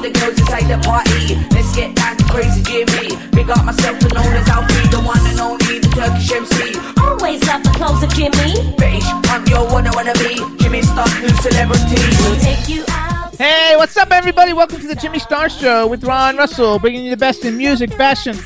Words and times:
Up 0.00 0.12
the 0.12 0.18
girls 0.18 0.38
inside 0.38 0.66
the 0.68 0.78
party. 0.84 1.34
Let's 1.52 1.74
get 1.76 1.94
down 1.94 2.16
to 2.16 2.24
crazy 2.24 2.62
Jimmy. 2.62 3.16
Big 3.32 3.50
up 3.50 3.64
myself, 3.64 4.00
the 4.00 4.08
known 4.08 4.32
as 4.32 4.48
Alfie, 4.48 4.88
the 4.88 5.00
one 5.00 5.20
and 5.26 5.40
only, 5.40 5.78
the 5.78 5.88
Turkish 5.92 6.32
MC. 6.32 6.78
Always 7.00 7.44
love 7.46 7.62
the 7.62 7.70
clothes 7.70 8.02
of 8.02 8.10
Jimmy. 8.10 8.76
British, 8.76 9.04
I'm 9.28 9.46
your 9.46 9.66
one 9.70 9.86
I 9.86 9.94
wanna 9.94 10.14
be. 10.14 10.36
Jimmy 10.62 10.82
Star, 10.82 11.06
new 11.20 11.28
celebrity. 11.44 12.00
We'll 12.22 12.40
take 12.40 12.68
you 12.68 12.84
out. 12.88 13.34
Hey, 13.36 13.74
what's 13.76 13.96
up, 13.96 14.10
everybody? 14.10 14.52
Welcome 14.52 14.80
to 14.80 14.86
the 14.86 14.94
Jimmy 14.94 15.18
Star 15.18 15.48
Show 15.48 15.86
with 15.86 16.04
Ron 16.04 16.36
Russell, 16.36 16.78
bringing 16.78 17.04
you 17.04 17.10
the 17.10 17.16
best 17.16 17.44
in 17.44 17.56
music, 17.56 17.92
fashion, 17.92 18.36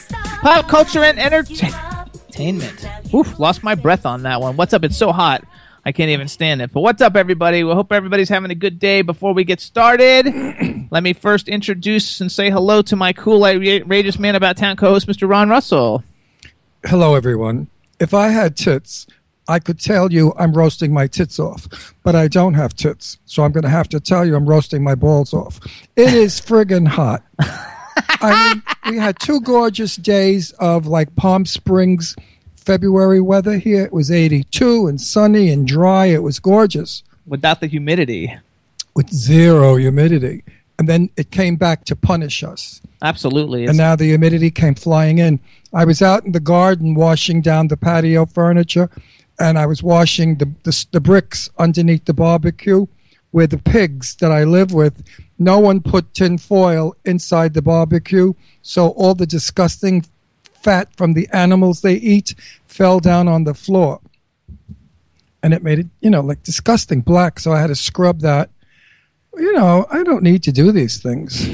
pop 0.41 0.69
culture, 0.69 1.05
and 1.05 1.19
entertainment. 1.19 2.87
Oof, 3.15 3.39
lost 3.39 3.63
my 3.63 3.75
breath 3.75 4.07
on 4.07 4.23
that 4.23 4.41
one. 4.41 4.57
What's 4.57 4.73
up? 4.75 4.83
It's 4.85 4.97
so 4.97 5.13
hot. 5.13 5.45
I 5.87 5.93
can't 5.93 6.11
even 6.11 6.29
stand 6.29 6.63
it. 6.63 6.73
But 6.73 6.81
what's 6.81 7.03
up, 7.03 7.15
everybody? 7.15 7.63
We 7.63 7.73
hope 7.73 7.93
everybody's 7.93 8.31
having 8.31 8.51
a 8.51 8.55
good 8.55 8.79
day. 8.79 9.03
Before 9.03 9.35
we 9.35 9.45
get 9.45 9.61
started, 9.61 10.25
let 10.95 11.03
me 11.03 11.13
first 11.13 11.49
introduce 11.49 12.21
and 12.21 12.31
say 12.31 12.51
hello 12.51 12.81
to 12.81 12.95
my 12.95 13.13
cool, 13.13 13.45
outrageous 13.45 14.17
man 14.17 14.37
about 14.37 14.57
town 14.57 14.77
co-host, 14.77 15.09
Mr. 15.09 15.29
Ron 15.29 15.49
Russell. 15.49 16.05
Hello, 16.85 17.17
everyone. 17.17 17.67
If 17.99 18.15
I 18.15 18.29
had 18.29 18.57
tits, 18.57 19.09
I 19.49 19.59
could 19.59 19.81
tell 19.81 20.13
you 20.13 20.33
I'm 20.39 20.53
roasting 20.53 20.93
my 20.93 21.09
tits 21.09 21.41
off, 21.41 21.93
but 22.05 22.15
I 22.15 22.29
don't 22.29 22.55
have 22.55 22.77
tits, 22.77 23.19
so 23.27 23.43
I'm 23.43 23.51
going 23.51 23.65
to 23.65 23.71
have 23.71 23.89
to 23.89 23.99
tell 23.99 24.25
you 24.25 24.37
I'm 24.37 24.49
roasting 24.49 24.85
my 24.85 24.95
balls 24.95 25.35
off. 25.35 25.59
It 25.97 26.15
is 26.15 26.41
friggin' 26.41 26.87
hot. 26.87 27.25
I 27.41 28.55
mean, 28.55 28.95
we 28.95 28.97
had 28.97 29.19
two 29.19 29.41
gorgeous 29.41 29.97
days 29.97 30.53
of 30.61 30.87
like 30.87 31.17
Palm 31.17 31.45
Springs 31.45 32.15
February 32.55 33.21
weather 33.21 33.59
here. 33.59 33.85
It 33.85 33.93
was 33.93 34.13
82 34.13 34.87
and 34.87 35.01
sunny 35.01 35.51
and 35.51 35.67
dry. 35.67 36.07
It 36.07 36.23
was 36.23 36.39
gorgeous 36.39 37.03
Without 37.27 37.61
the 37.61 37.67
humidity, 37.67 38.33
with 38.95 39.13
zero 39.13 39.75
humidity. 39.75 40.45
And 40.79 40.89
then 40.89 41.11
it 41.17 41.31
came 41.31 41.57
back 41.57 41.85
to 41.85 41.97
punish 41.97 42.43
us. 42.43 42.81
absolutely. 43.03 43.67
and 43.67 43.77
now 43.77 43.95
the 43.95 44.07
humidity 44.07 44.51
came 44.51 44.75
flying 44.75 45.19
in. 45.19 45.39
I 45.73 45.85
was 45.85 46.03
out 46.03 46.25
in 46.25 46.33
the 46.33 46.41
garden 46.41 46.95
washing 46.95 47.43
down 47.43 47.69
the 47.69 47.77
patio 47.77 48.27
furniture, 48.27 48.91
and 49.39 49.59
I 49.59 49.67
was 49.67 49.83
washing 49.83 50.39
the, 50.39 50.53
the, 50.65 50.87
the 50.93 51.01
bricks 51.01 51.49
underneath 51.59 52.05
the 52.05 52.15
barbecue 52.15 52.87
where 53.35 53.49
the 53.49 53.59
pigs 53.59 54.15
that 54.17 54.31
I 54.31 54.45
live 54.45 54.73
with, 54.73 55.03
no 55.41 55.59
one 55.59 55.81
put 55.81 56.15
tin 56.15 56.39
foil 56.39 56.95
inside 57.05 57.53
the 57.53 57.63
barbecue, 57.63 58.33
so 58.63 58.91
all 58.91 59.17
the 59.17 59.27
disgusting 59.27 60.05
fat 60.63 60.95
from 60.97 61.15
the 61.15 61.29
animals 61.33 61.81
they 61.81 61.95
eat 61.95 62.37
fell 62.69 63.01
down 63.01 63.27
on 63.27 63.43
the 63.43 63.53
floor. 63.53 64.01
And 65.43 65.53
it 65.53 65.65
made 65.65 65.81
it, 65.81 65.87
you 66.01 66.11
know, 66.11 66.21
like 66.21 66.45
disgusting 66.45 67.01
black, 67.01 67.41
so 67.41 67.53
I 67.53 67.61
had 67.61 67.67
to 67.67 67.75
scrub 67.75 68.21
that. 68.21 68.51
You 69.37 69.53
know, 69.55 69.87
I 69.91 70.03
don't 70.03 70.23
need 70.23 70.43
to 70.45 70.53
do 70.53 70.73
these 70.73 71.03
things. 71.03 71.47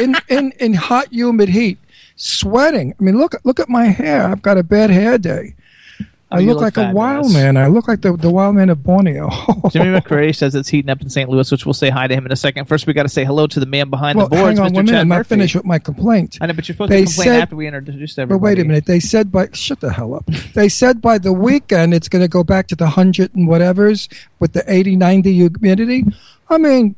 in 0.00 0.16
in 0.28 0.52
in 0.58 0.74
hot 0.74 1.12
humid 1.12 1.48
heat 1.50 1.78
sweating. 2.16 2.94
I 2.98 3.02
mean 3.02 3.18
look 3.18 3.34
look 3.44 3.60
at 3.60 3.68
my 3.68 3.86
hair. 3.86 4.24
I've 4.24 4.42
got 4.42 4.58
a 4.58 4.62
bad 4.62 4.90
hair 4.90 5.18
day. 5.18 5.54
Oh, 6.00 6.36
I 6.36 6.38
Oh, 6.38 6.40
you 6.40 6.46
look, 6.54 6.62
look 6.62 6.76
like 6.78 6.90
a 6.90 6.94
wild 6.94 7.30
man. 7.34 7.58
I 7.58 7.66
look 7.66 7.88
like 7.88 8.00
the, 8.00 8.16
the 8.16 8.30
wild 8.30 8.56
man 8.56 8.70
of 8.70 8.82
borneo. 8.82 9.28
Jimmy 9.70 9.86
McCrae 10.00 10.34
says 10.34 10.54
it's 10.54 10.70
heating 10.70 10.88
up 10.88 11.02
in 11.02 11.10
St. 11.10 11.28
Louis, 11.28 11.50
which 11.50 11.66
we'll 11.66 11.74
say 11.74 11.90
hi 11.90 12.06
to 12.06 12.14
him 12.14 12.24
in 12.24 12.32
a 12.32 12.36
second. 12.36 12.64
First, 12.64 12.86
we 12.86 12.94
got 12.94 13.02
to 13.02 13.10
say 13.10 13.22
hello 13.22 13.46
to 13.46 13.60
the 13.60 13.66
man 13.66 13.90
behind 13.90 14.16
well 14.16 14.28
the 14.28 14.36
boards, 14.36 14.58
hang 14.58 14.66
on 14.66 14.72
Mr. 14.72 14.74
one 14.76 14.84
minute. 14.86 14.96
Chad 14.96 15.00
i'm 15.02 15.08
not 15.08 15.26
finished 15.26 15.54
with 15.54 15.66
my 15.66 15.78
complaint. 15.78 16.38
I 16.40 16.46
know, 16.46 16.54
but 16.54 16.66
you're 16.66 16.74
supposed 16.74 16.90
They 16.90 17.04
to 17.04 17.06
complain 17.06 17.26
said- 17.26 17.42
after 17.42 17.56
we 17.56 17.66
introduced 17.66 18.16
but 18.16 18.38
wait 18.38 18.58
a 18.58 18.64
minute. 18.64 18.86
They 18.86 18.98
said 18.98 19.30
by 19.30 19.50
shut 19.52 19.80
the 19.80 19.92
hell 19.92 20.14
up. 20.14 20.24
They 20.54 20.70
said 20.70 21.02
by 21.02 21.18
the 21.18 21.34
weekend 21.34 21.92
it's 21.92 22.08
going 22.08 22.22
to 22.22 22.28
go 22.28 22.42
back 22.42 22.66
to 22.68 22.76
the 22.76 22.84
100 22.84 23.34
and 23.34 23.46
whatever's 23.46 24.08
with 24.38 24.54
the 24.54 24.64
80 24.66 24.96
90 24.96 25.34
humidity. 25.34 26.04
I 26.48 26.56
mean 26.56 26.96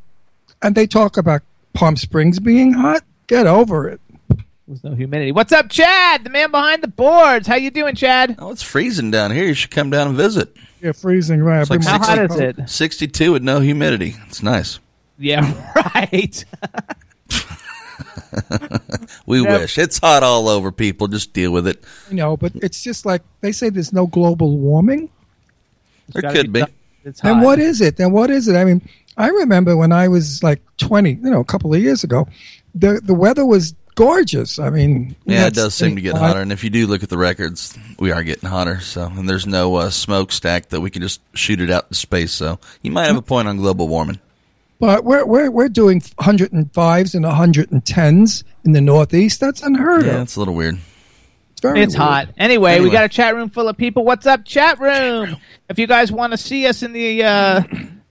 and 0.61 0.75
they 0.75 0.87
talk 0.87 1.17
about 1.17 1.41
palm 1.73 1.95
springs 1.95 2.39
being 2.39 2.73
hot 2.73 3.03
get 3.27 3.45
over 3.47 3.87
it 3.89 3.99
There's 4.67 4.83
no 4.83 4.95
humidity. 4.95 5.31
What's 5.31 5.51
up, 5.51 5.69
Chad? 5.69 6.23
The 6.23 6.29
man 6.31 6.49
behind 6.51 6.81
the 6.81 6.87
boards. 6.87 7.47
How 7.47 7.55
you 7.55 7.69
doing, 7.69 7.93
Chad? 7.95 8.35
Oh, 8.39 8.49
it's 8.51 8.63
freezing 8.63 9.11
down 9.11 9.29
here. 9.31 9.45
You 9.45 9.53
should 9.53 9.69
come 9.71 9.89
down 9.91 10.07
and 10.07 10.17
visit. 10.17 10.55
you're 10.81 10.93
freezing 10.93 11.43
right 11.43 11.61
It's 11.61 11.69
like 11.69 11.83
How 11.83 11.97
six- 12.01 12.07
hot 12.07 12.31
is 12.31 12.39
it? 12.39 12.69
62 12.69 13.31
with 13.31 13.43
no 13.43 13.59
humidity. 13.59 14.15
It's 14.27 14.41
nice. 14.41 14.79
Yeah, 15.19 15.43
right. 15.95 16.45
We 19.25 19.41
Yep. 19.41 19.61
wish. 19.61 19.77
It's 19.77 19.99
hot 19.99 20.23
all 20.23 20.47
over, 20.49 20.71
people. 20.71 21.07
Just 21.07 21.33
deal 21.33 21.51
with 21.51 21.67
it. 21.67 21.83
you 22.09 22.15
know 22.15 22.35
but 22.37 22.51
it's 22.55 22.81
just 22.83 23.05
like 23.05 23.21
they 23.41 23.51
say 23.51 23.69
there's 23.69 23.93
no 23.93 24.07
global 24.07 24.57
warming 24.57 25.09
There 26.13 26.31
could 26.31 26.51
be. 26.51 26.63
It's 27.03 27.21
Then 27.21 27.41
what 27.41 27.59
is 27.59 27.81
it? 27.81 27.97
Then 27.97 28.11
what 28.11 28.29
is 28.31 28.47
it? 28.47 28.55
I 28.55 28.63
mean, 28.65 28.81
I 29.17 29.29
remember 29.29 29.77
when 29.77 29.91
I 29.91 30.07
was 30.07 30.43
like 30.43 30.61
20, 30.77 31.11
you 31.13 31.29
know, 31.29 31.39
a 31.39 31.45
couple 31.45 31.73
of 31.73 31.81
years 31.81 32.03
ago, 32.03 32.27
the 32.73 32.99
the 33.03 33.13
weather 33.13 33.45
was 33.45 33.73
gorgeous. 33.95 34.59
I 34.59 34.69
mean, 34.69 35.15
Yeah, 35.25 35.47
it 35.47 35.53
does 35.53 35.73
seem 35.73 35.95
to 35.95 36.01
get 36.01 36.15
hotter. 36.17 36.41
And 36.41 36.51
if 36.51 36.63
you 36.65 36.69
do 36.69 36.85
look 36.85 37.01
at 37.01 37.07
the 37.09 37.17
records, 37.17 37.77
we 37.97 38.11
are 38.11 38.23
getting 38.23 38.49
hotter. 38.49 38.81
So, 38.81 39.05
and 39.05 39.29
there's 39.29 39.47
no 39.47 39.75
uh, 39.75 39.89
smokestack 39.89 40.67
that 40.69 40.81
we 40.81 40.89
can 40.89 41.01
just 41.01 41.21
shoot 41.33 41.61
it 41.61 41.69
out 41.69 41.87
to 41.89 41.95
space. 41.95 42.33
So, 42.33 42.59
you 42.81 42.91
might 42.91 43.05
have 43.07 43.15
a 43.15 43.21
point 43.21 43.47
on 43.47 43.55
global 43.57 43.87
warming. 43.87 44.19
But 44.81 45.05
we're 45.05 45.25
we're 45.25 45.49
we're 45.49 45.69
doing 45.69 46.01
105s 46.01 47.15
and 47.15 47.23
110s 47.25 48.43
in 48.65 48.71
the 48.73 48.81
Northeast. 48.81 49.39
That's 49.39 49.61
unheard 49.63 50.05
Yeah, 50.05 50.15
of. 50.17 50.23
it's 50.23 50.35
a 50.35 50.39
little 50.39 50.53
weird. 50.55 50.77
It's 51.53 51.61
very 51.61 51.79
It's 51.81 51.93
weird. 51.97 52.03
hot. 52.09 52.27
Anyway, 52.37 52.81
we 52.81 52.89
got 52.89 53.05
a 53.05 53.09
chat 53.09 53.33
room 53.33 53.49
full 53.49 53.69
of 53.69 53.77
people. 53.77 54.03
What's 54.03 54.25
up, 54.25 54.43
chat 54.43 54.77
room? 54.81 55.37
If 55.69 55.79
you 55.79 55.87
guys 55.87 56.11
want 56.11 56.31
to 56.33 56.37
see 56.37 56.67
us 56.67 56.83
in 56.83 56.91
the 56.91 57.23
uh, 57.23 57.61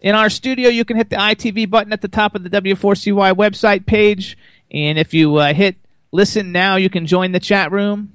in 0.04 0.14
our 0.14 0.28
studio, 0.28 0.68
you 0.68 0.84
can 0.84 0.98
hit 0.98 1.08
the 1.08 1.16
ITV 1.16 1.70
button 1.70 1.90
at 1.90 2.02
the 2.02 2.08
top 2.08 2.34
of 2.34 2.42
the 2.42 2.50
W4CY 2.50 3.34
website 3.34 3.86
page, 3.86 4.36
and 4.70 4.98
if 4.98 5.14
you 5.14 5.36
uh, 5.36 5.54
hit 5.54 5.76
listen 6.12 6.52
now, 6.52 6.76
you 6.76 6.90
can 6.90 7.06
join 7.06 7.32
the 7.32 7.40
chat 7.40 7.72
room. 7.72 8.14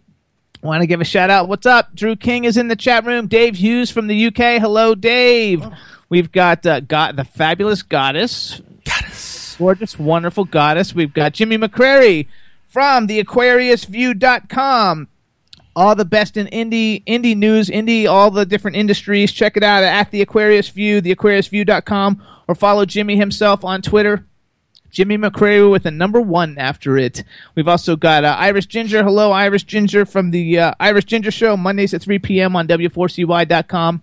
Want 0.61 0.81
to 0.81 0.87
give 0.87 1.01
a 1.01 1.05
shout 1.05 1.31
out? 1.31 1.47
What's 1.47 1.65
up? 1.65 1.95
Drew 1.95 2.15
King 2.15 2.43
is 2.43 2.57
in 2.57 2.67
the 2.67 2.75
chat 2.75 3.05
room. 3.05 3.25
Dave 3.25 3.55
Hughes 3.55 3.89
from 3.89 4.05
the 4.05 4.27
UK. 4.27 4.61
Hello, 4.61 4.93
Dave. 4.93 5.65
We've 6.09 6.31
got 6.31 6.63
uh, 6.63 6.81
got 6.81 7.15
the 7.15 7.23
fabulous 7.23 7.81
goddess. 7.81 8.61
goddess. 8.85 9.55
gorgeous, 9.57 9.97
wonderful 9.97 10.45
goddess. 10.45 10.93
We've 10.93 11.13
got 11.13 11.33
Jimmy 11.33 11.57
McCrary 11.57 12.27
from 12.67 13.07
the 13.07 13.23
AquariusView.com. 13.23 15.07
All 15.79 15.95
the 15.95 16.03
best 16.03 16.35
in 16.35 16.47
indie, 16.47 17.05
indie 17.05 17.37
news, 17.37 17.69
indie, 17.69 18.05
all 18.05 18.31
the 18.31 18.45
different 18.45 18.75
industries. 18.75 19.31
Check 19.31 19.55
it 19.55 19.63
out 19.63 19.81
at 19.81 20.11
the 20.11 20.21
Aquarius 20.21 20.67
View, 20.67 21.01
theaquariusview.com, 21.01 22.21
or 22.49 22.55
follow 22.55 22.85
Jimmy 22.85 23.15
himself 23.15 23.63
on 23.63 23.81
Twitter. 23.81 24.25
Jimmy 24.91 25.17
McCrary 25.17 25.71
with 25.71 25.85
a 25.85 25.91
number 25.91 26.19
one 26.19 26.57
after 26.57 26.97
it. 26.97 27.23
We've 27.55 27.69
also 27.69 27.95
got 27.95 28.25
uh, 28.25 28.35
Irish 28.37 28.65
Ginger. 28.65 29.05
Hello, 29.05 29.31
Iris 29.31 29.63
Ginger 29.63 30.05
from 30.05 30.31
the 30.31 30.59
uh, 30.59 30.73
Irish 30.81 31.05
Ginger 31.05 31.31
Show, 31.31 31.55
Mondays 31.55 31.93
at 31.93 32.01
3 32.01 32.19
p.m. 32.19 32.57
on 32.57 32.67
W4CY.com. 32.67 34.01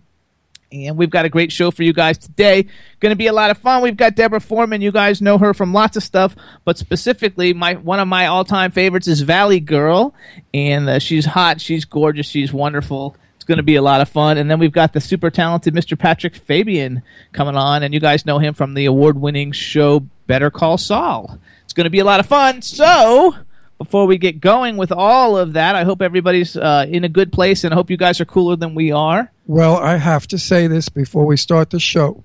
And 0.73 0.97
we've 0.97 1.11
got 1.11 1.25
a 1.25 1.29
great 1.29 1.53
show 1.53 1.71
for 1.71 1.83
you 1.83 1.93
guys 1.93 2.19
today. 2.19 2.67
Going 3.01 3.11
to 3.11 3.17
be 3.17 3.29
a 3.29 3.33
lot 3.33 3.51
of 3.51 3.59
fun. 3.59 3.83
We've 3.83 3.97
got 3.97 4.17
Deborah 4.17 4.41
Foreman. 4.41 4.83
You 4.83 4.91
guys 4.91 5.23
know 5.23 5.39
her 5.39 5.55
from 5.55 5.73
lots 5.73 5.97
of 5.97 6.03
stuff, 6.03 6.35
but 6.65 6.77
specifically, 6.77 7.53
my 7.53 7.75
one 7.75 8.01
of 8.01 8.09
my 8.09 8.27
all-time 8.27 8.73
favorites 8.73 9.07
is 9.07 9.21
Valley 9.21 9.61
Girl, 9.61 10.15
and 10.53 10.89
uh, 10.89 10.99
she's 10.99 11.25
hot, 11.25 11.61
she's 11.61 11.85
gorgeous, 11.85 12.27
she's 12.27 12.53
wonderful. 12.53 13.17
It's 13.37 13.45
going 13.45 13.59
to 13.59 13.63
be 13.63 13.77
a 13.77 13.83
lot 13.83 14.01
of 14.01 14.09
fun. 14.09 14.39
And 14.39 14.51
then 14.51 14.59
we've 14.59 14.73
got 14.73 14.93
the 14.93 15.01
super 15.01 15.31
talented 15.31 15.73
Mr. 15.73 15.97
Patrick 15.97 16.35
Fabian 16.35 17.03
coming 17.33 17.55
on, 17.57 17.83
and 17.85 17.95
you 17.95 18.01
guys 18.01 18.27
know 18.27 18.39
him 18.39 18.55
from 18.55 18.75
the 18.75 18.87
award-winning 18.87 19.53
show 19.53 20.01
Better 20.27 20.51
Call 20.51 20.79
Saul. 20.79 21.39
It's 21.65 21.73
going 21.73 21.85
to 21.85 21.91
be 21.91 22.01
a 22.01 22.05
lot 22.05 22.21
of 22.21 22.27
fun. 22.27 22.62
So 22.62 23.37
before 23.78 24.06
we 24.06 24.19
get 24.19 24.40
going 24.40 24.76
with 24.76 24.90
all 24.93 25.37
of 25.37 25.52
that, 25.52 25.75
I 25.76 25.84
hope 25.84 26.00
everybody's 26.02 26.56
uh, 26.56 26.87
in 26.88 27.05
a 27.05 27.08
good 27.08 27.32
place, 27.32 27.64
and 27.64 27.73
I 27.73 27.76
hope 27.76 27.90
you 27.90 27.96
guys 27.96 28.20
are 28.20 28.25
cooler 28.25 28.56
than 28.56 28.75
we 28.75 28.90
are. 28.93 29.31
Well, 29.46 29.76
I 29.76 29.96
have 29.96 30.26
to 30.28 30.38
say 30.38 30.67
this 30.67 30.88
before 30.88 31.26
we 31.26 31.37
start 31.37 31.70
the 31.70 31.81
show. 31.81 32.25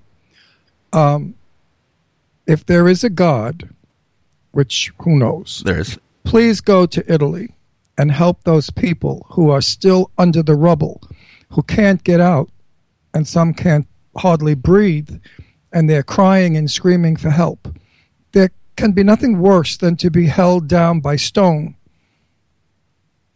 Um, 0.92 1.34
if 2.46 2.64
there 2.66 2.88
is 2.88 3.04
a 3.04 3.10
God, 3.10 3.68
which 4.52 4.92
who 5.02 5.18
knows, 5.18 5.62
There 5.64 5.78
is. 5.80 5.98
please 6.24 6.60
go 6.60 6.86
to 6.86 7.12
Italy 7.12 7.54
and 7.98 8.10
help 8.10 8.44
those 8.44 8.70
people 8.70 9.26
who 9.30 9.50
are 9.50 9.60
still 9.60 10.10
under 10.18 10.42
the 10.42 10.54
rubble, 10.54 11.00
who 11.50 11.62
can't 11.62 12.02
get 12.02 12.20
out, 12.20 12.50
and 13.14 13.28
some 13.28 13.52
can't 13.54 13.86
hardly 14.16 14.54
breathe, 14.54 15.20
and 15.72 15.88
they're 15.88 16.02
crying 16.02 16.56
and 16.56 16.70
screaming 16.70 17.16
for 17.16 17.30
help. 17.30 17.68
Can 18.76 18.92
be 18.92 19.02
nothing 19.02 19.40
worse 19.40 19.76
than 19.76 19.96
to 19.96 20.10
be 20.10 20.26
held 20.26 20.66
down 20.66 21.00
by 21.00 21.16
stone 21.16 21.76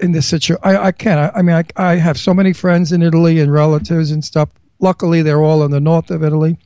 in 0.01 0.13
this 0.13 0.27
situation. 0.27 0.63
I, 0.63 0.77
I 0.79 0.93
can't. 0.93 1.19
I, 1.19 1.39
I 1.39 1.43
mean, 1.43 1.57
I, 1.57 1.65
I 1.77 1.97
have 1.97 2.19
so 2.19 2.35
many 2.35 2.53
friends 2.53 2.93
in 2.93 3.03
Italy 3.03 3.39
and 3.41 3.53
relatives 3.53 4.11
and 4.11 4.25
stuff. 4.25 4.49
Luckily, 4.79 5.23
they're 5.23 5.43
all 5.43 5.63
in 5.65 5.71
the 5.71 5.81
north 5.81 6.11
of 6.11 6.23
Italy. 6.23 6.59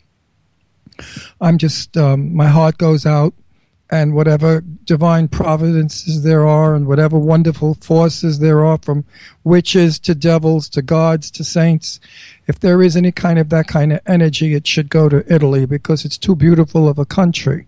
I'm 1.40 1.58
just, 1.58 1.96
um, 1.96 2.34
my 2.34 2.46
heart 2.46 2.78
goes 2.78 3.06
out 3.06 3.34
and 3.90 4.14
whatever 4.14 4.60
divine 4.84 5.26
providences 5.28 6.22
there 6.22 6.46
are 6.46 6.74
and 6.74 6.86
whatever 6.86 7.18
wonderful 7.18 7.74
forces 7.74 8.38
there 8.38 8.64
are 8.64 8.78
from 8.82 9.04
witches 9.42 9.98
to 9.98 10.14
devils 10.14 10.68
to 10.68 10.82
gods 10.82 11.30
to 11.30 11.42
saints 11.42 11.98
if 12.46 12.60
there 12.60 12.82
is 12.82 12.96
any 12.96 13.10
kind 13.10 13.38
of 13.38 13.48
that 13.48 13.66
kind 13.66 13.92
of 13.92 14.00
energy 14.06 14.54
it 14.54 14.66
should 14.66 14.88
go 14.88 15.08
to 15.08 15.24
italy 15.32 15.66
because 15.66 16.04
it's 16.04 16.18
too 16.18 16.36
beautiful 16.36 16.88
of 16.88 16.98
a 16.98 17.04
country 17.04 17.66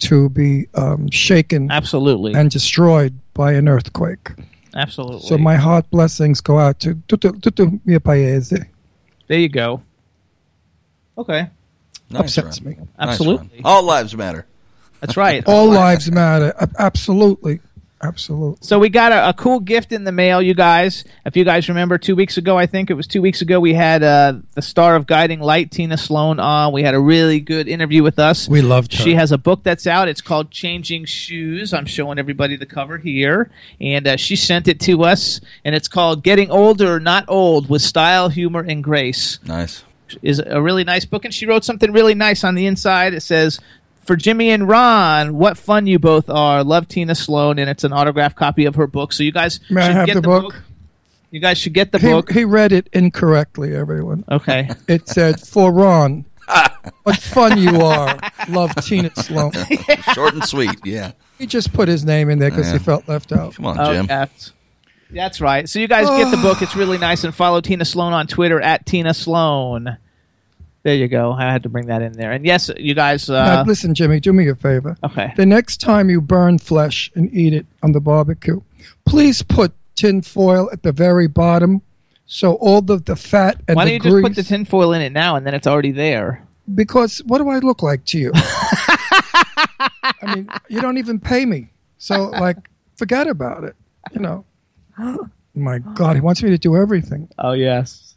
to 0.00 0.28
be 0.30 0.66
um, 0.74 1.10
shaken 1.10 1.70
Absolutely. 1.70 2.34
and 2.34 2.50
destroyed 2.50 3.18
by 3.34 3.52
an 3.52 3.68
earthquake 3.68 4.30
Absolutely. 4.74 5.26
so 5.26 5.38
my 5.38 5.56
heart 5.56 5.88
blessings 5.90 6.40
go 6.40 6.58
out 6.58 6.78
to 6.80 6.94
tutto, 7.08 7.32
tutto 7.32 7.80
mio 7.84 8.00
paese 8.00 8.52
there 9.30 9.38
you 9.38 9.48
go. 9.48 9.80
Okay. 11.16 11.48
Nice, 12.10 12.36
Upsets 12.36 12.60
Ron. 12.60 12.68
me. 12.68 12.78
Absolutely. 12.98 13.60
Ron. 13.62 13.62
All 13.64 13.84
lives 13.84 14.16
matter. 14.16 14.44
That's 15.00 15.16
right. 15.16 15.44
all 15.46 15.68
lives 15.68 16.10
matter 16.10 16.52
absolutely 16.80 17.60
absolutely 18.02 18.58
So 18.60 18.78
we 18.78 18.88
got 18.88 19.12
a, 19.12 19.28
a 19.30 19.32
cool 19.34 19.60
gift 19.60 19.92
in 19.92 20.04
the 20.04 20.12
mail, 20.12 20.40
you 20.40 20.54
guys. 20.54 21.04
If 21.24 21.36
you 21.36 21.44
guys 21.44 21.68
remember, 21.68 21.98
two 21.98 22.16
weeks 22.16 22.36
ago, 22.36 22.56
I 22.56 22.66
think 22.66 22.90
it 22.90 22.94
was 22.94 23.06
two 23.06 23.22
weeks 23.22 23.42
ago, 23.42 23.60
we 23.60 23.74
had 23.74 24.02
uh, 24.02 24.34
the 24.54 24.62
star 24.62 24.96
of 24.96 25.06
Guiding 25.06 25.40
Light, 25.40 25.70
Tina 25.70 25.96
Sloan, 25.96 26.40
on. 26.40 26.72
We 26.72 26.82
had 26.82 26.94
a 26.94 27.00
really 27.00 27.40
good 27.40 27.68
interview 27.68 28.02
with 28.02 28.18
us. 28.18 28.48
we 28.48 28.62
loved 28.62 28.94
her 28.94 29.04
She 29.04 29.14
has 29.14 29.32
a 29.32 29.38
book 29.38 29.62
that's 29.62 29.86
out. 29.86 30.08
It's 30.08 30.20
called 30.20 30.50
Changing 30.50 31.04
Shoes. 31.04 31.74
I'm 31.74 31.86
showing 31.86 32.18
everybody 32.18 32.56
the 32.56 32.66
cover 32.66 32.98
here. 32.98 33.50
And 33.80 34.06
uh, 34.06 34.16
she 34.16 34.36
sent 34.36 34.68
it 34.68 34.80
to 34.80 35.04
us, 35.04 35.40
and 35.64 35.74
it's 35.74 35.88
called 35.88 36.22
Getting 36.22 36.50
Older, 36.50 37.00
Not 37.00 37.24
Old 37.28 37.68
with 37.68 37.82
Style, 37.82 38.28
Humor, 38.28 38.60
and 38.60 38.82
Grace. 38.82 39.38
Nice. 39.44 39.84
Is 40.22 40.42
a 40.44 40.60
really 40.60 40.82
nice 40.82 41.04
book, 41.04 41.24
and 41.24 41.32
she 41.32 41.46
wrote 41.46 41.64
something 41.64 41.92
really 41.92 42.16
nice 42.16 42.42
on 42.42 42.56
the 42.56 42.66
inside. 42.66 43.14
It 43.14 43.22
says, 43.22 43.60
for 44.10 44.16
Jimmy 44.16 44.50
and 44.50 44.66
Ron, 44.66 45.36
what 45.36 45.56
fun 45.56 45.86
you 45.86 46.00
both 46.00 46.28
are. 46.28 46.64
Love 46.64 46.88
Tina 46.88 47.14
Sloan, 47.14 47.60
and 47.60 47.70
it's 47.70 47.84
an 47.84 47.92
autographed 47.92 48.34
copy 48.34 48.64
of 48.64 48.74
her 48.74 48.88
book. 48.88 49.12
So 49.12 49.22
you 49.22 49.30
guys 49.30 49.60
May 49.70 49.82
I 49.82 49.86
should 49.86 49.94
have 49.94 50.06
get 50.06 50.14
the 50.14 50.22
book? 50.22 50.62
You 51.30 51.38
guys 51.38 51.58
should 51.58 51.74
get 51.74 51.92
the 51.92 52.00
he, 52.00 52.08
book. 52.08 52.32
he 52.32 52.44
read 52.44 52.72
it 52.72 52.88
incorrectly 52.92 53.72
everyone 53.76 54.24
Okay. 54.28 54.68
It 54.88 55.06
said, 55.06 55.38
for 55.38 55.70
Ron. 55.72 56.24
what 57.04 57.18
fun 57.18 57.56
you 57.56 57.82
are. 57.82 58.18
Love 58.48 58.74
Tina 58.84 59.14
Sloan. 59.14 59.52
Short 60.14 60.34
and 60.34 60.44
sweet. 60.44 60.74
Yeah. 60.84 61.12
He 61.38 61.46
just 61.46 61.72
put 61.72 61.86
his 61.86 62.04
name 62.04 62.30
in 62.30 62.40
there 62.40 62.50
because 62.50 62.72
he 62.72 62.80
felt 62.80 63.06
left 63.06 63.30
out. 63.30 63.54
Come 63.54 63.66
on, 63.66 63.78
Oh, 63.78 63.92
Jim. 63.92 64.06
that's, 64.06 64.52
that's 65.12 65.40
right. 65.40 65.68
So 65.68 65.78
you 65.78 65.86
guys 65.86 66.08
get 66.08 66.32
the 66.32 66.42
book. 66.42 66.62
It's 66.62 66.74
really 66.74 66.98
nice. 66.98 67.22
And 67.22 67.32
follow 67.32 67.60
Tina 67.60 67.84
Sloan 67.84 68.12
on 68.12 68.26
Twitter 68.26 68.60
at 68.60 68.86
Tina 68.86 69.14
Sloan. 69.14 69.98
There 70.82 70.94
you 70.94 71.08
go. 71.08 71.32
I 71.32 71.52
had 71.52 71.62
to 71.64 71.68
bring 71.68 71.86
that 71.88 72.00
in 72.00 72.12
there. 72.12 72.32
And 72.32 72.44
yes, 72.46 72.70
you 72.76 72.94
guys. 72.94 73.28
now, 73.28 73.60
Uh, 73.60 73.64
listen, 73.66 73.94
Jimmy, 73.94 74.18
do 74.20 74.32
me 74.32 74.48
a 74.48 74.54
favor. 74.54 74.96
okay. 75.04 75.32
The 75.36 75.44
next 75.46 75.76
time 75.78 76.08
you 76.08 76.20
burn 76.22 76.58
flesh 76.58 77.10
and 77.14 77.32
eat 77.34 77.52
it 77.52 77.66
on 77.82 77.92
the 77.92 78.00
barbecue, 78.00 78.60
please 79.04 79.42
put 79.42 79.72
tin 79.94 80.22
foil 80.22 80.70
at 80.72 80.82
the 80.82 80.92
very 80.92 81.26
bottom 81.28 81.82
so 82.24 82.54
all 82.54 82.80
the, 82.80 82.96
the 82.98 83.16
fat 83.16 83.60
and 83.68 83.76
Why 83.76 83.84
don't 83.84 83.94
you 83.94 84.00
grease. 84.00 84.12
just 84.14 84.22
put 84.22 84.36
the 84.36 84.42
tinfoil 84.44 84.92
in 84.94 85.02
it 85.02 85.12
now, 85.12 85.36
and 85.36 85.44
then 85.46 85.52
it's 85.54 85.66
already 85.66 85.92
there? 85.92 86.46
because 86.72 87.18
what 87.26 87.38
do 87.38 87.48
I 87.48 87.58
look 87.58 87.82
like 87.82 88.04
to 88.06 88.18
you? 88.18 88.30
I 90.22 90.34
mean, 90.36 90.48
you 90.68 90.80
don't 90.80 90.98
even 90.98 91.18
pay 91.18 91.44
me. 91.44 91.70
So, 91.98 92.28
like, 92.28 92.56
forget 92.96 93.26
about 93.26 93.64
it. 93.64 93.74
You 94.12 94.20
know. 94.20 94.44
My 95.54 95.78
God, 95.80 96.14
he 96.14 96.20
wants 96.22 96.42
me 96.42 96.50
to 96.50 96.58
do 96.58 96.76
everything. 96.76 97.28
Oh 97.38 97.52
yes, 97.52 98.14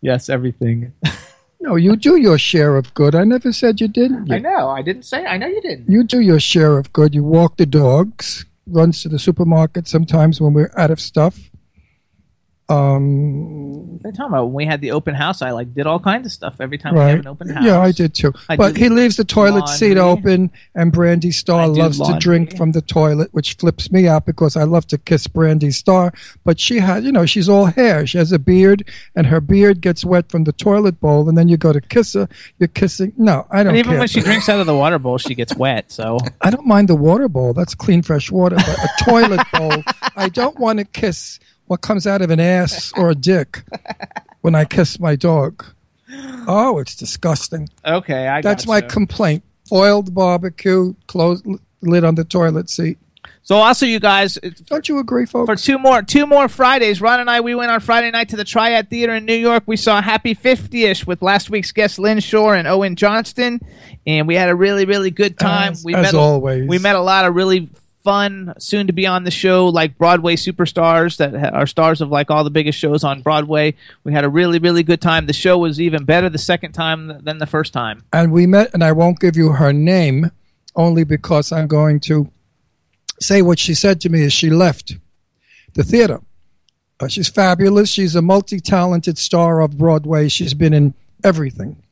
yes, 0.00 0.28
everything. 0.28 0.92
No, 1.60 1.74
you 1.76 1.96
do 1.96 2.16
your 2.16 2.38
share 2.38 2.76
of 2.76 2.94
good. 2.94 3.14
I 3.14 3.24
never 3.24 3.52
said 3.52 3.80
you 3.80 3.88
didn't. 3.88 4.30
I 4.30 4.36
You, 4.36 4.42
know. 4.42 4.68
I 4.68 4.82
didn't 4.82 5.04
say. 5.04 5.24
I 5.26 5.36
know 5.36 5.46
you 5.48 5.60
didn't. 5.60 5.90
you 5.90 6.04
do 6.04 6.20
your 6.20 6.38
share 6.40 6.78
of 6.78 6.92
good. 6.92 7.14
You 7.14 7.24
walk 7.24 7.56
the 7.56 7.66
dogs, 7.66 8.46
runs 8.66 9.02
to 9.02 9.08
the 9.08 9.18
supermarket 9.18 9.88
sometimes 9.88 10.40
when 10.40 10.52
we're 10.54 10.70
out 10.76 10.90
of 10.90 11.00
stuff. 11.00 11.50
Um, 12.68 13.98
are 14.04 14.12
talking 14.12 14.32
about? 14.32 14.44
When 14.46 14.54
we 14.54 14.66
had 14.66 14.80
the 14.80 14.90
open 14.92 15.14
house, 15.14 15.42
I 15.42 15.52
like 15.52 15.74
did 15.74 15.86
all 15.86 15.98
kinds 15.98 16.26
of 16.26 16.32
stuff 16.32 16.60
every 16.60 16.78
time 16.78 16.94
we 16.94 17.00
have 17.00 17.08
right. 17.08 17.18
an 17.18 17.26
open 17.26 17.48
house. 17.48 17.64
Yeah, 17.64 17.80
I 17.80 17.92
did 17.92 18.14
too. 18.14 18.32
I 18.48 18.56
but 18.56 18.74
did 18.74 18.82
he 18.82 18.88
leaves 18.88 19.16
the 19.16 19.24
toilet 19.24 19.68
seat 19.68 19.96
open, 19.96 20.50
and 20.74 20.92
Brandy 20.92 21.30
Star 21.30 21.62
I 21.62 21.66
do 21.66 21.72
loves 21.72 21.98
to 21.98 22.16
drink 22.18 22.56
from 22.56 22.72
the 22.72 22.82
toilet, 22.82 23.32
which 23.32 23.54
flips 23.54 23.90
me 23.90 24.06
out 24.06 24.26
because 24.26 24.56
I 24.56 24.64
love 24.64 24.86
to 24.88 24.98
kiss 24.98 25.26
Brandy 25.26 25.70
Star. 25.70 26.12
But 26.44 26.60
she 26.60 26.78
has, 26.78 27.04
you 27.04 27.12
know, 27.12 27.26
she's 27.26 27.48
all 27.48 27.66
hair. 27.66 28.06
She 28.06 28.18
has 28.18 28.32
a 28.32 28.38
beard, 28.38 28.88
and 29.14 29.26
her 29.26 29.40
beard 29.40 29.80
gets 29.80 30.04
wet 30.04 30.30
from 30.30 30.44
the 30.44 30.52
toilet 30.52 31.00
bowl, 31.00 31.28
and 31.28 31.36
then 31.36 31.48
you 31.48 31.56
go 31.56 31.72
to 31.72 31.80
kiss 31.80 32.14
her. 32.14 32.28
You're 32.58 32.68
kissing. 32.68 33.12
No, 33.16 33.46
I 33.50 33.62
don't 33.62 33.68
And 33.68 33.78
even 33.78 33.98
when 33.98 34.08
she 34.08 34.20
drinks 34.20 34.48
out 34.48 34.60
of 34.60 34.66
the 34.66 34.76
water 34.76 34.98
bowl, 34.98 35.18
she 35.18 35.34
gets 35.34 35.54
wet. 35.56 35.90
So 35.90 36.18
I 36.40 36.50
don't 36.50 36.66
mind 36.66 36.88
the 36.88 36.96
water 36.96 37.28
bowl. 37.28 37.52
That's 37.52 37.74
clean, 37.74 38.02
fresh 38.02 38.30
water. 38.30 38.56
But 38.56 38.78
a 38.78 38.88
toilet 39.04 39.46
bowl, 39.52 39.82
I 40.16 40.28
don't 40.28 40.58
want 40.58 40.78
to 40.78 40.84
kiss 40.84 41.40
what 41.68 41.80
comes 41.80 42.06
out 42.06 42.20
of 42.22 42.30
an 42.30 42.40
ass 42.40 42.92
or 42.96 43.10
a 43.10 43.14
dick 43.14 43.62
when 44.40 44.54
I 44.54 44.64
kiss 44.64 44.98
my 44.98 45.14
dog. 45.16 45.64
Oh, 46.46 46.78
it's 46.78 46.96
disgusting. 46.96 47.68
okay, 47.84 48.26
I. 48.28 48.40
That's 48.40 48.66
my 48.66 48.80
complaint. 48.80 49.44
Foiled 49.68 50.14
barbecue, 50.14 50.94
closed 51.06 51.46
lid 51.82 52.02
on 52.04 52.14
the 52.14 52.24
toilet 52.24 52.70
seat. 52.70 52.98
So 53.42 53.56
also, 53.56 53.84
you 53.86 53.98
guys, 54.00 54.38
Don't 54.66 54.88
you 54.88 54.98
agree, 54.98 55.24
folks? 55.26 55.46
for 55.46 55.56
two 55.56 55.78
more 55.78 56.02
two 56.02 56.26
more 56.26 56.48
Fridays. 56.48 57.00
Ron 57.00 57.20
and 57.20 57.30
I 57.30 57.40
we 57.42 57.54
went 57.54 57.70
on 57.70 57.80
Friday 57.80 58.10
night 58.10 58.30
to 58.30 58.36
the 58.36 58.44
Triad 58.44 58.88
Theater 58.90 59.14
in 59.14 59.24
New 59.26 59.34
York. 59.34 59.62
We 59.66 59.76
saw 59.76 60.00
Happy 60.02 60.34
50ish 60.34 61.06
with 61.06 61.20
last 61.22 61.48
week's 61.50 61.72
guest 61.72 61.98
Lynn 61.98 62.20
Shore 62.20 62.54
and 62.54 62.66
Owen 62.68 62.96
Johnston, 62.96 63.60
and 64.06 64.26
we 64.26 64.34
had 64.34 64.48
a 64.48 64.54
really 64.54 64.84
really 64.86 65.10
good 65.10 65.38
time. 65.38 65.72
As- 65.72 65.84
we 65.84 65.94
as 65.94 66.02
met 66.02 66.14
a- 66.14 66.18
always. 66.18 66.66
we 66.68 66.78
met 66.78 66.96
a 66.96 67.00
lot 67.02 67.24
of 67.26 67.34
really 67.34 67.68
fun 68.04 68.54
soon 68.58 68.86
to 68.86 68.92
be 68.92 69.06
on 69.06 69.24
the 69.24 69.30
show 69.30 69.68
like 69.68 69.98
Broadway 69.98 70.36
superstars 70.36 71.16
that 71.18 71.52
are 71.52 71.66
stars 71.66 72.00
of 72.00 72.10
like 72.10 72.30
all 72.30 72.44
the 72.44 72.50
biggest 72.50 72.78
shows 72.78 73.04
on 73.04 73.22
Broadway. 73.22 73.74
We 74.04 74.12
had 74.12 74.24
a 74.24 74.28
really 74.28 74.58
really 74.58 74.82
good 74.82 75.00
time. 75.00 75.26
The 75.26 75.32
show 75.32 75.58
was 75.58 75.80
even 75.80 76.04
better 76.04 76.28
the 76.28 76.38
second 76.38 76.72
time 76.72 77.22
than 77.24 77.38
the 77.38 77.46
first 77.46 77.72
time. 77.72 78.04
and 78.12 78.32
we 78.32 78.46
met, 78.46 78.72
and 78.72 78.82
I 78.82 78.92
won't 78.92 79.20
give 79.20 79.36
you 79.36 79.52
her 79.52 79.72
name 79.72 80.30
only 80.76 81.04
because 81.04 81.52
I'm 81.52 81.66
going 81.66 82.00
to 82.00 82.30
say 83.20 83.42
what 83.42 83.58
she 83.58 83.74
said 83.74 84.00
to 84.02 84.08
me 84.08 84.24
as 84.24 84.32
she 84.32 84.48
left 84.48 84.96
the 85.74 85.82
theater. 85.82 86.20
Uh, 87.00 87.08
she's 87.08 87.28
fabulous. 87.28 87.88
She's 87.88 88.16
a 88.16 88.22
multi 88.22 88.60
talented 88.60 89.18
star 89.18 89.60
of 89.60 89.78
Broadway. 89.78 90.28
She's 90.28 90.54
been 90.54 90.72
in 90.72 90.94
everything. 91.22 91.82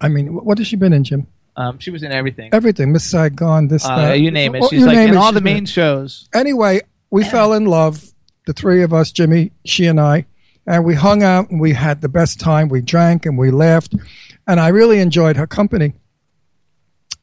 I 0.00 0.08
mean, 0.08 0.34
what 0.34 0.58
has 0.58 0.66
she 0.66 0.76
been 0.76 0.92
in, 0.92 1.04
Jim? 1.04 1.26
Um, 1.56 1.78
she 1.78 1.90
was 1.90 2.02
in 2.02 2.12
everything. 2.12 2.50
Everything, 2.52 2.92
Miss 2.92 3.04
Saigon, 3.04 3.68
this, 3.68 3.84
Uh, 3.84 3.96
that. 3.96 4.20
you 4.20 4.30
name 4.30 4.54
it. 4.54 4.62
Oh, 4.62 4.68
She's 4.68 4.80
you 4.80 4.86
like 4.86 4.96
name 4.96 5.08
in 5.10 5.14
it, 5.14 5.18
all 5.18 5.32
the 5.32 5.40
main 5.40 5.64
shows. 5.64 6.28
Anyway, 6.34 6.82
we 7.10 7.24
fell 7.34 7.52
in 7.54 7.64
love, 7.64 8.12
the 8.46 8.52
three 8.52 8.82
of 8.82 8.92
us, 8.92 9.10
Jimmy, 9.10 9.52
she, 9.64 9.86
and 9.86 9.98
I, 9.98 10.26
and 10.66 10.84
we 10.84 10.94
hung 10.94 11.22
out 11.22 11.50
and 11.50 11.60
we 11.60 11.72
had 11.72 12.00
the 12.02 12.08
best 12.08 12.38
time. 12.38 12.68
We 12.68 12.82
drank 12.82 13.24
and 13.24 13.38
we 13.38 13.50
laughed, 13.50 13.94
and 14.46 14.60
I 14.60 14.68
really 14.68 14.98
enjoyed 15.00 15.36
her 15.36 15.46
company. 15.46 15.94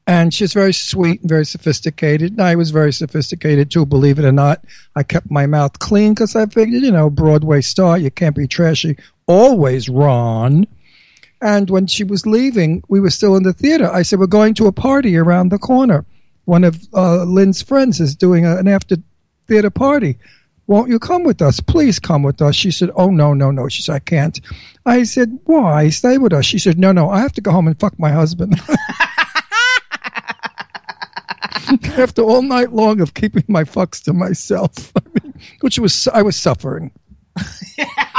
And 0.05 0.33
she's 0.33 0.51
very 0.51 0.73
sweet 0.73 1.21
and 1.21 1.29
very 1.29 1.45
sophisticated. 1.45 2.33
And 2.33 2.41
I 2.41 2.55
was 2.55 2.71
very 2.71 2.91
sophisticated 2.91 3.71
too, 3.71 3.85
believe 3.85 4.19
it 4.19 4.25
or 4.25 4.33
not. 4.33 4.65
I 4.97 5.03
kept 5.03 5.31
my 5.31 5.45
mouth 5.45 5.79
clean 5.79 6.13
because 6.13 6.35
I 6.35 6.45
figured, 6.47 6.83
you 6.83 6.91
know, 6.91 7.09
Broadway 7.09 7.61
star, 7.61 7.97
you 7.97 8.11
can't 8.11 8.35
be 8.35 8.45
trashy. 8.45 8.97
Always, 9.27 9.87
Ron. 9.87 10.67
And 11.43 11.69
when 11.69 11.87
she 11.87 12.05
was 12.05 12.25
leaving, 12.25 12.83
we 12.87 13.01
were 13.01 13.09
still 13.09 13.35
in 13.35 13.43
the 13.43 13.51
theater. 13.51 13.91
I 13.91 14.03
said, 14.03 14.17
We're 14.17 14.27
going 14.27 14.53
to 14.55 14.67
a 14.67 14.71
party 14.71 15.17
around 15.17 15.49
the 15.49 15.59
corner. 15.59 16.05
One 16.45 16.63
of 16.63 16.81
uh, 16.93 17.25
Lynn's 17.25 17.61
friends 17.61 17.99
is 17.99 18.15
doing 18.15 18.45
a, 18.45 18.55
an 18.55 18.69
after 18.69 18.95
theater 19.45 19.69
party. 19.69 20.17
Won't 20.67 20.89
you 20.89 20.99
come 20.99 21.25
with 21.25 21.41
us? 21.41 21.59
Please 21.59 21.99
come 21.99 22.23
with 22.23 22.41
us. 22.41 22.55
She 22.55 22.71
said, 22.71 22.91
Oh, 22.95 23.09
no, 23.09 23.33
no, 23.33 23.51
no. 23.51 23.67
She 23.67 23.81
said, 23.81 23.95
I 23.95 23.99
can't. 23.99 24.39
I 24.85 25.03
said, 25.03 25.37
Why? 25.43 25.89
Stay 25.89 26.17
with 26.17 26.31
us. 26.31 26.45
She 26.45 26.59
said, 26.59 26.79
No, 26.79 26.93
no, 26.93 27.09
I 27.09 27.19
have 27.19 27.33
to 27.33 27.41
go 27.41 27.51
home 27.51 27.67
and 27.67 27.77
fuck 27.77 27.99
my 27.99 28.11
husband. 28.11 28.55
After 31.97 32.21
all 32.21 32.41
night 32.41 32.71
long 32.71 33.01
of 33.01 33.15
keeping 33.15 33.43
my 33.49 33.65
fucks 33.65 34.01
to 34.05 34.13
myself, 34.13 34.93
I 34.95 35.01
mean, 35.21 35.33
which 35.59 35.77
was, 35.77 36.07
I 36.07 36.21
was 36.21 36.37
suffering. 36.37 36.91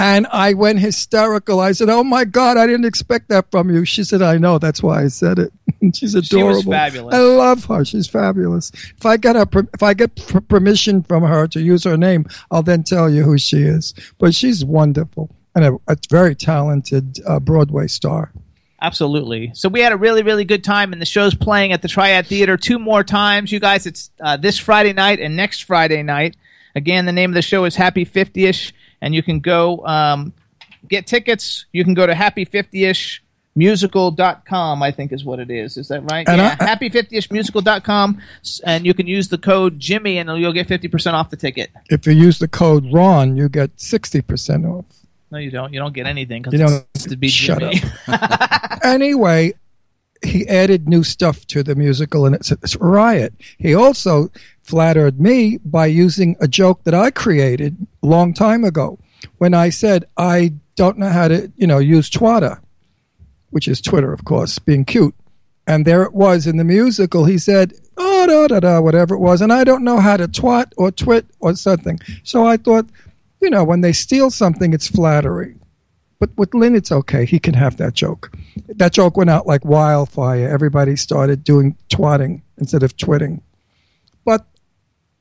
And 0.00 0.26
I 0.28 0.54
went 0.54 0.78
hysterical. 0.78 1.60
I 1.60 1.72
said, 1.72 1.90
"Oh 1.90 2.02
my 2.02 2.24
God, 2.24 2.56
I 2.56 2.66
didn't 2.66 2.86
expect 2.86 3.28
that 3.28 3.50
from 3.50 3.68
you." 3.68 3.84
She 3.84 4.02
said, 4.02 4.22
"I 4.22 4.38
know. 4.38 4.58
That's 4.58 4.82
why 4.82 5.02
I 5.02 5.08
said 5.08 5.38
it." 5.38 5.52
She's 5.94 6.14
adorable. 6.14 6.62
She's 6.62 6.70
fabulous. 6.70 7.14
I 7.14 7.18
love 7.18 7.64
her. 7.66 7.84
She's 7.84 8.08
fabulous. 8.08 8.72
If 8.96 9.04
I 9.04 9.18
get 9.18 9.36
her, 9.36 9.46
if 9.74 9.82
I 9.82 9.92
get 9.92 10.16
per- 10.16 10.40
permission 10.40 11.02
from 11.02 11.24
her 11.24 11.46
to 11.48 11.60
use 11.60 11.84
her 11.84 11.98
name, 11.98 12.24
I'll 12.50 12.62
then 12.62 12.82
tell 12.82 13.10
you 13.10 13.24
who 13.24 13.36
she 13.36 13.58
is. 13.58 13.92
But 14.18 14.34
she's 14.34 14.64
wonderful 14.64 15.30
and 15.54 15.64
a, 15.64 15.78
a 15.86 15.96
very 16.08 16.34
talented 16.34 17.20
uh, 17.26 17.38
Broadway 17.38 17.86
star. 17.86 18.32
Absolutely. 18.82 19.50
So 19.54 19.68
we 19.68 19.80
had 19.80 19.92
a 19.92 19.96
really, 19.96 20.22
really 20.22 20.46
good 20.46 20.64
time, 20.64 20.94
and 20.94 21.02
the 21.02 21.06
show's 21.06 21.34
playing 21.34 21.72
at 21.72 21.82
the 21.82 21.88
Triad 21.88 22.26
Theater 22.26 22.56
two 22.56 22.78
more 22.78 23.04
times. 23.04 23.52
You 23.52 23.60
guys, 23.60 23.84
it's 23.84 24.10
uh, 24.20 24.38
this 24.38 24.58
Friday 24.58 24.94
night 24.94 25.20
and 25.20 25.36
next 25.36 25.64
Friday 25.64 26.02
night. 26.02 26.36
Again, 26.74 27.04
the 27.04 27.12
name 27.12 27.30
of 27.30 27.34
the 27.34 27.42
show 27.42 27.64
is 27.64 27.76
Happy 27.76 28.06
50ish, 28.06 28.72
and 29.02 29.14
you 29.14 29.22
can 29.22 29.40
go 29.40 29.84
um, 29.86 30.32
get 30.88 31.06
tickets. 31.06 31.66
You 31.72 31.84
can 31.84 31.94
go 31.94 32.06
to 32.06 32.12
happy50ish 32.14 33.20
musical.com 33.56 34.80
i 34.80 34.92
think 34.92 35.10
is 35.12 35.24
what 35.24 35.40
it 35.40 35.50
is 35.50 35.76
is 35.76 35.88
that 35.88 36.00
right 36.10 36.28
And 36.28 36.38
yeah 36.38 36.56
I- 36.60 36.66
happy50ish 36.76 37.32
musical.com 37.32 38.22
and 38.64 38.86
you 38.86 38.94
can 38.94 39.08
use 39.08 39.26
the 39.28 39.38
code 39.38 39.78
jimmy 39.78 40.18
and 40.18 40.30
you'll 40.40 40.52
get 40.52 40.68
50% 40.68 41.14
off 41.14 41.30
the 41.30 41.36
ticket 41.36 41.70
If 41.90 42.06
you 42.06 42.12
use 42.12 42.38
the 42.38 42.46
code 42.46 42.86
Ron, 42.92 43.36
you 43.36 43.48
get 43.48 43.72
sixty 43.78 44.22
percent 44.22 44.64
off. 44.64 44.84
no 45.32 45.38
you 45.38 45.50
don't 45.50 45.72
you 45.72 45.80
don't 45.80 45.92
get 45.92 46.06
anything 46.06 46.44
You 46.44 46.50
because 46.52 46.70
don't 46.70 46.86
it's 46.94 47.06
to 47.06 47.16
be 47.16 47.28
shut 47.42 47.58
jimmy 47.58 47.80
anyway, 48.84 49.52
he 50.22 50.46
added 50.48 50.88
new 50.88 51.02
stuff 51.02 51.46
to 51.48 51.62
the 51.62 51.74
musical, 51.74 52.26
and 52.26 52.34
it's, 52.34 52.52
it's 52.52 52.74
a 52.74 52.78
riot. 52.78 53.32
He 53.58 53.74
also 53.74 54.30
flattered 54.62 55.18
me 55.20 55.58
by 55.64 55.86
using 55.86 56.36
a 56.40 56.46
joke 56.48 56.84
that 56.84 56.94
I 56.94 57.10
created 57.10 57.76
a 57.80 57.89
long 58.02 58.32
time 58.34 58.64
ago 58.64 58.98
when 59.38 59.54
I 59.54 59.70
said 59.70 60.04
I 60.16 60.54
don't 60.76 60.98
know 60.98 61.08
how 61.08 61.28
to, 61.28 61.52
you 61.56 61.66
know, 61.66 61.78
use 61.78 62.08
Twitter, 62.08 62.60
which 63.50 63.68
is 63.68 63.80
Twitter, 63.80 64.12
of 64.12 64.24
course, 64.24 64.58
being 64.58 64.84
cute. 64.84 65.14
And 65.66 65.86
there 65.86 66.02
it 66.02 66.14
was 66.14 66.46
in 66.46 66.56
the 66.56 66.64
musical. 66.64 67.26
He 67.26 67.38
said, 67.38 67.74
oh, 67.96 68.26
da, 68.26 68.48
da, 68.48 68.60
da, 68.60 68.80
whatever 68.80 69.14
it 69.14 69.20
was. 69.20 69.40
And 69.40 69.52
I 69.52 69.62
don't 69.62 69.84
know 69.84 70.00
how 70.00 70.16
to 70.16 70.26
twat 70.26 70.72
or 70.76 70.90
twit 70.90 71.26
or 71.38 71.54
something. 71.54 72.00
So 72.24 72.46
I 72.46 72.56
thought, 72.56 72.86
you 73.40 73.50
know, 73.50 73.62
when 73.62 73.82
they 73.82 73.92
steal 73.92 74.30
something, 74.30 74.72
it's 74.72 74.88
flattery. 74.88 75.54
But 76.18 76.30
with 76.36 76.54
Lynn, 76.54 76.74
it's 76.74 76.92
okay. 76.92 77.24
He 77.24 77.38
can 77.38 77.54
have 77.54 77.76
that 77.78 77.94
joke. 77.94 78.32
That 78.68 78.92
joke 78.92 79.16
went 79.16 79.30
out 79.30 79.46
like 79.46 79.64
wildfire. 79.64 80.48
Everybody 80.48 80.96
started 80.96 81.44
doing 81.44 81.76
twatting 81.88 82.42
instead 82.58 82.82
of 82.82 82.96
twitting. 82.96 83.42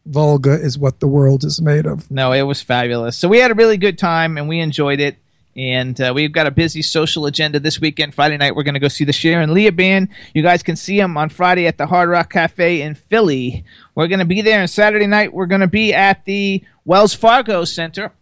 Vulgar 0.09 0.55
is 0.55 0.77
what 0.77 0.99
the 0.99 1.07
world 1.07 1.43
is 1.43 1.61
made 1.61 1.85
of. 1.85 2.09
No, 2.09 2.31
it 2.31 2.41
was 2.41 2.61
fabulous. 2.61 3.17
So 3.17 3.27
we 3.27 3.39
had 3.39 3.51
a 3.51 3.55
really 3.55 3.77
good 3.77 3.97
time 3.97 4.37
and 4.37 4.49
we 4.49 4.59
enjoyed 4.59 4.99
it. 4.99 5.17
And 5.55 5.99
uh, 5.99 6.13
we've 6.15 6.31
got 6.31 6.47
a 6.47 6.51
busy 6.51 6.81
social 6.81 7.25
agenda 7.25 7.59
this 7.59 7.81
weekend. 7.81 8.15
Friday 8.15 8.37
night, 8.37 8.55
we're 8.55 8.63
going 8.63 8.75
to 8.75 8.79
go 8.79 8.87
see 8.87 9.03
the 9.03 9.11
Sharon 9.11 9.53
Leah 9.53 9.71
Band. 9.71 10.09
You 10.33 10.41
guys 10.41 10.63
can 10.63 10.75
see 10.75 10.97
them 10.97 11.17
on 11.17 11.29
Friday 11.29 11.67
at 11.67 11.77
the 11.77 11.85
Hard 11.85 12.07
Rock 12.09 12.31
Cafe 12.31 12.81
in 12.81 12.95
Philly. 12.95 13.65
We're 13.93 14.07
going 14.07 14.19
to 14.19 14.25
be 14.25 14.41
there. 14.41 14.61
And 14.61 14.69
Saturday 14.69 15.07
night, 15.07 15.33
we're 15.33 15.47
going 15.47 15.61
to 15.61 15.67
be 15.67 15.93
at 15.93 16.23
the 16.25 16.63
Wells 16.85 17.13
Fargo 17.13 17.65
Center 17.65 18.13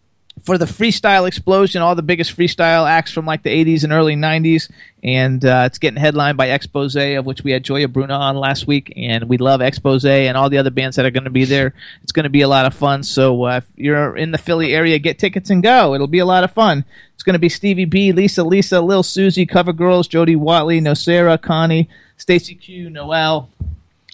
for 0.43 0.57
the 0.57 0.65
freestyle 0.65 1.27
explosion, 1.27 1.81
all 1.81 1.95
the 1.95 2.01
biggest 2.01 2.35
freestyle 2.37 2.89
acts 2.89 3.11
from 3.11 3.25
like 3.25 3.43
the 3.43 3.49
80s 3.49 3.83
and 3.83 3.91
early 3.91 4.15
90s. 4.15 4.69
And 5.03 5.43
uh, 5.43 5.63
it's 5.65 5.77
getting 5.77 5.99
headlined 5.99 6.37
by 6.37 6.47
Expose, 6.47 6.95
of 6.95 7.25
which 7.25 7.43
we 7.43 7.51
had 7.51 7.63
Gioia 7.63 7.91
Bruno 7.91 8.15
on 8.15 8.35
last 8.35 8.67
week. 8.67 8.93
And 8.95 9.25
we 9.25 9.37
love 9.37 9.61
Expose 9.61 10.05
and 10.05 10.37
all 10.37 10.49
the 10.49 10.57
other 10.57 10.69
bands 10.69 10.95
that 10.95 11.05
are 11.05 11.11
going 11.11 11.23
to 11.23 11.29
be 11.29 11.45
there. 11.45 11.73
It's 12.03 12.11
going 12.11 12.25
to 12.25 12.29
be 12.29 12.41
a 12.41 12.47
lot 12.47 12.65
of 12.65 12.73
fun. 12.73 13.03
So 13.03 13.43
uh, 13.43 13.57
if 13.57 13.65
you're 13.75 14.15
in 14.15 14.31
the 14.31 14.37
Philly 14.37 14.73
area, 14.73 14.99
get 14.99 15.19
tickets 15.19 15.49
and 15.49 15.63
go. 15.63 15.93
It'll 15.93 16.07
be 16.07 16.19
a 16.19 16.25
lot 16.25 16.43
of 16.43 16.51
fun. 16.51 16.85
It's 17.13 17.23
going 17.23 17.33
to 17.33 17.39
be 17.39 17.49
Stevie 17.49 17.85
B, 17.85 18.11
Lisa, 18.11 18.43
Lisa, 18.43 18.79
Lil 18.81 19.03
Susie, 19.03 19.45
Cover 19.45 19.73
Girls, 19.73 20.07
Jody 20.07 20.35
Watley, 20.35 20.79
Nocera, 20.79 21.41
Connie, 21.41 21.89
Stacey 22.17 22.55
Q, 22.55 22.89
Noel. 22.89 23.49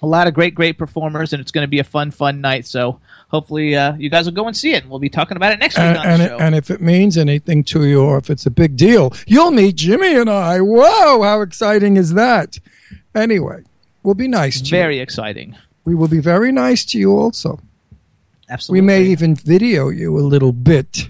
A 0.01 0.07
lot 0.07 0.27
of 0.27 0.33
great, 0.33 0.53
great 0.53 0.77
performers, 0.77 1.31
and 1.31 1.41
it's 1.41 1.51
going 1.51 1.63
to 1.63 1.69
be 1.69 1.79
a 1.79 1.83
fun, 1.83 2.11
fun 2.11 2.41
night. 2.41 2.65
So 2.65 2.99
hopefully 3.33 3.75
uh, 3.75 3.95
you 3.95 4.09
guys 4.09 4.25
will 4.25 4.33
go 4.33 4.45
and 4.47 4.55
see 4.55 4.73
it. 4.73 4.83
and 4.83 4.89
We'll 4.91 4.99
be 4.99 5.09
talking 5.09 5.35
about 5.37 5.51
it 5.51 5.59
next 5.59 5.75
week 5.75 5.85
And, 5.85 5.97
on 5.97 6.05
and, 6.07 6.21
the 6.21 6.35
it- 6.35 6.41
and 6.41 6.55
if 6.55 6.69
it 6.69 6.81
means 6.81 7.17
anything 7.17 7.63
to 7.65 7.85
you 7.85 8.01
or 8.03 8.17
if 8.17 8.29
it's 8.29 8.45
a 8.45 8.51
big 8.51 8.77
deal, 8.77 9.11
you'll 9.25 9.51
meet 9.51 9.75
Jimmy 9.75 10.15
and 10.15 10.29
I. 10.29 10.59
Whoa, 10.61 11.23
how 11.23 11.41
exciting 11.41 11.97
is 11.97 12.13
that? 12.13 12.59
Anyway, 13.15 13.63
we'll 14.03 14.13
be 14.15 14.27
nice 14.27 14.61
to 14.61 14.69
Very 14.69 14.79
you. 14.79 14.83
Very 14.83 14.99
exciting. 14.99 15.57
We 15.83 15.95
will 15.95 16.07
be 16.07 16.19
very 16.19 16.51
nice 16.51 16.85
to 16.85 16.99
you 16.99 17.11
also. 17.17 17.59
Absolutely. 18.49 18.81
We 18.81 18.85
may 18.87 19.03
even 19.05 19.35
video 19.35 19.89
you 19.89 20.17
a 20.17 20.21
little 20.21 20.51
bit 20.53 21.09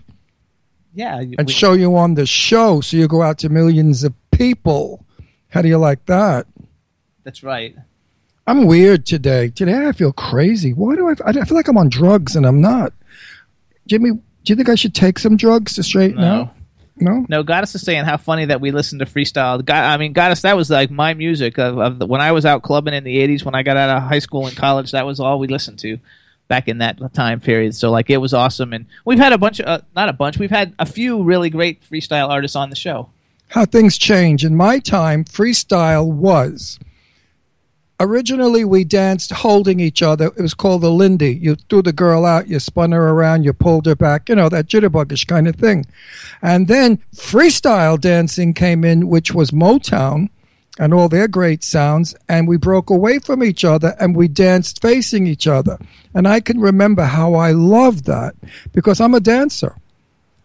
yeah, 0.96 1.18
and 1.20 1.48
we- 1.48 1.51
show 1.53 1.74
you 1.74 1.96
on 1.98 2.13
the 2.13 2.25
show 2.25 2.80
so 2.82 2.96
you 2.98 3.08
go 3.08 3.22
out 3.22 3.38
to 3.39 3.50
millions 3.50 4.03
of 4.03 4.13
people. 4.32 5.03
How 5.50 5.62
do 5.62 5.68
you 5.68 5.77
like 5.77 6.06
that? 6.06 6.48
that's 7.25 7.42
right. 7.44 7.75
I'm 8.45 8.65
weird 8.65 9.05
today. 9.05 9.50
Today 9.50 9.88
I 9.88 9.91
feel 9.93 10.12
crazy. 10.12 10.73
Why 10.73 10.95
do 10.95 11.07
I? 11.09 11.15
I 11.25 11.31
feel 11.45 11.55
like 11.55 11.67
I'm 11.67 11.77
on 11.77 11.89
drugs 11.89 12.35
and 12.35 12.45
I'm 12.45 12.59
not. 12.62 12.93
Jimmy, 13.88 14.12
do 14.12 14.19
you 14.45 14.55
think 14.55 14.69
I 14.69 14.75
should 14.75 14.93
take 14.93 15.17
some 15.19 15.38
drugs 15.38 15.75
to 15.75 15.83
straighten 15.83 16.21
No. 16.21 16.27
out? 16.27 16.55
No. 16.97 17.25
No, 17.27 17.41
Goddess 17.41 17.73
is 17.73 17.81
saying 17.81 18.05
how 18.05 18.17
funny 18.17 18.45
that 18.45 18.62
we 18.62 18.69
listened 18.71 19.00
to 19.00 19.05
freestyle. 19.07 19.63
God, 19.65 19.83
I 19.83 19.97
mean, 19.97 20.13
Goddess, 20.13 20.41
that 20.43 20.55
was 20.55 20.69
like 20.69 20.91
my 20.91 21.15
music 21.15 21.57
of, 21.57 21.79
of 21.79 21.97
the, 22.00 22.05
when 22.05 22.21
I 22.21 22.31
was 22.33 22.45
out 22.45 22.62
clubbing 22.62 22.93
in 22.93 23.03
the 23.03 23.15
'80s. 23.17 23.43
When 23.43 23.55
I 23.55 23.63
got 23.63 23.77
out 23.77 23.89
of 23.97 24.03
high 24.03 24.19
school 24.19 24.45
and 24.45 24.55
college, 24.55 24.91
that 24.91 25.05
was 25.05 25.19
all 25.19 25.39
we 25.39 25.47
listened 25.47 25.79
to 25.79 25.97
back 26.50 26.67
in 26.67 26.77
that 26.79 27.00
time 27.13 27.39
period. 27.39 27.73
So 27.75 27.89
like, 27.89 28.09
it 28.12 28.17
was 28.17 28.33
awesome, 28.33 28.73
and 28.73 28.85
we've 29.05 29.17
had 29.17 29.33
a 29.33 29.38
bunch 29.39 29.59
of 29.59 29.65
uh, 29.67 29.81
not 29.95 30.07
a 30.09 30.13
bunch. 30.13 30.38
We've 30.38 30.51
had 30.51 30.75
a 30.77 30.85
few 30.85 31.23
really 31.23 31.50
great 31.50 31.81
freestyle 31.89 32.29
artists 32.29 32.55
on 32.55 32.69
the 32.69 32.75
show. 32.75 33.09
How 33.47 33.65
things 33.65 33.97
change. 33.97 34.45
In 34.45 34.55
my 34.55 34.77
time, 34.79 35.23
freestyle 35.25 36.05
was. 36.12 36.77
Originally, 38.00 38.65
we 38.65 38.83
danced 38.83 39.31
holding 39.31 39.79
each 39.79 40.01
other. 40.01 40.25
It 40.25 40.41
was 40.41 40.53
called 40.53 40.81
the 40.81 40.91
Lindy. 40.91 41.33
You 41.35 41.55
threw 41.55 41.81
the 41.81 41.93
girl 41.93 42.25
out, 42.25 42.47
you 42.47 42.59
spun 42.59 42.91
her 42.91 43.09
around, 43.09 43.43
you 43.43 43.53
pulled 43.53 43.85
her 43.85 43.95
back, 43.95 44.29
you 44.29 44.35
know, 44.35 44.50
that 44.50 44.67
jitterbuggish 44.67 45.27
kind 45.27 45.47
of 45.47 45.55
thing. 45.55 45.85
And 46.41 46.67
then 46.67 47.00
freestyle 47.15 48.00
dancing 48.00 48.53
came 48.53 48.83
in, 48.83 49.07
which 49.09 49.33
was 49.33 49.51
Motown 49.51 50.29
and 50.79 50.93
all 50.93 51.07
their 51.07 51.27
great 51.27 51.63
sounds. 51.63 52.15
And 52.27 52.47
we 52.47 52.57
broke 52.57 52.89
away 52.89 53.19
from 53.19 53.43
each 53.43 53.63
other 53.63 53.95
and 54.00 54.15
we 54.15 54.27
danced 54.27 54.81
facing 54.81 55.27
each 55.27 55.47
other. 55.47 55.77
And 56.13 56.27
I 56.27 56.39
can 56.39 56.59
remember 56.59 57.03
how 57.03 57.35
I 57.35 57.51
loved 57.51 58.05
that 58.05 58.35
because 58.71 59.00
I'm 59.00 59.13
a 59.13 59.19
dancer. 59.19 59.75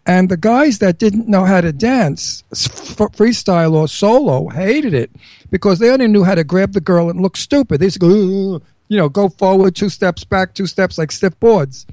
And 0.09 0.27
the 0.27 0.37
guys 0.37 0.79
that 0.79 0.97
didn't 0.97 1.27
know 1.27 1.45
how 1.45 1.61
to 1.61 1.71
dance, 1.71 2.43
f- 2.51 3.13
freestyle 3.15 3.73
or 3.73 3.87
solo, 3.87 4.49
hated 4.49 4.95
it 4.95 5.11
because 5.51 5.77
they 5.77 5.91
only 5.91 6.07
knew 6.07 6.23
how 6.23 6.33
to 6.33 6.43
grab 6.43 6.73
the 6.73 6.81
girl 6.81 7.11
and 7.11 7.21
look 7.21 7.37
stupid. 7.37 7.79
They 7.79 7.91
go, 7.91 8.59
you 8.87 8.97
know, 8.97 9.07
go 9.07 9.29
forward, 9.29 9.75
two 9.75 9.89
steps 9.89 10.23
back, 10.23 10.55
two 10.55 10.65
steps 10.65 10.97
like 10.97 11.11
stiff 11.11 11.39
boards. 11.39 11.85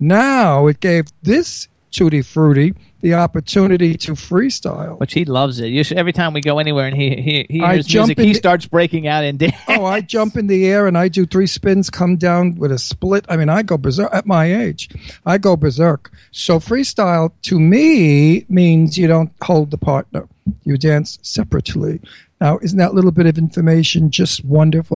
Now 0.00 0.66
it 0.66 0.80
gave 0.80 1.04
this 1.22 1.68
Tutti 1.90 2.22
Frutti 2.22 2.74
the 3.00 3.14
opportunity 3.14 3.94
to 3.96 4.12
freestyle. 4.12 4.98
Which 4.98 5.14
he 5.14 5.24
loves 5.24 5.58
it. 5.60 5.68
You 5.68 5.82
should, 5.84 5.96
every 5.98 6.12
time 6.12 6.32
we 6.32 6.40
go 6.40 6.58
anywhere 6.58 6.86
and 6.86 6.96
he 6.96 7.16
he, 7.16 7.46
he 7.48 7.58
hears 7.60 7.92
music, 7.92 8.18
he 8.18 8.32
the- 8.32 8.34
starts 8.34 8.66
breaking 8.66 9.06
out 9.06 9.24
in 9.24 9.36
dance. 9.38 9.56
Oh, 9.68 9.84
I 9.84 10.00
jump 10.00 10.36
in 10.36 10.46
the 10.46 10.66
air 10.66 10.86
and 10.86 10.98
I 10.98 11.08
do 11.08 11.24
three 11.24 11.46
spins, 11.46 11.90
come 11.90 12.16
down 12.16 12.56
with 12.56 12.72
a 12.72 12.78
split. 12.78 13.24
I 13.28 13.36
mean, 13.36 13.48
I 13.48 13.62
go 13.62 13.78
berserk 13.78 14.12
at 14.12 14.26
my 14.26 14.52
age. 14.52 14.88
I 15.24 15.38
go 15.38 15.56
berserk. 15.56 16.12
So 16.30 16.58
freestyle 16.58 17.32
to 17.42 17.58
me 17.58 18.44
means 18.48 18.98
you 18.98 19.06
don't 19.06 19.32
hold 19.42 19.70
the 19.70 19.78
partner. 19.78 20.28
You 20.64 20.76
dance 20.76 21.18
separately. 21.22 22.00
Now, 22.40 22.58
isn't 22.58 22.78
that 22.78 22.94
little 22.94 23.12
bit 23.12 23.26
of 23.26 23.38
information 23.38 24.10
just 24.10 24.44
wonderful? 24.44 24.96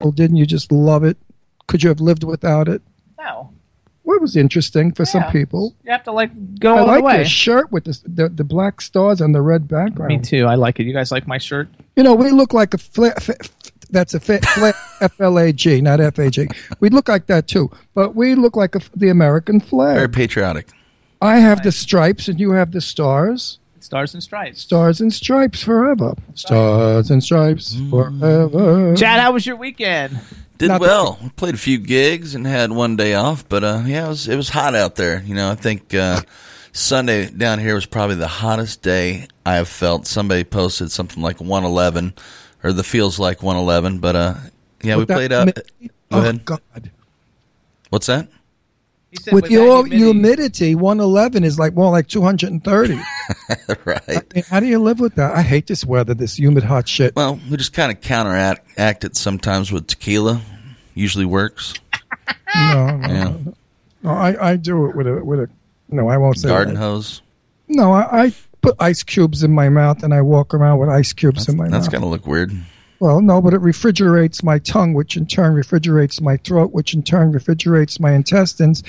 Well, 0.00 0.12
didn't 0.12 0.36
you 0.36 0.46
just 0.46 0.72
love 0.72 1.04
it? 1.04 1.16
Could 1.66 1.82
you 1.82 1.88
have 1.88 2.00
lived 2.00 2.24
without 2.24 2.68
it? 2.68 2.82
No. 3.18 3.52
Well, 4.02 4.16
it 4.16 4.22
was 4.22 4.34
interesting 4.36 4.92
for 4.92 5.04
some 5.04 5.22
people. 5.30 5.76
You 5.84 5.92
have 5.92 6.02
to 6.04 6.12
like 6.12 6.30
go 6.58 6.74
I 6.74 6.78
all 6.80 6.86
like 6.86 6.98
the 6.98 7.04
way. 7.04 7.16
your 7.18 7.24
shirt 7.26 7.70
with 7.70 7.84
the, 7.84 8.00
the 8.08 8.28
the 8.28 8.44
black 8.44 8.80
stars 8.80 9.20
on 9.20 9.30
the 9.32 9.40
red 9.42 9.68
background. 9.68 10.08
Me 10.08 10.18
too. 10.18 10.46
I 10.46 10.56
like 10.56 10.80
it. 10.80 10.84
You 10.84 10.92
guys 10.92 11.12
like 11.12 11.28
my 11.28 11.38
shirt? 11.38 11.68
You 11.96 12.02
know, 12.02 12.14
we 12.14 12.30
look 12.30 12.52
like 12.52 12.74
a 12.74 12.78
fla- 12.78 13.12
f- 13.16 13.30
f- 13.30 13.50
that's 13.90 14.14
a 14.14 14.18
fa- 14.20 14.40
fla- 14.40 14.74
F 15.00 15.20
L 15.20 15.38
A 15.38 15.52
G, 15.52 15.80
not 15.80 16.00
F 16.00 16.18
A 16.18 16.28
G. 16.30 16.48
We 16.80 16.88
look 16.88 17.08
like 17.08 17.26
that 17.26 17.46
too, 17.46 17.70
but 17.94 18.16
we 18.16 18.34
look 18.34 18.56
like 18.56 18.74
a 18.74 18.78
f 18.78 18.90
the 18.96 19.10
American 19.10 19.60
flag. 19.60 19.94
Very 19.96 20.08
patriotic. 20.08 20.70
I 21.22 21.36
have 21.38 21.62
the 21.62 21.70
stripes, 21.70 22.26
and 22.26 22.40
you 22.40 22.50
have 22.52 22.72
the 22.72 22.80
stars. 22.80 23.59
Stars 23.80 24.14
and 24.14 24.22
stripes. 24.22 24.60
Stars 24.60 25.00
and 25.00 25.12
stripes 25.12 25.62
forever. 25.62 26.14
Stars 26.34 27.10
and 27.10 27.22
stripes 27.24 27.74
forever. 27.90 28.94
Chad, 28.94 29.20
how 29.20 29.32
was 29.32 29.46
your 29.46 29.56
weekend? 29.56 30.18
Did 30.58 30.68
Not 30.68 30.80
well. 30.82 31.18
We 31.22 31.30
played 31.30 31.54
a 31.54 31.58
few 31.58 31.78
gigs 31.78 32.34
and 32.34 32.46
had 32.46 32.70
one 32.70 32.96
day 32.96 33.14
off, 33.14 33.48
but 33.48 33.64
uh, 33.64 33.82
yeah, 33.86 34.04
it 34.04 34.08
was 34.08 34.28
it 34.28 34.36
was 34.36 34.50
hot 34.50 34.74
out 34.74 34.96
there. 34.96 35.22
You 35.24 35.34
know, 35.34 35.50
I 35.50 35.54
think 35.54 35.94
uh, 35.94 36.20
Sunday 36.72 37.30
down 37.30 37.58
here 37.58 37.74
was 37.74 37.86
probably 37.86 38.16
the 38.16 38.28
hottest 38.28 38.82
day 38.82 39.26
I 39.46 39.54
have 39.56 39.68
felt. 39.68 40.06
Somebody 40.06 40.44
posted 40.44 40.90
something 40.92 41.22
like 41.22 41.40
111, 41.40 42.12
or 42.62 42.72
the 42.74 42.84
feels 42.84 43.18
like 43.18 43.42
111. 43.42 44.00
But 44.00 44.16
uh, 44.16 44.34
yeah, 44.82 44.96
we 44.96 45.00
With 45.00 45.08
that 45.08 45.14
played 45.14 45.32
up. 45.32 45.44
humidity- 45.48 45.90
Go 46.10 46.18
oh 46.18 46.20
ahead. 46.20 46.44
God! 46.44 46.90
What's 47.88 48.06
that? 48.08 48.28
He 49.10 49.16
said 49.16 49.34
With 49.34 49.50
your 49.50 49.84
humidity- 49.86 49.96
humidity, 49.98 50.74
one 50.76 51.00
eleven 51.00 51.42
is 51.44 51.58
like 51.58 51.74
more 51.74 51.90
like 51.90 52.06
two 52.06 52.22
hundred 52.22 52.52
and 52.52 52.62
thirty. 52.62 52.98
right. 53.84 54.44
How 54.48 54.60
do 54.60 54.66
you 54.66 54.78
live 54.78 55.00
with 55.00 55.16
that? 55.16 55.34
I 55.34 55.42
hate 55.42 55.66
this 55.66 55.84
weather, 55.84 56.14
this 56.14 56.38
humid 56.38 56.62
hot 56.62 56.86
shit. 56.88 57.16
Well, 57.16 57.40
we 57.50 57.56
just 57.56 57.72
kind 57.72 57.90
of 57.90 58.00
counteract 58.00 58.78
act 58.78 59.04
it 59.04 59.16
sometimes 59.16 59.72
with 59.72 59.86
tequila. 59.88 60.40
Usually 60.94 61.24
works. 61.24 61.74
No, 62.54 62.96
no, 62.96 63.08
Yeah. 63.08 63.32
no, 64.02 64.10
I, 64.10 64.50
I 64.52 64.56
do 64.56 64.86
it 64.86 64.94
with 64.96 65.06
a 65.08 65.24
with 65.24 65.40
a. 65.40 65.50
No, 65.88 66.08
I 66.08 66.16
won't 66.16 66.38
say 66.38 66.48
Garden 66.48 66.74
that. 66.74 66.80
hose. 66.80 67.20
No, 67.66 67.92
I, 67.92 68.24
I 68.26 68.32
put 68.60 68.76
ice 68.78 69.02
cubes 69.02 69.42
in 69.42 69.50
my 69.50 69.68
mouth 69.68 70.02
and 70.04 70.12
I 70.14 70.20
walk 70.22 70.54
around 70.54 70.78
with 70.78 70.88
ice 70.88 71.12
cubes 71.12 71.48
in 71.48 71.56
my 71.56 71.64
That's 71.64 71.72
mouth. 71.72 71.82
That's 71.82 71.92
gonna 71.92 72.08
look 72.10 72.26
weird. 72.28 72.52
Well, 73.00 73.22
no, 73.22 73.40
but 73.40 73.54
it 73.54 73.60
refrigerates 73.60 74.42
my 74.42 74.58
tongue, 74.58 74.92
which 74.92 75.16
in 75.16 75.26
turn 75.26 75.54
refrigerates 75.54 76.20
my 76.20 76.36
throat, 76.38 76.72
which 76.72 76.92
in 76.92 77.02
turn 77.02 77.32
refrigerates 77.32 77.98
my 77.98 78.12
intestines, 78.12 78.82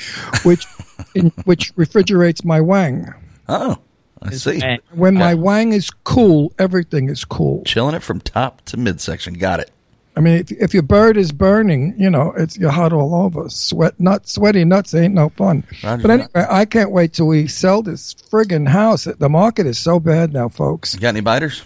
which 0.44 0.66
in, 1.16 1.32
which 1.46 1.72
refrigerates 1.78 2.44
my 2.44 2.60
wang. 2.60 3.14
Oh, 3.48 3.78
I 4.22 4.32
see. 4.32 4.62
When 4.92 5.16
my 5.16 5.34
wang 5.34 5.72
is 5.72 5.90
cool, 5.90 6.54
everything 6.60 7.10
is 7.10 7.24
cool. 7.24 7.64
Chilling 7.64 7.96
it 7.96 8.04
from 8.04 8.20
top 8.20 8.62
to 8.66 8.78
midsection. 8.78 9.36
Got 9.36 9.62
it. 9.62 9.72
I 10.16 10.20
mean, 10.20 10.40
if, 10.40 10.52
if 10.52 10.74
your 10.74 10.84
bird 10.84 11.16
is 11.16 11.32
burning, 11.32 11.96
you 11.98 12.10
know, 12.10 12.34
it's 12.36 12.58
you're 12.58 12.70
hot 12.70 12.92
all 12.92 13.16
over. 13.16 13.50
Sweat 13.50 13.98
not 13.98 14.28
sweaty 14.28 14.66
nuts 14.66 14.94
ain't 14.94 15.14
no 15.14 15.30
fun. 15.30 15.64
Roger 15.84 16.02
but 16.02 16.08
that. 16.08 16.30
anyway, 16.36 16.48
I 16.52 16.66
can't 16.66 16.92
wait 16.92 17.14
till 17.14 17.28
we 17.28 17.48
sell 17.48 17.82
this 17.82 18.14
friggin' 18.14 18.68
house. 18.68 19.06
The 19.06 19.30
market 19.30 19.66
is 19.66 19.80
so 19.80 20.02
bad 20.02 20.34
now, 20.34 20.50
folks. 20.50 20.94
You 20.94 21.00
got 21.00 21.10
any 21.10 21.22
biters? 21.22 21.64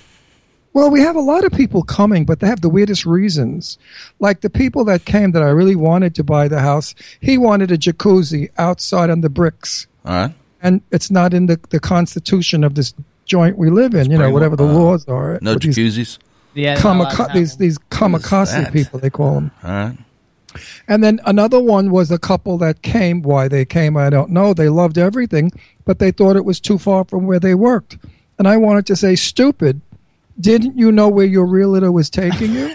Well, 0.76 0.92
we 0.92 1.00
have 1.00 1.16
a 1.16 1.22
lot 1.22 1.46
of 1.46 1.54
people 1.54 1.84
coming, 1.84 2.26
but 2.26 2.42
they 2.42 2.48
have 2.48 2.60
the 2.60 2.68
weirdest 2.68 3.06
reasons. 3.06 3.78
Like 4.20 4.42
the 4.42 4.50
people 4.50 4.84
that 4.84 5.06
came 5.06 5.32
that 5.32 5.42
I 5.42 5.48
really 5.48 5.78
wanted 5.78 6.14
to 6.16 6.24
buy 6.24 6.50
the 6.50 6.60
house, 6.60 6.94
he 7.22 7.38
wanted 7.38 7.72
a 7.72 7.78
jacuzzi 7.78 8.50
outside 8.58 9.10
on 9.10 9.22
the 9.22 9.30
bricks. 9.30 9.88
All 10.04 10.14
right. 10.14 10.34
And 10.62 10.82
it's 10.92 11.10
not 11.10 11.34
in 11.34 11.46
the, 11.46 11.58
the 11.70 11.80
constitution 11.80 12.66
of 12.66 12.76
this 12.76 12.94
joint 13.24 13.58
we 13.58 13.70
live 13.70 13.96
in, 13.96 14.12
you 14.12 14.18
know, 14.18 14.24
Spring- 14.24 14.34
whatever 14.34 14.58
the 14.58 14.68
uh, 14.68 14.74
laws 14.74 15.08
are. 15.08 15.40
No 15.42 15.54
With 15.54 15.64
these 15.64 15.78
jacuzzis. 15.78 16.18
Yeah, 16.56 16.76
they're 16.76 16.84
not 16.84 16.96
allowed 16.96 17.10
to 17.10 17.16
kamika- 17.16 17.28
have 17.28 17.34
these, 17.34 17.56
these 17.56 17.78
kamikaze 17.78 18.74
people, 18.74 19.00
they 19.00 19.10
call 19.10 19.36
them. 19.36 19.52
All 19.64 19.72
right. 19.72 19.98
And 20.90 21.02
then 21.02 21.22
another 21.26 21.62
one 21.62 21.90
was 21.90 22.12
a 22.12 22.20
couple 22.20 22.58
that 22.58 22.82
came. 22.82 23.22
Why 23.22 23.48
they 23.48 23.64
came, 23.64 23.96
I 23.96 24.10
don't 24.10 24.30
know. 24.30 24.54
They 24.54 24.68
loved 24.68 24.98
everything, 24.98 25.54
but 25.86 26.00
they 26.00 26.12
thought 26.12 26.36
it 26.36 26.44
was 26.44 26.60
too 26.60 26.78
far 26.78 27.06
from 27.06 27.28
where 27.28 27.40
they 27.40 27.56
worked. 27.56 27.98
And 28.38 28.48
I 28.48 28.58
wanted 28.58 28.86
to 28.88 28.98
say, 28.98 29.16
stupid. 29.16 29.80
Didn't 30.40 30.78
you 30.78 30.92
know 30.92 31.08
where 31.08 31.26
your 31.26 31.46
realtor 31.46 31.92
was 31.92 32.10
taking 32.10 32.54
you? 32.54 32.74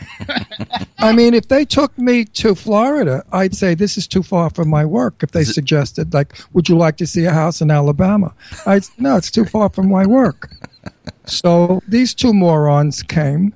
I 0.99 1.13
mean, 1.13 1.35
if 1.35 1.49
they 1.49 1.65
took 1.65 1.97
me 1.99 2.25
to 2.25 2.55
Florida, 2.55 3.25
I'd 3.33 3.55
say 3.55 3.75
this 3.75 3.99
is 3.99 4.07
too 4.07 4.23
far 4.23 4.51
from 4.51 4.69
my 4.69 4.85
work. 4.85 5.23
If 5.23 5.33
they 5.33 5.45
suggested, 5.45 6.15
like, 6.15 6.39
would 6.53 6.69
you 6.69 6.77
like 6.77 6.97
to 6.99 7.07
see 7.07 7.25
a 7.27 7.33
house 7.33 7.61
in 7.61 7.71
Alabama? 7.71 8.35
I'd 8.67 8.85
no, 8.99 9.17
it's 9.17 9.31
too 9.31 9.45
far 9.45 9.69
from 9.69 9.91
my 9.91 10.07
work. 10.07 10.51
So 11.27 11.83
these 11.87 12.15
two 12.15 12.33
morons 12.33 13.03
came. 13.03 13.55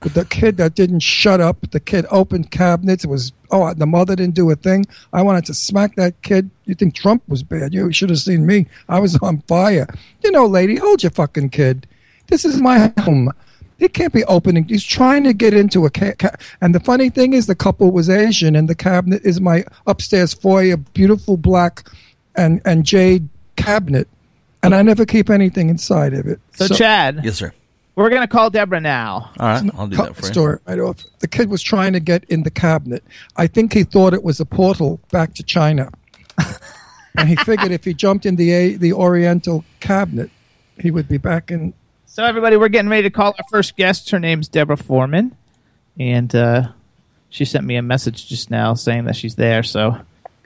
The 0.00 0.26
kid 0.26 0.58
that 0.58 0.74
didn't 0.74 1.00
shut 1.00 1.40
up, 1.40 1.70
the 1.70 1.80
kid 1.80 2.04
opened 2.10 2.50
cabinets. 2.50 3.04
It 3.04 3.10
was 3.10 3.32
oh, 3.50 3.72
the 3.72 3.86
mother 3.86 4.16
didn't 4.16 4.34
do 4.34 4.50
a 4.50 4.56
thing. 4.56 4.84
I 5.12 5.22
wanted 5.22 5.46
to 5.46 5.54
smack 5.54 5.94
that 5.94 6.20
kid. 6.22 6.50
You 6.64 6.74
think 6.74 6.94
Trump 6.94 7.22
was 7.28 7.42
bad? 7.42 7.72
You 7.72 7.92
should 7.92 8.10
have 8.10 8.18
seen 8.18 8.44
me. 8.46 8.66
I 8.88 8.98
was 8.98 9.16
on 9.16 9.42
fire. 9.42 9.86
You 10.22 10.32
know, 10.32 10.46
lady, 10.46 10.76
hold 10.76 11.02
your 11.02 11.10
fucking 11.10 11.50
kid. 11.50 11.86
This 12.28 12.44
is 12.44 12.60
my 12.60 12.92
home. 13.00 13.30
He 13.78 13.88
can't 13.88 14.12
be 14.12 14.24
opening. 14.24 14.64
He's 14.64 14.84
trying 14.84 15.24
to 15.24 15.32
get 15.32 15.52
into 15.52 15.84
a 15.84 15.90
ca- 15.90 16.14
ca- 16.18 16.36
and 16.60 16.74
the 16.74 16.80
funny 16.80 17.10
thing 17.10 17.32
is, 17.32 17.46
the 17.46 17.54
couple 17.56 17.90
was 17.90 18.08
Asian, 18.08 18.54
and 18.56 18.68
the 18.68 18.74
cabinet 18.74 19.22
is 19.24 19.40
my 19.40 19.64
upstairs 19.86 20.32
foyer, 20.32 20.76
beautiful 20.76 21.36
black 21.36 21.86
and 22.36 22.60
and 22.64 22.84
jade 22.86 23.28
cabinet, 23.56 24.08
and 24.62 24.74
I 24.74 24.82
never 24.82 25.04
keep 25.04 25.28
anything 25.28 25.70
inside 25.70 26.14
of 26.14 26.26
it. 26.26 26.40
So, 26.54 26.68
Chad, 26.68 27.20
Yes, 27.24 27.36
sir. 27.36 27.52
we're 27.96 28.10
gonna 28.10 28.28
call 28.28 28.48
Deborah 28.48 28.80
now. 28.80 29.30
All 29.40 29.46
right. 29.48 29.70
I'll 29.76 29.86
do 29.88 29.96
cut 29.96 30.06
that 30.06 30.14
the 30.16 30.20
for 30.22 30.26
you. 30.28 30.32
story 30.32 30.58
right 30.66 30.78
off. 30.78 31.04
The 31.18 31.28
kid 31.28 31.50
was 31.50 31.60
trying 31.62 31.92
to 31.94 32.00
get 32.00 32.24
in 32.24 32.44
the 32.44 32.50
cabinet. 32.50 33.02
I 33.36 33.48
think 33.48 33.72
he 33.72 33.82
thought 33.82 34.14
it 34.14 34.22
was 34.22 34.38
a 34.40 34.46
portal 34.46 35.00
back 35.10 35.34
to 35.34 35.42
China, 35.42 35.90
and 37.18 37.28
he 37.28 37.36
figured 37.36 37.72
if 37.72 37.84
he 37.84 37.92
jumped 37.92 38.24
in 38.24 38.36
the 38.36 38.52
a, 38.52 38.74
the 38.76 38.92
Oriental 38.92 39.64
cabinet, 39.80 40.30
he 40.78 40.90
would 40.92 41.08
be 41.08 41.18
back 41.18 41.50
in. 41.50 41.74
So 42.14 42.22
everybody, 42.24 42.56
we're 42.56 42.68
getting 42.68 42.88
ready 42.88 43.02
to 43.02 43.10
call 43.10 43.34
our 43.36 43.44
first 43.50 43.76
guest. 43.76 44.08
Her 44.10 44.20
name's 44.20 44.46
Deborah 44.46 44.76
Foreman, 44.76 45.36
and 45.98 46.32
uh, 46.32 46.68
she 47.28 47.44
sent 47.44 47.64
me 47.66 47.74
a 47.74 47.82
message 47.82 48.28
just 48.28 48.52
now 48.52 48.74
saying 48.74 49.06
that 49.06 49.16
she's 49.16 49.34
there. 49.34 49.64
So 49.64 49.98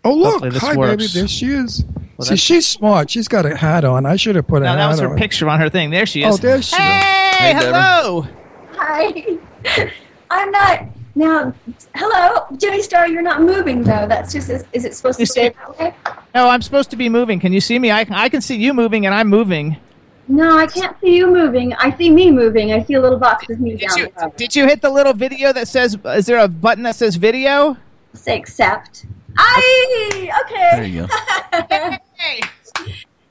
Oh 0.02 0.14
look! 0.14 0.42
This 0.44 0.62
Hi, 0.62 0.74
works. 0.74 1.12
baby. 1.12 1.12
There 1.12 1.28
she 1.28 1.46
is. 1.52 1.84
Well, 2.16 2.24
See, 2.26 2.36
she's 2.36 2.66
smart. 2.66 3.10
She's 3.10 3.28
got 3.28 3.44
a 3.44 3.54
hat 3.54 3.84
on. 3.84 4.06
I 4.06 4.16
should 4.16 4.34
have 4.36 4.46
put 4.46 4.62
a 4.62 4.64
now 4.64 4.76
hat 4.76 4.78
that 4.78 4.88
was 4.92 5.00
her 5.00 5.10
on. 5.10 5.18
picture 5.18 5.46
on 5.46 5.60
her 5.60 5.68
thing. 5.68 5.90
There 5.90 6.06
she 6.06 6.22
is. 6.22 6.34
Oh, 6.34 6.38
there 6.38 6.62
she 6.62 6.74
is. 6.74 6.78
Hey, 6.78 7.34
Hey, 7.38 7.52
Deborah. 7.52 7.82
hello. 7.82 8.26
Hi. 8.72 9.38
I'm 10.30 10.50
not 10.50 10.86
now. 11.16 11.52
Hello, 11.94 12.46
Jimmy 12.56 12.80
Star. 12.80 13.06
You're 13.08 13.20
not 13.20 13.42
moving 13.42 13.82
though. 13.82 14.06
That's 14.08 14.32
just. 14.32 14.48
Is, 14.48 14.64
is 14.72 14.86
it 14.86 14.94
supposed 14.94 15.20
You 15.20 15.26
to 15.26 15.32
stay 15.32 15.48
see- 15.50 15.54
that 15.58 15.78
way? 15.78 15.94
No, 16.34 16.48
I'm 16.48 16.62
supposed 16.62 16.88
to 16.92 16.96
be 16.96 17.10
moving. 17.10 17.40
Can 17.40 17.52
you 17.52 17.60
see 17.60 17.78
me? 17.78 17.90
I 17.90 18.06
I 18.10 18.30
can 18.30 18.40
see 18.40 18.56
you 18.56 18.72
moving, 18.72 19.04
and 19.04 19.14
I'm 19.14 19.28
moving. 19.28 19.76
No, 20.28 20.58
I 20.58 20.66
can't 20.66 20.94
see 21.00 21.16
you 21.16 21.26
moving. 21.26 21.72
I 21.74 21.96
see 21.96 22.10
me 22.10 22.30
moving. 22.30 22.72
I 22.72 22.84
see 22.84 22.94
a 22.94 23.00
little 23.00 23.18
box 23.18 23.48
with 23.48 23.60
me 23.60 23.76
Did 23.76 23.88
down 23.88 23.98
you 23.98 24.10
below. 24.10 24.32
did 24.36 24.54
you 24.54 24.66
hit 24.66 24.82
the 24.82 24.90
little 24.90 25.14
video 25.14 25.52
that 25.54 25.68
says? 25.68 25.96
Is 26.04 26.26
there 26.26 26.38
a 26.38 26.48
button 26.48 26.84
that 26.84 26.96
says 26.96 27.16
video? 27.16 27.76
Say 28.14 28.36
accept. 28.36 29.06
I 29.38 30.30
okay. 30.44 30.70
There 30.72 30.84
you 30.84 31.06
go. 31.06 31.96
Hey. 32.18 32.40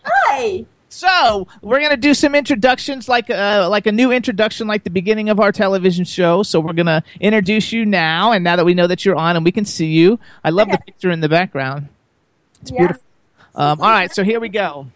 Hi. 0.05 0.65
So 0.89 1.47
we're 1.61 1.81
gonna 1.81 1.97
do 1.97 2.13
some 2.13 2.33
introductions, 2.33 3.07
like 3.09 3.29
uh, 3.29 3.67
like 3.69 3.85
a 3.85 3.91
new 3.91 4.11
introduction, 4.11 4.65
like 4.65 4.83
the 4.85 4.89
beginning 4.89 5.29
of 5.29 5.39
our 5.39 5.51
television 5.51 6.05
show. 6.05 6.41
So 6.41 6.59
we're 6.59 6.73
gonna 6.73 7.03
introduce 7.19 7.71
you 7.73 7.85
now, 7.85 8.31
and 8.31 8.43
now 8.43 8.55
that 8.55 8.65
we 8.65 8.73
know 8.73 8.87
that 8.87 9.03
you're 9.05 9.17
on 9.17 9.35
and 9.35 9.43
we 9.45 9.51
can 9.51 9.65
see 9.65 9.87
you, 9.87 10.19
I 10.43 10.49
love 10.49 10.69
the 10.71 10.77
picture 10.79 11.11
in 11.11 11.19
the 11.19 11.29
background. 11.29 11.89
It's 12.61 12.71
Yeah. 12.71 12.77
beautiful. 12.79 13.03
Um, 13.55 13.81
all 13.81 13.89
right, 13.91 14.11
so 14.13 14.23
here 14.23 14.39
we 14.39 14.49
go. 14.49 14.87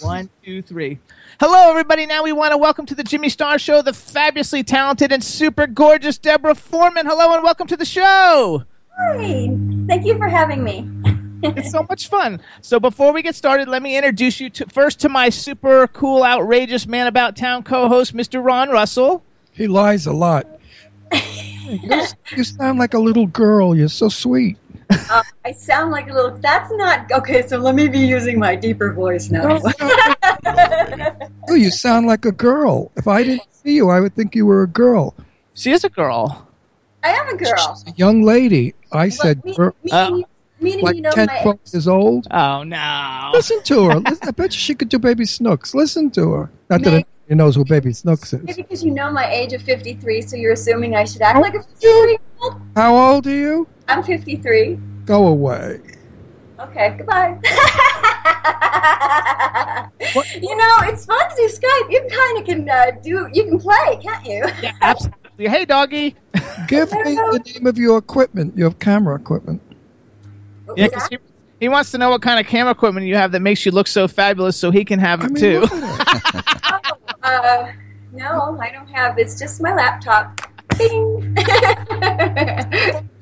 One, 0.00 0.30
two, 0.44 0.62
three. 0.62 1.00
Hello, 1.40 1.70
everybody. 1.70 2.06
Now 2.06 2.22
we 2.22 2.30
want 2.30 2.52
to 2.52 2.56
welcome 2.56 2.86
to 2.86 2.94
the 2.94 3.02
Jimmy 3.02 3.28
Star 3.28 3.58
Show 3.58 3.82
the 3.82 3.92
fabulously 3.92 4.62
talented 4.62 5.10
and 5.10 5.24
super 5.24 5.66
gorgeous 5.66 6.18
Deborah 6.18 6.54
Foreman. 6.54 7.06
Hello, 7.06 7.34
and 7.34 7.42
welcome 7.42 7.66
to 7.66 7.76
the 7.76 7.84
show. 7.84 8.64
Hi. 8.96 9.50
Thank 9.88 10.06
you 10.06 10.16
for 10.16 10.28
having 10.28 10.62
me. 10.62 10.88
It's 11.40 11.70
so 11.70 11.86
much 11.88 12.08
fun. 12.08 12.40
So 12.62 12.80
before 12.80 13.12
we 13.12 13.22
get 13.22 13.36
started, 13.36 13.68
let 13.68 13.80
me 13.80 13.96
introduce 13.96 14.40
you 14.40 14.50
to 14.50 14.66
first 14.66 14.98
to 15.00 15.08
my 15.08 15.28
super 15.28 15.86
cool, 15.86 16.24
outrageous 16.24 16.84
man 16.84 17.06
about 17.06 17.36
town 17.36 17.62
co-host, 17.62 18.12
Mr. 18.12 18.44
Ron 18.44 18.70
Russell. 18.70 19.22
He 19.52 19.68
lies 19.68 20.04
a 20.04 20.12
lot. 20.12 20.48
you, 21.12 22.02
you 22.36 22.42
sound 22.42 22.80
like 22.80 22.92
a 22.92 22.98
little 22.98 23.28
girl. 23.28 23.76
You're 23.76 23.86
so 23.86 24.08
sweet. 24.08 24.58
Uh, 25.10 25.22
I 25.44 25.52
sound 25.52 25.90
like 25.90 26.10
a 26.10 26.12
little. 26.12 26.36
That's 26.36 26.70
not 26.72 27.10
okay. 27.12 27.46
So 27.46 27.56
let 27.58 27.74
me 27.74 27.88
be 27.88 27.98
using 27.98 28.38
my 28.38 28.54
deeper 28.54 28.92
voice 28.92 29.30
now. 29.30 29.58
Oh, 31.48 31.54
you 31.54 31.70
sound 31.70 32.06
like 32.06 32.24
a 32.24 32.32
girl. 32.32 32.90
If 32.96 33.08
I 33.08 33.22
didn't 33.22 33.42
see 33.52 33.76
you, 33.76 33.88
I 33.88 34.00
would 34.00 34.14
think 34.14 34.34
you 34.34 34.44
were 34.44 34.62
a 34.62 34.66
girl. 34.68 35.14
She 35.54 35.70
is 35.72 35.84
a 35.84 35.88
girl. 35.88 36.46
I 37.02 37.10
am 37.10 37.28
a 37.28 37.36
girl. 37.36 37.82
A 37.86 37.92
young 37.96 38.22
lady. 38.22 38.74
I 38.92 39.08
said, 39.08 39.44
me- 39.44 39.54
girl, 39.54 39.74
meaning, 39.82 40.24
meaning 40.60 40.84
like 40.84 40.96
you 40.96 41.02
know 41.02 41.10
10, 41.12 41.26
my 41.26 41.42
12 41.42 41.58
years 41.72 41.88
old. 41.88 42.26
Oh 42.30 42.62
no! 42.64 43.30
Listen 43.32 43.62
to 43.64 43.84
her. 43.88 44.00
Listen, 44.00 44.28
I 44.28 44.30
bet 44.32 44.52
you 44.52 44.58
she 44.58 44.74
could 44.74 44.88
do 44.88 44.98
Baby 44.98 45.24
Snooks. 45.24 45.74
Listen 45.74 46.10
to 46.12 46.32
her. 46.32 46.50
Not 46.68 46.82
that 46.82 46.90
Meg- 46.90 47.06
anybody 47.28 47.34
knows 47.34 47.54
who 47.56 47.64
Baby 47.64 47.92
Snooks 47.92 48.32
is. 48.32 48.42
Maybe 48.42 48.62
because 48.62 48.82
you 48.84 48.90
know 48.90 49.10
my 49.10 49.30
age 49.30 49.52
of 49.52 49.62
53, 49.62 50.22
so 50.22 50.36
you're 50.36 50.52
assuming 50.52 50.96
I 50.96 51.04
should 51.04 51.22
act 51.22 51.40
like 51.40 51.54
a 51.54 51.62
53 51.62 51.90
year 52.10 52.18
old? 52.42 52.60
How 52.76 52.96
old 52.96 53.26
are 53.26 53.30
you? 53.30 53.66
I'm 53.88 54.02
53. 54.02 54.78
Go 55.08 55.26
away. 55.28 55.80
Okay, 56.60 56.94
goodbye. 56.98 57.38
you 60.38 60.54
know, 60.54 60.74
it's 60.82 61.06
fun 61.06 61.30
to 61.30 61.34
do 61.34 61.48
Skype. 61.48 61.90
You 61.90 62.06
kind 62.14 62.38
of 62.38 62.44
can 62.44 62.68
uh, 62.68 62.90
do, 63.02 63.26
you 63.32 63.44
can 63.44 63.58
play, 63.58 63.98
can't 64.02 64.26
you? 64.26 64.44
Yeah, 64.62 64.72
absolutely. 64.82 65.48
Hey, 65.48 65.64
doggy. 65.64 66.14
Give 66.66 66.92
me 66.92 67.02
the 67.14 67.42
name 67.54 67.66
of 67.66 67.78
your 67.78 67.96
equipment, 67.96 68.54
your 68.58 68.72
camera 68.72 69.14
equipment. 69.16 69.62
Yeah, 70.76 70.88
'cause 70.88 71.08
he, 71.08 71.16
he 71.58 71.68
wants 71.70 71.90
to 71.92 71.98
know 71.98 72.10
what 72.10 72.20
kind 72.20 72.38
of 72.38 72.44
camera 72.46 72.72
equipment 72.72 73.06
you 73.06 73.14
have 73.14 73.32
that 73.32 73.40
makes 73.40 73.64
you 73.64 73.72
look 73.72 73.86
so 73.86 74.06
fabulous, 74.08 74.58
so 74.58 74.70
he 74.70 74.84
can 74.84 74.98
have 74.98 75.24
it 75.24 75.34
too. 75.36 75.64
Uh, 77.20 77.72
no, 78.12 78.56
I 78.60 78.70
don't 78.70 78.88
have. 78.88 79.18
It's 79.18 79.38
just 79.38 79.60
my 79.60 79.74
laptop. 79.74 80.40
Bing. 80.78 81.36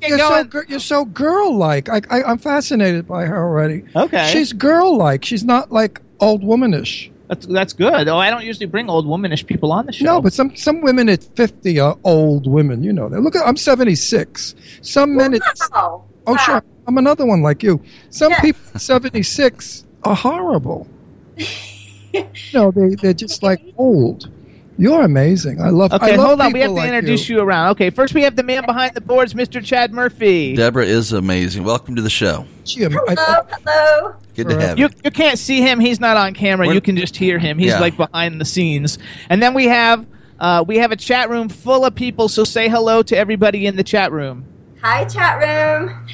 You're 0.09 0.19
so, 0.19 0.45
you're 0.69 0.79
so 0.81 1.05
girl-like. 1.05 1.89
I, 1.89 2.01
I, 2.11 2.23
I'm 2.25 2.39
fascinated 2.39 3.07
by 3.07 3.25
her 3.27 3.37
already. 3.37 3.85
Okay. 3.95 4.31
She's 4.33 4.53
girl-like. 4.53 5.25
She's 5.25 5.45
not 5.45 5.73
like 5.73 6.01
old 6.21 6.43
womanish. 6.43 7.11
That's 7.29 7.45
that's 7.47 7.73
good. 7.73 8.07
Oh, 8.09 8.19
I 8.19 8.31
don't 8.31 8.45
usually 8.45 8.67
bring 8.67 8.89
old 8.89 9.05
womanish 9.05 9.45
people 9.47 9.73
on 9.73 9.87
the 9.87 9.93
show. 9.93 10.05
No, 10.05 10.21
but 10.21 10.33
some 10.33 10.55
some 10.57 10.81
women 10.81 11.09
at 11.09 11.25
50 11.25 11.81
are 11.81 11.99
old 12.05 12.47
women. 12.47 12.85
You 12.85 12.93
know 12.93 13.09
that. 13.09 13.21
Look, 13.21 13.35
at, 13.35 13.45
I'm 13.47 13.57
76. 13.57 14.55
Some 14.83 15.17
men 15.17 15.35
at 15.35 15.41
Wow. 15.73 16.05
oh 16.29 16.37
sure, 16.37 16.63
I'm 16.87 16.99
another 16.99 17.27
one 17.27 17.43
like 17.43 17.65
you. 17.65 17.83
Some 18.11 18.31
Yes. 18.31 18.41
people 18.43 18.63
at 18.77 18.81
76 18.81 19.85
are 20.05 20.15
horrible. 20.15 20.87
no, 22.55 22.71
they 22.71 22.95
they're 22.95 23.13
just 23.13 23.43
like 23.43 23.61
old. 23.77 24.31
You're 24.79 25.03
amazing. 25.03 25.61
I 25.61 25.71
love. 25.71 25.93
Okay, 25.93 26.13
I 26.13 26.17
love 26.17 26.27
hold 26.27 26.41
on. 26.43 26.53
We 26.53 26.61
have 26.61 26.69
to 26.69 26.75
like 26.75 26.89
introduce 26.89 27.29
you. 27.29 27.37
you. 27.37 27.43
around. 27.43 27.71
Okay, 27.71 27.89
first 27.91 28.13
we 28.13 28.23
have 28.23 28.37
the 28.37 28.43
man 28.43 28.67
behind 28.67 28.95
the 28.95 29.01
boards, 29.01 29.33
Mr. 29.33 29.65
Chad 29.65 29.93
Murphy. 29.93 30.55
Deborah 30.55 30.85
is 30.85 31.13
amazing. 31.13 31.65
Welcome 31.65 31.97
to 31.97 32.03
the 32.03 32.11
show. 32.11 32.45
Jim, 32.65 32.95
I, 33.09 33.15
Hello, 33.15 33.47
hello. 33.65 34.15
Good 34.35 34.49
to 34.51 34.61
have 34.61 34.79
You 34.79 34.87
you. 34.89 34.95
you 35.05 35.11
can't 35.11 35.39
see 35.39 35.63
him. 35.63 35.81
He's 35.81 35.99
not 35.99 36.19
on 36.19 36.35
camera. 36.35 36.67
We're- 36.67 36.75
You 36.75 36.81
can 36.83 36.97
just 36.99 37.17
hear 37.17 37.39
him. 37.39 37.59
He's 37.59 37.69
Yeah. 37.69 37.81
like 37.81 37.97
behind 37.97 38.39
the 38.39 38.45
scenes. 38.45 38.99
And 39.31 39.43
then 39.43 39.55
we 39.55 39.65
have 39.65 40.05
uh, 40.39 40.63
we 40.67 40.77
have 40.77 40.93
a 40.93 40.97
chat 40.97 41.31
room 41.31 41.49
full 41.49 41.87
of 41.87 41.95
people. 41.95 42.29
So 42.29 42.45
say 42.45 42.69
hello 42.69 43.03
to 43.05 43.17
everybody 43.17 43.65
in 43.67 43.77
the 43.77 43.85
chat 43.85 44.13
room. 44.13 44.45
Hi, 44.83 45.07
chat 45.07 45.41
room. 45.41 46.07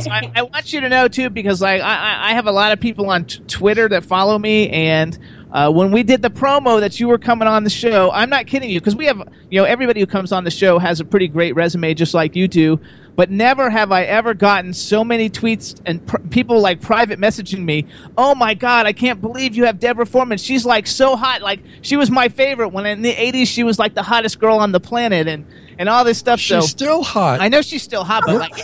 So 0.00 0.08
I, 0.08 0.30
I 0.36 0.42
want 0.42 0.72
you 0.72 0.80
to 0.82 0.88
know 0.88 1.08
too, 1.08 1.30
because 1.30 1.60
like 1.60 1.82
I, 1.82 1.96
I- 1.96 2.30
I 2.30 2.34
have 2.34 2.46
a 2.46 2.52
lot 2.52 2.70
of 2.70 2.78
people 2.78 3.10
on 3.10 3.24
t- 3.24 3.40
Twitter 3.48 3.88
that 3.88 4.04
follow 4.04 4.38
me, 4.38 4.70
and 4.70 5.18
uh, 5.54 5.70
when 5.70 5.92
we 5.92 6.02
did 6.02 6.20
the 6.20 6.30
promo 6.30 6.80
that 6.80 6.98
you 6.98 7.06
were 7.06 7.16
coming 7.16 7.46
on 7.46 7.62
the 7.62 7.70
show, 7.70 8.10
I'm 8.10 8.28
not 8.28 8.48
kidding 8.48 8.68
you, 8.68 8.80
because 8.80 8.96
we 8.96 9.06
have 9.06 9.22
you 9.50 9.60
know 9.60 9.64
everybody 9.64 10.00
who 10.00 10.06
comes 10.06 10.32
on 10.32 10.42
the 10.42 10.50
show 10.50 10.80
has 10.80 10.98
a 10.98 11.04
pretty 11.04 11.28
great 11.28 11.54
resume, 11.54 11.94
just 11.94 12.12
like 12.12 12.34
you 12.34 12.48
do. 12.48 12.80
But 13.14 13.30
never 13.30 13.70
have 13.70 13.92
I 13.92 14.02
ever 14.02 14.34
gotten 14.34 14.74
so 14.74 15.04
many 15.04 15.30
tweets 15.30 15.80
and 15.86 16.04
pr- 16.04 16.18
people 16.30 16.60
like 16.60 16.80
private 16.80 17.20
messaging 17.20 17.64
me. 17.64 17.86
Oh 18.18 18.34
my 18.34 18.54
God, 18.54 18.86
I 18.86 18.92
can't 18.92 19.20
believe 19.20 19.54
you 19.54 19.66
have 19.66 19.78
Deborah 19.78 20.04
Foreman. 20.04 20.38
She's 20.38 20.66
like 20.66 20.88
so 20.88 21.14
hot. 21.14 21.40
Like 21.40 21.60
she 21.82 21.96
was 21.96 22.10
my 22.10 22.28
favorite 22.28 22.70
when 22.70 22.84
in 22.84 23.02
the 23.02 23.14
'80s 23.14 23.46
she 23.46 23.62
was 23.62 23.78
like 23.78 23.94
the 23.94 24.02
hottest 24.02 24.40
girl 24.40 24.58
on 24.58 24.72
the 24.72 24.80
planet, 24.80 25.28
and 25.28 25.46
and 25.78 25.88
all 25.88 26.02
this 26.02 26.18
stuff. 26.18 26.40
She's 26.40 26.48
so 26.48 26.60
still 26.62 27.02
hot. 27.04 27.40
I 27.40 27.46
know 27.46 27.62
she's 27.62 27.84
still 27.84 28.02
hot, 28.02 28.24
but 28.26 28.40
like 28.40 28.56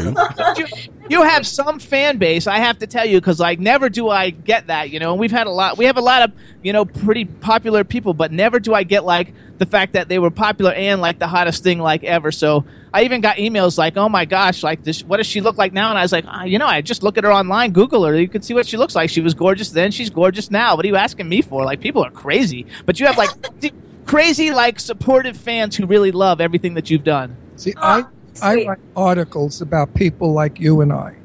you, 1.11 1.19
you 1.19 1.25
have 1.25 1.47
some 1.47 1.79
fan 1.79 2.19
base. 2.19 2.47
I 2.47 2.59
have 2.59 2.79
to 2.79 2.87
tell 2.87 3.07
you 3.07 3.21
because 3.21 3.41
like 3.41 3.59
never 3.59 3.89
do 3.89 4.09
I 4.09 4.31
get 4.31 4.69
that. 4.69 4.91
You 4.91 5.01
know, 5.01 5.13
and 5.13 5.21
we've 5.21 5.31
had 5.31 5.47
a 5.47 5.51
lot. 5.51 5.77
We 5.77 5.87
have 5.87 5.97
a 5.97 6.03
lot 6.03 6.23
of 6.23 6.33
you 6.63 6.73
know 6.73 6.85
pretty 6.85 7.25
popular 7.25 7.85
people, 7.85 8.15
but 8.15 8.33
never 8.33 8.61
do 8.61 8.75
I 8.75 8.85
get 8.85 9.05
like 9.05 9.35
the 9.59 9.67
fact 9.67 9.93
that 9.93 10.09
they 10.09 10.19
were 10.19 10.31
popular 10.31 10.73
and 10.73 11.01
like 11.01 11.19
the 11.19 11.27
hottest 11.27 11.63
thing 11.63 11.79
like 11.79 12.03
ever. 12.05 12.33
So 12.33 12.65
I 12.95 13.05
even 13.05 13.21
got 13.21 13.37
emails 13.37 13.77
like, 13.77 13.97
"Oh 13.97 14.09
my 14.09 14.25
gosh, 14.25 14.63
like 14.63 14.83
this, 14.85 15.03
what 15.03 15.19
does 15.19 15.27
she 15.27 15.41
look 15.41 15.59
like 15.59 15.73
now?" 15.73 15.91
And 15.91 15.99
I 15.99 16.03
was 16.03 16.13
like, 16.13 16.25
ah, 16.27 16.45
"You 16.45 16.59
know, 16.59 16.67
I 16.67 16.81
just 16.81 17.03
look 17.03 17.19
at 17.19 17.25
her 17.25 17.33
online, 17.33 17.73
Google 17.73 18.05
her. 18.05 18.19
You 18.19 18.29
can 18.29 18.43
see 18.43 18.55
what 18.55 18.67
she 18.67 18.77
looks 18.77 18.95
like. 18.95 19.11
She 19.11 19.21
was 19.21 19.35
gorgeous 19.35 19.71
then. 19.71 19.91
She's 19.91 20.11
gorgeous 20.11 20.51
now. 20.51 20.77
What 20.77 20.85
are 20.85 20.89
you 20.89 20.97
asking 20.97 21.29
me 21.29 21.43
for? 21.43 21.65
Like 21.65 21.81
people 21.81 22.03
are 22.05 22.11
crazy, 22.11 22.67
but 22.87 23.01
you 23.01 23.07
have 23.07 23.19
like." 23.19 23.31
Crazy, 24.07 24.51
like 24.51 24.81
supportive 24.81 25.37
fans 25.37 25.77
who 25.77 25.87
really 25.87 26.11
love 26.11 26.41
everything 26.41 26.75
that 26.75 26.91
you've 26.91 27.05
done. 27.05 27.37
See, 27.55 27.75
I 27.77 28.07
I 28.43 28.65
write 28.65 28.79
articles 28.97 29.61
about 29.61 29.95
people 29.95 30.33
like 30.33 30.61
you 30.61 30.81
and 30.81 30.93
I, 30.93 31.17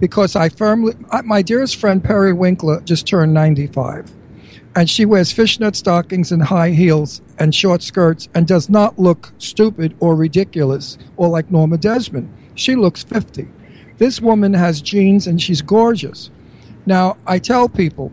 because 0.00 0.36
I 0.36 0.48
firmly. 0.48 0.94
My 1.24 1.42
dearest 1.42 1.76
friend 1.76 2.02
Perry 2.02 2.32
Winkler 2.32 2.80
just 2.82 3.06
turned 3.06 3.34
ninety-five, 3.34 4.10
and 4.74 4.88
she 4.88 5.04
wears 5.04 5.32
fishnet 5.32 5.76
stockings 5.76 6.32
and 6.32 6.42
high 6.42 6.70
heels 6.70 7.22
and 7.38 7.54
short 7.54 7.82
skirts 7.82 8.28
and 8.34 8.46
does 8.46 8.68
not 8.68 8.98
look 8.98 9.32
stupid 9.38 9.96
or 10.00 10.16
ridiculous 10.16 10.98
or 11.16 11.28
like 11.28 11.50
Norma 11.50 11.78
Desmond. 11.78 12.32
She 12.54 12.76
looks 12.76 13.04
fifty. 13.04 13.48
This 13.98 14.20
woman 14.20 14.54
has 14.54 14.82
jeans 14.82 15.26
and 15.26 15.40
she's 15.40 15.62
gorgeous. 15.62 16.30
Now 16.86 17.16
I 17.26 17.38
tell 17.38 17.68
people 17.68 18.12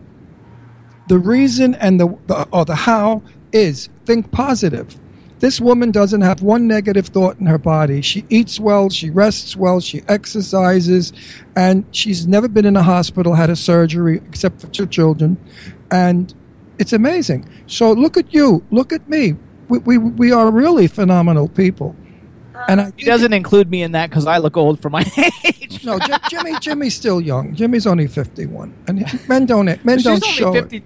the 1.08 1.17
reason 1.17 1.73
and 1.75 1.99
the, 1.99 2.17
the 2.27 2.47
or 2.51 2.65
the 2.65 2.75
how 2.75 3.23
is 3.51 3.89
think 4.06 4.32
positive. 4.32 4.95
This 5.41 5.60
woman 5.60 5.89
doesn't 5.89 6.21
have 6.21 6.43
one 6.43 6.67
negative 6.67 7.08
thought 7.08 7.39
in 7.39 7.47
her 7.47 7.58
body. 7.58 8.01
She 8.01 8.25
eats 8.30 8.60
well, 8.60 8.91
she 8.91 9.10
rests 9.10 9.56
well, 9.56 9.80
she 9.80 10.04
exercises, 10.08 11.12
and 11.56 11.84
she's 11.91 12.27
never 12.27 12.47
been 12.47 12.65
in 12.65 12.75
a 12.77 12.84
hospital, 12.84 13.34
had 13.34 13.49
a 13.49 13.56
surgery, 13.56 14.17
except 14.27 14.62
for 14.62 14.67
two 14.67 14.86
children. 14.86 15.38
And 15.89 16.32
it's 16.77 16.93
amazing. 16.93 17.49
So 17.65 17.91
look 17.91 18.17
at 18.17 18.32
you, 18.32 18.63
look 18.69 18.93
at 18.93 19.10
me. 19.10 19.36
We, 19.67 19.80
we, 19.80 19.97
we 19.97 20.32
are 20.32 20.51
really 20.51 20.86
phenomenal 20.88 21.49
people. 21.49 21.95
And 22.67 22.80
I 22.80 22.91
He 22.95 23.06
doesn't 23.06 23.34
include 23.34 23.71
me 23.71 23.82
in 23.82 23.93
that 23.93 24.12
because 24.12 24.27
I 24.27 24.38
look 24.38 24.58
old 24.58 24.80
for 24.80 24.91
my 24.91 25.04
age. 25.43 25.84
no, 25.84 25.97
Jim, 25.97 26.19
Jimmy. 26.30 26.60
Jimmy's 26.60 26.93
still 26.93 27.19
young. 27.19 27.56
Jimmy's 27.56 27.88
only 27.88 28.06
fifty-one, 28.06 28.75
and 28.88 29.27
men 29.27 29.47
don't 29.47 29.65
men 29.84 29.97
She's 29.97 30.04
don't 30.04 30.23
only 30.23 30.27
show 30.27 30.54
it. 30.54 30.84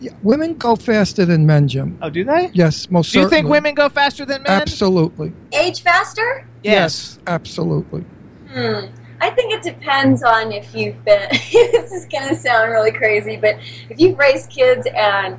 53. 0.00 0.08
Yeah, 0.08 0.16
women 0.22 0.54
go 0.54 0.76
faster 0.76 1.24
than 1.24 1.46
men, 1.46 1.68
Jim. 1.68 1.98
Oh, 2.02 2.10
do 2.10 2.24
they? 2.24 2.50
Yes, 2.52 2.90
most 2.90 3.12
Do 3.12 3.18
you 3.18 3.24
certainly. 3.24 3.42
think 3.42 3.50
women 3.50 3.74
go 3.74 3.88
faster 3.88 4.24
than 4.24 4.42
men? 4.42 4.60
Absolutely. 4.60 5.32
Age 5.52 5.82
faster? 5.82 6.46
Yes. 6.62 7.18
absolutely. 7.26 8.04
Hmm. 8.50 8.86
I 9.20 9.30
think 9.30 9.52
it 9.52 9.62
depends 9.62 10.22
on 10.22 10.52
if 10.52 10.74
you've 10.74 11.02
been. 11.04 11.28
this 11.30 11.92
is 11.92 12.06
going 12.06 12.28
to 12.28 12.34
sound 12.34 12.70
really 12.70 12.92
crazy, 12.92 13.36
but 13.36 13.56
if 13.88 13.98
you've 13.98 14.18
raised 14.18 14.50
kids 14.50 14.86
and 14.94 15.38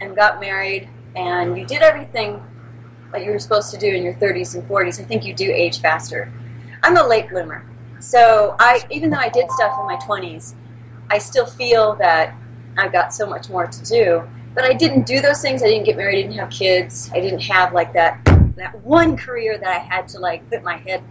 and 0.00 0.14
got 0.14 0.38
married 0.40 0.90
and 1.14 1.56
you 1.56 1.64
did 1.66 1.80
everything 1.80 2.42
that 3.12 3.24
you 3.24 3.30
were 3.30 3.38
supposed 3.38 3.70
to 3.70 3.78
do 3.78 3.86
in 3.86 4.02
your 4.02 4.12
30s 4.14 4.54
and 4.54 4.68
40s, 4.68 5.00
I 5.00 5.04
think 5.04 5.24
you 5.24 5.32
do 5.32 5.50
age 5.50 5.80
faster. 5.80 6.30
I'm 6.82 6.98
a 6.98 7.06
late 7.06 7.30
bloomer, 7.30 7.64
so 8.00 8.54
I 8.58 8.82
even 8.90 9.10
though 9.10 9.16
I 9.16 9.30
did 9.30 9.50
stuff 9.52 9.78
in 9.80 9.86
my 9.86 9.96
20s, 9.96 10.54
I 11.10 11.16
still 11.18 11.46
feel 11.46 11.94
that 11.96 12.34
I've 12.76 12.92
got 12.92 13.14
so 13.14 13.26
much 13.26 13.48
more 13.48 13.66
to 13.66 13.84
do. 13.84 14.22
But 14.54 14.64
I 14.64 14.72
didn't 14.72 15.06
do 15.06 15.20
those 15.20 15.42
things. 15.42 15.62
I 15.62 15.66
didn't 15.66 15.84
get 15.84 15.96
married. 15.96 16.18
I 16.18 16.22
didn't 16.22 16.38
have 16.38 16.50
kids. 16.50 17.10
I 17.12 17.20
didn't 17.20 17.40
have 17.40 17.72
like 17.72 17.92
that 17.92 18.24
that 18.56 18.80
one 18.82 19.18
career 19.18 19.58
that 19.58 19.68
I 19.68 19.78
had 19.78 20.08
to 20.08 20.18
like 20.18 20.48
put 20.48 20.62
my 20.62 20.78
head 20.78 21.02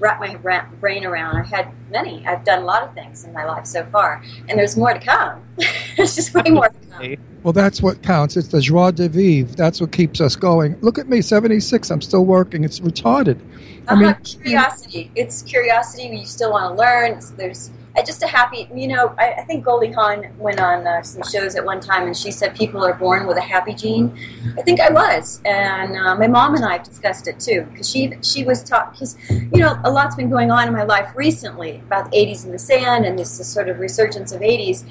wrap 0.00 0.20
my 0.20 0.34
brain 0.36 1.04
around. 1.04 1.36
I 1.36 1.42
had 1.42 1.72
many. 1.90 2.26
I've 2.26 2.44
done 2.44 2.62
a 2.62 2.64
lot 2.64 2.82
of 2.82 2.94
things 2.94 3.24
in 3.24 3.32
my 3.32 3.44
life 3.44 3.66
so 3.66 3.84
far, 3.86 4.22
and 4.48 4.58
there's 4.58 4.76
more 4.76 4.92
to 4.92 5.00
come. 5.00 5.42
there's 5.96 6.14
just 6.14 6.34
way 6.34 6.42
more 6.50 6.68
to 6.68 6.78
come. 6.88 7.16
Well, 7.42 7.52
that's 7.52 7.80
what 7.80 8.02
counts. 8.02 8.36
It's 8.36 8.48
the 8.48 8.60
joie 8.60 8.90
de 8.90 9.08
vivre. 9.08 9.54
That's 9.54 9.80
what 9.80 9.92
keeps 9.92 10.20
us 10.20 10.36
going. 10.36 10.78
Look 10.80 10.98
at 10.98 11.08
me, 11.08 11.22
76. 11.22 11.90
I'm 11.90 12.00
still 12.00 12.24
working. 12.24 12.64
It's 12.64 12.80
retarded. 12.80 13.40
I 13.86 13.92
uh 13.92 13.96
mean, 13.96 14.14
curiosity. 14.14 15.10
It's 15.14 15.42
curiosity. 15.42 16.08
You 16.08 16.26
still 16.26 16.50
want 16.50 16.72
to 16.72 16.78
learn. 16.78 17.12
It's, 17.12 17.30
there's 17.30 17.70
just 18.02 18.22
a 18.22 18.26
happy. 18.26 18.68
You 18.74 18.88
know, 18.88 19.14
I, 19.18 19.32
I 19.32 19.42
think 19.42 19.64
Goldie 19.64 19.92
Hawn 19.92 20.26
went 20.38 20.60
on 20.60 20.86
uh, 20.86 21.02
some 21.02 21.22
shows 21.30 21.54
at 21.54 21.64
one 21.64 21.80
time, 21.80 22.06
and 22.06 22.16
she 22.16 22.30
said 22.30 22.56
people 22.56 22.84
are 22.84 22.94
born 22.94 23.26
with 23.26 23.36
a 23.36 23.42
happy 23.42 23.74
gene. 23.74 24.16
I 24.58 24.62
think 24.62 24.80
I 24.80 24.90
was, 24.90 25.40
and 25.44 25.96
uh, 25.96 26.14
my 26.16 26.26
mom 26.26 26.54
and 26.54 26.64
I 26.64 26.74
have 26.74 26.84
discussed 26.84 27.28
it 27.28 27.40
too 27.40 27.66
because 27.70 27.88
she 27.88 28.12
she 28.22 28.44
was 28.44 28.62
taught 28.62 28.92
because 28.92 29.16
you 29.30 29.60
know 29.60 29.78
a 29.84 29.90
lot's 29.90 30.16
been 30.16 30.30
going 30.30 30.50
on 30.50 30.68
in 30.68 30.74
my 30.74 30.84
life 30.84 31.10
recently 31.14 31.76
about 31.86 32.10
the 32.10 32.16
80s 32.16 32.44
in 32.44 32.52
the 32.52 32.58
sand 32.58 33.04
and 33.04 33.18
this, 33.18 33.38
this 33.38 33.48
sort 33.48 33.68
of 33.68 33.78
resurgence 33.78 34.32
of 34.32 34.40
80s, 34.40 34.84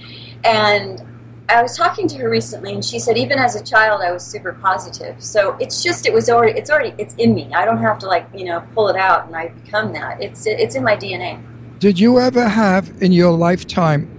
and 0.44 1.02
I 1.50 1.62
was 1.62 1.78
talking 1.78 2.08
to 2.10 2.18
her 2.18 2.30
recently, 2.30 2.74
and 2.74 2.84
she 2.84 3.00
said 3.00 3.18
even 3.18 3.40
as 3.40 3.56
a 3.56 3.64
child 3.64 4.02
I 4.02 4.12
was 4.12 4.26
super 4.26 4.54
positive. 4.54 5.24
So 5.24 5.56
it's 5.60 5.82
just 5.82 6.06
it 6.06 6.14
was 6.14 6.30
already 6.30 6.60
it's 6.60 6.70
already 6.70 6.94
it's 6.98 7.16
in 7.16 7.34
me. 7.34 7.54
I 7.54 7.64
don't 7.64 7.78
have 7.78 8.00
to 8.00 8.08
like 8.08 8.28
you 8.34 8.46
know 8.46 8.64
pull 8.74 8.90
it 8.90 8.98
out 8.98 9.28
and 9.28 9.36
I 9.36 9.50
become 9.50 9.94
that. 9.94 10.22
It's 10.22 10.46
it's 10.46 10.76
in 10.76 10.84
my 10.84 10.98
DNA. 10.98 11.42
Did 11.80 12.00
you 12.00 12.20
ever 12.20 12.50
have 12.50 12.92
in 13.04 13.12
your 13.12 13.32
lifetime 13.32 14.10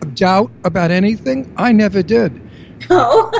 a 0.00 0.06
doubt 0.06 0.50
about 0.64 0.90
anything? 0.90 1.52
I 1.58 1.72
never 1.72 2.02
did. 2.02 2.40
Oh. 2.90 3.30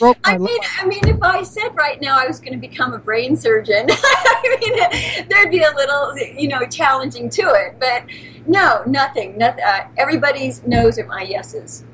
My 0.00 0.22
I 0.24 0.38
mean, 0.38 0.60
I 0.80 0.86
mean, 0.86 1.00
if 1.04 1.22
I 1.22 1.42
said 1.42 1.74
right 1.74 2.00
now 2.00 2.18
I 2.18 2.26
was 2.26 2.40
going 2.40 2.52
to 2.52 2.58
become 2.58 2.92
a 2.92 2.98
brain 2.98 3.36
surgeon, 3.36 3.86
I 3.90 4.58
mean, 4.60 5.28
there'd 5.28 5.50
be 5.50 5.62
a 5.62 5.70
little, 5.74 6.16
you 6.18 6.48
know, 6.48 6.66
challenging 6.66 7.30
to 7.30 7.42
it. 7.42 7.76
But 7.78 8.04
no, 8.46 8.82
nothing. 8.86 9.38
Nothing. 9.38 9.64
Uh, 9.64 9.88
everybody's 9.96 10.62
knows 10.64 10.98
are 10.98 11.06
my 11.06 11.22
yeses. 11.22 11.84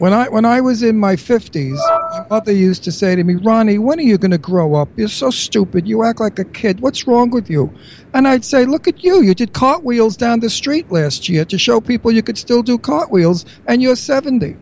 When 0.00 0.14
I 0.14 0.30
when 0.30 0.46
I 0.46 0.62
was 0.62 0.82
in 0.82 0.96
my 0.96 1.14
fifties, 1.14 1.78
my 2.12 2.24
mother 2.30 2.52
used 2.52 2.82
to 2.84 2.90
say 2.90 3.14
to 3.14 3.22
me, 3.22 3.34
"Ronnie, 3.34 3.76
when 3.76 3.98
are 3.98 4.08
you 4.10 4.16
going 4.16 4.30
to 4.30 4.38
grow 4.38 4.74
up? 4.74 4.88
You're 4.96 5.08
so 5.08 5.28
stupid. 5.28 5.86
You 5.86 6.04
act 6.04 6.20
like 6.20 6.38
a 6.38 6.44
kid. 6.44 6.80
What's 6.80 7.06
wrong 7.06 7.28
with 7.28 7.50
you?" 7.50 7.70
And 8.14 8.26
I'd 8.26 8.46
say, 8.46 8.64
"Look 8.64 8.88
at 8.88 9.04
you. 9.04 9.20
You 9.20 9.34
did 9.34 9.52
cartwheels 9.52 10.16
down 10.16 10.40
the 10.40 10.48
street 10.48 10.90
last 10.90 11.28
year 11.28 11.44
to 11.44 11.58
show 11.58 11.82
people 11.82 12.10
you 12.10 12.22
could 12.22 12.38
still 12.38 12.62
do 12.62 12.78
cartwheels, 12.78 13.44
and 13.66 13.82
you're 13.82 13.94
70." 13.94 14.56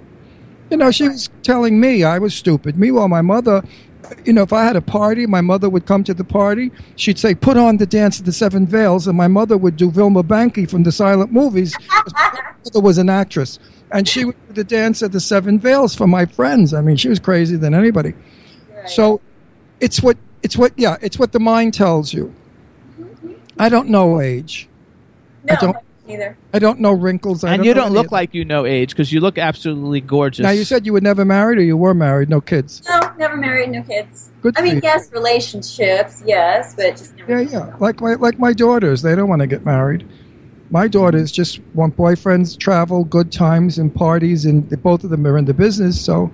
You 0.70 0.76
know, 0.76 0.90
she 0.90 1.08
was 1.08 1.30
telling 1.44 1.78
me 1.78 2.02
I 2.02 2.18
was 2.18 2.34
stupid. 2.34 2.76
Meanwhile, 2.76 3.06
my 3.06 3.22
mother, 3.22 3.62
you 4.24 4.32
know, 4.32 4.42
if 4.42 4.52
I 4.52 4.64
had 4.64 4.74
a 4.74 4.80
party, 4.80 5.24
my 5.24 5.40
mother 5.40 5.70
would 5.70 5.86
come 5.86 6.02
to 6.02 6.14
the 6.14 6.24
party. 6.24 6.72
She'd 6.96 7.16
say, 7.16 7.36
"Put 7.36 7.56
on 7.56 7.76
the 7.76 7.86
Dance 7.86 8.18
of 8.18 8.24
the 8.24 8.32
Seven 8.32 8.66
Veils," 8.66 9.06
and 9.06 9.16
my 9.16 9.28
mother 9.28 9.56
would 9.56 9.76
do 9.76 9.88
Vilma 9.92 10.24
Banky 10.24 10.68
from 10.68 10.82
the 10.82 10.90
silent 10.90 11.30
movies. 11.30 11.76
My 12.12 12.72
mother 12.74 12.80
was 12.80 12.98
an 12.98 13.08
actress, 13.08 13.58
and 13.90 14.08
she 14.08 14.24
would 14.24 14.36
do 14.48 14.54
the 14.54 14.64
Dance 14.64 15.02
of 15.02 15.12
the 15.12 15.20
Seven 15.20 15.58
Veils 15.58 15.94
for 15.94 16.06
my 16.06 16.26
friends. 16.26 16.74
I 16.74 16.80
mean, 16.80 16.96
she 16.96 17.08
was 17.08 17.18
crazier 17.18 17.58
than 17.58 17.74
anybody. 17.74 18.14
So, 18.86 19.20
it's 19.80 20.02
what 20.02 20.16
it's 20.42 20.56
what 20.56 20.72
yeah, 20.76 20.96
it's 21.02 21.18
what 21.18 21.32
the 21.32 21.40
mind 21.40 21.74
tells 21.74 22.12
you. 22.12 22.34
Mm-hmm. 22.98 23.32
I 23.58 23.68
don't 23.68 23.88
know 23.88 24.20
age. 24.20 24.68
No, 25.44 25.54
I 25.54 25.60
don't. 25.60 25.76
either. 26.08 26.38
I 26.54 26.58
don't 26.58 26.80
know 26.80 26.92
wrinkles. 26.92 27.44
I 27.44 27.54
and 27.54 27.64
you 27.64 27.74
don't 27.74 27.92
look 27.92 28.06
of- 28.06 28.12
like 28.12 28.34
you 28.34 28.44
know 28.44 28.64
age 28.66 28.90
because 28.90 29.12
you 29.12 29.20
look 29.20 29.36
absolutely 29.38 30.00
gorgeous. 30.00 30.42
Now 30.42 30.50
you 30.50 30.64
said 30.64 30.86
you 30.86 30.92
were 30.92 31.00
never 31.00 31.24
married, 31.24 31.58
or 31.58 31.62
you 31.62 31.76
were 31.76 31.94
married, 31.94 32.28
no 32.28 32.40
kids. 32.40 32.82
No, 32.88 33.00
never 33.18 33.36
married, 33.36 33.70
no 33.70 33.82
kids. 33.82 34.30
Good 34.40 34.58
I 34.58 34.62
mean, 34.62 34.76
you. 34.76 34.80
yes, 34.82 35.12
relationships, 35.12 36.22
yes, 36.24 36.74
but 36.74 36.92
just 36.96 37.14
never. 37.16 37.42
Yeah, 37.42 37.50
yeah. 37.50 37.76
Like 37.78 38.00
my 38.00 38.14
like 38.14 38.38
my 38.38 38.52
daughters, 38.52 39.02
they 39.02 39.14
don't 39.14 39.28
want 39.28 39.40
to 39.40 39.46
get 39.46 39.64
married. 39.64 40.08
My 40.70 40.86
daughters 40.86 41.32
just 41.32 41.60
want 41.74 41.96
boyfriends, 41.96 42.58
travel, 42.58 43.04
good 43.04 43.32
times, 43.32 43.78
and 43.78 43.94
parties, 43.94 44.44
and 44.44 44.68
both 44.82 45.02
of 45.04 45.10
them 45.10 45.26
are 45.26 45.38
in 45.38 45.46
the 45.46 45.54
business. 45.54 46.00
So 46.00 46.30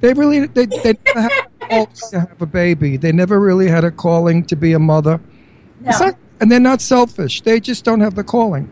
they 0.00 0.14
really 0.14 0.46
they 0.46 0.66
they 0.66 0.94
never 1.14 1.20
had 1.22 1.32
a 1.60 1.66
calling 1.68 1.88
to 2.10 2.20
have 2.20 2.42
a 2.42 2.46
baby. 2.46 2.96
They 2.96 3.12
never 3.12 3.38
really 3.38 3.68
had 3.68 3.84
a 3.84 3.90
calling 3.90 4.44
to 4.46 4.56
be 4.56 4.72
a 4.72 4.78
mother. 4.78 5.20
It's 5.84 6.00
not- 6.00 6.16
and 6.40 6.52
they're 6.52 6.60
not 6.60 6.80
selfish. 6.80 7.40
They 7.42 7.58
just 7.58 7.84
don't 7.84 8.00
have 8.00 8.14
the 8.14 8.22
calling. 8.22 8.70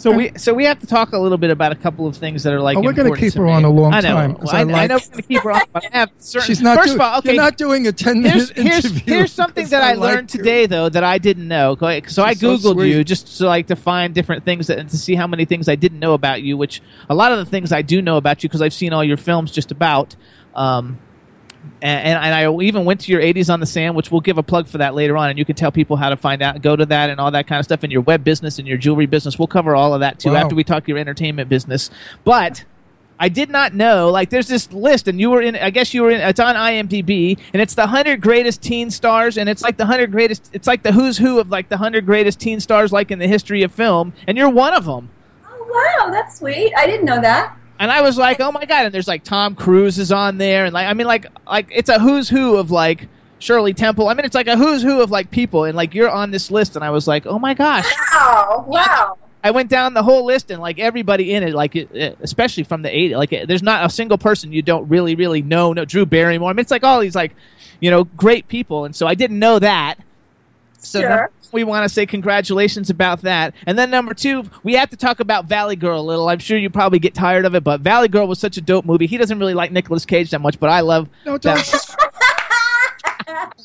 So 0.00 0.10
we 0.12 0.32
so 0.38 0.54
we 0.54 0.64
have 0.64 0.78
to 0.78 0.86
talk 0.86 1.12
a 1.12 1.18
little 1.18 1.36
bit 1.36 1.50
about 1.50 1.72
a 1.72 1.74
couple 1.74 2.06
of 2.06 2.16
things 2.16 2.42
that 2.44 2.54
are 2.54 2.60
like. 2.60 2.78
Oh, 2.78 2.80
we're 2.80 2.94
gonna 2.94 3.14
keep 3.14 3.34
her 3.34 3.46
on 3.46 3.64
a 3.64 3.68
long 3.70 3.92
I 3.92 4.00
know. 4.00 4.14
time, 4.14 4.34
'cause 4.34 4.48
I, 4.54 4.60
I 4.60 4.60
I 4.60 4.64
know 4.64 4.94
we're 4.94 4.98
going 4.98 5.00
to 5.16 5.22
keep 5.22 5.42
her 5.42 5.52
on, 5.52 5.60
but 5.74 5.84
I 5.84 5.98
have 5.98 6.10
certain. 6.18 6.46
She's 6.46 6.62
not 6.62 6.78
First 6.78 6.86
doing. 6.88 6.96
of 6.96 7.00
all, 7.02 7.18
okay. 7.18 7.34
You're 7.34 7.42
not 7.42 7.58
doing 7.58 7.86
a 7.86 7.92
ten 7.92 8.22
Here's, 8.22 8.48
minute 8.56 8.72
here's, 8.72 8.84
interview. 8.86 9.14
here's 9.14 9.32
something 9.32 9.66
that 9.68 9.82
I, 9.82 9.90
I 9.90 9.92
like 9.92 10.14
learned 10.14 10.32
you. 10.32 10.38
today, 10.38 10.64
though, 10.64 10.88
that 10.88 11.04
I 11.04 11.18
didn't 11.18 11.46
know. 11.48 11.76
So 11.78 11.86
I 11.86 12.00
so 12.06 12.22
I 12.22 12.30
She's 12.32 12.40
so 12.40 12.56
googled 12.56 12.88
you 12.88 13.04
just 13.04 13.36
to 13.38 13.44
like 13.46 13.66
to 13.66 13.76
find 13.76 14.14
different 14.14 14.42
things 14.46 14.68
that, 14.68 14.78
and 14.78 14.88
to 14.88 14.96
see 14.96 15.14
how 15.16 15.26
many 15.26 15.44
things 15.44 15.68
I 15.68 15.74
didn't 15.74 15.98
know 15.98 16.14
about 16.14 16.40
you. 16.42 16.56
Which 16.56 16.80
a 17.10 17.14
lot 17.14 17.32
of 17.32 17.38
the 17.38 17.44
things 17.44 17.70
I 17.70 17.82
do 17.82 18.00
know 18.00 18.16
about 18.16 18.42
you 18.42 18.48
because 18.48 18.62
I've 18.62 18.72
seen 18.72 18.94
all 18.94 19.04
your 19.04 19.18
films 19.18 19.52
just 19.52 19.70
about. 19.70 20.16
Um, 20.54 20.98
and, 21.82 22.06
and 22.06 22.18
and 22.24 22.34
I 22.34 22.52
even 22.62 22.84
went 22.84 23.00
to 23.02 23.12
your 23.12 23.20
80s 23.20 23.52
on 23.52 23.60
the 23.60 23.66
sand, 23.66 23.94
which 23.94 24.10
we'll 24.10 24.20
give 24.20 24.38
a 24.38 24.42
plug 24.42 24.68
for 24.68 24.78
that 24.78 24.94
later 24.94 25.16
on, 25.16 25.30
and 25.30 25.38
you 25.38 25.44
can 25.44 25.56
tell 25.56 25.72
people 25.72 25.96
how 25.96 26.08
to 26.10 26.16
find 26.16 26.42
out, 26.42 26.60
go 26.62 26.76
to 26.76 26.86
that, 26.86 27.10
and 27.10 27.20
all 27.20 27.30
that 27.30 27.46
kind 27.46 27.58
of 27.58 27.64
stuff, 27.64 27.82
and 27.82 27.92
your 27.92 28.02
web 28.02 28.24
business 28.24 28.58
and 28.58 28.66
your 28.68 28.78
jewelry 28.78 29.06
business. 29.06 29.38
We'll 29.38 29.48
cover 29.48 29.74
all 29.74 29.94
of 29.94 30.00
that 30.00 30.18
too 30.18 30.30
Wow. 30.32 30.36
after 30.36 30.54
we 30.54 30.64
talk 30.64 30.88
your 30.88 30.98
entertainment 30.98 31.48
business. 31.48 31.90
But 32.24 32.64
I 33.18 33.28
did 33.28 33.50
not 33.50 33.74
know. 33.74 34.08
Like, 34.10 34.30
there's 34.30 34.48
this 34.48 34.72
list, 34.72 35.06
and 35.06 35.20
you 35.20 35.30
were 35.30 35.42
in. 35.42 35.54
I 35.56 35.68
guess 35.70 35.92
you 35.92 36.02
were 36.02 36.10
in. 36.10 36.20
It's 36.22 36.40
on 36.40 36.54
IMDb, 36.54 37.38
and 37.52 37.60
it's 37.60 37.74
the 37.74 37.86
hundred 37.86 38.20
greatest 38.22 38.62
teen 38.62 38.90
stars, 38.90 39.36
and 39.36 39.48
it's 39.48 39.62
like 39.62 39.76
the 39.76 39.84
hundred 39.86 40.10
greatest. 40.10 40.48
It's 40.54 40.66
like 40.66 40.82
the 40.82 40.92
who's 40.92 41.18
who 41.18 41.38
of 41.38 41.50
like 41.50 41.68
the 41.68 41.76
hundred 41.76 42.06
greatest 42.06 42.40
teen 42.40 42.60
stars, 42.60 42.92
like 42.92 43.10
in 43.10 43.18
the 43.18 43.28
history 43.28 43.62
of 43.62 43.72
film, 43.72 44.14
and 44.26 44.38
you're 44.38 44.48
one 44.48 44.72
of 44.72 44.86
them. 44.86 45.10
Oh, 45.46 45.96
wow, 46.04 46.10
that's 46.10 46.38
sweet. 46.38 46.72
I 46.76 46.86
didn't 46.86 47.04
know 47.04 47.20
that. 47.20 47.56
And 47.80 47.90
I 47.90 48.02
was 48.02 48.18
like, 48.18 48.40
oh 48.40 48.52
my 48.52 48.66
god! 48.66 48.84
And 48.84 48.94
there's 48.94 49.08
like 49.08 49.24
Tom 49.24 49.54
Cruise 49.54 49.98
is 49.98 50.12
on 50.12 50.36
there, 50.36 50.66
and 50.66 50.74
like 50.74 50.86
I 50.86 50.92
mean, 50.92 51.06
like 51.06 51.26
like 51.46 51.70
it's 51.74 51.88
a 51.88 51.98
who's 51.98 52.28
who 52.28 52.56
of 52.56 52.70
like 52.70 53.08
Shirley 53.38 53.72
Temple. 53.72 54.06
I 54.08 54.12
mean, 54.12 54.26
it's 54.26 54.34
like 54.34 54.48
a 54.48 54.56
who's 54.56 54.82
who 54.82 55.00
of 55.00 55.10
like 55.10 55.30
people, 55.30 55.64
and 55.64 55.74
like 55.74 55.94
you're 55.94 56.10
on 56.10 56.30
this 56.30 56.50
list, 56.50 56.76
and 56.76 56.84
I 56.84 56.90
was 56.90 57.08
like, 57.08 57.24
oh 57.24 57.38
my 57.38 57.54
gosh! 57.54 57.86
Wow, 58.12 58.66
wow. 58.68 59.18
I 59.42 59.50
went 59.52 59.70
down 59.70 59.94
the 59.94 60.02
whole 60.02 60.26
list, 60.26 60.50
and 60.50 60.60
like 60.60 60.78
everybody 60.78 61.32
in 61.32 61.42
it, 61.42 61.54
like 61.54 61.74
especially 61.74 62.64
from 62.64 62.82
the 62.82 62.90
'80s, 62.90 63.16
like 63.16 63.30
there's 63.48 63.62
not 63.62 63.86
a 63.86 63.88
single 63.88 64.18
person 64.18 64.52
you 64.52 64.60
don't 64.60 64.86
really 64.88 65.14
really 65.14 65.40
know. 65.40 65.72
No, 65.72 65.86
Drew 65.86 66.04
Barrymore. 66.04 66.50
I 66.50 66.52
mean, 66.52 66.60
it's 66.60 66.70
like 66.70 66.84
all 66.84 67.00
these 67.00 67.14
like 67.14 67.32
you 67.80 67.90
know 67.90 68.04
great 68.04 68.46
people, 68.46 68.84
and 68.84 68.94
so 68.94 69.06
I 69.06 69.14
didn't 69.14 69.38
know 69.38 69.58
that. 69.58 69.94
So 70.80 71.00
Sure. 71.00 71.30
We 71.52 71.64
want 71.64 71.84
to 71.84 71.88
say 71.88 72.06
congratulations 72.06 72.90
about 72.90 73.22
that. 73.22 73.54
And 73.66 73.78
then 73.78 73.90
number 73.90 74.14
two, 74.14 74.44
we 74.62 74.74
have 74.74 74.90
to 74.90 74.96
talk 74.96 75.20
about 75.20 75.46
Valley 75.46 75.76
Girl 75.76 76.00
a 76.00 76.02
little. 76.02 76.28
I'm 76.28 76.38
sure 76.38 76.56
you 76.58 76.70
probably 76.70 76.98
get 76.98 77.14
tired 77.14 77.44
of 77.44 77.54
it, 77.54 77.64
but 77.64 77.80
Valley 77.80 78.08
Girl 78.08 78.26
was 78.26 78.38
such 78.38 78.56
a 78.56 78.60
dope 78.60 78.84
movie. 78.84 79.06
He 79.06 79.16
doesn't 79.16 79.38
really 79.38 79.54
like 79.54 79.72
Nicolas 79.72 80.04
Cage 80.04 80.30
that 80.30 80.40
much, 80.40 80.58
but 80.60 80.70
I 80.70 80.80
love 80.80 81.08
No, 81.26 81.38
don't. 81.38 81.56
that. 81.56 81.96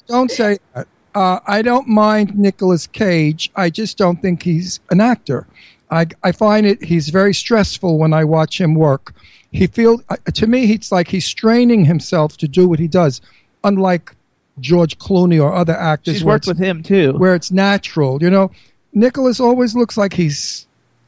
don't 0.07 0.31
say 0.31 0.57
that. 0.73 0.87
Uh, 1.13 1.39
I 1.47 1.61
don't 1.61 1.87
mind 1.87 2.37
Nicolas 2.37 2.87
Cage. 2.87 3.49
I 3.55 3.69
just 3.69 3.97
don't 3.97 4.21
think 4.21 4.43
he's 4.43 4.79
an 4.89 4.99
actor. 4.99 5.47
I, 5.89 6.07
I 6.23 6.31
find 6.31 6.65
it 6.65 6.83
he's 6.83 7.09
very 7.09 7.33
stressful 7.33 7.97
when 7.97 8.11
I 8.11 8.23
watch 8.25 8.59
him 8.59 8.75
work. 8.75 9.13
He 9.51 9.67
feels 9.67 10.01
uh, 10.09 10.17
to 10.33 10.47
me 10.47 10.73
it's 10.73 10.91
like 10.91 11.09
he's 11.09 11.25
straining 11.25 11.85
himself 11.85 12.35
to 12.37 12.47
do 12.47 12.67
what 12.67 12.79
he 12.79 12.87
does, 12.89 13.21
unlike 13.63 14.14
George 14.59 14.97
Clooney 14.97 15.41
or 15.41 15.53
other 15.53 15.75
actors. 15.75 16.15
She's 16.15 16.23
worked 16.23 16.47
with 16.47 16.57
him 16.57 16.83
too. 16.83 17.13
where 17.13 17.35
it's 17.35 17.51
natural. 17.51 18.21
You 18.21 18.29
know, 18.29 18.51
Nicolas 18.93 19.39
always 19.39 19.75
looks 19.75 19.97
like 19.97 20.13
he's 20.13 20.65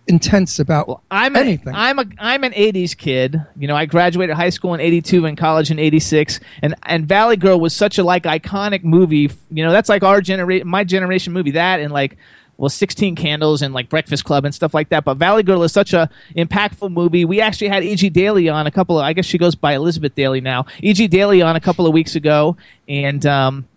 intense 0.08 0.60
about 0.60 1.02
I'm 1.12 1.36
a, 1.36 1.40
anything. 1.40 1.74
I'm 1.76 2.00
a 2.00 2.06
I'm 2.18 2.44
an 2.44 2.54
'80s 2.54 2.98
kid. 2.98 3.42
You 3.58 3.68
know, 3.68 3.76
I 3.76 3.86
graduated 3.86 4.36
high 4.36 4.50
school 4.50 4.74
in 4.74 4.80
'82 4.80 5.26
and 5.26 5.38
college 5.38 5.72
in 5.72 5.80
'86, 5.80 6.40
and 6.62 6.76
and 6.84 7.08
Valley 7.08 7.38
Girl 7.38 7.60
was 7.60 7.74
such 7.74 7.98
a 7.98 8.04
like 8.04 8.24
iconic 8.24 8.84
movie. 8.84 9.32
You 9.52 9.64
know, 9.64 9.72
that's 9.72 9.90
like 9.90 10.04
our 10.04 10.22
generation, 10.22 10.68
my 10.68 10.84
generation 10.84 11.34
movie. 11.34 11.52
That 11.52 11.80
and 11.80 11.92
like. 11.92 12.18
Well, 12.58 12.70
16 12.70 13.16
Candles 13.16 13.62
and 13.62 13.74
like 13.74 13.90
Breakfast 13.90 14.26
Club 14.26 14.46
and 14.46 14.54
stuff 14.54 14.74
like 14.74 14.90
that. 14.90 15.06
But 15.06 15.18
Valley 15.18 15.44
Girl 15.44 15.64
is 15.64 15.72
such 15.72 15.94
a 15.94 16.10
impactful 16.36 16.92
movie. 16.92 17.26
We 17.26 17.40
actually 17.40 17.70
had 17.70 17.84
E.G. 17.84 18.10
Daily 18.10 18.50
on 18.50 18.68
a 18.68 18.72
couple 18.72 18.98
of, 19.00 19.06
I 19.06 19.14
guess 19.14 19.26
she 19.26 19.38
goes 19.38 19.56
by 19.56 19.74
Elizabeth 19.74 20.16
Daily 20.16 20.42
now. 20.42 20.66
E.G. 20.82 21.08
Daily 21.08 21.42
on 21.42 21.56
a 21.56 21.60
couple 21.60 21.86
of 21.86 21.94
weeks 21.94 22.16
ago. 22.16 22.58
And, 22.88 23.26
um, 23.26 23.68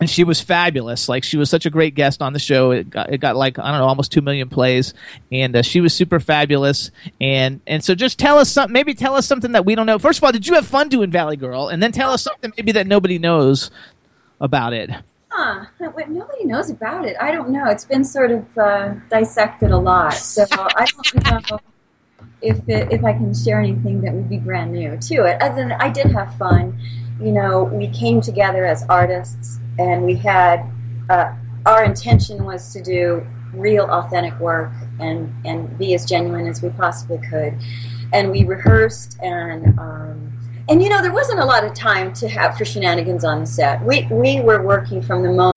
and 0.00 0.10
she 0.10 0.24
was 0.24 0.40
fabulous. 0.40 1.08
Like 1.08 1.24
she 1.24 1.36
was 1.36 1.48
such 1.48 1.66
a 1.66 1.70
great 1.70 1.94
guest 1.94 2.20
on 2.20 2.32
the 2.32 2.38
show. 2.38 2.72
It 2.72 2.90
got, 2.90 3.12
it 3.12 3.18
got 3.18 3.36
like 3.36 3.58
I 3.58 3.70
don't 3.70 3.80
know, 3.80 3.86
almost 3.86 4.12
two 4.12 4.20
million 4.20 4.48
plays, 4.48 4.92
and 5.30 5.54
uh, 5.56 5.62
she 5.62 5.80
was 5.80 5.94
super 5.94 6.20
fabulous. 6.20 6.90
And 7.20 7.60
and 7.66 7.82
so 7.82 7.94
just 7.94 8.18
tell 8.18 8.38
us 8.38 8.50
something. 8.50 8.72
Maybe 8.72 8.94
tell 8.94 9.14
us 9.14 9.26
something 9.26 9.52
that 9.52 9.64
we 9.64 9.74
don't 9.74 9.86
know. 9.86 9.98
First 9.98 10.18
of 10.18 10.24
all, 10.24 10.32
did 10.32 10.46
you 10.46 10.54
have 10.54 10.66
fun 10.66 10.88
doing 10.88 11.10
Valley 11.10 11.36
Girl? 11.36 11.68
And 11.68 11.82
then 11.82 11.92
tell 11.92 12.10
us 12.10 12.22
something 12.22 12.52
maybe 12.56 12.72
that 12.72 12.86
nobody 12.86 13.18
knows 13.18 13.70
about 14.40 14.72
it. 14.72 14.90
Huh. 15.36 15.64
Nobody 15.80 16.44
knows 16.44 16.70
about 16.70 17.04
it. 17.04 17.16
I 17.20 17.32
don't 17.32 17.50
know. 17.50 17.66
It's 17.66 17.84
been 17.84 18.04
sort 18.04 18.30
of 18.30 18.56
uh, 18.56 18.94
dissected 19.10 19.72
a 19.72 19.76
lot, 19.76 20.14
so 20.14 20.44
I 20.52 20.86
don't 20.86 21.50
know 21.50 21.58
if 22.40 22.68
it, 22.68 22.92
if 22.92 23.02
I 23.02 23.14
can 23.14 23.34
share 23.34 23.60
anything 23.60 24.00
that 24.02 24.14
would 24.14 24.28
be 24.28 24.38
brand 24.38 24.70
new 24.70 24.96
to 24.96 25.24
it. 25.24 25.42
Other 25.42 25.56
than 25.56 25.72
I 25.72 25.90
did 25.90 26.12
have 26.12 26.36
fun. 26.36 26.80
You 27.20 27.32
know, 27.32 27.64
we 27.64 27.88
came 27.88 28.20
together 28.20 28.64
as 28.64 28.84
artists, 28.88 29.58
and 29.76 30.04
we 30.04 30.14
had 30.14 30.70
uh, 31.10 31.34
our 31.66 31.82
intention 31.82 32.44
was 32.44 32.72
to 32.72 32.80
do 32.80 33.26
real, 33.52 33.86
authentic 33.86 34.38
work 34.38 34.70
and 35.00 35.34
and 35.44 35.76
be 35.76 35.94
as 35.94 36.04
genuine 36.04 36.46
as 36.46 36.62
we 36.62 36.68
possibly 36.70 37.18
could. 37.28 37.58
And 38.12 38.30
we 38.30 38.44
rehearsed 38.44 39.18
and. 39.20 39.76
Um, 39.80 40.43
and 40.68 40.82
you 40.82 40.88
know, 40.88 41.02
there 41.02 41.12
wasn't 41.12 41.40
a 41.40 41.44
lot 41.44 41.64
of 41.64 41.74
time 41.74 42.12
to 42.14 42.28
have 42.28 42.56
for 42.56 42.64
shenanigans 42.64 43.24
on 43.24 43.40
the 43.40 43.46
set. 43.46 43.82
We 43.82 44.06
we 44.10 44.40
were 44.40 44.62
working 44.62 45.02
from 45.02 45.22
the 45.22 45.30
moment. 45.30 45.54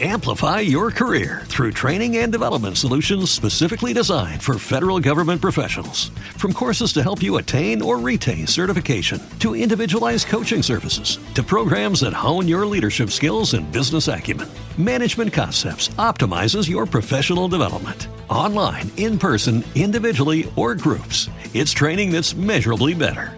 Amplify 0.00 0.60
your 0.60 0.92
career 0.92 1.42
through 1.46 1.72
training 1.72 2.18
and 2.18 2.30
development 2.30 2.78
solutions 2.78 3.32
specifically 3.32 3.92
designed 3.92 4.40
for 4.40 4.56
federal 4.56 5.00
government 5.00 5.42
professionals. 5.42 6.10
From 6.36 6.52
courses 6.52 6.92
to 6.92 7.02
help 7.02 7.20
you 7.20 7.38
attain 7.38 7.82
or 7.82 7.98
retain 7.98 8.46
certification, 8.46 9.20
to 9.40 9.56
individualized 9.56 10.28
coaching 10.28 10.62
services, 10.62 11.18
to 11.34 11.42
programs 11.42 12.02
that 12.02 12.12
hone 12.12 12.46
your 12.46 12.64
leadership 12.64 13.10
skills 13.10 13.54
and 13.54 13.72
business 13.72 14.06
acumen, 14.06 14.48
Management 14.76 15.32
Concepts 15.32 15.88
optimizes 15.98 16.68
your 16.68 16.86
professional 16.86 17.48
development. 17.48 18.06
online, 18.30 18.90
in 18.96 19.18
person, 19.18 19.64
individually, 19.74 20.50
or 20.56 20.74
groups. 20.74 21.28
It's 21.54 21.72
training 21.72 22.12
that's 22.12 22.34
measurably 22.34 22.94
better. 22.94 23.37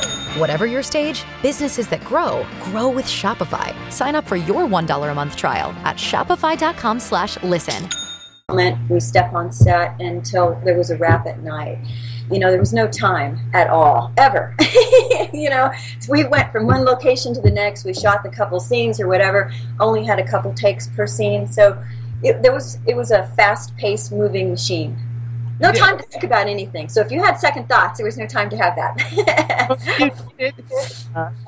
Whatever 0.37 0.65
your 0.65 0.81
stage, 0.81 1.25
businesses 1.41 1.89
that 1.89 2.05
grow, 2.05 2.45
grow 2.61 2.87
with 2.87 3.03
Shopify. 3.03 3.75
Sign 3.91 4.15
up 4.15 4.25
for 4.25 4.37
your 4.37 4.65
$1 4.65 5.11
a 5.11 5.13
month 5.13 5.35
trial 5.35 5.71
at 5.83 5.97
shopify.com 5.97 7.01
slash 7.01 7.41
listen. 7.43 7.89
we 8.89 9.01
step 9.01 9.33
on 9.33 9.51
set 9.51 9.99
until 9.99 10.57
there 10.63 10.77
was 10.77 10.89
a 10.89 10.95
wrap 10.95 11.27
at 11.27 11.43
night. 11.43 11.79
You 12.31 12.39
know, 12.39 12.49
there 12.49 12.61
was 12.61 12.71
no 12.71 12.87
time 12.87 13.39
at 13.53 13.69
all, 13.69 14.13
ever. 14.17 14.55
you 15.33 15.49
know, 15.49 15.69
so 15.99 16.09
we 16.09 16.23
went 16.23 16.49
from 16.53 16.65
one 16.65 16.85
location 16.85 17.33
to 17.33 17.41
the 17.41 17.51
next. 17.51 17.83
We 17.83 17.93
shot 17.93 18.23
the 18.23 18.29
couple 18.29 18.61
scenes 18.61 19.01
or 19.01 19.09
whatever. 19.09 19.51
Only 19.81 20.05
had 20.05 20.17
a 20.17 20.25
couple 20.25 20.53
takes 20.53 20.87
per 20.87 21.07
scene, 21.07 21.45
so 21.45 21.77
it, 22.23 22.41
there 22.41 22.53
was 22.53 22.79
it 22.87 22.95
was 22.95 23.11
a 23.11 23.27
fast-paced, 23.35 24.13
moving 24.13 24.49
machine. 24.49 24.97
No 25.61 25.71
time 25.71 25.97
to 25.97 26.03
think 26.03 26.23
about 26.23 26.47
anything. 26.47 26.89
So 26.89 27.01
if 27.01 27.11
you 27.11 27.23
had 27.23 27.35
second 27.35 27.69
thoughts, 27.69 27.97
there 27.99 28.05
was 28.05 28.17
no 28.17 28.25
time 28.25 28.49
to 28.49 28.57
have 28.57 28.75
that. 28.75 28.97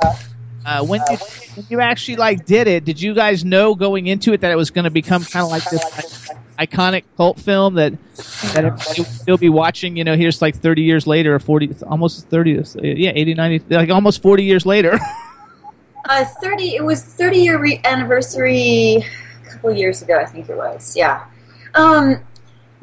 Uh, 0.65 0.82
when 0.86 1.02
you 1.12 1.17
when 1.56 1.65
you 1.69 1.82
actually 1.82 2.15
like 2.15 2.45
did 2.45 2.67
it, 2.67 2.86
did 2.86 3.02
you 3.02 3.13
guys 3.13 3.43
know 3.43 3.76
going 3.76 4.08
into 4.08 4.32
it 4.32 4.39
that 4.39 4.49
it 4.49 4.56
was 4.56 4.71
going 4.71 4.86
to 4.86 4.89
become 4.89 5.21
kind 5.26 5.43
of 5.43 5.52
like 5.52 5.69
this 5.69 5.84
like, 6.58 6.69
iconic 6.69 7.04
cult 7.17 7.38
film 7.38 7.73
that 7.76 7.91
that 8.54 8.63
everybody 8.63 9.04
still 9.04 9.38
be 9.38 9.49
watching? 9.49 9.97
You 9.97 10.06
know, 10.06 10.15
here's 10.15 10.41
like 10.41 10.56
30 10.56 10.82
years 10.82 11.06
later, 11.06 11.36
or 11.36 11.39
40, 11.39 11.84
almost 11.86 12.30
30, 12.30 12.63
yeah, 12.82 13.12
80, 13.13 13.34
90, 13.34 13.76
like 13.76 13.89
almost 13.89 14.21
40 14.21 14.43
years 14.45 14.65
later. 14.65 14.97
uh, 16.10 16.26
thirty. 16.41 16.76
It 16.76 16.84
was 16.84 17.04
thirty 17.04 17.39
year 17.39 17.60
re- 17.60 17.82
anniversary 17.84 19.04
a 19.45 19.49
couple 19.49 19.73
years 19.73 20.02
ago, 20.02 20.17
I 20.17 20.26
think 20.26 20.49
it 20.49 20.56
was. 20.56 20.95
Yeah. 20.95 21.26
Um, 21.76 22.21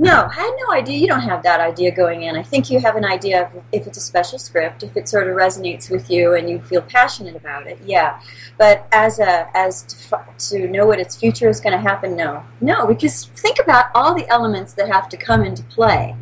no, 0.01 0.27
I 0.31 0.33
had 0.33 0.57
no 0.67 0.73
idea. 0.73 0.97
You 0.97 1.07
don't 1.07 1.21
have 1.21 1.43
that 1.43 1.61
idea 1.61 1.91
going 1.91 2.23
in. 2.23 2.35
I 2.35 2.43
think 2.43 2.71
you 2.71 2.81
have 2.81 2.97
an 2.97 3.05
idea 3.05 3.43
of 3.43 3.63
if 3.71 3.87
it's 3.87 3.99
a 3.99 4.01
special 4.01 4.39
script, 4.39 4.83
if 4.83 4.97
it 4.97 5.11
sort 5.11 5.29
of 5.29 5.37
resonates 5.37 5.91
with 5.91 6.11
you 6.11 6.33
and 6.33 6.49
you 6.49 6.59
feel 6.63 6.81
passionate 6.81 7.37
about 7.37 7.67
it. 7.67 7.79
Yeah, 7.85 8.19
but 8.57 8.87
as 8.93 9.19
a 9.19 9.55
as 9.55 9.83
to, 9.83 10.25
to 10.49 10.69
know 10.69 10.87
what 10.87 11.01
its 11.01 11.17
future 11.17 11.51
is 11.51 11.61
going 11.61 11.75
to 11.75 11.79
happen, 11.79 12.17
no, 12.17 12.43
no, 12.63 12.87
because 12.87 13.27
think 13.27 13.59
about 13.59 13.87
all 13.95 14.15
the 14.15 14.27
elements 14.31 14.73
that 14.73 14.89
have 14.89 15.07
to 15.11 15.19
come 15.19 15.45
into 15.45 15.63
play, 15.65 16.17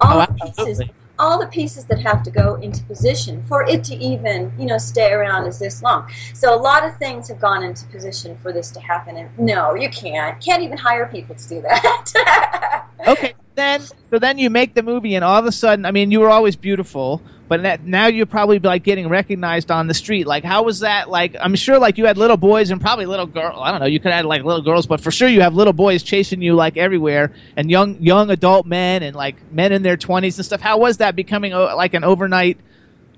all 0.00 0.20
Oh, 0.20 0.26
the 0.26 0.52
pieces, 0.52 0.82
all 1.16 1.38
the 1.38 1.46
pieces 1.46 1.84
that 1.84 2.00
have 2.00 2.24
to 2.24 2.32
go 2.32 2.56
into 2.56 2.82
position 2.82 3.44
for 3.44 3.62
it 3.62 3.84
to 3.84 3.94
even 3.94 4.52
you 4.58 4.66
know 4.66 4.78
stay 4.78 5.12
around 5.12 5.46
as 5.46 5.60
this 5.60 5.84
long. 5.84 6.10
So 6.32 6.52
a 6.52 6.58
lot 6.58 6.84
of 6.84 6.96
things 6.96 7.28
have 7.28 7.38
gone 7.38 7.62
into 7.62 7.86
position 7.86 8.36
for 8.42 8.52
this 8.52 8.72
to 8.72 8.80
happen, 8.80 9.16
and 9.16 9.38
no, 9.38 9.76
you 9.76 9.88
can't. 9.88 10.44
Can't 10.44 10.64
even 10.64 10.78
hire 10.78 11.06
people 11.06 11.36
to 11.36 11.48
do 11.48 11.62
that. 11.62 12.80
okay, 13.06 13.34
then 13.54 13.82
so 14.10 14.18
then 14.18 14.38
you 14.38 14.50
make 14.50 14.74
the 14.74 14.82
movie, 14.82 15.14
and 15.14 15.24
all 15.24 15.38
of 15.38 15.46
a 15.46 15.52
sudden, 15.52 15.86
I 15.86 15.90
mean, 15.90 16.10
you 16.10 16.20
were 16.20 16.30
always 16.30 16.56
beautiful, 16.56 17.22
but 17.48 17.62
that, 17.62 17.84
now 17.84 18.06
you're 18.06 18.26
probably 18.26 18.58
like 18.58 18.82
getting 18.82 19.08
recognized 19.08 19.70
on 19.70 19.86
the 19.86 19.94
street. 19.94 20.26
Like, 20.26 20.44
how 20.44 20.62
was 20.62 20.80
that? 20.80 21.10
Like, 21.10 21.36
I'm 21.40 21.54
sure 21.54 21.78
like 21.78 21.98
you 21.98 22.06
had 22.06 22.16
little 22.16 22.36
boys 22.36 22.70
and 22.70 22.80
probably 22.80 23.06
little 23.06 23.26
girl. 23.26 23.60
I 23.60 23.70
don't 23.70 23.80
know. 23.80 23.86
You 23.86 24.00
could 24.00 24.12
have 24.12 24.24
like 24.24 24.42
little 24.44 24.62
girls, 24.62 24.86
but 24.86 25.00
for 25.00 25.10
sure 25.10 25.28
you 25.28 25.40
have 25.42 25.54
little 25.54 25.72
boys 25.72 26.02
chasing 26.02 26.42
you 26.42 26.54
like 26.54 26.76
everywhere, 26.76 27.32
and 27.56 27.70
young 27.70 28.00
young 28.00 28.30
adult 28.30 28.66
men 28.66 29.02
and 29.02 29.14
like 29.14 29.36
men 29.52 29.72
in 29.72 29.82
their 29.82 29.96
20s 29.96 30.36
and 30.36 30.44
stuff. 30.44 30.60
How 30.60 30.78
was 30.78 30.98
that 30.98 31.16
becoming 31.16 31.52
uh, 31.52 31.76
like 31.76 31.94
an 31.94 32.04
overnight 32.04 32.58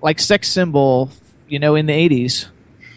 like 0.03 0.19
sex 0.19 0.49
symbol? 0.49 1.11
You 1.49 1.61
know, 1.61 1.77
in 1.77 1.87
the 1.87 1.93
80s. 1.93 2.49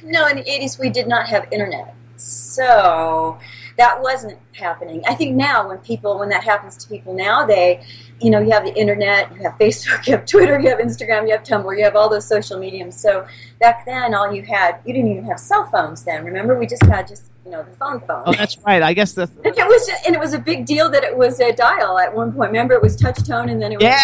No, 0.04 0.28
in 0.28 0.38
the 0.38 0.44
80s 0.44 0.80
we 0.80 0.89
did 0.89 1.08
not 1.08 1.28
have 1.28 1.48
internet. 1.52 1.94
So 2.18 3.38
that 3.80 4.02
wasn't 4.02 4.38
happening. 4.52 5.02
I 5.08 5.15
think 5.15 5.36
now 5.36 5.68
when 5.68 5.78
people 5.80 6.20
when 6.20 6.30
that 6.30 6.44
happens 6.44 6.76
to 6.78 6.89
people 6.89 7.13
now 7.13 7.46
they 7.46 7.82
you 8.22 8.30
know, 8.30 8.42
you 8.42 8.52
have 8.52 8.65
the 8.65 8.76
internet, 8.76 9.34
you 9.34 9.42
have 9.44 9.54
Facebook, 9.60 10.06
you 10.06 10.12
have 10.18 10.26
Twitter, 10.26 10.60
you 10.60 10.68
have 10.70 10.80
Instagram, 10.80 11.26
you 11.26 11.32
have 11.32 11.44
Tumblr, 11.44 11.78
you 11.78 11.86
have 11.86 11.96
all 11.96 12.10
those 12.10 12.28
social 12.28 12.60
mediums. 12.60 13.00
So 13.00 13.26
back 13.62 13.86
then 13.86 14.13
all 14.13 14.34
you 14.34 14.44
had 14.44 14.80
you 14.86 14.94
didn't 14.94 15.12
even 15.12 15.24
have 15.26 15.39
cell 15.39 15.65
phones 15.72 16.04
then. 16.04 16.26
Remember 16.26 16.60
we 16.60 16.68
just 16.68 16.84
had 16.84 17.08
just 17.08 17.24
you 17.46 17.52
know, 17.52 17.63
the 17.63 17.72
phone 17.78 18.00
phone. 18.02 18.24
Oh, 18.28 18.34
that's 18.34 18.58
right. 18.60 18.84
I 18.84 18.94
guess 18.94 19.13
the 19.13 19.24
And 19.44 19.58
it 19.58 19.68
was 19.68 19.89
and 20.06 20.13
it 20.13 20.20
was 20.20 20.34
a 20.34 20.39
big 20.39 20.65
deal 20.65 20.89
that 20.89 21.04
it 21.04 21.18
was 21.18 21.39
a 21.39 21.54
dial 21.54 21.98
at 21.98 22.13
one 22.13 22.34
point. 22.34 22.52
Remember 22.52 22.74
it 22.76 22.82
was 22.82 22.96
touch 22.96 23.26
tone 23.26 23.50
and 23.50 23.62
then 23.62 23.72
it 23.72 23.78
was 23.78 23.86
Yeah. 23.86 24.04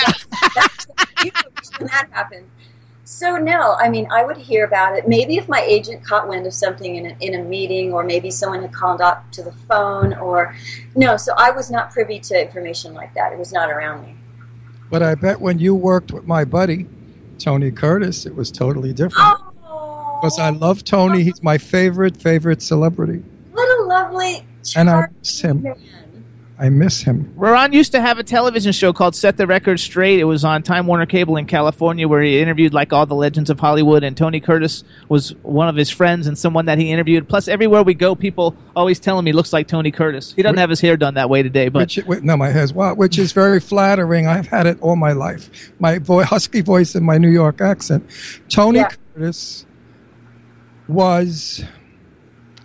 when 1.79 1.88
that 1.88 2.07
happened. 2.11 2.47
So 3.07 3.37
no, 3.37 3.75
I 3.79 3.87
mean 3.87 4.07
I 4.09 4.25
would 4.25 4.35
hear 4.35 4.65
about 4.65 4.97
it. 4.97 5.07
Maybe 5.07 5.37
if 5.37 5.47
my 5.47 5.61
agent 5.61 6.03
caught 6.03 6.27
wind 6.27 6.47
of 6.47 6.53
something 6.53 6.95
in 6.95 7.05
a, 7.05 7.15
in 7.21 7.39
a 7.39 7.43
meeting, 7.43 7.93
or 7.93 8.03
maybe 8.03 8.31
someone 8.31 8.63
had 8.63 8.73
called 8.73 8.99
up 8.99 9.31
to 9.33 9.43
the 9.43 9.51
phone, 9.51 10.15
or 10.15 10.55
no. 10.95 11.15
So 11.15 11.33
I 11.37 11.51
was 11.51 11.69
not 11.69 11.91
privy 11.91 12.19
to 12.21 12.41
information 12.41 12.95
like 12.95 13.13
that. 13.13 13.31
It 13.31 13.37
was 13.37 13.53
not 13.53 13.69
around 13.69 14.03
me. 14.05 14.15
But 14.89 15.03
I 15.03 15.13
bet 15.13 15.39
when 15.39 15.59
you 15.59 15.75
worked 15.75 16.11
with 16.11 16.25
my 16.25 16.45
buddy, 16.45 16.87
Tony 17.37 17.71
Curtis, 17.71 18.25
it 18.25 18.35
was 18.35 18.51
totally 18.51 18.91
different. 18.91 19.39
Oh. 19.63 20.19
Because 20.19 20.39
I 20.39 20.49
love 20.49 20.83
Tony. 20.83 21.21
He's 21.23 21.43
my 21.43 21.59
favorite, 21.59 22.17
favorite 22.17 22.63
celebrity. 22.63 23.23
What 23.51 23.79
a 23.79 23.83
lovely. 23.83 24.47
And 24.75 24.89
I 24.89 25.07
miss 25.19 25.41
him. 25.41 25.63
I 26.57 26.69
miss 26.69 27.01
him. 27.01 27.33
Ron 27.35 27.73
used 27.73 27.91
to 27.91 28.01
have 28.01 28.17
a 28.17 28.23
television 28.23 28.71
show 28.71 28.93
called 28.93 29.13
Set 29.13 29.35
the 29.35 29.45
Record 29.45 29.77
Straight. 29.77 30.21
It 30.21 30.23
was 30.23 30.45
on 30.45 30.63
Time 30.63 30.87
Warner 30.87 31.05
Cable 31.05 31.35
in 31.35 31.47
California 31.47 32.07
where 32.07 32.21
he 32.21 32.39
interviewed 32.39 32.73
like 32.73 32.93
all 32.93 33.05
the 33.05 33.15
legends 33.15 33.49
of 33.49 33.59
Hollywood 33.59 34.05
and 34.05 34.15
Tony 34.15 34.39
Curtis 34.39 34.85
was 35.09 35.35
one 35.43 35.67
of 35.67 35.75
his 35.75 35.89
friends 35.89 36.27
and 36.27 36.37
someone 36.37 36.65
that 36.67 36.77
he 36.77 36.91
interviewed. 36.91 37.27
Plus 37.27 37.49
everywhere 37.49 37.83
we 37.83 37.93
go 37.93 38.15
people 38.15 38.55
always 38.73 39.01
tell 39.01 39.19
him 39.19 39.25
he 39.25 39.33
looks 39.33 39.51
like 39.51 39.67
Tony 39.67 39.91
Curtis. 39.91 40.33
He 40.33 40.43
doesn't 40.43 40.57
have 40.57 40.69
his 40.69 40.79
hair 40.79 40.95
done 40.95 41.15
that 41.15 41.29
way 41.29 41.43
today, 41.43 41.67
but 41.67 41.93
Which, 42.07 42.23
no, 42.23 42.37
my 42.37 42.51
hair's 42.51 42.71
wild, 42.71 42.97
which 42.97 43.19
is 43.19 43.33
very 43.33 43.59
flattering. 43.59 44.25
I've 44.25 44.47
had 44.47 44.65
it 44.65 44.79
all 44.79 44.95
my 44.95 45.11
life. 45.11 45.73
My 45.79 45.99
vo- 45.99 46.23
husky 46.23 46.61
voice 46.61 46.95
and 46.95 47.05
my 47.05 47.17
New 47.17 47.31
York 47.31 47.59
accent. 47.59 48.09
Tony 48.47 48.81
Curtis 49.13 49.65
was. 50.87 51.65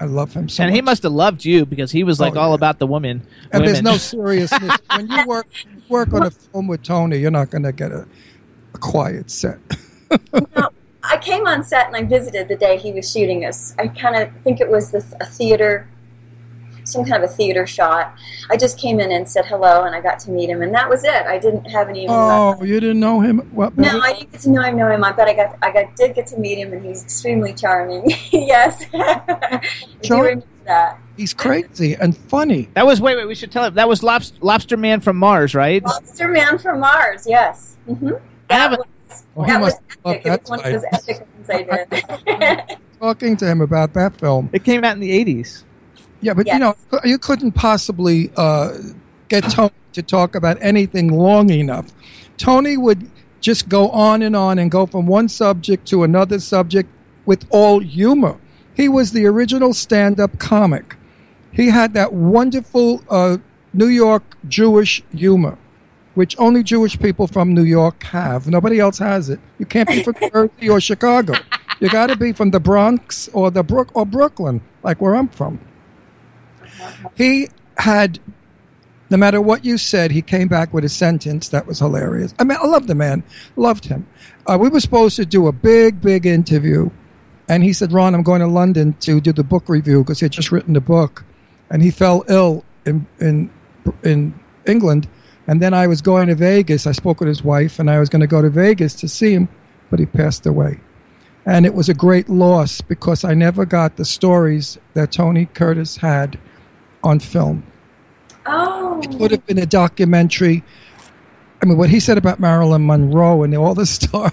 I 0.01 0.05
love 0.07 0.33
him 0.33 0.49
so 0.49 0.63
and 0.65 0.71
much. 0.71 0.77
he 0.77 0.81
must 0.83 1.03
have 1.03 1.13
loved 1.13 1.45
you 1.45 1.67
because 1.67 1.93
he 1.93 2.05
was 2.05 2.19
like 2.19 2.35
Oh, 2.35 2.41
all 2.41 2.55
about 2.55 2.79
the 2.79 2.87
woman. 2.87 3.21
and 3.53 3.67
there's 3.67 3.83
no 3.83 3.97
seriousness. 3.99 4.79
when 4.97 5.09
you 5.11 5.27
work 5.27 5.47
work 5.91 6.13
on 6.15 6.25
a 6.25 6.31
film 6.31 6.67
with 6.69 6.83
Tony, 6.83 7.19
you're 7.19 7.31
not 7.31 7.51
going 7.51 7.65
to 7.65 7.73
get 7.73 7.93
a, 7.93 8.07
a 8.75 8.79
quiet 8.79 9.31
set. 9.31 9.59
I 11.03 11.17
came 11.19 11.47
on 11.47 11.63
set 11.65 11.87
and 11.87 11.97
I 11.97 12.03
visited 12.05 12.49
the 12.49 12.57
day 12.57 12.77
he 12.79 12.93
was 12.93 13.11
shooting 13.11 13.45
us. 13.45 13.75
I 13.79 13.89
kind 13.89 14.17
of 14.17 14.31
think 14.43 14.61
it 14.61 14.71
was 14.71 14.91
this, 14.91 15.13
a 15.21 15.27
theater, 15.27 15.87
some 16.91 17.05
kind 17.05 17.23
of 17.23 17.31
a 17.31 17.33
theater 17.33 17.67
shot. 17.67 18.15
I 18.51 18.57
just 18.57 18.79
came 18.79 19.01
in 19.01 19.13
and 19.13 19.29
said 19.29 19.47
hello, 19.47 19.85
and 19.85 19.95
I 19.95 20.01
got 20.01 20.19
to 20.21 20.31
meet 20.31 20.51
him, 20.51 20.63
and 20.63 20.75
that 20.75 20.89
was 20.89 21.05
it. 21.05 21.27
I 21.27 21.39
didn't 21.39 21.65
have 21.67 21.89
any. 21.89 22.07
Oh, 22.09 22.63
you 22.63 22.81
didn't 22.81 23.01
know 23.01 23.21
him? 23.21 23.39
What? 23.53 23.77
No, 23.77 24.01
I 24.01 24.13
didn't 24.15 24.33
get 24.33 24.41
to 24.43 24.51
know 24.51 24.63
him. 24.63 24.77
Know 24.77 24.91
him, 24.91 25.01
but 25.01 25.29
I 25.29 25.35
got, 25.35 25.59
I 25.63 25.73
got, 25.73 25.97
did 25.97 26.15
get 26.15 26.27
to 26.29 26.37
meet 26.39 26.59
him, 26.59 26.73
and 26.73 26.85
he's 26.85 27.03
extremely 27.03 27.53
charming. 27.53 28.11
yes, 28.33 28.85
I 28.93 29.61
do 30.03 30.09
Charm- 30.09 30.21
remember 30.25 30.47
that. 30.67 30.99
He's 31.17 31.35
crazy 31.35 31.95
and 31.95 32.17
funny. 32.17 32.71
That 32.75 32.87
was 32.87 33.01
wait 33.01 33.17
wait 33.17 33.27
we 33.27 33.35
should 33.35 33.53
tell 33.53 33.65
him 33.65 33.75
that 33.75 33.89
was 33.89 34.03
Lobster, 34.03 34.39
Lobster 34.41 34.77
Man 34.79 35.01
from 35.01 35.17
Mars, 35.19 35.55
right? 35.55 35.85
Lobster 35.85 36.29
Man 36.29 36.59
from 36.59 36.81
Mars. 36.81 37.27
Yes. 37.27 37.77
Mm-hmm. 37.87 38.13
I 38.49 38.55
haven't 38.55 38.83
Well, 39.35 39.47
that 39.47 39.61
was 39.61 39.75
must 39.75 40.05
love 40.05 40.17
epic. 40.17 40.27
It 40.27 40.41
was 40.41 40.51
one 40.51 40.61
of 40.61 40.65
those 40.65 40.83
title. 40.83 41.01
epic 41.09 41.29
ones 41.37 41.51
I 41.51 42.67
did. 42.69 42.79
Talking 43.01 43.37
to 43.39 43.47
him 43.47 43.61
about 43.61 43.93
that 43.95 44.17
film. 44.17 44.49
It 44.53 44.65
came 44.65 44.85
out 44.85 44.95
in 44.95 45.01
the 45.01 45.25
80s. 45.25 45.65
Yeah, 46.21 46.35
but 46.35 46.47
you 46.47 46.59
know, 46.59 46.77
you 47.05 47.19
couldn't 47.19 47.53
possibly 47.53 48.31
uh, 48.37 48.77
get 49.29 49.45
Tony 49.45 49.73
to 49.93 50.03
talk 50.03 50.35
about 50.35 50.59
anything 50.61 51.09
long 51.09 51.51
enough. 51.51 51.93
Tony 52.37 52.77
would 52.77 53.11
just 53.41 53.69
go 53.69 53.89
on 53.91 54.23
and 54.23 54.37
on 54.37 54.59
and 54.59 54.71
go 54.71 54.87
from 54.87 55.07
one 55.07 55.29
subject 55.29 55.87
to 55.89 56.03
another 56.03 56.39
subject 56.39 56.91
with 57.25 57.47
all 57.51 57.81
humor. 57.81 58.39
He 58.75 58.89
was 58.89 59.13
the 59.13 59.27
original 59.27 59.73
stand 59.73 60.21
up 60.21 60.39
comic. 60.39 60.97
He 61.53 61.71
had 61.71 61.95
that 61.95 62.13
wonderful 62.13 63.03
uh, 63.09 63.39
New 63.73 63.87
York 63.87 64.37
Jewish 64.47 65.03
humor, 65.15 65.59
which 66.15 66.39
only 66.39 66.63
Jewish 66.63 66.99
people 66.99 67.27
from 67.27 67.55
New 67.55 67.65
York 67.65 68.03
have. 68.05 68.47
Nobody 68.47 68.79
else 68.79 68.99
has 68.99 69.31
it. 69.31 69.41
You 69.59 69.67
can't 69.67 69.89
be 69.89 70.03
from 70.03 70.15
Jersey 70.33 70.69
or 70.69 70.81
Chicago. 70.81 71.35
You 71.81 71.89
got 71.89 72.09
to 72.09 72.17
be 72.17 72.33
from 72.33 72.51
the 72.51 72.61
Bronx 72.61 73.29
or 73.33 73.51
the 73.51 73.63
Brook 73.63 73.91
or 73.95 74.05
Brooklyn, 74.05 74.61
like 74.83 75.01
where 75.01 75.17
I'm 75.17 75.29
from 75.29 75.59
he 77.17 77.49
had 77.79 78.19
No 79.11 79.17
matter 79.17 79.41
what 79.41 79.65
you 79.65 79.77
said, 79.77 80.13
he 80.13 80.23
came 80.23 80.47
back 80.47 80.73
with 80.73 80.85
a 80.85 80.89
sentence 80.89 81.49
that 81.49 81.67
was 81.67 81.81
hilarious. 81.81 82.33
I 82.39 82.45
mean, 82.45 82.59
I 82.63 82.67
love 82.67 82.87
the 82.87 82.95
man, 82.95 83.25
loved 83.57 83.87
him. 83.87 84.07
Uh, 84.47 84.57
we 84.61 84.69
were 84.69 84.79
supposed 84.81 85.17
to 85.17 85.27
do 85.27 85.49
a 85.49 85.53
big, 85.53 86.01
big 86.01 86.27
interview, 86.27 86.91
and 87.49 87.65
he 87.65 87.73
said, 87.73 87.93
"Ron, 87.93 88.15
I'm 88.15 88.23
going 88.23 88.41
to 88.41 88.47
London 88.47 88.95
to 89.01 89.21
do 89.21 89.33
the 89.33 89.43
book 89.43 89.69
review 89.69 90.05
because 90.05 90.21
he 90.21 90.27
had 90.27 90.33
just 90.33 90.53
written 90.53 90.75
the 90.75 90.81
book, 90.81 91.25
and 91.69 91.83
he 91.83 91.91
fell 91.91 92.25
ill 92.29 92.65
in 92.87 93.07
in 93.19 93.51
in 94.05 94.39
England." 94.67 95.09
And 95.49 95.61
then 95.61 95.75
I 95.75 95.89
was 95.89 96.01
going 96.01 96.29
to 96.29 96.37
Vegas. 96.37 96.87
I 96.87 96.93
spoke 96.93 97.19
with 97.19 97.29
his 97.29 97.43
wife, 97.43 97.81
and 97.81 97.91
I 97.91 97.99
was 97.99 98.09
going 98.09 98.21
to 98.21 98.29
go 98.29 98.41
to 98.43 98.51
Vegas 98.51 98.95
to 98.95 99.09
see 99.09 99.33
him, 99.33 99.49
but 99.91 99.99
he 99.99 100.07
passed 100.07 100.47
away. 100.47 100.79
And 101.45 101.67
it 101.67 101.75
was 101.75 101.89
a 101.89 101.95
great 101.95 102.29
loss 102.29 102.81
because 102.81 103.25
I 103.25 103.35
never 103.35 103.67
got 103.67 103.97
the 103.97 104.05
stories 104.05 104.79
that 104.95 105.11
Tony 105.11 105.47
Curtis 105.47 105.97
had 105.97 106.39
on 107.03 107.21
film. 107.21 107.65
Oh. 108.47 109.01
It 109.03 109.11
would 109.15 109.31
have 109.31 109.47
been 109.47 109.59
a 109.59 109.67
documentary. 109.67 110.63
I 111.63 111.67
mean, 111.67 111.77
what 111.77 111.91
he 111.91 112.01
said 112.01 112.19
about 112.19 112.41
Marilyn 112.41 112.87
Monroe 112.87 113.43
and 113.43 113.55
all 113.57 113.75
the 113.75 113.87
stars. 113.87 114.33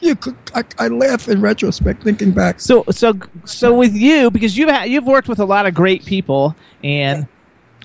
You 0.00 0.16
could, 0.16 0.36
I, 0.52 0.64
I 0.78 0.88
laugh 0.88 1.28
in 1.28 1.40
retrospect, 1.40 2.02
thinking 2.02 2.32
back. 2.32 2.58
So, 2.60 2.84
so, 2.90 3.14
so 3.44 3.72
with 3.72 3.94
you, 3.94 4.32
because 4.32 4.58
you've 4.58 4.68
had, 4.68 4.90
you've 4.90 5.04
worked 5.04 5.28
with 5.28 5.38
a 5.38 5.44
lot 5.44 5.64
of 5.64 5.74
great 5.74 6.04
people, 6.04 6.56
and 6.82 7.28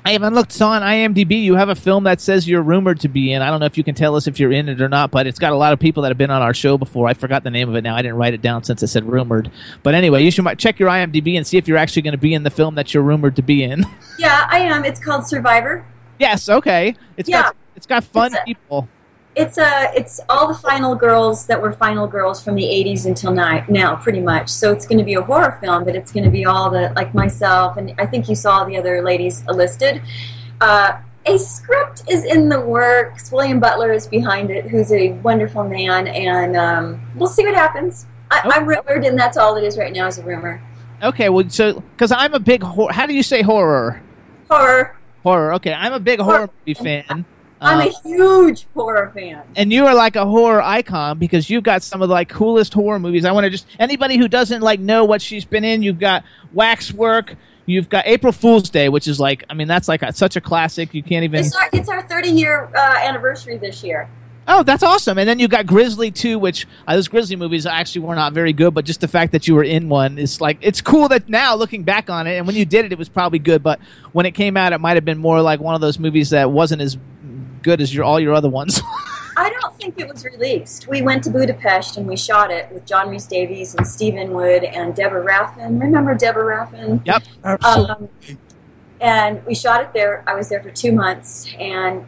I 0.08 0.12
haven't 0.12 0.36
looked 0.36 0.54
so 0.54 0.68
on 0.68 0.84
IMDb. 0.84 1.42
You 1.44 1.56
have 1.56 1.68
a 1.68 1.76
film 1.76 2.06
that 2.06 2.22
says 2.22 2.48
you're 2.48 2.62
rumored 2.62 3.02
to 3.02 3.10
be 3.10 3.34
in. 3.34 3.42
I 3.42 3.50
don't 3.50 3.60
know 3.60 3.66
if 3.66 3.78
you 3.78 3.84
can 3.84 3.94
tell 3.94 4.16
us 4.16 4.26
if 4.26 4.40
you're 4.40 4.54
in 4.54 4.70
it 4.70 4.80
or 4.82 4.88
not, 4.88 5.12
but 5.12 5.28
it's 5.28 5.38
got 5.38 5.52
a 5.52 5.58
lot 5.58 5.74
of 5.74 5.80
people 5.80 6.04
that 6.04 6.10
have 6.10 6.18
been 6.18 6.32
on 6.32 6.42
our 6.42 6.54
show 6.54 6.78
before. 6.78 7.10
I 7.10 7.14
forgot 7.14 7.44
the 7.44 7.52
name 7.52 7.68
of 7.68 7.76
it 7.76 7.82
now. 7.84 7.94
I 7.94 8.02
didn't 8.02 8.16
write 8.16 8.34
it 8.34 8.42
down 8.42 8.64
since 8.64 8.82
it 8.82 8.88
said 8.88 9.04
rumored. 9.04 9.52
But 9.84 9.96
anyway, 9.96 10.24
you 10.24 10.32
should 10.32 10.46
check 10.60 10.80
your 10.80 10.88
IMDb 10.90 11.36
and 11.36 11.46
see 11.46 11.58
if 11.58 11.68
you're 11.68 11.78
actually 11.78 12.04
going 12.04 12.14
to 12.14 12.18
be 12.18 12.34
in 12.34 12.44
the 12.44 12.50
film 12.50 12.76
that 12.76 12.94
you're 12.94 13.04
rumored 13.04 13.36
to 13.36 13.42
be 13.42 13.64
in. 13.64 13.84
Yeah, 14.20 14.48
I 14.50 14.60
am. 14.62 14.84
It's 14.86 15.00
called 15.00 15.28
Survivor. 15.28 15.86
yes, 16.20 16.48
okay. 16.50 16.96
It's 17.18 17.28
Yeah. 17.30 17.42
got 17.44 17.56
it's 17.76 17.86
got 17.86 18.04
fun 18.06 18.28
It's 18.28 18.36
a- 18.42 18.46
people. 18.46 18.88
It's 19.38 19.60
uh, 19.60 19.92
it's 19.96 20.20
all 20.30 20.48
the 20.48 20.56
final 20.56 20.96
girls 20.96 21.46
that 21.46 21.62
were 21.62 21.72
final 21.72 22.08
girls 22.08 22.44
from 22.44 22.56
the 22.56 22.64
80s 22.64 23.06
until 23.06 23.32
now, 23.32 23.64
now 23.70 23.96
pretty 23.96 24.20
much. 24.20 24.50
So 24.50 24.72
it's 24.72 24.88
going 24.88 24.98
to 24.98 25.04
be 25.04 25.14
a 25.14 25.22
horror 25.22 25.60
film, 25.62 25.84
but 25.84 25.96
it's 25.96 26.12
going 26.12 26.24
to 26.24 26.32
be 26.32 26.46
all 26.46 26.72
the 26.72 26.92
like 26.96 27.14
myself 27.14 27.78
and 27.78 27.94
I 28.00 28.08
think 28.08 28.28
you 28.30 28.36
saw 28.36 28.66
the 28.66 28.78
other 28.78 29.04
ladies 29.04 29.46
listed. 29.46 30.02
Uh, 30.60 30.98
a 31.28 31.38
script 31.38 32.02
is 32.10 32.26
in 32.26 32.50
the 32.50 32.60
works. 32.60 33.32
William 33.32 33.60
Butler 33.60 33.92
is 33.92 34.08
behind 34.08 34.50
it, 34.50 34.66
who's 34.66 34.92
a 34.92 35.12
wonderful 35.12 35.64
man, 35.66 36.08
and 36.08 36.56
um, 36.56 37.02
we'll 37.16 37.30
see 37.30 37.46
what 37.46 37.54
happens. 37.54 38.08
I, 38.32 38.42
I'm 38.46 38.66
rumored, 38.66 39.06
and 39.06 39.20
that's 39.20 39.38
all 39.38 39.56
it 39.58 39.64
is 39.64 39.78
right 39.78 39.94
now 39.94 40.08
is 40.08 40.18
a 40.18 40.24
rumor. 40.24 40.62
Okay, 41.04 41.30
well, 41.30 41.48
so 41.50 41.82
because 41.92 42.12
I'm 42.12 42.34
a 42.34 42.40
big 42.40 42.64
hor- 42.64 42.92
how 42.92 43.06
do 43.06 43.14
you 43.14 43.24
say 43.24 43.42
horror? 43.42 44.02
Horror. 44.50 44.98
Horror. 45.22 45.54
Okay, 45.56 45.74
I'm 45.74 45.94
a 45.94 46.00
big 46.00 46.20
horror 46.20 46.50
movie 46.66 46.74
fan. 46.74 47.26
I'm 47.60 47.82
Um, 47.82 47.88
a 47.88 48.08
huge 48.08 48.68
horror 48.76 49.12
fan. 49.16 49.42
and 49.56 49.74
you 49.74 49.86
are 49.88 49.96
like 49.96 50.16
a 50.16 50.26
horror 50.26 50.62
icon 50.62 51.18
because 51.18 51.50
you've 51.50 51.64
got 51.64 51.82
some 51.82 52.02
of 52.02 52.10
the 52.10 52.14
like 52.14 52.30
coolest 52.30 52.74
horror 52.74 53.00
movies. 53.00 53.26
I 53.26 53.32
want 53.32 53.46
to 53.46 53.50
just 53.50 53.66
anybody 53.80 54.18
who 54.18 54.28
doesn't 54.28 54.62
like 54.62 54.80
know 54.80 55.06
what 55.06 55.22
she's 55.22 55.44
been 55.46 55.64
in. 55.64 55.82
You've 55.82 56.00
got 56.00 56.24
Waxwork. 56.54 57.36
You've 57.66 57.90
got 57.90 58.06
April 58.08 58.32
Fool's 58.32 58.70
Day, 58.70 58.90
which 58.90 59.08
is 59.08 59.20
like 59.20 59.44
I 59.50 59.54
mean 59.54 59.68
that's 59.68 59.88
like 59.88 60.02
a, 60.02 60.14
such 60.14 60.36
a 60.36 60.42
classic. 60.42 60.94
You 60.94 61.04
can't 61.04 61.24
even. 61.24 61.40
It's 61.40 61.56
our, 61.56 61.70
it's 61.74 61.90
our 61.90 62.02
30 62.08 62.30
year 62.30 62.70
uh, 62.76 63.00
anniversary 63.04 63.58
this 63.58 63.84
year. 63.84 64.10
Oh, 64.50 64.64
that's 64.64 64.82
awesome! 64.82 65.18
And 65.18 65.28
then 65.28 65.40
you 65.40 65.50
got 65.50 65.66
Grizzly 65.66 66.10
too, 66.10 66.40
which 66.40 66.66
uh, 66.88 66.96
those 66.96 67.10
Grizzly 67.10 67.36
movies 67.36 67.66
actually 67.66 68.06
were 68.06 68.16
not 68.16 68.32
very 68.32 68.54
good, 68.54 68.74
but 68.74 68.86
just 68.86 69.02
the 69.02 69.08
fact 69.10 69.34
that 69.34 69.46
you 69.46 69.54
were 69.56 69.64
in 69.66 69.90
one 69.90 70.18
is 70.18 70.40
like 70.40 70.58
it's 70.62 70.80
cool 70.80 71.10
that 71.10 71.28
now 71.28 71.54
looking 71.56 71.84
back 71.84 72.10
on 72.10 72.28
it, 72.28 72.38
and 72.38 72.48
when 72.48 72.56
you 72.56 72.64
did 72.64 72.86
it, 72.86 72.94
it 72.94 72.98
was 72.98 73.10
probably 73.10 73.40
good, 73.40 73.62
but 73.62 73.82
when 74.14 74.26
it 74.26 74.32
came 74.32 74.56
out, 74.56 74.72
it 74.72 74.80
might 74.80 74.96
have 74.96 75.04
been 75.04 75.18
more 75.18 75.42
like 75.42 75.60
one 75.60 75.76
of 75.76 75.82
those 75.82 76.00
movies 76.00 76.30
that 76.30 76.50
wasn't 76.50 76.82
as 76.82 76.98
good 77.62 77.82
as 77.82 77.94
your 77.94 78.04
all 78.04 78.20
your 78.20 78.34
other 78.34 78.50
ones. 78.50 78.82
I 79.38 79.52
don't 79.52 79.76
think 79.76 80.00
it 80.00 80.12
was 80.12 80.26
released. 80.26 80.88
We 80.88 81.04
went 81.04 81.24
to 81.26 81.30
Budapest 81.30 81.96
and 81.96 82.08
we 82.08 82.18
shot 82.18 82.50
it 82.50 82.72
with 82.72 82.88
John 82.88 83.10
Rhys 83.10 83.28
Davies 83.28 83.76
and 83.76 83.86
Steve 83.86 84.16
Inwood 84.16 84.64
and 84.64 84.96
Deborah 84.96 85.24
Raffin. 85.24 85.80
Remember 85.80 86.16
Deborah 86.16 86.44
Raffin? 86.44 87.02
Yep. 87.06 87.24
Um, 87.64 88.10
and 89.00 89.46
we 89.46 89.54
shot 89.54 89.82
it 89.82 89.94
there. 89.94 90.24
I 90.26 90.34
was 90.34 90.50
there 90.50 90.62
for 90.64 90.72
two 90.72 90.92
months, 90.92 91.48
and 91.60 92.06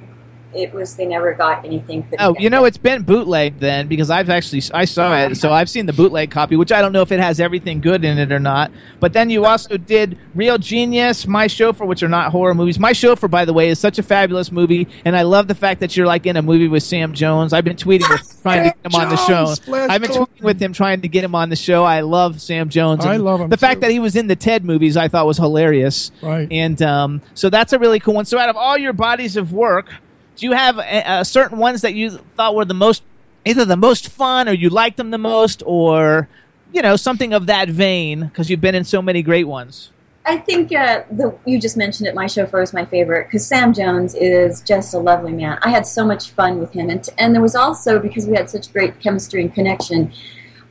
it 0.53 0.73
was 0.73 0.95
they 0.95 1.05
never 1.05 1.33
got 1.33 1.63
anything. 1.65 1.99
Oh, 2.13 2.29
together. 2.29 2.35
you 2.39 2.49
know 2.49 2.65
it's 2.65 2.77
been 2.77 3.03
bootleg 3.03 3.59
then 3.59 3.87
because 3.87 4.09
I've 4.09 4.29
actually 4.29 4.61
I 4.73 4.85
saw 4.85 5.15
it, 5.17 5.35
so 5.35 5.51
I've 5.51 5.69
seen 5.69 5.85
the 5.85 5.93
bootleg 5.93 6.31
copy, 6.31 6.55
which 6.55 6.71
I 6.71 6.81
don't 6.81 6.91
know 6.91 7.01
if 7.01 7.11
it 7.11 7.19
has 7.19 7.39
everything 7.39 7.81
good 7.81 8.03
in 8.03 8.17
it 8.17 8.31
or 8.31 8.39
not. 8.39 8.71
But 8.99 9.13
then 9.13 9.29
you 9.29 9.45
also 9.45 9.77
did 9.77 10.17
Real 10.35 10.57
Genius, 10.57 11.27
My 11.27 11.47
Chauffeur, 11.47 11.85
which 11.85 12.03
are 12.03 12.09
not 12.09 12.31
horror 12.31 12.55
movies. 12.55 12.79
My 12.79 12.93
Chauffeur, 12.93 13.27
by 13.27 13.45
the 13.45 13.53
way, 13.53 13.69
is 13.69 13.79
such 13.79 13.99
a 13.99 14.03
fabulous 14.03 14.51
movie, 14.51 14.87
and 15.05 15.15
I 15.15 15.21
love 15.21 15.47
the 15.47 15.55
fact 15.55 15.79
that 15.81 15.95
you're 15.95 16.07
like 16.07 16.25
in 16.25 16.35
a 16.37 16.41
movie 16.41 16.67
with 16.67 16.83
Sam 16.83 17.13
Jones. 17.13 17.53
I've 17.53 17.63
been 17.65 17.77
tweeting 17.77 18.09
with 18.09 18.39
trying 18.41 18.63
to 18.71 18.75
get 18.83 18.93
him 18.93 18.99
on 18.99 19.09
the 19.09 19.17
show. 19.17 19.53
I've 19.73 20.01
been 20.01 20.11
tweeting 20.11 20.41
with 20.43 20.59
him 20.61 20.73
trying 20.73 21.01
to 21.01 21.07
get 21.07 21.23
him 21.23 21.35
on 21.35 21.49
the 21.49 21.55
show. 21.55 21.83
I 21.83 22.01
love 22.01 22.41
Sam 22.41 22.69
Jones. 22.69 23.05
I 23.05 23.17
love 23.17 23.41
him, 23.41 23.49
The 23.49 23.57
fact 23.57 23.75
too. 23.75 23.81
that 23.81 23.91
he 23.91 23.99
was 23.99 24.15
in 24.15 24.27
the 24.27 24.35
Ted 24.35 24.65
movies, 24.65 24.97
I 24.97 25.07
thought 25.07 25.25
was 25.27 25.37
hilarious. 25.37 26.11
Right. 26.21 26.47
And 26.51 26.81
um, 26.81 27.21
so 27.33 27.49
that's 27.49 27.73
a 27.73 27.79
really 27.79 27.99
cool 27.99 28.15
one. 28.15 28.25
So 28.25 28.37
out 28.39 28.49
of 28.49 28.55
all 28.57 28.77
your 28.77 28.93
bodies 28.93 29.37
of 29.37 29.51
work, 29.53 29.91
do 30.39 30.45
you 30.45 30.53
have 30.53 30.79
uh, 30.79 31.23
certain 31.23 31.57
ones 31.57 31.81
that 31.81 31.93
you 31.93 32.11
thought 32.37 32.55
were 32.55 32.65
the 32.65 32.73
most, 32.73 33.03
either 33.45 33.65
the 33.65 33.77
most 33.77 34.07
fun, 34.09 34.47
or 34.47 34.53
you 34.53 34.69
liked 34.69 34.97
them 34.97 35.11
the 35.11 35.17
most, 35.17 35.61
or 35.65 36.29
you 36.71 36.81
know 36.81 36.95
something 36.95 37.33
of 37.33 37.47
that 37.47 37.69
vein? 37.69 38.25
Because 38.25 38.49
you've 38.49 38.61
been 38.61 38.75
in 38.75 38.85
so 38.85 39.01
many 39.01 39.21
great 39.21 39.47
ones. 39.47 39.91
I 40.25 40.37
think 40.37 40.71
uh, 40.71 41.03
the 41.11 41.37
you 41.45 41.59
just 41.59 41.75
mentioned 41.75 42.07
it. 42.07 42.15
My 42.15 42.27
chauffeur 42.27 42.61
is 42.61 42.71
my 42.71 42.85
favorite 42.85 43.27
because 43.27 43.45
Sam 43.45 43.73
Jones 43.73 44.15
is 44.15 44.61
just 44.61 44.93
a 44.93 44.99
lovely 44.99 45.33
man. 45.33 45.59
I 45.61 45.69
had 45.69 45.85
so 45.85 46.05
much 46.05 46.29
fun 46.29 46.59
with 46.59 46.71
him, 46.71 46.89
and 46.89 47.07
and 47.17 47.35
there 47.35 47.41
was 47.41 47.55
also 47.55 47.99
because 47.99 48.25
we 48.25 48.35
had 48.35 48.49
such 48.49 48.71
great 48.71 48.99
chemistry 49.01 49.41
and 49.41 49.53
connection. 49.53 50.13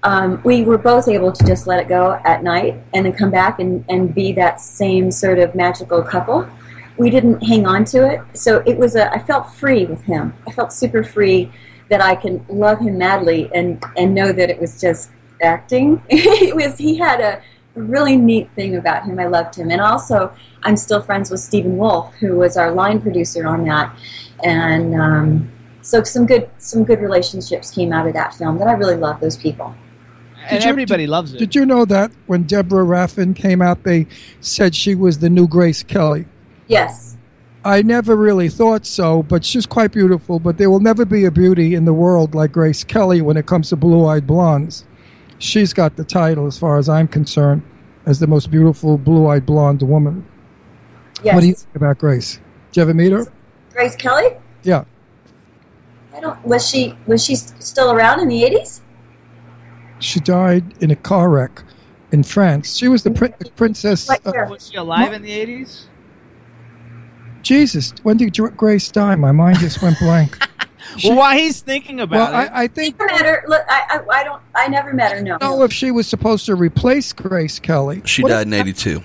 Um, 0.02 0.40
we 0.44 0.62
were 0.62 0.78
both 0.78 1.08
able 1.08 1.32
to 1.32 1.44
just 1.44 1.66
let 1.66 1.80
it 1.80 1.88
go 1.88 2.20
at 2.24 2.42
night 2.42 2.80
and 2.94 3.04
then 3.04 3.12
come 3.12 3.32
back 3.32 3.58
and, 3.58 3.84
and 3.88 4.14
be 4.14 4.32
that 4.34 4.60
same 4.60 5.10
sort 5.10 5.40
of 5.40 5.56
magical 5.56 6.02
couple. 6.02 6.48
We 6.99 7.11
didn't 7.11 7.40
hang 7.42 7.66
on 7.66 7.84
to 7.86 8.07
it, 8.11 8.20
so 8.36 8.59
it 8.66 8.76
was 8.76 8.96
a. 8.96 9.12
I 9.12 9.18
felt 9.20 9.53
free 9.55 9.86
with 9.86 10.03
him. 10.03 10.34
I 10.46 10.53
felt 10.53 10.72
super 10.72 11.05
free 11.05 11.51
that 11.88 12.01
I 12.03 12.14
can 12.14 12.44
love 12.49 12.80
him 12.80 12.99
madly 12.99 13.51
and 13.55 13.82
and 13.96 14.14
know 14.14 14.32
that 14.32 14.51
it 14.51 14.61
was 14.61 14.80
just 14.80 15.11
acting. 15.42 16.03
it 16.09 16.55
was 16.55 16.76
he 16.78 16.96
had 16.96 17.20
a 17.20 17.42
really 17.74 18.16
neat 18.16 18.51
thing 18.57 18.76
about 18.76 19.05
him. 19.05 19.18
I 19.20 19.26
loved 19.26 19.55
him, 19.57 19.70
and 19.70 19.80
also 19.80 20.32
I'm 20.64 20.76
still 20.76 21.01
friends 21.01 21.30
with 21.30 21.40
Stephen 21.40 21.76
Wolf, 21.76 22.14
who 22.16 22.36
was 22.36 22.57
our 22.57 22.72
line 22.72 23.01
producer 23.01 23.46
on 23.46 23.64
that, 23.64 23.96
and 24.42 24.94
um, 24.94 25.51
so 25.82 26.03
some 26.03 26.26
good 26.26 26.51
some 26.59 26.84
good 26.84 27.01
relationships 27.01 27.70
came 27.70 27.92
out 27.92 28.07
of 28.07 28.12
that 28.14 28.34
film 28.34 28.59
that 28.59 28.68
I 28.68 28.72
really 28.72 28.96
love 28.96 29.20
those 29.20 29.36
people. 29.36 29.74
And 30.51 30.64
you- 30.64 30.70
everybody 30.70 31.07
loves 31.07 31.34
it. 31.34 31.38
Did 31.38 31.55
you 31.55 31.64
know 31.64 31.84
that 31.84 32.11
when 32.26 32.42
Deborah 32.44 32.84
Raffin 32.84 33.34
came 33.34 33.61
out, 33.62 33.84
they 33.84 34.07
said 34.40 34.74
she 34.74 34.94
was 34.94 35.18
the 35.18 35.30
new 35.30 35.46
Grace 35.46 35.82
Kelly? 35.82 36.26
Yes, 36.68 37.16
I 37.64 37.82
never 37.82 38.14
really 38.16 38.48
thought 38.48 38.86
so, 38.86 39.22
but 39.22 39.44
she's 39.44 39.66
quite 39.66 39.90
beautiful. 39.92 40.38
But 40.38 40.58
there 40.58 40.70
will 40.70 40.80
never 40.80 41.04
be 41.04 41.24
a 41.24 41.30
beauty 41.30 41.74
in 41.74 41.84
the 41.84 41.92
world 41.92 42.34
like 42.34 42.52
Grace 42.52 42.84
Kelly 42.84 43.20
when 43.20 43.36
it 43.36 43.46
comes 43.46 43.70
to 43.70 43.76
blue 43.76 44.06
eyed 44.06 44.26
blondes. 44.26 44.84
She's 45.38 45.72
got 45.72 45.96
the 45.96 46.04
title, 46.04 46.46
as 46.46 46.58
far 46.58 46.78
as 46.78 46.88
I'm 46.88 47.08
concerned, 47.08 47.62
as 48.06 48.20
the 48.20 48.26
most 48.26 48.50
beautiful 48.50 48.96
blue 48.98 49.26
eyed 49.28 49.44
blonde 49.46 49.82
woman. 49.82 50.26
yes. 51.22 51.34
What 51.34 51.40
do 51.40 51.46
you 51.48 51.54
think 51.54 51.74
about 51.74 51.98
Grace? 51.98 52.40
Did 52.70 52.76
you 52.76 52.82
ever 52.82 52.94
meet 52.94 53.12
her? 53.12 53.26
Grace 53.72 53.96
Kelly? 53.96 54.36
Yeah. 54.62 54.84
I 56.14 56.20
don't. 56.20 56.44
Was 56.44 56.68
she 56.68 56.96
was 57.06 57.24
she 57.24 57.34
still 57.36 57.92
around 57.92 58.20
in 58.20 58.28
the 58.28 58.44
eighties? 58.44 58.82
She 60.00 60.20
died 60.20 60.74
in 60.80 60.90
a 60.90 60.96
car 60.96 61.28
wreck 61.28 61.62
in 62.12 62.22
France. 62.22 62.76
She 62.76 62.88
was 62.88 63.02
the 63.02 63.10
prin- 63.10 63.34
princess. 63.56 64.08
Uh. 64.08 64.18
Was 64.48 64.68
she 64.68 64.76
alive 64.76 65.12
in 65.12 65.22
the 65.22 65.32
eighties? 65.32 65.88
Jesus, 67.49 67.94
when 68.03 68.18
did 68.18 68.36
Grace 68.59 68.90
die? 68.90 69.16
My 69.16 69.32
mind 69.32 69.59
just 69.59 69.80
went 69.80 69.99
blank. 69.99 70.36
Well, 71.05 71.16
while 71.16 71.36
he's 71.36 71.61
thinking 71.61 72.01
about 72.01 72.32
well, 72.32 72.42
it, 72.44 72.51
I, 72.51 72.62
I 72.62 72.66
think 72.66 72.99
Never 72.99 73.12
met 73.12 73.26
her. 73.26 73.44
Look, 73.46 73.62
I, 73.68 74.01
I 74.11 74.20
I 74.20 74.24
don't. 74.24 74.42
I 74.55 74.68
never 74.68 74.94
met 74.94 75.12
her. 75.12 75.20
No. 75.20 75.36
know 75.36 75.62
if 75.62 75.72
she 75.72 75.90
was 75.90 76.07
supposed 76.07 76.46
to 76.46 76.55
replace 76.55 77.12
Grace 77.12 77.59
Kelly. 77.59 78.01
She 78.07 78.22
What- 78.22 78.30
died 78.30 78.46
in 78.46 78.55
'82. 78.55 79.03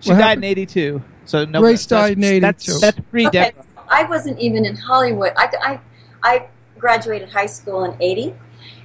she 0.00 0.10
what 0.10 0.16
died 0.16 0.20
happened? 0.22 0.44
in 0.44 0.50
eighty-two. 0.50 1.02
So 1.24 1.46
no, 1.46 1.60
Grace 1.60 1.86
that's- 1.86 2.10
died 2.10 2.18
in 2.18 2.24
82. 2.24 2.78
that's 2.80 3.00
pre 3.10 3.26
Okay, 3.28 3.38
Deborah. 3.38 3.64
I 3.88 4.04
wasn't 4.04 4.38
even 4.40 4.66
in 4.66 4.76
Hollywood. 4.76 5.32
I, 5.36 5.50
I, 5.62 5.80
I 6.22 6.48
graduated 6.78 7.30
high 7.30 7.46
school 7.46 7.84
in 7.84 7.96
80, 8.00 8.34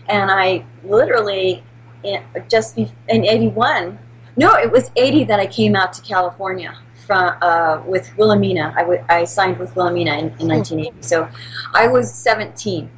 and 0.07 0.31
I 0.31 0.63
literally, 0.85 1.63
in, 2.03 2.23
just 2.49 2.77
be, 2.77 2.89
in 3.09 3.25
81, 3.25 3.99
no, 4.37 4.55
it 4.55 4.71
was 4.71 4.89
80 4.95 5.25
that 5.25 5.39
I 5.39 5.47
came 5.47 5.75
out 5.75 5.91
to 5.93 6.01
California 6.01 6.77
from, 7.11 7.35
uh, 7.41 7.81
with 7.85 8.15
Wilhelmina. 8.17 8.73
I, 8.73 8.81
w- 8.83 9.03
I 9.09 9.25
signed 9.25 9.59
with 9.59 9.75
Wilhelmina 9.75 10.11
in, 10.13 10.25
in 10.39 10.47
1980. 10.47 10.91
So 11.01 11.27
I 11.73 11.87
was 11.87 12.09
17. 12.13 12.89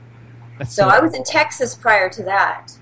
That's 0.59 0.71
So 0.75 0.87
I 0.87 0.99
was 0.99 1.15
in 1.15 1.23
Texas 1.23 1.73
prior 1.73 2.09
to 2.09 2.21
that. 2.23 2.77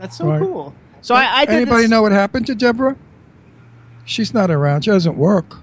That's 0.00 0.16
so 0.16 0.26
Right. 0.26 0.40
cool. 0.40 0.74
So 1.00 1.14
I, 1.14 1.26
I 1.42 1.44
did 1.44 1.54
Anybody 1.54 1.82
this- 1.82 1.90
know 1.90 2.02
what 2.02 2.10
happened 2.10 2.46
to 2.48 2.56
Deborah? 2.56 2.96
She's 4.04 4.34
not 4.34 4.50
around. 4.50 4.82
She 4.82 4.90
doesn't 4.90 5.16
work. 5.16 5.58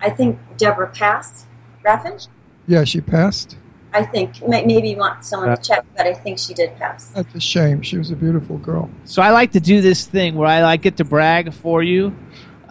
I 0.00 0.08
think 0.08 0.38
Deborah 0.56 0.88
passed. 0.90 1.44
Raffin? 1.84 2.18
Yeah, 2.66 2.84
she 2.84 3.02
passed. 3.02 3.56
I 3.92 4.02
think 4.02 4.40
maybe 4.48 4.88
you 4.88 4.96
want 4.96 5.24
someone 5.26 5.54
to 5.54 5.62
check, 5.62 5.84
but 5.94 6.06
I 6.06 6.14
think 6.14 6.38
she 6.38 6.54
did 6.54 6.74
pass. 6.78 7.08
That's 7.08 7.34
a 7.34 7.40
shame. 7.40 7.82
She 7.82 7.98
was 7.98 8.10
a 8.10 8.16
beautiful 8.16 8.56
girl. 8.56 8.88
So 9.04 9.20
I 9.20 9.28
like 9.30 9.52
to 9.52 9.60
do 9.60 9.82
this 9.82 10.06
thing 10.06 10.36
where 10.36 10.48
I 10.48 10.62
like 10.62 10.80
get 10.80 10.96
to 10.96 11.04
brag 11.04 11.52
for 11.52 11.82
you. 11.82 12.16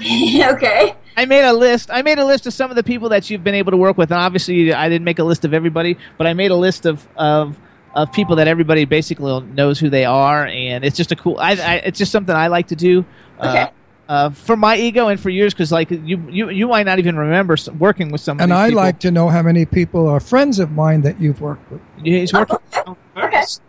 okay. 0.54 0.94
I 1.16 1.26
made 1.26 1.44
a 1.44 1.52
list. 1.52 1.90
I 1.92 2.02
made 2.02 2.18
a 2.18 2.24
list 2.24 2.46
of 2.46 2.52
some 2.52 2.70
of 2.70 2.76
the 2.76 2.82
people 2.82 3.08
that 3.10 3.30
you've 3.30 3.44
been 3.44 3.54
able 3.54 3.70
to 3.70 3.76
work 3.76 3.96
with, 3.96 4.10
and 4.10 4.20
obviously 4.20 4.72
I 4.72 4.88
didn't 4.88 5.04
make 5.04 5.18
a 5.18 5.24
list 5.24 5.44
of 5.44 5.54
everybody, 5.54 5.96
but 6.18 6.26
I 6.26 6.34
made 6.34 6.50
a 6.50 6.56
list 6.56 6.86
of 6.86 7.06
of, 7.16 7.56
of 7.94 8.12
people 8.12 8.36
that 8.36 8.48
everybody 8.48 8.84
basically 8.84 9.40
knows 9.40 9.78
who 9.78 9.90
they 9.90 10.04
are, 10.04 10.46
and 10.46 10.84
it's 10.84 10.96
just 10.96 11.12
a 11.12 11.16
cool. 11.16 11.38
I, 11.38 11.52
I 11.52 11.74
it's 11.76 11.98
just 11.98 12.10
something 12.10 12.34
I 12.34 12.48
like 12.48 12.68
to 12.68 12.76
do. 12.76 13.04
Okay. 13.38 13.62
Uh, 13.62 13.68
uh, 14.06 14.30
for 14.30 14.54
my 14.54 14.76
ego 14.76 15.08
and 15.08 15.18
for 15.18 15.30
yours, 15.30 15.54
because 15.54 15.72
like 15.72 15.90
you, 15.90 16.28
you, 16.30 16.50
you 16.50 16.68
might 16.68 16.84
not 16.84 16.98
even 16.98 17.16
remember 17.16 17.54
s- 17.54 17.70
working 17.70 18.10
with 18.10 18.20
some. 18.20 18.38
And 18.38 18.52
I 18.52 18.68
people. 18.68 18.82
like 18.82 18.98
to 19.00 19.10
know 19.10 19.28
how 19.30 19.40
many 19.40 19.64
people 19.64 20.06
are 20.08 20.20
friends 20.20 20.58
of 20.58 20.70
mine 20.72 21.00
that 21.02 21.18
you've 21.20 21.40
worked 21.40 21.70
with. 21.70 21.80
Yeah, 22.02 22.18
he's 22.18 22.32
working. 22.32 22.58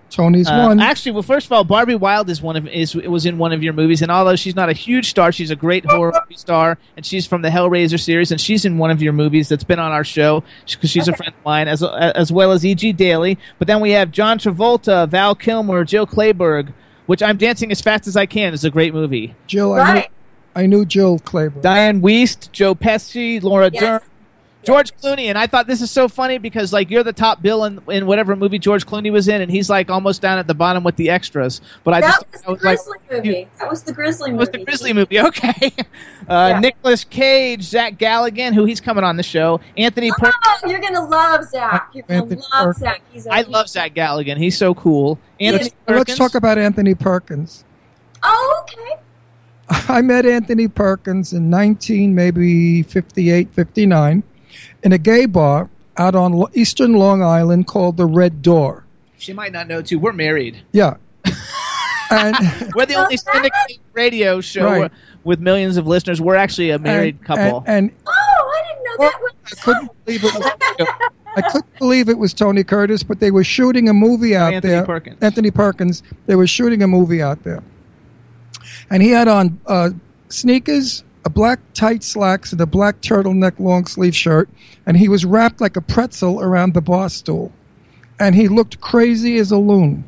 Tony's 0.09 0.47
Uh, 0.47 0.67
one. 0.67 0.79
Actually, 0.79 1.11
well, 1.13 1.23
first 1.23 1.45
of 1.47 1.51
all, 1.51 1.63
Barbie 1.63 1.95
Wilde 1.95 2.29
is 2.29 2.41
one 2.41 2.55
of 2.55 2.67
is 2.67 2.95
was 2.95 3.25
in 3.25 3.37
one 3.37 3.51
of 3.51 3.61
your 3.63 3.73
movies, 3.73 4.01
and 4.01 4.11
although 4.11 4.35
she's 4.35 4.55
not 4.55 4.69
a 4.69 4.73
huge 4.73 5.09
star, 5.09 5.31
she's 5.31 5.51
a 5.51 5.55
great 5.55 5.83
horror 5.85 6.13
movie 6.29 6.37
star, 6.37 6.77
and 6.95 7.05
she's 7.05 7.25
from 7.27 7.41
the 7.41 7.49
Hellraiser 7.49 7.99
series, 7.99 8.31
and 8.31 8.39
she's 8.39 8.63
in 8.65 8.77
one 8.77 8.91
of 8.91 9.01
your 9.01 9.13
movies 9.13 9.49
that's 9.49 9.63
been 9.63 9.79
on 9.79 9.91
our 9.91 10.03
show 10.03 10.43
because 10.69 10.89
she's 10.89 11.07
a 11.07 11.15
friend 11.15 11.33
of 11.37 11.43
mine, 11.43 11.67
as 11.67 11.83
as 11.83 12.31
well 12.31 12.51
as 12.51 12.65
E.G. 12.65 12.93
Daily. 12.93 13.37
But 13.59 13.67
then 13.67 13.81
we 13.81 13.91
have 13.91 14.11
John 14.11 14.37
Travolta, 14.39 15.09
Val 15.09 15.35
Kilmer, 15.35 15.83
Jill 15.83 16.07
Clayburgh, 16.07 16.71
which 17.07 17.21
I'm 17.21 17.37
dancing 17.37 17.71
as 17.71 17.81
fast 17.81 18.07
as 18.07 18.15
I 18.15 18.25
can 18.25 18.53
is 18.53 18.63
a 18.63 18.69
great 18.69 18.93
movie. 18.93 19.35
Jill, 19.47 19.73
I, 19.73 19.93
knew, 19.93 20.03
I 20.55 20.65
knew 20.67 20.85
Jill 20.85 21.19
Clayburgh. 21.19 21.61
Dianne 21.61 22.01
Wiest, 22.01 22.51
Joe 22.51 22.73
Pesci, 22.75 23.41
Laura 23.43 23.69
Yes. 23.73 23.81
Dern. 23.81 23.99
George 24.65 24.95
Clooney, 24.97 25.25
and 25.25 25.37
I 25.37 25.47
thought 25.47 25.67
this 25.67 25.81
is 25.81 25.91
so 25.91 26.07
funny 26.07 26.37
because 26.37 26.73
like 26.73 26.89
you're 26.89 27.03
the 27.03 27.13
top 27.13 27.41
bill 27.41 27.63
in, 27.65 27.79
in 27.89 28.05
whatever 28.07 28.35
movie 28.35 28.59
George 28.59 28.85
Clooney 28.85 29.11
was 29.11 29.27
in, 29.27 29.41
and 29.41 29.51
he's 29.51 29.69
like 29.69 29.89
almost 29.89 30.21
down 30.21 30.37
at 30.37 30.47
the 30.47 30.53
bottom 30.53 30.83
with 30.83 30.95
the 30.95 31.09
extras. 31.09 31.61
But 31.83 31.93
I 31.93 32.01
that 32.01 32.07
just 32.31 32.31
was 32.31 32.41
I 32.41 32.45
the 32.45 32.51
was 32.51 32.87
like, 32.87 33.07
Grizzly 33.07 33.29
movie. 33.29 33.47
That 33.59 33.69
was 33.69 33.83
the 33.83 33.93
Grizzly 33.93 34.31
movie. 34.31 34.39
was 34.39 34.49
the 34.49 34.57
Grizzly 34.65 34.93
movie. 34.93 35.19
Okay. 35.25 35.71
Uh, 36.27 36.49
Yeah. 36.53 36.59
Nicolas 36.59 37.03
Cage, 37.03 37.63
Zach 37.63 37.97
Galligan, 37.97 38.53
who 38.53 38.65
he's 38.65 38.81
coming 38.81 39.03
on 39.03 39.17
the 39.17 39.23
show. 39.23 39.59
Anthony 39.77 40.11
Per- 40.17 40.31
Oh, 40.45 40.59
you're 40.69 40.79
gonna 40.81 41.05
love 41.05 41.43
Zach. 41.45 41.89
You're 41.93 42.03
gonna 42.03 42.21
Anthony 42.21 42.41
love 42.53 42.65
Perkins. 42.65 42.77
Zach. 42.79 43.01
He's 43.11 43.25
a, 43.27 43.33
I 43.33 43.41
love 43.41 43.69
Zach 43.69 43.93
Galligan. 43.93 44.37
He's 44.37 44.57
so 44.57 44.73
cool. 44.73 45.19
Anthony 45.39 45.71
Let's, 45.87 46.09
let's 46.09 46.17
talk 46.17 46.35
about 46.35 46.57
Anthony 46.57 46.95
Perkins. 46.95 47.63
Oh, 48.23 48.63
okay. 48.63 49.01
I 49.93 50.01
met 50.01 50.25
Anthony 50.25 50.67
Perkins 50.67 51.33
in 51.33 51.49
19, 51.49 52.13
maybe 52.13 52.83
58, 52.83 53.51
59, 53.51 54.23
in 54.85 54.93
a 54.93 54.97
gay 54.97 55.25
bar 55.25 55.69
out 55.97 56.15
on 56.15 56.31
Lo- 56.31 56.49
Eastern 56.53 56.93
Long 56.93 57.21
Island 57.23 57.67
called 57.67 57.97
the 57.97 58.05
Red 58.05 58.41
Door. 58.41 58.85
She 59.17 59.33
might 59.33 59.51
not 59.51 59.67
know 59.67 59.81
too. 59.81 59.97
We're 59.99 60.13
married. 60.13 60.61
Yeah. 60.71 60.95
and 62.11 62.35
We're 62.75 62.85
the 62.85 62.93
only 62.95 63.17
syndicated 63.17 63.79
radio 63.93 64.39
show 64.41 64.65
Right. 64.65 64.91
with 65.23 65.39
millions 65.39 65.77
of 65.77 65.87
listeners. 65.87 66.21
We're 66.21 66.35
actually 66.35 66.69
a 66.69 66.77
married 66.79 67.15
and, 67.17 67.25
couple. 67.25 67.63
And, 67.65 67.89
and 67.89 67.91
Oh, 68.07 68.11
I 68.11 68.67
didn't 68.67 68.83
know 68.85 68.97
that 69.09 69.19
was. 69.21 69.31
I 69.45 69.61
couldn't 69.61 70.05
believe 70.05 70.23
it. 70.23 70.33
Was, 70.35 70.51
I 71.37 71.41
couldn't 71.41 71.79
believe 71.79 72.09
it 72.09 72.17
was 72.17 72.33
Tony 72.33 72.63
Curtis, 72.63 73.01
but 73.01 73.19
they 73.19 73.31
were 73.31 73.43
shooting 73.43 73.89
a 73.89 73.93
movie 73.93 74.35
out 74.35 74.53
Anthony 74.53 74.73
there. 74.73 74.85
Perkins. 74.85 75.17
Anthony 75.21 75.49
Perkins. 75.51 76.03
They 76.27 76.35
were 76.35 76.47
shooting 76.47 76.83
a 76.83 76.87
movie 76.87 77.21
out 77.23 77.43
there, 77.43 77.63
and 78.91 79.01
he 79.01 79.09
had 79.09 79.27
on 79.27 79.59
uh, 79.65 79.89
sneakers, 80.29 81.03
a 81.25 81.29
black 81.29 81.59
tight 81.73 82.03
slacks, 82.03 82.51
and 82.51 82.61
a 82.61 82.67
black 82.67 83.01
turtleneck 83.01 83.59
long 83.59 83.85
sleeve 83.85 84.15
shirt, 84.15 84.47
and 84.85 84.95
he 84.95 85.09
was 85.09 85.25
wrapped 85.25 85.59
like 85.59 85.75
a 85.75 85.81
pretzel 85.81 86.39
around 86.39 86.73
the 86.73 86.81
bar 86.81 87.09
stool, 87.09 87.51
and 88.19 88.35
he 88.35 88.47
looked 88.47 88.79
crazy 88.79 89.37
as 89.37 89.51
a 89.51 89.57
loon. 89.57 90.05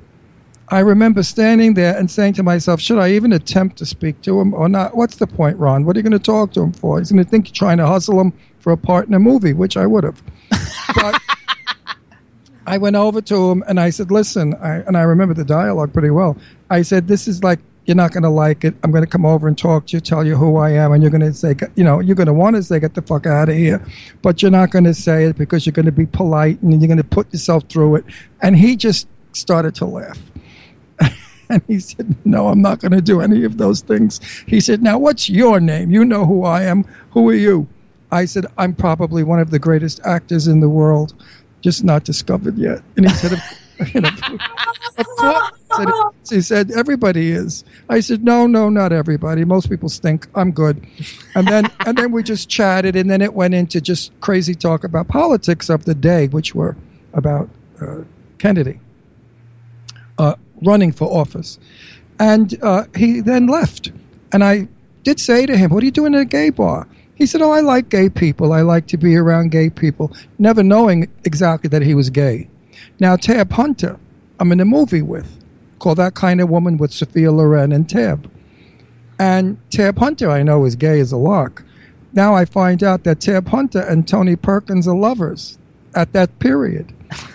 I 0.69 0.79
remember 0.79 1.23
standing 1.23 1.75
there 1.75 1.97
and 1.97 2.11
saying 2.11 2.33
to 2.33 2.43
myself, 2.43 2.81
should 2.81 2.99
I 2.99 3.11
even 3.11 3.31
attempt 3.31 3.77
to 3.77 3.85
speak 3.85 4.21
to 4.23 4.39
him 4.39 4.53
or 4.53 4.67
not? 4.67 4.97
What's 4.97 5.15
the 5.15 5.25
point, 5.25 5.57
Ron? 5.57 5.85
What 5.85 5.95
are 5.95 5.99
you 5.99 6.03
going 6.03 6.11
to 6.11 6.19
talk 6.19 6.51
to 6.53 6.61
him 6.61 6.73
for? 6.73 6.99
He's 6.99 7.11
going 7.11 7.23
to 7.23 7.29
think 7.29 7.47
you're 7.47 7.55
trying 7.55 7.77
to 7.77 7.87
hustle 7.87 8.19
him 8.19 8.33
for 8.59 8.73
a 8.73 8.77
part 8.77 9.07
in 9.07 9.13
a 9.13 9.19
movie, 9.19 9.53
which 9.53 9.77
I 9.77 9.85
would 9.85 10.03
have. 10.03 10.21
But 10.93 11.21
I 12.67 12.77
went 12.77 12.97
over 12.97 13.21
to 13.21 13.51
him 13.51 13.63
and 13.65 13.79
I 13.79 13.91
said, 13.91 14.11
listen, 14.11 14.55
I, 14.55 14.79
and 14.79 14.97
I 14.97 15.03
remember 15.03 15.33
the 15.33 15.45
dialogue 15.45 15.93
pretty 15.93 16.09
well. 16.09 16.37
I 16.69 16.81
said, 16.81 17.07
this 17.07 17.29
is 17.29 17.41
like, 17.41 17.59
you're 17.87 17.95
not 17.95 18.11
going 18.11 18.23
to 18.23 18.29
like 18.29 18.65
it. 18.65 18.75
I'm 18.83 18.91
going 18.91 19.03
to 19.03 19.09
come 19.09 19.25
over 19.25 19.47
and 19.47 19.57
talk 19.57 19.87
to 19.87 19.97
you, 19.97 20.01
tell 20.01 20.25
you 20.25 20.35
who 20.35 20.57
I 20.57 20.71
am, 20.71 20.91
and 20.91 21.01
you're 21.01 21.09
going 21.09 21.21
to 21.21 21.33
say, 21.33 21.55
you 21.75 21.85
know, 21.85 22.01
you're 22.01 22.17
going 22.17 22.27
to 22.27 22.33
want 22.33 22.57
to 22.57 22.63
say, 22.63 22.81
get 22.81 22.93
the 22.93 23.01
fuck 23.01 23.25
out 23.25 23.47
of 23.47 23.55
here, 23.55 23.83
but 24.21 24.41
you're 24.41 24.51
not 24.51 24.71
going 24.71 24.83
to 24.83 24.93
say 24.93 25.23
it 25.23 25.37
because 25.37 25.65
you're 25.65 25.73
going 25.73 25.85
to 25.85 25.91
be 25.93 26.05
polite 26.05 26.61
and 26.61 26.73
you're 26.73 26.87
going 26.87 26.97
to 26.97 27.03
put 27.03 27.31
yourself 27.31 27.63
through 27.69 27.95
it. 27.95 28.05
And 28.41 28.57
he 28.57 28.75
just 28.75 29.07
started 29.31 29.73
to 29.75 29.85
laugh. 29.85 30.19
And 31.49 31.63
he 31.65 31.79
said, 31.79 32.13
No, 32.25 32.49
I'm 32.49 32.61
not 32.61 32.81
going 32.81 32.91
to 32.91 32.99
do 32.99 33.21
any 33.21 33.45
of 33.45 33.57
those 33.57 33.79
things. 33.79 34.19
He 34.47 34.59
said, 34.59 34.83
Now, 34.83 34.97
what's 34.97 35.29
your 35.29 35.61
name? 35.61 35.91
You 35.91 36.03
know 36.03 36.25
who 36.25 36.43
I 36.43 36.63
am. 36.63 36.83
Who 37.11 37.29
are 37.29 37.33
you? 37.33 37.69
I 38.11 38.25
said, 38.25 38.47
I'm 38.57 38.75
probably 38.75 39.23
one 39.23 39.39
of 39.39 39.49
the 39.49 39.57
greatest 39.57 40.01
actors 40.03 40.49
in 40.49 40.59
the 40.59 40.67
world, 40.67 41.13
just 41.61 41.85
not 41.85 42.03
discovered 42.03 42.57
yet. 42.57 42.81
And 42.97 43.09
he 43.09 43.15
said, 43.15 43.41
you 43.93 44.01
know, 44.01 44.09
of 44.97 45.07
course. 45.17 45.51
Said- 45.75 45.87
He 46.29 46.41
said, 46.41 46.71
Everybody 46.71 47.31
is. 47.31 47.63
I 47.89 47.99
said, 48.01 48.23
No, 48.23 48.47
no, 48.47 48.69
not 48.69 48.91
everybody. 48.91 49.45
Most 49.45 49.69
people 49.69 49.89
stink. 49.89 50.27
I'm 50.35 50.51
good. 50.51 50.85
And 51.35 51.47
then, 51.47 51.69
and 51.85 51.97
then 51.97 52.11
we 52.11 52.23
just 52.23 52.49
chatted, 52.49 52.95
and 52.95 53.09
then 53.09 53.21
it 53.21 53.33
went 53.33 53.53
into 53.53 53.79
just 53.81 54.11
crazy 54.21 54.55
talk 54.55 54.83
about 54.83 55.07
politics 55.07 55.69
of 55.69 55.85
the 55.85 55.95
day, 55.95 56.27
which 56.27 56.53
were 56.53 56.75
about 57.13 57.49
uh, 57.81 57.99
Kennedy 58.39 58.79
uh, 60.17 60.35
running 60.61 60.91
for 60.91 61.05
office. 61.11 61.59
And 62.19 62.57
uh, 62.63 62.85
he 62.95 63.21
then 63.21 63.47
left. 63.47 63.91
And 64.31 64.43
I 64.43 64.67
did 65.03 65.19
say 65.19 65.45
to 65.45 65.55
him, 65.57 65.71
What 65.71 65.83
are 65.83 65.85
you 65.85 65.91
doing 65.91 66.15
at 66.15 66.21
a 66.21 66.25
gay 66.25 66.49
bar? 66.49 66.87
He 67.15 67.25
said, 67.25 67.41
Oh, 67.41 67.51
I 67.51 67.61
like 67.61 67.89
gay 67.89 68.09
people. 68.09 68.51
I 68.53 68.61
like 68.61 68.87
to 68.87 68.97
be 68.97 69.15
around 69.15 69.51
gay 69.51 69.69
people, 69.69 70.11
never 70.37 70.61
knowing 70.63 71.07
exactly 71.23 71.69
that 71.69 71.81
he 71.83 71.93
was 71.95 72.09
gay. 72.09 72.49
Now, 72.99 73.15
Tab 73.15 73.51
Hunter, 73.53 73.97
I'm 74.39 74.51
in 74.51 74.59
a 74.59 74.65
movie 74.65 75.01
with, 75.01 75.39
called 75.79 75.97
That 75.97 76.13
Kind 76.13 76.41
of 76.41 76.49
Woman 76.49 76.77
with 76.77 76.93
Sophia 76.93 77.31
Loren 77.31 77.71
and 77.71 77.89
Tab. 77.89 78.29
And 79.19 79.57
Tab 79.71 79.97
Hunter, 79.97 80.29
I 80.29 80.43
know, 80.43 80.65
is 80.65 80.75
gay 80.75 80.99
as 80.99 81.11
a 81.11 81.17
lark. 81.17 81.65
Now 82.13 82.35
I 82.35 82.45
find 82.45 82.83
out 82.83 83.03
that 83.03 83.19
Tab 83.19 83.47
Hunter 83.47 83.81
and 83.81 84.07
Tony 84.07 84.35
Perkins 84.35 84.87
are 84.87 84.95
lovers 84.95 85.57
at 85.95 86.13
that 86.13 86.39
period. 86.39 86.93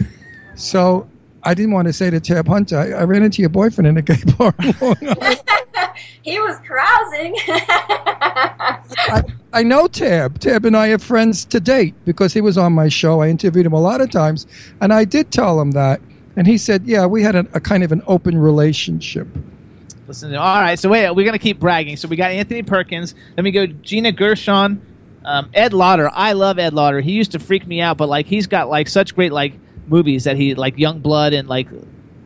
so 0.55 1.09
I 1.43 1.55
didn't 1.55 1.73
want 1.73 1.89
to 1.89 1.93
say 1.93 2.11
to 2.11 2.21
Tab 2.21 2.47
Hunter, 2.47 2.79
I, 2.79 2.91
I 2.93 3.05
ran 3.05 3.23
into 3.23 3.43
your 3.43 3.49
boyfriend 3.49 3.89
in 3.89 3.97
a 3.97 4.03
gay 4.03 4.23
bar. 4.39 4.55
in 4.61 4.75
Long 4.81 4.97
Island." 5.03 5.43
he 6.23 6.39
was 6.39 6.59
carousing. 6.67 7.35
I, 7.49 9.23
I 9.53 9.63
know 9.63 9.89
Tab. 9.89 10.39
Tab 10.39 10.65
and 10.65 10.77
I 10.77 10.89
are 10.89 10.99
friends 10.99 11.45
to 11.47 11.61
date 11.61 11.95
because 12.05 12.33
he 12.33 12.41
was 12.41 12.57
on 12.57 12.73
my 12.73 12.89
show. 12.89 13.21
I 13.21 13.29
interviewed 13.29 13.67
him 13.67 13.73
a 13.73 13.81
lot 13.81 14.01
of 14.01 14.11
times, 14.11 14.47
and 14.81 14.93
I 14.93 15.05
did 15.05 15.31
tell 15.31 15.61
him 15.61 15.73
that. 15.73 16.01
And 16.37 16.47
he 16.47 16.59
said, 16.59 16.87
"Yeah, 16.87 17.07
we 17.07 17.23
had 17.23 17.35
a, 17.35 17.47
a 17.53 17.61
kind 17.61 17.83
of 17.83 17.93
an 17.93 18.03
open 18.07 18.39
relationship." 18.39 19.29
Listen, 20.07 20.35
all 20.35 20.61
right. 20.61 20.79
So 20.79 20.89
wait, 20.89 21.11
we're 21.11 21.25
gonna 21.25 21.39
keep 21.39 21.61
bragging. 21.61 21.97
So 21.97 22.09
we 22.09 22.17
got 22.17 22.31
Anthony 22.31 22.63
Perkins. 22.63 23.15
Let 23.37 23.45
me 23.45 23.51
go 23.51 23.67
Gina 23.67 24.13
Gershon, 24.13 24.81
um, 25.25 25.51
Ed 25.55 25.73
Lauter. 25.73 26.11
I 26.13 26.33
love 26.33 26.59
Ed 26.59 26.73
Lauter. 26.75 27.01
He 27.01 27.13
used 27.13 27.33
to 27.33 27.39
freak 27.39 27.67
me 27.67 27.81
out, 27.81 27.97
but 27.97 28.09
like 28.09 28.27
he's 28.27 28.47
got 28.47 28.69
like 28.69 28.89
such 28.89 29.15
great 29.15 29.33
like 29.33 29.55
movies 29.87 30.25
that 30.25 30.37
he 30.37 30.55
like 30.55 30.79
Young 30.79 31.01
Blood 31.01 31.33
and 31.33 31.49
like 31.49 31.69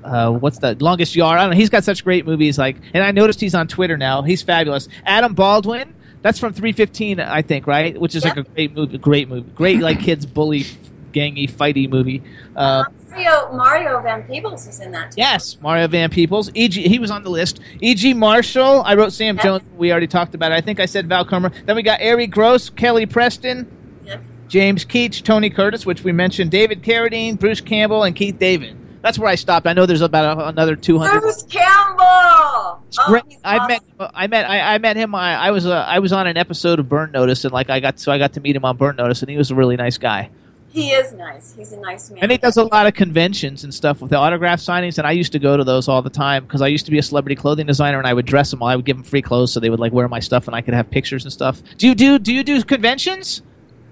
uh, 0.07 0.31
what's 0.31 0.59
the 0.59 0.77
longest 0.81 1.17
yard? 1.17 1.39
I 1.39 1.43
don't 1.43 1.51
know. 1.51 1.57
He's 1.57 1.71
got 1.71 1.85
such 1.85 2.05
great 2.05 2.25
movies. 2.25 2.59
Like, 2.59 2.77
and 2.95 3.03
I 3.03 3.11
noticed 3.11 3.41
he's 3.41 3.55
on 3.55 3.67
Twitter 3.67 3.97
now. 3.97 4.23
He's 4.23 4.43
fabulous. 4.43 4.89
Adam 5.05 5.35
Baldwin. 5.35 5.95
That's 6.23 6.39
from 6.39 6.53
315, 6.53 7.21
I 7.21 7.43
think, 7.43 7.67
right? 7.67 7.99
Which 8.01 8.15
is 8.15 8.25
like 8.25 8.37
a 8.37 8.43
great 8.43 8.75
movie. 8.75 8.99
Great 8.99 9.29
movie. 9.29 9.49
Great 9.51 9.81
like 9.81 10.01
kids 10.01 10.27
bully, 10.27 10.65
gangy, 11.13 11.49
fighty 11.49 11.89
movie. 11.89 12.23
Uh, 12.57 12.85
Mario 13.17 13.53
Mario 13.53 14.01
Van 14.03 14.23
Peebles 14.25 14.67
was 14.67 14.81
in 14.81 14.91
that. 14.93 15.13
Too. 15.13 15.17
Yes, 15.19 15.57
Mario 15.61 15.87
Van 15.89 16.11
Peebles. 16.11 16.51
E.G. 16.55 16.87
He 16.89 16.99
was 16.99 17.11
on 17.11 17.23
the 17.23 17.31
list. 17.31 17.61
E.G. 17.81 18.15
Marshall. 18.15 18.83
I 18.85 18.95
wrote 18.95 19.13
Sam 19.13 19.39
Jones. 19.39 19.63
We 19.77 19.91
already 19.91 20.07
talked 20.07 20.35
about 20.35 20.53
it. 20.53 20.57
I 20.57 20.61
think 20.61 20.81
I 20.81 20.87
said 20.87 21.09
Val 21.09 21.25
Kilmer. 21.25 21.51
Then 21.65 21.77
we 21.77 21.83
got 21.83 22.01
Arye 22.01 22.27
Gross, 22.31 22.71
Kelly 22.71 23.07
Preston, 23.07 23.71
Yes. 24.05 24.21
James 24.49 24.85
Keach, 24.85 25.23
Tony 25.25 25.51
Curtis, 25.51 25.85
which 25.87 26.05
we 26.05 26.13
mentioned, 26.13 26.51
David 26.51 26.83
Carradine, 26.83 27.39
Bruce 27.39 27.61
Campbell, 27.61 28.05
and 28.05 28.15
Keith 28.15 28.39
David. 28.39 28.77
That's 29.03 29.19
where 29.19 29.29
I 29.29 29.35
stopped. 29.37 29.67
I 29.69 29.73
know 29.73 29.87
there's 29.87 30.01
about 30.01 30.39
a, 30.39 30.49
another 30.49 30.75
200. 30.77 31.21
Bruce 31.21 31.43
Campbell. 31.45 32.05
Oh, 32.05 32.81
Great. 33.07 33.23
he's 33.29 33.39
I 33.45 33.59
awesome. 33.59 33.69
met 33.99 34.11
I 34.15 34.27
met 34.27 34.49
I, 34.51 34.75
I 34.75 34.79
met 34.79 34.97
him. 34.97 35.15
I, 35.15 35.35
I 35.37 35.51
was 35.51 35.65
uh, 35.67 35.73
I 35.89 35.99
was 36.01 36.13
on 36.13 36.27
an 36.27 36.37
episode 36.37 36.79
of 36.81 36.89
Burn 36.89 37.13
Notice, 37.13 37.45
and 37.45 37.53
like 37.53 37.71
I 37.71 37.79
got 37.81 37.99
so 38.01 38.11
I 38.11 38.19
got 38.19 38.33
to 38.35 38.41
meet 38.41 38.57
him 38.57 38.65
on 38.65 38.77
Burn 38.77 38.97
Notice, 38.97 39.23
and 39.23 39.31
he 39.31 39.37
was 39.37 39.51
a 39.51 39.55
really 39.55 39.77
nice 39.77 39.99
guy. 39.99 40.31
He 40.77 40.91
is 40.91 41.15
nice. 41.15 41.55
He's 41.55 41.73
a 41.73 41.79
nice 41.79 42.11
man. 42.11 42.19
And 42.23 42.31
he 42.31 42.37
does 42.37 42.59
a 42.59 42.65
lot 42.65 42.87
of 42.87 42.93
conventions 42.93 43.65
and 43.65 43.73
stuff 43.73 44.03
with 44.03 44.11
the 44.11 44.19
autograph 44.19 44.61
signings, 44.61 44.99
and 44.99 45.07
I 45.07 45.13
used 45.13 45.33
to 45.33 45.39
go 45.39 45.57
to 45.57 45.65
those 45.65 45.89
all 45.89 46.03
the 46.03 46.11
time 46.11 46.45
because 46.45 46.61
I 46.61 46.67
used 46.67 46.85
to 46.85 46.91
be 46.91 46.99
a 46.99 47.03
celebrity 47.03 47.35
clothing 47.35 47.67
designer, 47.67 47.97
and 47.97 48.07
I 48.07 48.13
would 48.13 48.27
dress 48.27 48.51
them 48.51 48.61
all. 48.61 48.69
I 48.69 48.77
would 48.77 48.85
give 48.85 48.99
them 48.99 49.05
free 49.05 49.23
clothes 49.23 49.55
so 49.55 49.59
they 49.59 49.71
would 49.71 49.81
like 49.81 49.95
wear 49.95 50.07
my 50.07 50.21
stuff, 50.21 50.47
and 50.47 50.55
I 50.55 50.61
could 50.61 50.75
have 50.75 50.91
pictures 50.91 51.25
and 51.25 51.33
stuff. 51.33 51.63
Do 51.79 51.89
you 51.89 51.95
do 51.95 52.19
do 52.19 52.31
you 52.31 52.45
do 52.45 52.63
conventions? 52.63 53.41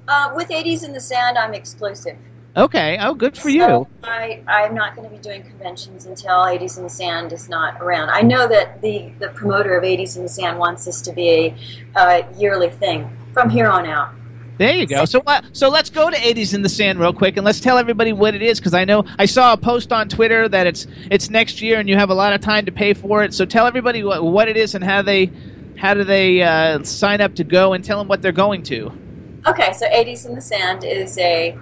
Uh, 0.07 0.35
with 0.37 0.51
80s 0.51 0.85
in 0.85 0.93
the 0.93 1.01
Sand, 1.01 1.39
I'm 1.39 1.55
exclusive. 1.55 2.19
Okay. 2.55 2.99
Oh, 3.01 3.15
good 3.15 3.35
for 3.35 3.49
So 3.49 3.49
you. 3.49 3.89
I, 4.03 4.43
I'm 4.47 4.75
not 4.75 4.95
going 4.95 5.09
to 5.09 5.17
be 5.17 5.23
doing 5.23 5.43
conventions 5.43 6.05
until 6.05 6.35
80s 6.35 6.77
in 6.77 6.83
the 6.83 6.91
Sand 6.91 7.33
is 7.33 7.49
not 7.49 7.81
around. 7.81 8.11
I 8.11 8.21
know 8.21 8.47
that 8.47 8.83
the, 8.83 9.11
the 9.21 9.29
promoter 9.29 9.75
of 9.75 9.85
80s 9.85 10.19
in 10.19 10.23
the 10.23 10.29
Sand 10.29 10.59
wants 10.59 10.85
this 10.85 11.01
to 11.01 11.13
be 11.15 11.31
a 11.31 11.57
uh, 11.97 12.23
yearly 12.37 12.69
thing 12.69 13.17
from 13.33 13.49
here 13.49 13.69
on 13.69 13.87
out. 13.87 14.15
There 14.57 14.75
you 14.75 14.87
go. 14.87 15.05
So 15.05 15.23
uh, 15.27 15.43
so 15.53 15.69
let's 15.69 15.91
go 15.91 16.11
to 16.11 16.17
80s 16.17 16.55
in 16.55 16.63
the 16.63 16.69
sand 16.69 17.01
real 17.01 17.13
quick 17.13 17.37
and 17.37 17.45
let's 17.45 17.61
tell 17.61 17.77
everybody 17.77 18.13
what 18.13 18.35
it 18.35 18.43
is 18.43 18.61
because 18.61 18.75
I 18.75 18.85
know 18.85 19.05
I 19.19 19.27
saw 19.27 19.53
a 19.53 19.57
post 19.57 19.93
on 19.93 20.09
Twitter 20.09 20.49
that 20.49 20.67
it's 20.67 20.87
it's 21.11 21.29
next 21.29 21.61
year 21.61 21.81
and 21.81 21.89
you 21.89 21.97
have 21.97 22.11
a 22.11 22.15
lot 22.15 22.33
of 22.33 22.41
time 22.41 22.67
to 22.67 22.73
pay 22.73 22.95
for 22.95 23.25
it. 23.25 23.35
So 23.35 23.45
tell 23.45 23.67
everybody 23.67 24.05
what, 24.05 24.23
what 24.23 24.49
it 24.49 24.57
is 24.57 24.75
and 24.75 24.85
how 24.85 25.03
they 25.03 25.33
how 25.77 25.95
do 25.95 26.05
they 26.05 26.43
uh, 26.43 26.83
sign 26.85 27.21
up 27.21 27.35
to 27.35 27.45
go 27.45 27.73
and 27.73 27.85
tell 27.85 27.99
them 27.99 28.07
what 28.07 28.23
they're 28.23 28.33
going 28.33 28.63
to. 28.65 28.93
Okay, 29.47 29.73
so 29.73 29.87
80s 29.87 30.27
in 30.27 30.35
the 30.35 30.41
Sand 30.41 30.85
is 30.85 31.19
a 31.19 31.59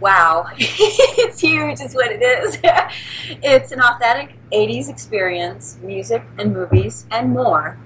wow. 0.00 0.46
it's 0.58 1.40
huge, 1.40 1.80
is 1.80 1.94
what 1.94 2.10
it 2.10 2.20
is. 2.20 2.58
it's 3.42 3.72
an 3.72 3.80
authentic 3.80 4.36
80s 4.52 4.90
experience, 4.90 5.78
music 5.82 6.22
and 6.38 6.52
movies 6.52 7.06
and 7.10 7.30
more. 7.30 7.78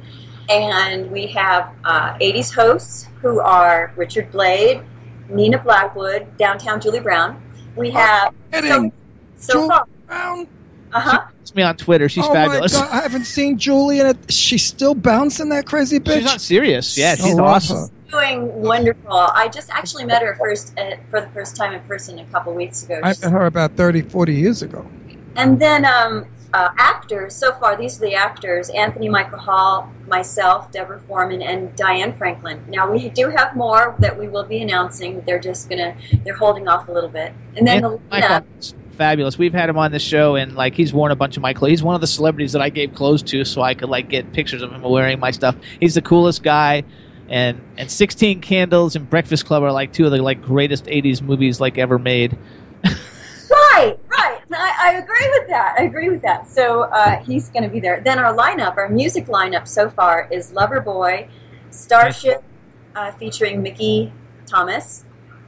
And 0.48 1.10
we 1.10 1.26
have 1.28 1.74
uh, 1.84 2.14
80s 2.14 2.54
hosts 2.54 3.08
who 3.20 3.40
are 3.40 3.92
Richard 3.96 4.30
Blade, 4.32 4.82
Nina 5.28 5.58
Blackwood, 5.58 6.36
downtown 6.38 6.80
Julie 6.80 7.00
Brown. 7.00 7.42
We 7.76 7.90
have 7.90 8.34
so, 8.52 8.60
kidding. 8.60 8.92
so 9.36 9.52
Julie 9.52 9.68
far. 9.68 9.86
Brown. 10.06 10.48
Uh 10.92 11.00
huh. 11.00 11.26
It's 11.42 11.54
me 11.54 11.62
on 11.62 11.76
Twitter. 11.76 12.08
She's 12.08 12.24
oh 12.24 12.32
fabulous. 12.32 12.74
my 12.74 12.80
god! 12.80 12.90
I 12.90 13.02
haven't 13.02 13.26
seen 13.26 13.58
Julie 13.58 14.00
in 14.00 14.06
it. 14.06 14.32
She's 14.32 14.64
still 14.64 14.94
bouncing 14.94 15.50
that 15.50 15.66
crazy 15.66 16.00
bitch. 16.00 16.14
She's 16.14 16.24
not 16.24 16.40
serious. 16.40 16.96
Yeah, 16.96 17.14
she's 17.14 17.34
love 17.34 17.40
awesome. 17.40 17.76
her. 17.76 17.88
Doing 18.10 18.54
wonderful. 18.54 19.12
I 19.12 19.48
just 19.48 19.68
actually 19.68 20.06
met 20.06 20.22
her 20.22 20.34
first 20.36 20.78
uh, 20.78 20.96
for 21.10 21.20
the 21.20 21.28
first 21.28 21.56
time 21.56 21.74
in 21.74 21.80
person 21.82 22.18
a 22.18 22.24
couple 22.26 22.54
weeks 22.54 22.82
ago. 22.84 23.00
I 23.02 23.08
met 23.08 23.22
her 23.22 23.44
about 23.44 23.72
30, 23.76 24.02
40 24.02 24.34
years 24.34 24.62
ago. 24.62 24.86
And 25.36 25.60
then 25.60 25.84
um, 25.84 26.26
uh, 26.54 26.70
actors, 26.78 27.34
so 27.34 27.52
far, 27.52 27.76
these 27.76 27.98
are 27.98 28.06
the 28.06 28.14
actors 28.14 28.70
Anthony 28.70 29.08
Michael 29.08 29.38
Hall, 29.38 29.92
myself, 30.06 30.70
Deborah 30.72 31.00
Foreman, 31.00 31.42
and 31.42 31.74
Diane 31.76 32.16
Franklin. 32.16 32.64
Now, 32.68 32.90
we 32.90 33.10
do 33.10 33.30
have 33.30 33.54
more 33.54 33.94
that 33.98 34.18
we 34.18 34.28
will 34.28 34.44
be 34.44 34.62
announcing. 34.62 35.22
They're 35.26 35.38
just 35.38 35.68
going 35.68 35.78
to, 35.78 36.18
they're 36.24 36.36
holding 36.36 36.66
off 36.66 36.88
a 36.88 36.92
little 36.92 37.10
bit. 37.10 37.32
And 37.56 37.66
then 37.66 37.82
the 37.82 37.98
lineup, 38.10 38.44
fabulous. 38.98 39.38
We've 39.38 39.52
had 39.52 39.68
him 39.68 39.78
on 39.78 39.92
the 39.92 39.98
show, 39.98 40.36
and 40.36 40.54
like 40.54 40.74
he's 40.74 40.92
worn 40.92 41.12
a 41.12 41.16
bunch 41.16 41.36
of 41.36 41.42
my 41.42 41.54
clothes. 41.54 41.70
He's 41.70 41.82
one 41.82 41.94
of 41.94 42.00
the 42.00 42.06
celebrities 42.06 42.52
that 42.52 42.60
I 42.62 42.70
gave 42.70 42.94
clothes 42.94 43.22
to, 43.24 43.44
so 43.44 43.62
I 43.62 43.74
could 43.74 43.88
like 43.88 44.08
get 44.08 44.32
pictures 44.32 44.62
of 44.62 44.72
him 44.72 44.82
wearing 44.82 45.20
my 45.20 45.30
stuff. 45.30 45.56
He's 45.80 45.94
the 45.94 46.02
coolest 46.02 46.42
guy. 46.42 46.84
And 47.30 47.60
and 47.76 47.90
Sixteen 47.90 48.40
Candles 48.40 48.96
and 48.96 49.08
Breakfast 49.08 49.44
Club 49.44 49.62
are 49.62 49.72
like 49.72 49.92
two 49.92 50.06
of 50.06 50.12
the 50.12 50.22
like 50.22 50.42
greatest 50.42 50.86
'80s 50.86 51.20
movies 51.20 51.60
like 51.60 51.78
ever 51.78 51.98
made. 51.98 52.38
Right, 53.50 53.98
right. 54.08 54.40
I, 54.52 54.74
I 54.80 54.92
agree 54.98 55.28
with 55.38 55.48
that. 55.48 55.76
I 55.78 55.84
agree 55.84 56.08
with 56.08 56.22
that. 56.22 56.48
So 56.48 56.82
uh, 56.82 57.16
he's 57.22 57.48
going 57.48 57.62
to 57.62 57.68
be 57.68 57.80
there. 57.80 58.00
Then 58.00 58.18
our 58.18 58.34
lineup, 58.34 58.76
our 58.76 58.88
music 58.88 59.26
lineup 59.26 59.66
so 59.66 59.88
far 59.88 60.28
is 60.30 60.52
Loverboy, 60.52 61.28
Starship, 61.70 62.42
uh, 62.94 63.12
featuring 63.12 63.62
Mickey 63.62 64.12
Thomas. 64.46 65.04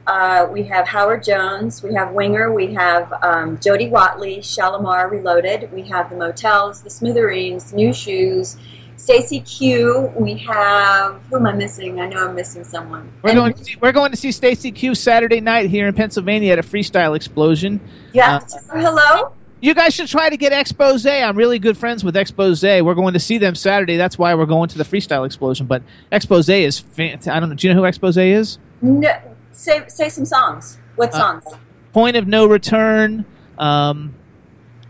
Uh, 0.07 0.47
we 0.51 0.63
have 0.63 0.87
Howard 0.87 1.23
Jones. 1.23 1.83
We 1.83 1.93
have 1.93 2.11
Winger. 2.11 2.51
We 2.51 2.73
have 2.73 3.13
um, 3.21 3.59
Jody 3.59 3.87
Watley, 3.87 4.41
Shalimar 4.41 5.09
Reloaded. 5.09 5.71
We 5.71 5.83
have 5.83 6.09
the 6.09 6.15
Motels, 6.15 6.81
the 6.81 6.89
Smithereens, 6.89 7.71
Nu 7.71 7.89
Shooz, 7.89 8.57
Stacey 9.01 9.39
Q. 9.39 10.13
We 10.15 10.35
have 10.37 11.19
who 11.29 11.37
am 11.37 11.47
I 11.47 11.53
missing? 11.53 11.99
I 11.99 12.07
know 12.07 12.27
I'm 12.27 12.35
missing 12.35 12.63
someone. 12.63 13.11
We're 13.23 13.33
going 13.33 13.53
to 13.53 13.63
see, 13.63 13.75
we're 13.81 13.91
going 13.91 14.11
to 14.11 14.17
see 14.17 14.31
Stacey 14.31 14.71
Q 14.71 14.93
Saturday 14.93 15.41
night 15.41 15.69
here 15.71 15.87
in 15.87 15.93
Pennsylvania 15.95 16.53
at 16.53 16.59
a 16.59 16.63
freestyle 16.63 17.15
explosion. 17.15 17.79
Yeah. 18.13 18.35
Uh, 18.35 18.79
hello. 18.79 19.33
You 19.59 19.73
guys 19.73 19.93
should 19.93 20.07
try 20.07 20.29
to 20.29 20.37
get 20.37 20.53
Expose. 20.53 21.05
I'm 21.05 21.35
really 21.35 21.59
good 21.59 21.77
friends 21.77 22.03
with 22.03 22.15
Expose. 22.15 22.63
We're 22.63 22.93
going 22.95 23.13
to 23.13 23.19
see 23.19 23.37
them 23.37 23.55
Saturday. 23.55 23.97
That's 23.97 24.17
why 24.17 24.33
we're 24.35 24.45
going 24.45 24.69
to 24.69 24.77
the 24.77 24.83
freestyle 24.83 25.25
explosion. 25.25 25.65
But 25.65 25.81
Expose 26.11 26.49
is 26.49 26.79
fantastic. 26.79 27.33
I 27.33 27.39
don't 27.39 27.49
know. 27.49 27.55
Do 27.55 27.67
you 27.67 27.73
know 27.73 27.79
who 27.79 27.85
Expose 27.85 28.17
is? 28.17 28.59
No, 28.81 29.11
say 29.51 29.83
say 29.87 30.09
some 30.09 30.25
songs. 30.25 30.77
What 30.95 31.13
Uh, 31.13 31.17
songs? 31.17 31.45
Point 31.93 32.17
of 32.17 32.27
No 32.27 32.45
Return. 32.45 33.25
Um, 33.57 34.13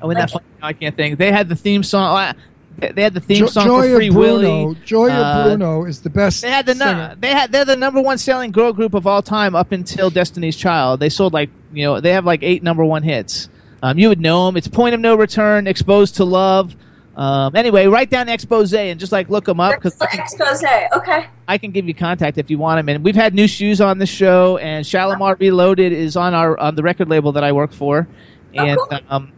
oh, 0.02 0.14
that 0.14 0.34
I 0.62 0.74
can't 0.74 0.96
think. 0.96 1.18
They 1.18 1.32
had 1.32 1.50
the 1.50 1.56
theme 1.56 1.84
song. 1.84 2.36
They 2.82 2.92
they 2.92 3.04
had 3.04 3.14
the 3.14 3.20
theme 3.20 3.38
Jo- 3.40 3.46
song 3.48 3.68
Gioia 3.68 3.90
for 3.92 3.96
Free 3.96 4.10
Bruno. 4.10 4.32
Willy. 4.66 4.76
Gioia 4.86 5.12
Uh, 5.12 5.44
Bruno 5.48 5.86
is 5.86 6.02
the 6.02 6.10
best. 6.10 6.42
They 6.42 6.50
had 6.50 6.66
the 6.66 6.76
singer. 6.76 7.10
nu- 7.16 7.22
they 7.22 7.30
had 7.30 7.52
they're 7.52 7.64
the 7.66 7.76
number 7.78 8.02
one 8.02 8.18
selling 8.18 8.52
girl 8.52 8.74
group 8.74 8.94
of 8.94 9.06
all 9.08 9.22
time 9.22 9.56
up 9.56 9.72
until 9.72 10.10
Destiny's 10.10 10.56
Child. 10.58 11.00
They 11.00 11.10
sold 11.10 11.32
like 11.34 11.50
you 11.72 11.86
know 11.86 12.00
they 12.02 12.12
have 12.14 12.26
like 12.26 12.42
eight 12.44 12.64
number 12.64 12.84
one 12.84 13.04
hits. 13.04 13.48
Um, 13.84 13.98
you 13.98 14.10
would 14.10 14.20
know 14.20 14.46
them. 14.48 14.58
It's 14.58 14.68
Point 14.68 14.94
of 14.94 15.00
No 15.00 15.16
Return, 15.16 15.66
Exposed 15.68 16.16
to 16.18 16.26
Love. 16.26 16.76
Um, 17.16 17.56
anyway, 17.56 17.88
write 17.88 18.10
down 18.10 18.30
Expose 18.30 18.74
and 18.74 19.00
just 19.00 19.12
like 19.12 19.30
look 19.30 19.46
them 19.46 19.60
up 19.60 19.76
because 19.76 20.00
Expose. 20.02 20.64
Okay. 20.96 21.26
I 21.48 21.58
can 21.58 21.72
give 21.72 21.86
you 21.88 21.94
contact 21.94 22.38
if 22.38 22.50
you 22.50 22.58
want 22.58 22.80
them. 22.80 22.90
And 22.96 23.04
we've 23.04 23.16
had 23.16 23.34
Nu 23.36 23.46
Shooz 23.46 23.86
on 23.86 23.98
the 23.98 24.06
show, 24.06 24.58
and 24.58 24.86
Shalimar 24.86 25.36
Reloaded 25.40 25.92
is 25.92 26.16
on 26.16 26.34
our 26.34 26.58
on 26.60 26.76
the 26.76 26.84
record 26.84 27.10
label 27.10 27.32
that 27.34 27.44
I 27.44 27.52
work 27.52 27.74
for, 27.74 28.08
and 28.54 28.78
um, 29.10 29.32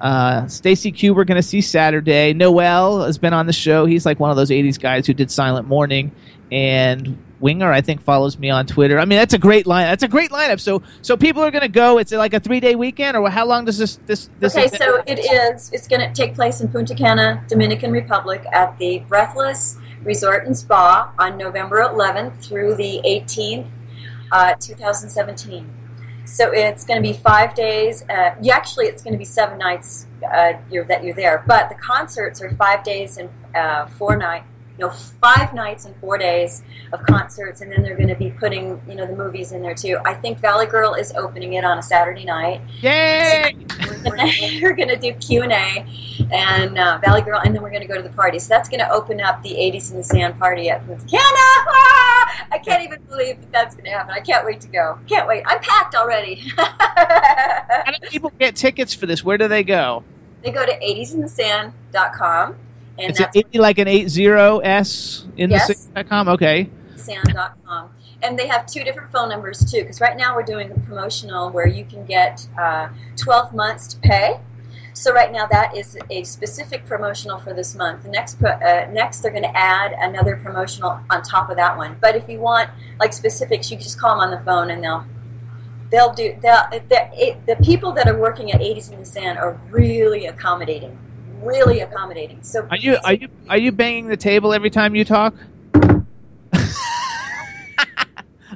uh, 0.00 0.46
Stacey 0.46 0.92
Q 0.92 1.14
we're 1.14 1.24
going 1.24 1.40
to 1.40 1.46
see 1.46 1.60
Saturday. 1.60 2.32
Noel 2.32 3.04
has 3.04 3.18
been 3.18 3.32
on 3.32 3.46
the 3.46 3.52
show. 3.52 3.86
He's 3.86 4.04
like 4.04 4.20
one 4.20 4.30
of 4.30 4.36
those 4.36 4.50
'80s 4.50 4.78
guys 4.78 5.06
who 5.06 5.14
did 5.14 5.30
Silent 5.30 5.66
Morning, 5.66 6.12
and 6.52 7.18
Winger 7.40 7.70
I 7.70 7.80
think 7.80 8.02
follows 8.02 8.38
me 8.38 8.50
on 8.50 8.66
Twitter. 8.66 8.98
I 8.98 9.04
mean 9.04 9.18
that's 9.18 9.34
a 9.34 9.38
great 9.38 9.66
line. 9.66 9.86
That's 9.86 10.02
a 10.02 10.08
great 10.08 10.30
lineup. 10.30 10.60
So 10.60 10.82
so 11.02 11.16
people 11.16 11.42
are 11.42 11.50
going 11.50 11.62
to 11.62 11.68
go. 11.68 11.98
It's 11.98 12.12
like 12.12 12.34
a 12.34 12.40
three 12.40 12.60
day 12.60 12.74
weekend, 12.74 13.16
or 13.16 13.30
how 13.30 13.46
long 13.46 13.64
does 13.64 13.78
this 13.78 13.98
this 14.06 14.28
this? 14.38 14.56
Okay, 14.56 14.68
so 14.68 15.02
it 15.06 15.18
is. 15.18 15.70
It's 15.72 15.88
going 15.88 16.00
to 16.00 16.12
take 16.12 16.34
place 16.34 16.60
in 16.60 16.68
Punta 16.68 16.94
Cana, 16.94 17.44
Dominican 17.48 17.90
Republic, 17.92 18.44
at 18.52 18.78
the 18.78 19.00
Breathless 19.08 19.78
Resort 20.02 20.46
and 20.46 20.56
Spa 20.56 21.12
on 21.18 21.36
November 21.36 21.82
11th 21.82 22.44
through 22.44 22.76
the 22.76 23.00
18th, 23.04 23.66
uh, 24.30 24.54
2017. 24.60 25.85
So 26.26 26.50
it's 26.52 26.84
going 26.84 27.00
to 27.00 27.08
be 27.08 27.14
five 27.14 27.54
days. 27.54 28.04
Uh, 28.08 28.34
you 28.42 28.52
actually, 28.52 28.86
it's 28.86 29.02
going 29.02 29.12
to 29.12 29.18
be 29.18 29.24
seven 29.24 29.58
nights 29.58 30.06
uh, 30.30 30.54
you're, 30.70 30.84
that 30.84 31.04
you're 31.04 31.14
there, 31.14 31.44
but 31.46 31.68
the 31.68 31.76
concerts 31.76 32.42
are 32.42 32.50
five 32.56 32.82
days 32.84 33.16
and 33.16 33.30
uh, 33.54 33.86
four 33.86 34.16
night. 34.16 34.42
No, 34.78 34.90
five 34.90 35.54
nights 35.54 35.86
and 35.86 35.96
four 35.96 36.18
days 36.18 36.62
of 36.92 37.02
concerts, 37.04 37.62
and 37.62 37.72
then 37.72 37.82
they're 37.82 37.96
going 37.96 38.10
to 38.10 38.14
be 38.14 38.30
putting, 38.30 38.78
you 38.86 38.94
know, 38.94 39.06
the 39.06 39.16
movies 39.16 39.52
in 39.52 39.62
there 39.62 39.74
too. 39.74 39.98
I 40.04 40.12
think 40.12 40.38
Valley 40.38 40.66
Girl 40.66 40.92
is 40.92 41.14
opening 41.14 41.54
it 41.54 41.64
on 41.64 41.78
a 41.78 41.82
Saturday 41.82 42.26
night. 42.26 42.60
Yay! 42.82 43.56
We're 43.88 44.02
gonna, 44.16 44.30
we're 44.60 44.74
gonna 44.74 44.98
do 44.98 45.14
Q 45.14 45.44
and 45.44 45.52
A, 45.52 45.86
and 46.30 46.76
uh, 46.76 46.98
Valley 47.02 47.22
Girl, 47.22 47.40
and 47.42 47.54
then 47.54 47.62
we're 47.62 47.70
gonna 47.70 47.86
go 47.86 47.96
to 47.96 48.02
the 48.02 48.10
party. 48.10 48.38
So 48.38 48.50
that's 48.50 48.68
gonna 48.68 48.88
open 48.90 49.18
up 49.18 49.42
the 49.42 49.54
'80s 49.54 49.92
in 49.92 49.96
the 49.96 50.04
Sand 50.04 50.38
party 50.38 50.68
at 50.68 50.86
Punta 50.86 51.06
Cana. 51.06 51.22
Ah! 51.22 52.05
I 52.52 52.58
can't 52.58 52.82
even 52.82 53.02
believe 53.02 53.40
that 53.40 53.52
that's 53.52 53.74
gonna 53.74 53.90
happen. 53.90 54.14
I 54.14 54.20
can't 54.20 54.44
wait 54.44 54.60
to 54.62 54.68
go. 54.68 54.98
Can't 55.08 55.26
wait. 55.28 55.42
I'm 55.46 55.60
packed 55.60 55.94
already. 55.94 56.36
How 56.56 57.92
do 57.92 58.08
people 58.08 58.32
get 58.38 58.56
tickets 58.56 58.94
for 58.94 59.06
this? 59.06 59.24
Where 59.24 59.38
do 59.38 59.48
they 59.48 59.62
go? 59.64 60.04
they 60.42 60.52
go 60.52 60.64
to 60.64 60.78
80sinthesand.com, 60.78 62.54
and 62.98 63.10
Is 63.12 63.18
it 63.18 63.24
that's 63.24 63.36
80 63.36 63.58
like 63.58 63.78
an 63.78 63.88
80s 63.88 65.26
in 65.36 65.50
Yes. 65.50 65.66
the 65.66 65.74
sand.com? 65.74 66.28
Okay. 66.28 66.70
sand.com. 66.94 67.90
And 68.22 68.38
they 68.38 68.46
have 68.46 68.66
two 68.66 68.82
different 68.84 69.12
phone 69.12 69.28
numbers 69.28 69.70
too, 69.70 69.82
because 69.82 70.00
right 70.00 70.16
now 70.16 70.34
we're 70.34 70.42
doing 70.42 70.70
a 70.70 70.74
promotional 70.74 71.50
where 71.50 71.66
you 71.66 71.84
can 71.84 72.06
get 72.06 72.46
uh, 72.58 72.88
12 73.16 73.54
months 73.54 73.88
to 73.88 73.98
pay. 73.98 74.40
So 74.96 75.12
right 75.12 75.30
now 75.30 75.46
that 75.48 75.76
is 75.76 75.98
a 76.08 76.24
specific 76.24 76.86
promotional 76.86 77.38
for 77.38 77.52
this 77.52 77.74
month. 77.74 78.06
Next 78.06 78.42
uh, 78.42 78.88
next 78.90 79.20
they're 79.20 79.30
going 79.30 79.42
to 79.42 79.54
add 79.54 79.92
another 79.92 80.36
promotional 80.36 80.98
on 81.10 81.22
top 81.22 81.50
of 81.50 81.56
that 81.56 81.76
one. 81.76 81.98
But 82.00 82.16
if 82.16 82.26
you 82.30 82.40
want 82.40 82.70
like 82.98 83.12
specifics, 83.12 83.70
you 83.70 83.76
can 83.76 83.84
just 83.84 84.00
call 84.00 84.18
them 84.18 84.20
on 84.20 84.30
the 84.30 84.42
phone 84.42 84.70
and 84.70 84.82
they'll 84.82 85.04
they'll 85.90 86.14
do 86.14 86.34
they'll, 86.40 86.64
the 86.70 87.10
it, 87.12 87.44
the 87.46 87.56
people 87.56 87.92
that 87.92 88.08
are 88.08 88.16
working 88.16 88.52
at 88.52 88.60
80s 88.62 88.90
in 88.90 88.98
the 88.98 89.04
Sand 89.04 89.38
are 89.38 89.60
really 89.68 90.24
accommodating, 90.24 90.98
really 91.42 91.80
accommodating. 91.80 92.42
So 92.42 92.66
Are 92.70 92.78
you 92.78 92.96
are 93.04 93.12
you 93.12 93.28
are 93.50 93.58
you 93.58 93.72
banging 93.72 94.06
the 94.06 94.16
table 94.16 94.54
every 94.54 94.70
time 94.70 94.94
you 94.94 95.04
talk? 95.04 95.34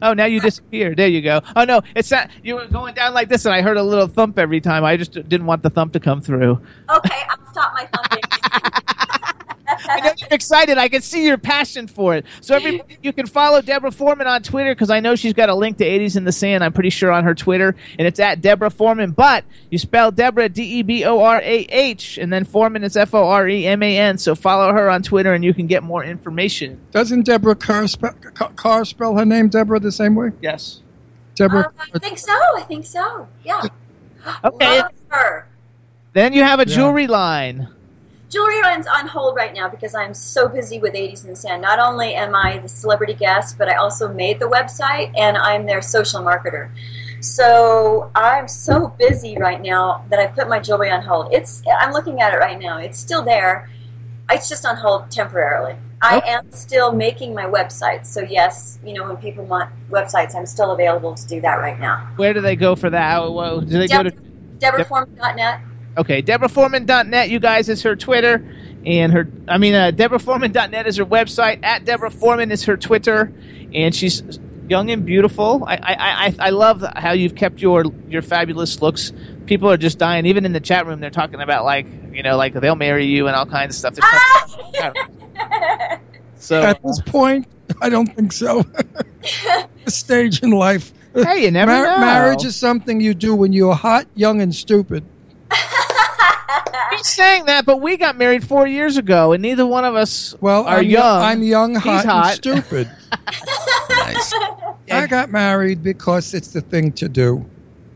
Oh, 0.02 0.14
now 0.14 0.26
you 0.26 0.40
disappear. 0.40 0.94
There 0.94 1.08
you 1.08 1.22
go. 1.22 1.40
Oh 1.56 1.64
no, 1.64 1.82
it's 1.94 2.10
not. 2.10 2.30
You 2.42 2.56
were 2.56 2.66
going 2.66 2.94
down 2.94 3.14
like 3.14 3.28
this, 3.28 3.44
and 3.44 3.54
I 3.54 3.62
heard 3.62 3.76
a 3.76 3.82
little 3.82 4.06
thump 4.06 4.38
every 4.38 4.60
time. 4.60 4.84
I 4.84 4.96
just 4.96 5.12
didn't 5.12 5.46
want 5.46 5.62
the 5.62 5.70
thump 5.70 5.92
to 5.94 6.00
come 6.00 6.20
through. 6.20 6.60
okay, 6.90 7.22
I'll 7.28 7.52
stop 7.52 7.72
my 7.74 7.86
thumping. 7.86 8.19
I 9.88 10.00
know 10.00 10.12
you're 10.16 10.28
excited. 10.30 10.78
I 10.78 10.88
can 10.88 11.02
see 11.02 11.24
your 11.26 11.38
passion 11.38 11.86
for 11.86 12.14
it. 12.14 12.26
So 12.40 12.54
everybody, 12.54 12.98
you 13.02 13.12
can 13.12 13.26
follow 13.26 13.60
Deborah 13.62 13.90
Foreman 13.90 14.26
on 14.26 14.42
Twitter 14.42 14.74
because 14.74 14.90
I 14.90 15.00
know 15.00 15.14
she's 15.14 15.32
got 15.32 15.48
a 15.48 15.54
link 15.54 15.78
to 15.78 15.84
80s 15.84 16.16
in 16.16 16.24
the 16.24 16.32
Sand. 16.32 16.62
I'm 16.64 16.72
pretty 16.72 16.90
sure 16.90 17.10
on 17.12 17.24
her 17.24 17.34
Twitter, 17.34 17.74
and 17.98 18.06
it's 18.06 18.20
at 18.20 18.40
Deborah 18.40 18.70
Foreman. 18.70 19.12
But 19.12 19.44
you 19.70 19.78
spell 19.78 20.10
Deborah 20.10 20.48
D 20.48 20.62
E 20.62 20.82
B 20.82 21.04
O 21.04 21.20
R 21.20 21.40
A 21.42 21.58
H, 21.70 22.18
and 22.18 22.32
then 22.32 22.44
Foreman 22.44 22.84
is 22.84 22.96
F 22.96 23.14
O 23.14 23.26
R 23.28 23.48
E 23.48 23.66
M 23.66 23.82
A 23.82 23.96
N. 23.98 24.18
So 24.18 24.34
follow 24.34 24.72
her 24.72 24.90
on 24.90 25.02
Twitter, 25.02 25.32
and 25.32 25.44
you 25.44 25.54
can 25.54 25.66
get 25.66 25.82
more 25.82 26.04
information. 26.04 26.80
Doesn't 26.90 27.22
Deborah 27.22 27.54
Carr 27.56 27.86
spell, 27.88 28.14
Carr 28.56 28.84
spell 28.84 29.16
her 29.16 29.24
name 29.24 29.48
Deborah 29.48 29.80
the 29.80 29.92
same 29.92 30.14
way? 30.14 30.30
Yes. 30.40 30.80
Deborah. 31.34 31.66
Um, 31.68 31.88
I 31.94 31.98
think 31.98 32.18
so. 32.18 32.32
I 32.56 32.62
think 32.62 32.84
so. 32.84 33.28
Yeah. 33.44 33.62
Okay. 34.44 34.80
Love 34.80 34.90
her. 35.08 35.46
Then 36.12 36.32
you 36.32 36.42
have 36.42 36.60
a 36.60 36.66
Yeah. 36.68 36.74
jewelry 36.76 37.06
line. 37.06 37.68
Jewelry 38.30 38.60
runs 38.60 38.86
on 38.86 39.08
hold 39.08 39.34
right 39.34 39.52
now 39.52 39.68
because 39.68 39.92
I'm 39.92 40.14
so 40.14 40.48
busy 40.48 40.78
with 40.78 40.94
80s 40.94 41.24
in 41.24 41.30
the 41.30 41.36
Sand. 41.36 41.62
Not 41.62 41.80
only 41.80 42.14
am 42.14 42.32
I 42.32 42.58
the 42.58 42.68
celebrity 42.68 43.14
guest, 43.14 43.58
but 43.58 43.68
I 43.68 43.74
also 43.74 44.06
made 44.06 44.38
the 44.38 44.46
website 44.46 45.12
and 45.18 45.36
I'm 45.36 45.66
their 45.66 45.82
social 45.82 46.20
marketer. 46.20 46.70
So 47.20 48.08
I'm 48.14 48.46
so 48.46 48.94
busy 48.96 49.36
right 49.36 49.60
now 49.60 50.04
that 50.10 50.20
I 50.20 50.28
put 50.28 50.48
my 50.48 50.60
jewelry 50.60 50.92
on 50.92 51.02
hold. 51.02 51.32
It's 51.32 51.64
I'm 51.80 51.92
looking 51.92 52.20
at 52.20 52.32
it 52.32 52.36
right 52.36 52.56
now. 52.56 52.78
It's 52.78 53.00
still 53.00 53.24
there. 53.24 53.68
It's 54.30 54.48
just 54.48 54.64
on 54.64 54.76
hold 54.76 55.10
temporarily. 55.10 55.74
I 56.00 56.22
am 56.24 56.52
still 56.52 56.92
making 56.92 57.34
my 57.34 57.46
website. 57.46 58.06
So 58.06 58.20
yes, 58.20 58.78
you 58.84 58.94
know 58.94 59.08
when 59.08 59.16
people 59.16 59.44
want 59.44 59.70
websites, 59.90 60.36
I'm 60.36 60.46
still 60.46 60.70
available 60.70 61.16
to 61.16 61.26
do 61.26 61.40
that 61.40 61.56
right 61.56 61.80
now. 61.80 62.08
Where 62.14 62.32
do 62.32 62.40
they 62.40 62.54
go 62.54 62.76
for 62.76 62.90
that? 62.90 63.18
Whoa, 63.18 63.60
Do 63.60 63.76
they 63.76 63.88
go 63.88 64.04
to? 64.04 64.12
DeborahForeman.net. 64.60 65.60
Okay, 66.00 66.22
DeborahForeman.net, 66.22 67.28
you 67.28 67.38
guys, 67.38 67.68
is 67.68 67.82
her 67.82 67.94
Twitter. 67.94 68.42
And 68.86 69.12
her, 69.12 69.28
I 69.46 69.58
mean, 69.58 69.74
uh, 69.74 69.90
DeborahForeman.net 69.94 70.86
is 70.86 70.96
her 70.96 71.04
website. 71.04 71.60
At 71.62 71.84
Deborah 71.84 72.10
Foreman 72.10 72.50
is 72.50 72.64
her 72.64 72.78
Twitter. 72.78 73.30
And 73.74 73.94
she's 73.94 74.22
young 74.66 74.90
and 74.90 75.04
beautiful. 75.04 75.62
I, 75.66 75.76
I, 75.76 75.94
I, 75.98 76.34
I 76.38 76.50
love 76.50 76.82
how 76.96 77.12
you've 77.12 77.34
kept 77.34 77.60
your 77.60 77.84
your 78.08 78.22
fabulous 78.22 78.80
looks. 78.80 79.12
People 79.44 79.70
are 79.70 79.76
just 79.76 79.98
dying. 79.98 80.24
Even 80.24 80.46
in 80.46 80.54
the 80.54 80.60
chat 80.60 80.86
room, 80.86 81.00
they're 81.00 81.10
talking 81.10 81.42
about, 81.42 81.66
like, 81.66 81.86
you 82.14 82.22
know, 82.22 82.38
like 82.38 82.54
they'll 82.54 82.76
marry 82.76 83.04
you 83.04 83.26
and 83.26 83.36
all 83.36 83.44
kinds 83.44 83.74
of 83.74 83.78
stuff. 83.78 83.94
They're 84.72 84.94
so, 86.36 86.62
At 86.62 86.82
this 86.82 87.02
point, 87.02 87.46
I 87.82 87.90
don't 87.90 88.06
think 88.06 88.32
so. 88.32 88.64
A 89.86 89.90
stage 89.90 90.42
in 90.42 90.52
life. 90.52 90.94
Hey, 91.12 91.44
you 91.44 91.50
never 91.50 91.72
know. 91.72 91.98
Marriage 91.98 92.46
is 92.46 92.56
something 92.56 93.02
you 93.02 93.12
do 93.12 93.34
when 93.34 93.52
you're 93.52 93.74
hot, 93.74 94.06
young, 94.14 94.40
and 94.40 94.54
stupid. 94.54 95.04
He's 96.90 97.06
saying 97.08 97.46
that, 97.46 97.64
but 97.66 97.78
we 97.80 97.96
got 97.96 98.16
married 98.16 98.46
four 98.46 98.66
years 98.66 98.96
ago, 98.96 99.32
and 99.32 99.42
neither 99.42 99.66
one 99.66 99.84
of 99.84 99.94
us 99.94 100.34
Well, 100.40 100.64
are 100.66 100.78
I'm 100.78 100.84
young. 100.86 101.22
I'm 101.22 101.42
young, 101.42 101.74
hot, 101.74 102.04
hot. 102.04 102.26
and 102.26 102.36
stupid. 102.36 102.90
I 104.90 105.06
got 105.08 105.30
married 105.30 105.82
because 105.82 106.34
it's 106.34 106.48
the 106.52 106.60
thing 106.60 106.92
to 106.92 107.08
do. 107.08 107.44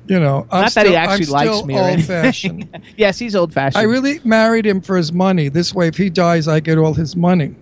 You 0.06 0.20
know, 0.20 0.46
I'm 0.50 0.62
Not 0.62 0.70
still, 0.70 0.84
that 0.84 0.90
he 0.90 0.96
actually 0.96 1.26
I'm 1.34 1.46
likes 1.48 1.64
me 1.64 1.78
old-fashioned. 1.78 2.80
yes, 2.96 3.18
he's 3.18 3.34
old 3.34 3.54
fashioned. 3.54 3.80
I 3.80 3.84
really 3.84 4.20
married 4.22 4.66
him 4.66 4.82
for 4.82 4.96
his 4.98 5.12
money. 5.12 5.48
This 5.48 5.74
way, 5.74 5.88
if 5.88 5.96
he 5.96 6.10
dies, 6.10 6.46
I 6.46 6.60
get 6.60 6.76
all 6.76 6.92
his 6.92 7.16
money. 7.16 7.54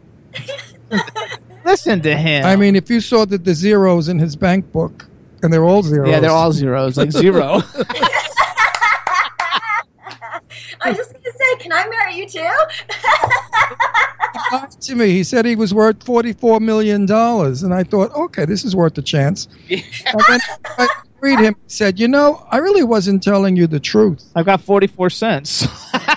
listen 1.65 2.01
to 2.03 2.17
him. 2.17 2.45
I 2.45 2.57
mean, 2.57 2.75
if 2.75 2.91
you 2.91 3.01
saw 3.01 3.25
that 3.27 3.45
the 3.45 3.55
zeros 3.55 4.09
in 4.09 4.19
his 4.19 4.35
bank 4.35 4.73
book, 4.73 5.07
and 5.43 5.53
they're 5.53 5.65
all 5.65 5.83
zeros. 5.83 6.09
Yeah, 6.09 6.19
they're 6.21 6.31
all 6.31 6.53
zeros, 6.53 6.97
like 6.97 7.13
zero. 7.13 7.63
I 10.85 10.89
was 10.91 10.99
just 10.99 11.13
gonna 11.13 11.25
say, 11.25 11.57
can 11.59 11.73
I 11.73 11.87
marry 11.89 12.17
you 12.17 12.29
too? 12.29 12.49
lied 14.53 14.71
to 14.71 14.95
me. 14.95 15.11
He 15.11 15.25
said 15.25 15.45
he 15.45 15.57
was 15.57 15.73
worth 15.75 16.03
forty-four 16.05 16.61
million 16.61 17.07
dollars, 17.07 17.63
and 17.63 17.73
I 17.75 17.85
thought, 17.85 18.13
okay, 18.13 18.45
this 18.45 18.65
is 18.65 18.75
worth 18.77 18.97
a 18.99 19.03
chance. 19.03 19.49
And 19.71 20.21
then 20.29 20.41
I 20.65 20.89
read 21.21 21.41
him. 21.41 21.55
He 21.65 21.71
said, 21.71 21.99
you 21.99 22.09
know, 22.09 22.47
I 22.51 22.59
really 22.59 22.83
wasn't 22.83 23.23
telling 23.23 23.57
you 23.57 23.67
the 23.67 23.81
truth. 23.81 24.25
I've 24.35 24.47
got 24.47 24.61
forty-four 24.61 25.11
cents. 25.11 25.67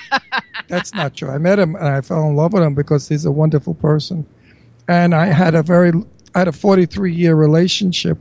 That's 0.68 0.94
not 0.94 1.16
true. 1.16 1.30
I 1.30 1.38
met 1.38 1.60
him 1.60 1.76
and 1.76 1.88
I 1.88 2.02
fell 2.02 2.28
in 2.28 2.36
love 2.36 2.54
with 2.54 2.64
him 2.64 2.74
because 2.74 3.08
he's 3.08 3.26
a 3.26 3.32
wonderful 3.32 3.76
person, 3.76 4.26
and 4.88 5.14
I 5.14 5.28
had 5.28 5.56
a 5.56 5.64
very, 5.64 5.92
I 6.34 6.40
had 6.40 6.48
a 6.48 6.54
forty-three 6.54 7.14
year 7.14 7.36
relationship, 7.36 8.18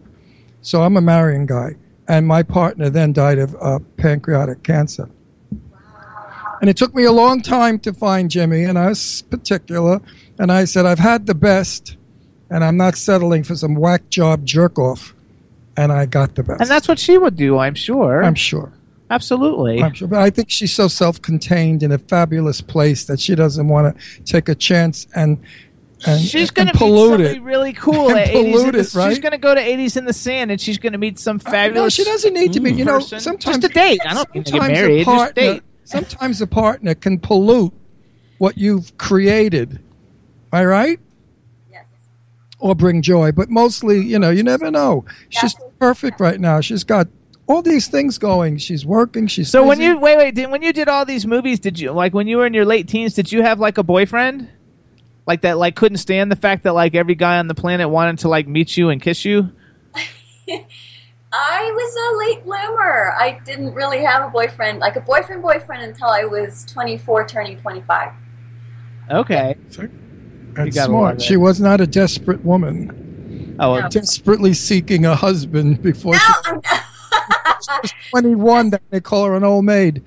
so 0.61 0.83
I'm 0.83 0.97
a 0.97 1.01
marrying 1.01 1.47
guy, 1.47 1.77
and 2.09 2.27
my 2.27 2.43
partner 2.43 2.91
then 2.91 3.13
died 3.13 3.39
of 3.39 3.57
uh, 3.61 3.79
pancreatic 3.97 4.63
cancer. 4.63 5.09
And 6.61 6.71
it 6.71 6.77
took 6.77 6.95
me 6.95 7.05
a 7.05 7.13
long 7.13 7.43
time 7.43 7.79
to 7.81 7.93
find 7.93 8.31
Jimmy, 8.31 8.65
and 8.65 8.79
I 8.79 8.89
was 8.89 9.23
particular. 9.23 10.01
And 10.39 10.51
I 10.51 10.65
said, 10.65 10.87
I've 10.87 10.99
had 10.99 11.27
the 11.27 11.35
best, 11.35 11.97
and 12.51 12.65
I'm 12.65 12.77
not 12.77 12.97
settling 12.97 13.45
for 13.45 13.55
some 13.57 13.75
whack 13.75 14.09
job 14.11 14.45
jerk 14.45 14.79
off. 14.79 15.15
And 15.77 15.91
I 15.93 16.07
got 16.07 16.37
the 16.37 16.45
best. 16.45 16.61
and 16.61 16.71
that's 16.71 16.87
what 16.87 17.01
she 17.01 17.19
would 17.19 17.35
do, 17.37 17.59
I'm 17.59 17.75
sure. 17.75 18.23
I'm 18.23 18.37
sure. 18.37 18.73
Absolutely. 19.11 19.83
I'm 19.83 19.93
sure. 19.93 20.09
But 20.09 20.21
I 20.21 20.31
think 20.31 20.51
she's 20.51 20.73
so 20.73 20.89
self 20.89 21.21
contained 21.21 21.83
in 21.83 21.93
a 21.93 21.99
fabulous 21.99 22.61
place 22.61 23.05
that 23.05 23.21
she 23.21 23.35
doesn't 23.35 23.69
want 23.69 23.97
to 23.97 24.23
take 24.25 24.49
a 24.49 24.55
chance 24.55 25.07
and. 25.15 25.39
And, 26.07 26.21
She's 26.21 26.51
going 26.51 26.69
to 26.69 26.75
pollute 26.75 27.21
it. 27.21 27.41
really 27.43 27.73
cool 27.87 28.11
at 28.11 28.29
80s 28.29 28.35
in 28.35 28.53
pollute 28.53 28.73
the, 28.73 28.79
it, 28.81 28.95
right? 28.95 29.09
She's 29.09 29.19
going 29.21 29.33
to 29.33 29.39
go 29.39 29.55
to 29.55 29.61
80s 29.61 29.97
in 29.97 30.05
the 30.05 30.13
sand 30.13 30.51
and 30.51 30.61
she's 30.61 30.77
going 30.77 30.93
to 30.93 30.99
meet 30.99 31.19
some 31.19 31.39
fabulous. 31.39 31.77
No, 31.83 31.89
she 31.89 32.05
doesn't 32.05 32.35
need 32.35 32.53
to 32.53 32.61
meet. 32.61 32.75
You 32.75 32.85
know, 32.85 32.99
sometimes 32.99 33.45
just 33.45 33.65
a 33.65 33.69
date. 33.69 34.01
I 34.05 34.13
don't 34.13 34.35
need 34.35 34.45
to 34.47 34.53
get 34.53 34.61
sometimes 34.61 34.79
married. 34.79 35.01
a 35.01 35.05
Just 35.05 35.17
partner, 35.17 35.33
date. 35.35 35.63
Sometimes 35.85 36.41
a 36.41 36.47
partner 36.47 36.95
can 36.95 37.19
pollute 37.19 37.73
what 38.39 38.59
you've 38.59 38.97
created. 38.99 39.73
Am 39.73 39.81
I 40.53 40.65
right? 40.65 41.01
Yes. 41.71 41.87
Or 42.59 42.75
bring 42.75 43.03
joy, 43.03 43.33
but 43.33 43.51
mostly, 43.51 44.01
you 44.01 44.19
know, 44.19 44.31
you 44.31 44.43
never 44.43 44.71
know. 44.71 45.05
She's 45.29 45.55
perfect 45.79 46.21
right 46.21 46.41
now. 46.41 46.61
She's 46.61 46.85
got 46.85 47.09
all 47.47 47.63
these 47.63 47.89
things 47.89 48.19
going. 48.19 48.59
She's 48.59 48.87
working. 48.87 49.27
She's 49.27 49.51
So 49.51 49.67
when 49.67 49.81
you 49.81 49.99
wait, 49.99 50.17
wait, 50.17 50.35
did, 50.35 50.51
when 50.51 50.63
you 50.63 50.73
did 50.73 50.89
all 50.89 51.05
these 51.05 51.27
movies, 51.27 51.61
did 51.61 51.79
you 51.79 51.93
like 51.93 52.15
when 52.15 52.27
you 52.27 52.39
were 52.39 52.47
in 52.47 52.55
your 52.55 52.65
late 52.65 52.89
teens? 52.89 53.15
Did 53.15 53.31
you 53.33 53.43
have 53.43 53.61
like 53.61 53.79
a 53.79 53.83
boyfriend, 53.83 54.49
like 55.27 55.43
that, 55.43 55.59
like 55.59 55.77
couldn't 55.77 55.99
stand 55.99 56.31
the 56.33 56.37
fact 56.37 56.65
that 56.65 56.73
like 56.73 56.95
every 56.95 57.15
guy 57.15 57.39
on 57.39 57.49
the 57.49 57.55
planet 57.55 57.89
wanted 57.91 58.21
to 58.21 58.29
like 58.29 58.49
meet 58.49 58.77
you 58.77 58.89
and 58.89 59.01
kiss 59.01 59.25
you? 59.25 59.51
I 61.37 61.73
was 61.75 61.97
a 61.97 62.17
late 62.19 62.45
bloomer. 62.45 63.13
I 63.19 63.41
didn't 63.45 63.75
really 63.75 64.05
have 64.05 64.25
a 64.25 64.29
boyfriend, 64.29 64.79
like 64.79 64.95
a 64.95 65.01
boyfriend 65.01 65.43
boyfriend 65.43 65.83
until 65.83 66.07
I 66.07 66.25
was 66.25 66.65
24 66.67 67.27
turning 67.27 67.59
25. 67.61 68.13
Okay. 69.11 69.57
That's 69.67 69.79
You 69.79 69.91
gotta 70.55 70.73
smart. 70.73 71.21
She 71.21 71.37
was 71.37 71.61
not 71.61 71.81
a 71.81 71.89
desperate 71.89 72.45
woman. 72.45 73.57
Oh, 73.59 73.81
No. 73.81 73.89
Desperately 73.89 74.55
seeking 74.55 75.05
a 75.07 75.17
husband 75.17 75.83
before 75.83 76.15
she 76.15 76.33
I'm 76.45 76.61
was 77.83 77.93
21. 78.11 78.71
That 78.71 78.83
they 78.91 79.01
call 79.01 79.25
her 79.25 79.35
an 79.35 79.43
old 79.43 79.65
maid. 79.65 80.05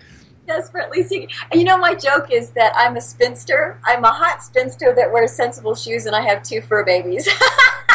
desperately 0.47 1.03
seeking. 1.03 1.29
You 1.53 1.65
know, 1.65 1.77
my 1.77 1.93
joke 1.93 2.31
is 2.31 2.51
that 2.51 2.71
I'm 2.77 2.95
a 2.95 3.01
spinster. 3.01 3.79
I'm 3.83 4.05
a 4.05 4.11
hot 4.11 4.41
spinster 4.43 4.93
that 4.95 5.11
wears 5.11 5.33
sensible 5.33 5.75
shoes, 5.75 6.05
and 6.05 6.15
I 6.15 6.21
have 6.21 6.41
two 6.41 6.61
fur 6.61 6.85
babies. 6.85 7.27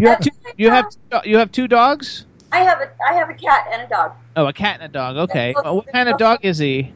you 0.00 0.08
have 0.08 0.20
two, 0.20 0.30
you 0.56 0.70
have 0.70 0.86
you 1.24 1.38
have 1.38 1.52
two 1.52 1.68
dogs. 1.68 2.26
I 2.52 2.58
have 2.60 2.80
a 2.80 2.90
I 3.08 3.14
have 3.14 3.30
a 3.30 3.34
cat 3.34 3.68
and 3.72 3.82
a 3.82 3.88
dog. 3.88 4.12
Oh, 4.36 4.46
a 4.46 4.52
cat 4.52 4.80
and 4.80 4.90
a 4.90 4.92
dog. 4.92 5.16
Okay. 5.30 5.54
Well, 5.62 5.76
what 5.76 5.86
kind 5.92 6.08
of 6.08 6.18
dog 6.18 6.40
is 6.42 6.58
he? 6.58 6.92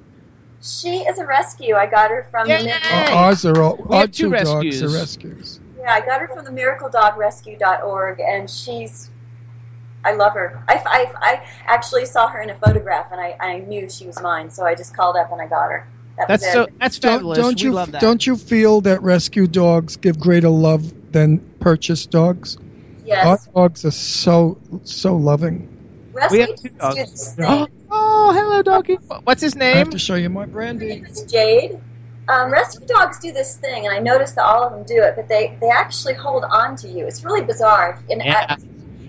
She 0.60 0.98
is 0.98 1.18
a 1.18 1.26
rescue. 1.26 1.74
I 1.76 1.86
got 1.86 2.10
her 2.10 2.26
from 2.30 2.48
the 2.48 2.54
Yay! 2.54 2.64
Miracle, 2.64 2.90
oh, 2.92 3.14
Ours 3.14 3.44
are 3.44 3.62
all, 3.62 3.76
We 3.76 3.94
our 3.94 4.00
have 4.02 4.10
two 4.10 4.30
two 4.30 4.44
dogs 4.44 4.82
are 4.82 4.88
rescues. 4.88 5.60
yeah, 5.78 5.92
I 5.94 6.00
got 6.00 6.20
her 6.20 6.28
from 6.28 6.44
the 6.44 6.50
miracledogrescue.org, 6.50 8.20
and 8.20 8.50
she's 8.50 9.10
I 10.04 10.12
love 10.12 10.32
her. 10.34 10.62
I, 10.68 10.74
I, 10.74 11.12
I 11.20 11.46
actually 11.66 12.06
saw 12.06 12.28
her 12.28 12.40
in 12.40 12.50
a 12.50 12.58
photograph, 12.58 13.10
and 13.12 13.20
I, 13.20 13.36
I 13.40 13.58
knew 13.60 13.88
she 13.88 14.06
was 14.06 14.20
mine, 14.20 14.50
so 14.50 14.64
I 14.64 14.74
just 14.74 14.96
called 14.96 15.16
up 15.16 15.30
and 15.32 15.40
I 15.40 15.46
got 15.46 15.70
her. 15.70 15.88
That 16.16 16.28
That's 16.28 16.52
so. 16.52 16.66
That's 16.80 16.98
fabulous. 16.98 16.98
Don't, 16.98 16.98
fabulous. 16.98 17.38
don't 17.38 17.60
we 17.60 17.64
you 17.64 17.72
love 17.72 17.92
that. 17.92 18.00
don't 18.00 18.26
you 18.26 18.36
feel 18.36 18.80
that 18.82 19.02
rescue 19.02 19.46
dogs 19.46 19.96
give 19.96 20.18
greater 20.18 20.48
love 20.48 20.92
than 21.12 21.38
purchased 21.60 22.10
dogs? 22.10 22.58
yes. 23.04 23.48
Our 23.54 23.68
dogs 23.68 23.84
are 23.84 23.90
so 23.90 24.58
so 24.84 25.16
loving. 25.16 25.68
We 26.30 26.40
have 26.40 26.56
two 26.56 26.68
dogs 26.70 26.94
do 26.96 27.00
dogs. 27.00 27.10
this 27.12 27.36
Oh, 27.40 27.66
oh, 27.90 28.32
hello, 28.34 28.62
doggy. 28.62 28.94
What's 29.24 29.40
his 29.40 29.54
name? 29.54 29.74
I 29.74 29.78
have 29.78 29.86
name? 29.86 29.92
to 29.92 29.98
show 29.98 30.16
you 30.16 30.28
my 30.28 30.42
Her 30.42 30.46
brandy. 30.48 30.88
name 30.88 31.06
is 31.06 31.22
Jade. 31.24 31.78
Um, 32.28 32.50
rescue 32.52 32.86
dogs 32.86 33.18
do 33.20 33.32
this 33.32 33.56
thing, 33.56 33.86
and 33.86 33.94
I 33.94 34.00
noticed 34.00 34.34
that 34.34 34.44
all 34.44 34.62
of 34.64 34.72
them 34.72 34.82
do 34.84 35.02
it, 35.02 35.14
but 35.16 35.28
they, 35.28 35.56
they 35.62 35.68
actually 35.70 36.12
hold 36.14 36.44
on 36.44 36.76
to 36.76 36.88
you. 36.88 37.06
It's 37.06 37.24
really 37.24 37.42
bizarre. 37.42 38.02
And 38.10 38.20
Yeah. 38.22 38.46
I, 38.50 38.56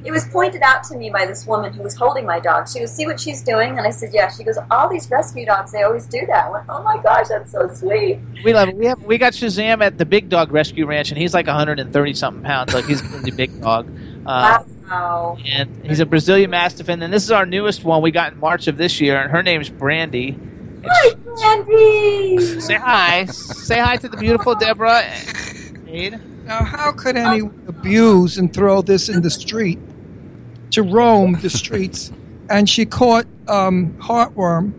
it 0.05 0.11
was 0.11 0.25
pointed 0.25 0.61
out 0.61 0.83
to 0.85 0.95
me 0.95 1.09
by 1.09 1.25
this 1.25 1.45
woman 1.45 1.73
who 1.73 1.83
was 1.83 1.95
holding 1.95 2.25
my 2.25 2.39
dog. 2.39 2.67
She 2.71 2.79
goes, 2.79 2.91
"See 2.91 3.05
what 3.05 3.19
she's 3.19 3.41
doing?" 3.41 3.77
And 3.77 3.81
I 3.87 3.89
said, 3.89 4.09
"Yeah." 4.13 4.29
She 4.31 4.43
goes, 4.43 4.57
"All 4.71 4.87
these 4.89 5.09
rescue 5.09 5.45
dogs, 5.45 5.71
they 5.71 5.83
always 5.83 6.05
do 6.05 6.25
that." 6.27 6.45
I 6.45 6.49
went, 6.49 6.65
"Oh 6.69 6.81
my 6.83 6.97
gosh, 7.01 7.27
that's 7.29 7.51
so 7.51 7.67
sweet." 7.73 8.19
We 8.43 8.53
love 8.53 8.69
it. 8.69 8.75
We 8.77 8.85
have 8.85 9.01
we 9.03 9.17
got 9.17 9.33
Shazam 9.33 9.81
at 9.81 9.97
the 9.97 10.05
Big 10.05 10.29
Dog 10.29 10.51
Rescue 10.51 10.85
Ranch, 10.85 11.09
and 11.09 11.17
he's 11.17 11.33
like 11.33 11.47
130 11.47 12.13
something 12.13 12.43
pounds. 12.43 12.73
Like 12.73 12.85
he's 12.85 13.01
a 13.01 13.05
really 13.17 13.31
big 13.31 13.61
dog. 13.61 13.87
Uh, 14.25 14.61
Wow. 14.87 15.37
and 15.55 15.83
he's 15.85 15.99
a 15.99 16.05
Brazilian 16.05 16.49
Mastiff. 16.51 16.87
And 16.89 17.01
then 17.01 17.09
this 17.09 17.23
is 17.23 17.31
our 17.31 17.45
newest 17.47 17.83
one 17.83 18.01
we 18.03 18.11
got 18.11 18.33
in 18.33 18.39
March 18.39 18.67
of 18.67 18.77
this 18.77 18.99
year, 19.01 19.19
and 19.19 19.31
her 19.31 19.41
name's 19.41 19.69
Brandy. 19.69 20.37
Hi, 20.85 21.15
Andy. 21.45 22.37
Say 22.59 22.75
hi. 22.75 23.25
Say 23.25 23.79
hi 23.79 23.97
to 23.97 24.07
the 24.09 24.17
beautiful 24.17 24.53
Deborah. 24.55 25.03
Now, 26.45 26.63
how 26.63 26.91
could 26.91 27.15
anyone 27.17 27.63
abuse 27.67 28.37
and 28.37 28.53
throw 28.53 28.81
this 28.81 29.09
in 29.09 29.21
the 29.21 29.29
street 29.29 29.79
to 30.71 30.83
roam 30.83 31.33
the 31.41 31.49
streets? 31.49 32.11
And 32.49 32.67
she 32.69 32.85
caught 32.85 33.25
um, 33.47 33.93
heartworm, 33.99 34.73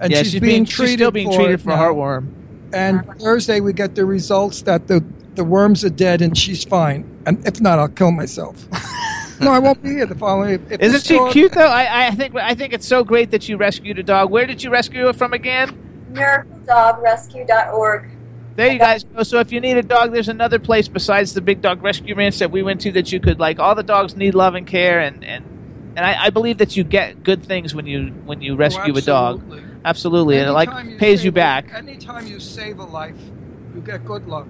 and 0.00 0.10
yeah, 0.12 0.18
she's, 0.22 0.32
she's 0.32 0.40
being 0.40 0.64
she's 0.64 0.74
treated 0.76 0.98
still 0.98 1.10
being 1.10 1.30
for 1.30 1.36
treated 1.38 1.60
for 1.60 1.68
now. 1.70 1.76
heartworm. 1.92 2.32
And 2.72 3.04
Thursday 3.20 3.60
we 3.60 3.72
get 3.74 3.94
the 3.94 4.04
results 4.06 4.62
that 4.62 4.86
the 4.88 5.04
the 5.34 5.44
worms 5.44 5.84
are 5.84 5.90
dead 5.90 6.22
and 6.22 6.36
she's 6.36 6.64
fine. 6.64 7.04
And 7.26 7.46
if 7.46 7.60
not, 7.60 7.78
I'll 7.78 7.88
kill 7.88 8.12
myself. 8.12 8.66
no, 9.40 9.50
I 9.52 9.58
won't 9.58 9.82
be 9.82 9.90
here 9.90 10.06
the 10.06 10.14
following. 10.14 10.54
If, 10.54 10.60
if 10.72 10.80
the 10.80 10.84
Isn't 10.86 11.00
she 11.04 11.14
store- 11.14 11.30
cute 11.30 11.52
though? 11.52 11.66
I, 11.68 12.06
I 12.08 12.10
think 12.12 12.34
I 12.36 12.54
think 12.54 12.72
it's 12.72 12.86
so 12.86 13.04
great 13.04 13.30
that 13.30 13.46
you 13.48 13.56
rescued 13.58 13.98
a 13.98 14.02
dog. 14.02 14.30
Where 14.30 14.46
did 14.46 14.62
you 14.62 14.70
rescue 14.70 15.08
it 15.08 15.16
from 15.16 15.32
again? 15.34 15.78
MiracleDogRescue.org. 16.12 18.10
There 18.54 18.70
you 18.70 18.78
guys 18.78 19.04
go. 19.04 19.22
So 19.22 19.38
if 19.40 19.50
you 19.52 19.60
need 19.60 19.76
a 19.76 19.82
dog, 19.82 20.12
there's 20.12 20.28
another 20.28 20.58
place 20.58 20.88
besides 20.88 21.32
the 21.34 21.40
Big 21.40 21.62
Dog 21.62 21.82
Rescue 21.82 22.14
Ranch 22.14 22.38
that 22.38 22.50
we 22.50 22.62
went 22.62 22.80
to 22.82 22.92
that 22.92 23.10
you 23.12 23.18
could 23.20 23.40
like. 23.40 23.58
All 23.58 23.74
the 23.74 23.82
dogs 23.82 24.14
need 24.16 24.34
love 24.34 24.54
and 24.54 24.66
care, 24.66 25.00
and 25.00 25.24
and 25.24 25.44
and 25.96 26.04
I, 26.04 26.24
I 26.24 26.30
believe 26.30 26.58
that 26.58 26.76
you 26.76 26.84
get 26.84 27.22
good 27.22 27.44
things 27.44 27.74
when 27.74 27.86
you 27.86 28.08
when 28.24 28.40
you 28.42 28.52
oh, 28.54 28.56
rescue 28.56 28.94
a 28.96 29.00
dog. 29.00 29.36
absolutely. 29.40 29.68
Absolutely, 29.84 30.38
and 30.38 30.48
it 30.48 30.52
like 30.52 30.68
you 30.84 30.96
pays 30.98 31.24
you 31.24 31.28
save 31.28 31.34
a- 31.34 31.34
back. 31.34 31.74
Anytime 31.74 32.26
you 32.26 32.38
save 32.40 32.78
a 32.78 32.84
life, 32.84 33.16
you 33.74 33.80
get 33.80 34.04
good 34.04 34.26
luck. 34.28 34.46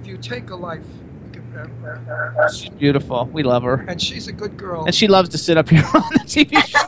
If 0.00 0.06
you 0.06 0.16
take 0.16 0.50
a 0.50 0.56
life, 0.56 0.84
you 1.26 1.40
get 1.40 1.54
bad 1.54 1.70
uh, 2.08 2.12
uh, 2.12 2.44
uh, 2.44 2.50
She's 2.52 2.70
beautiful. 2.70 3.26
We 3.32 3.42
love 3.44 3.62
her, 3.62 3.84
And 3.86 4.00
she's 4.02 4.26
a 4.28 4.32
good 4.32 4.56
girl. 4.56 4.84
and 4.84 4.94
she 4.94 5.06
loves 5.06 5.28
to 5.28 5.38
sit 5.38 5.56
up 5.56 5.68
here 5.68 5.84
on 5.94 6.02
the 6.12 6.20
TV 6.26 6.56
show. 6.66 6.78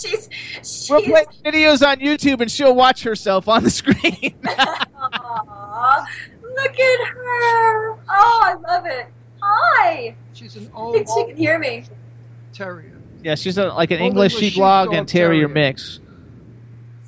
she's 0.00 0.28
she's 0.58 0.88
We'll 0.90 1.02
play 1.02 1.24
videos 1.44 1.84
on 1.84 1.96
YouTube, 1.98 2.40
and 2.40 2.50
she'll 2.50 2.74
watch 2.74 3.02
herself 3.02 3.48
on 3.48 3.64
the 3.64 3.70
screen. 3.70 4.34
Aw, 5.76 6.06
look 6.42 6.78
at 6.80 7.06
her. 7.08 7.92
Oh, 8.08 8.40
I 8.44 8.54
love 8.68 8.86
it. 8.86 9.06
Hi. 9.42 10.14
She's 10.32 10.54
an 10.56 10.70
I 10.74 10.78
old 10.78 10.94
think 10.94 11.08
she 11.08 11.24
can 11.26 11.36
hear 11.36 11.58
me. 11.58 11.84
terrier. 12.52 12.92
yeah, 13.22 13.34
she's 13.34 13.58
a, 13.58 13.66
like 13.68 13.90
an 13.90 14.00
Old 14.00 14.10
English 14.12 14.34
English 14.34 14.52
sheepdog 14.52 14.86
sheepdog 14.86 14.98
and 14.98 15.08
terrier 15.08 15.48
terrier. 15.48 15.48
mix. 15.48 16.00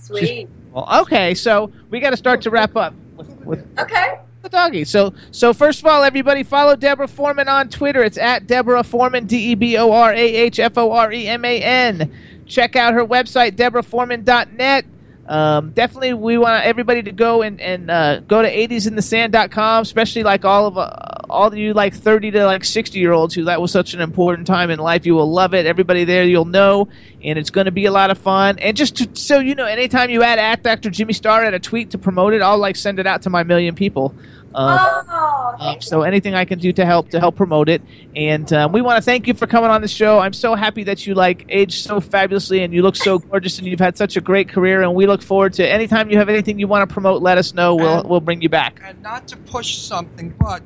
Sweet. 0.00 0.48
Well, 0.72 1.02
okay, 1.02 1.34
so 1.34 1.70
we 1.90 2.00
got 2.00 2.10
to 2.10 2.16
start 2.16 2.42
to 2.42 2.50
wrap 2.50 2.76
up 2.76 2.94
with, 3.16 3.28
with 3.46 3.78
Okay. 3.78 4.18
the 4.42 4.48
doggy. 4.48 4.84
So, 4.84 5.14
so 5.30 5.52
first 5.54 5.80
of 5.80 5.86
all, 5.86 6.02
everybody 6.02 6.42
follow 6.42 6.76
Deborah 6.76 7.08
Foreman 7.08 7.48
on 7.48 7.68
Twitter. 7.68 8.02
It's 8.04 8.18
at 8.18 8.46
Deborah 8.46 8.84
Foreman, 8.84 9.26
D 9.26 9.52
E 9.52 9.54
B 9.54 9.76
O 9.78 9.90
R 9.92 10.12
A 10.12 10.18
H 10.18 10.58
F 10.60 10.76
O 10.76 10.92
R 10.92 11.12
E 11.12 11.26
M 11.28 11.44
A 11.44 11.62
N. 11.62 12.12
Check 12.46 12.76
out 12.76 12.94
her 12.94 13.04
website, 13.04 13.52
deborahforeman.net. 13.56 14.84
Um, 15.28 15.70
definitely, 15.70 16.14
we 16.14 16.38
want 16.38 16.64
everybody 16.64 17.02
to 17.02 17.12
go 17.12 17.42
and, 17.42 17.60
and 17.60 17.90
uh, 17.90 18.20
go 18.20 18.42
to 18.42 18.48
80sinthesand.com, 18.48 19.82
especially 19.82 20.22
like 20.22 20.44
all 20.44 20.66
of 20.66 20.78
uh, 20.78 20.90
all 21.28 21.48
of 21.48 21.56
you 21.56 21.74
like 21.74 21.94
30 21.94 22.30
to 22.32 22.46
like 22.46 22.64
60 22.64 22.98
year 22.98 23.12
olds 23.12 23.34
who 23.34 23.44
that 23.44 23.60
was 23.60 23.72
such 23.72 23.94
an 23.94 24.00
important 24.00 24.46
time 24.46 24.70
in 24.70 24.78
life. 24.78 25.04
You 25.04 25.14
will 25.14 25.30
love 25.30 25.54
it. 25.54 25.66
Everybody 25.66 26.04
there, 26.04 26.24
you'll 26.24 26.44
know, 26.44 26.88
and 27.22 27.38
it's 27.38 27.50
going 27.50 27.64
to 27.64 27.72
be 27.72 27.86
a 27.86 27.90
lot 27.90 28.10
of 28.10 28.18
fun. 28.18 28.58
And 28.58 28.76
just 28.76 28.96
to, 28.96 29.08
so 29.14 29.40
you 29.40 29.54
know, 29.54 29.66
anytime 29.66 30.10
you 30.10 30.22
add 30.22 30.38
at 30.38 30.62
Dr. 30.62 30.90
Jimmy 30.90 31.12
Star 31.12 31.44
at 31.44 31.54
a 31.54 31.58
tweet 31.58 31.90
to 31.90 31.98
promote 31.98 32.32
it, 32.32 32.42
I'll 32.42 32.58
like 32.58 32.76
send 32.76 32.98
it 32.98 33.06
out 33.06 33.22
to 33.22 33.30
my 33.30 33.42
million 33.42 33.74
people. 33.74 34.14
Um, 34.56 34.78
Oh, 35.08 35.56
um, 35.58 35.80
so 35.80 36.02
anything 36.02 36.34
I 36.34 36.44
can 36.44 36.58
do 36.58 36.72
to 36.72 36.84
help 36.84 37.10
to 37.10 37.20
help 37.20 37.36
promote 37.36 37.68
it, 37.68 37.80
and 38.14 38.50
um, 38.52 38.72
we 38.72 38.80
want 38.82 38.96
to 38.98 39.02
thank 39.02 39.26
you 39.26 39.32
for 39.34 39.46
coming 39.46 39.70
on 39.70 39.80
the 39.80 39.88
show. 39.88 40.18
I'm 40.18 40.32
so 40.32 40.54
happy 40.54 40.84
that 40.84 41.06
you 41.06 41.14
like 41.14 41.44
aged 41.48 41.84
so 41.84 42.00
fabulously 42.00 42.62
and 42.62 42.74
you 42.74 42.82
look 42.82 42.96
so 42.96 43.18
gorgeous 43.18 43.58
and 43.58 43.66
you've 43.66 43.80
had 43.80 43.96
such 43.96 44.16
a 44.16 44.20
great 44.20 44.48
career. 44.48 44.82
And 44.82 44.94
we 44.94 45.06
look 45.06 45.22
forward 45.22 45.52
to 45.54 45.66
anytime 45.68 46.10
you 46.10 46.18
have 46.18 46.28
anything 46.28 46.58
you 46.58 46.66
want 46.68 46.86
to 46.88 46.92
promote, 46.92 47.22
let 47.22 47.38
us 47.38 47.54
know. 47.54 47.74
We'll 47.74 48.00
And- 48.00 48.08
we'll 48.08 48.20
bring 48.20 48.42
you 48.42 48.48
back. 48.48 48.80
And 48.84 49.00
not 49.02 49.26
to 49.28 49.36
push 49.36 49.78
something, 49.78 50.34
but 50.38 50.62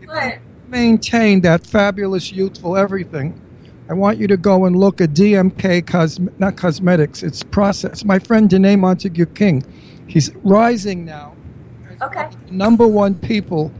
if 0.00 0.08
you 0.08 0.38
maintain 0.68 1.40
that 1.42 1.66
fabulous 1.66 2.32
youthful 2.32 2.76
everything, 2.76 3.38
I 3.90 3.94
want 3.94 4.18
you 4.18 4.26
to 4.28 4.36
go 4.36 4.64
and 4.66 4.76
look 4.76 5.00
at 5.00 5.10
DMK 5.14 5.86
Cos- 5.86 6.20
not 6.38 6.56
cosmetics, 6.56 7.22
it's 7.22 7.42
process. 7.42 8.04
My 8.04 8.18
friend 8.18 8.48
Danné 8.48 8.78
Montague 8.78 9.26
King, 9.26 9.64
he's 10.06 10.30
rising 10.44 11.04
now. 11.04 11.34
As 12.00 12.06
Okay. 12.08 12.18
one 12.22 12.26
of 12.34 12.46
the 12.48 12.52
Number 12.54 12.86
one 12.86 13.14
people 13.14 13.72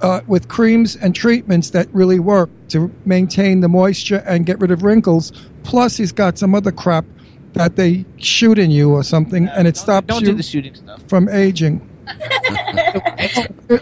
uh, 0.00 0.20
with 0.26 0.48
creams 0.48 0.96
and 0.96 1.14
treatments 1.14 1.70
that 1.70 1.88
really 1.92 2.18
work 2.18 2.50
to 2.68 2.90
maintain 3.04 3.60
the 3.60 3.68
moisture 3.68 4.22
and 4.26 4.44
get 4.46 4.58
rid 4.60 4.70
of 4.70 4.82
wrinkles. 4.82 5.32
Plus, 5.62 5.96
he's 5.96 6.12
got 6.12 6.38
some 6.38 6.54
other 6.54 6.72
crap 6.72 7.04
that 7.52 7.76
they 7.76 8.04
shoot 8.16 8.58
in 8.58 8.70
you 8.70 8.90
or 8.90 9.02
something, 9.04 9.46
and 9.48 9.68
it 9.68 9.76
stops 9.76 10.06
Don't 10.08 10.22
you 10.22 10.28
do 10.28 10.34
the 10.34 10.42
shooting 10.42 10.74
stuff. 10.74 11.02
from 11.06 11.28
aging. 11.28 11.86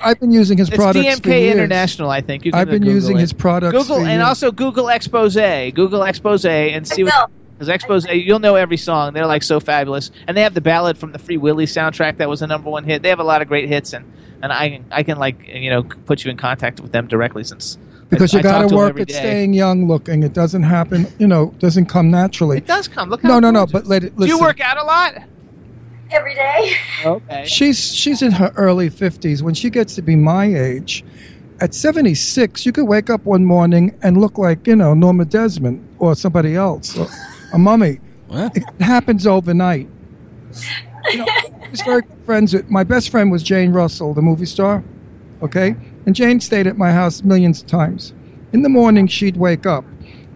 I've 0.02 0.20
been 0.20 0.32
using 0.32 0.58
his 0.58 0.68
It's 0.68 0.76
products 0.76 1.06
DMK 1.06 1.22
for 1.22 1.28
years. 1.30 1.54
International, 1.56 2.10
I 2.10 2.20
think. 2.20 2.44
You 2.44 2.52
can 2.52 2.60
I've 2.60 2.68
been 2.68 2.82
Google 2.82 2.94
using 2.94 3.16
it. 3.16 3.20
his 3.20 3.32
products 3.32 3.72
Google 3.72 3.96
for 3.96 4.02
and 4.02 4.10
years. 4.20 4.24
also 4.24 4.52
Google 4.52 4.88
Expose. 4.88 5.34
Google 5.74 6.02
Expose 6.02 6.44
and 6.44 6.86
see 6.86 7.04
what. 7.04 7.30
will. 7.30 7.36
Because 7.60 7.68
Expose, 7.68 8.06
you'll 8.06 8.38
know 8.38 8.54
every 8.54 8.78
song. 8.78 9.12
They're 9.12 9.26
like 9.26 9.42
so 9.42 9.60
fabulous, 9.60 10.10
and 10.26 10.34
they 10.34 10.40
have 10.40 10.54
the 10.54 10.62
ballad 10.62 10.96
from 10.96 11.12
the 11.12 11.18
Free 11.18 11.36
Willy 11.36 11.66
soundtrack 11.66 12.16
that 12.16 12.26
was 12.26 12.40
a 12.40 12.46
number 12.46 12.70
one 12.70 12.84
hit. 12.84 13.02
They 13.02 13.10
have 13.10 13.20
a 13.20 13.22
lot 13.24 13.42
of 13.42 13.48
great 13.48 13.68
hits, 13.68 13.92
and 13.92 14.10
and 14.42 14.50
I 14.50 14.70
can 14.70 14.84
I 14.90 15.02
can 15.02 15.18
like 15.18 15.46
you 15.46 15.68
know 15.68 15.82
put 15.82 16.24
you 16.24 16.30
in 16.30 16.38
contact 16.38 16.80
with 16.80 16.92
them 16.92 17.06
directly 17.06 17.44
since 17.44 17.76
because 18.08 18.32
I, 18.34 18.38
you 18.38 18.40
I 18.40 18.42
talk 18.44 18.52
got 18.52 18.62
to 18.62 18.68
to 18.68 18.74
'em 18.74 18.78
work 18.78 18.88
every 18.92 19.02
at 19.02 19.08
day. 19.08 19.14
staying 19.14 19.52
young 19.52 19.86
looking. 19.86 20.22
It 20.22 20.32
doesn't 20.32 20.62
happen, 20.62 21.06
you 21.18 21.26
know, 21.26 21.52
doesn't 21.58 21.84
come 21.84 22.10
naturally. 22.10 22.56
It 22.56 22.66
does 22.66 22.88
come. 22.88 23.10
Look 23.10 23.20
how 23.20 23.28
No, 23.28 23.40
no, 23.40 23.50
no. 23.50 23.66
But 23.66 23.86
let 23.86 24.04
it. 24.04 24.16
Do 24.16 24.24
you 24.26 24.40
work 24.40 24.60
out 24.60 24.78
a 24.78 24.84
lot? 24.84 25.16
Every 26.10 26.34
day. 26.34 26.72
Okay. 27.04 27.44
she's 27.46 27.94
she's 27.94 28.20
in 28.22 28.32
her 28.32 28.52
early 28.56 28.88
fifties. 28.88 29.42
When 29.42 29.52
she 29.54 29.68
gets 29.68 29.94
to 29.96 30.02
be 30.02 30.16
my 30.16 30.46
age, 30.46 31.04
at 31.60 31.74
seventy 31.74 32.14
six, 32.14 32.64
you 32.64 32.72
could 32.72 32.86
wake 32.86 33.10
up 33.10 33.24
one 33.26 33.44
morning 33.44 33.94
and 34.02 34.16
look 34.18 34.38
like 34.38 34.66
you 34.66 34.76
know 34.76 34.94
Norma 34.94 35.26
Desmond 35.26 35.86
or 35.98 36.14
somebody 36.14 36.56
else, 36.56 36.96
or 36.98 37.06
a 37.52 37.58
mummy. 37.58 38.00
What? 38.28 38.56
It 38.56 38.64
happens 38.80 39.26
overnight. 39.26 39.88
You 41.10 41.18
know, 41.18 41.26
I 41.28 41.68
was 41.70 41.80
very 41.82 42.02
good 42.02 42.24
friends 42.24 42.54
with 42.54 42.70
my 42.70 42.84
best 42.84 43.10
friend 43.10 43.30
was 43.30 43.42
Jane 43.42 43.72
Russell, 43.72 44.14
the 44.14 44.22
movie 44.22 44.46
star. 44.46 44.84
Okay, 45.42 45.74
and 46.06 46.14
Jane 46.14 46.40
stayed 46.40 46.66
at 46.66 46.76
my 46.76 46.92
house 46.92 47.22
millions 47.22 47.62
of 47.62 47.66
times. 47.66 48.12
In 48.52 48.62
the 48.62 48.68
morning, 48.68 49.06
she'd 49.06 49.36
wake 49.36 49.64
up, 49.64 49.84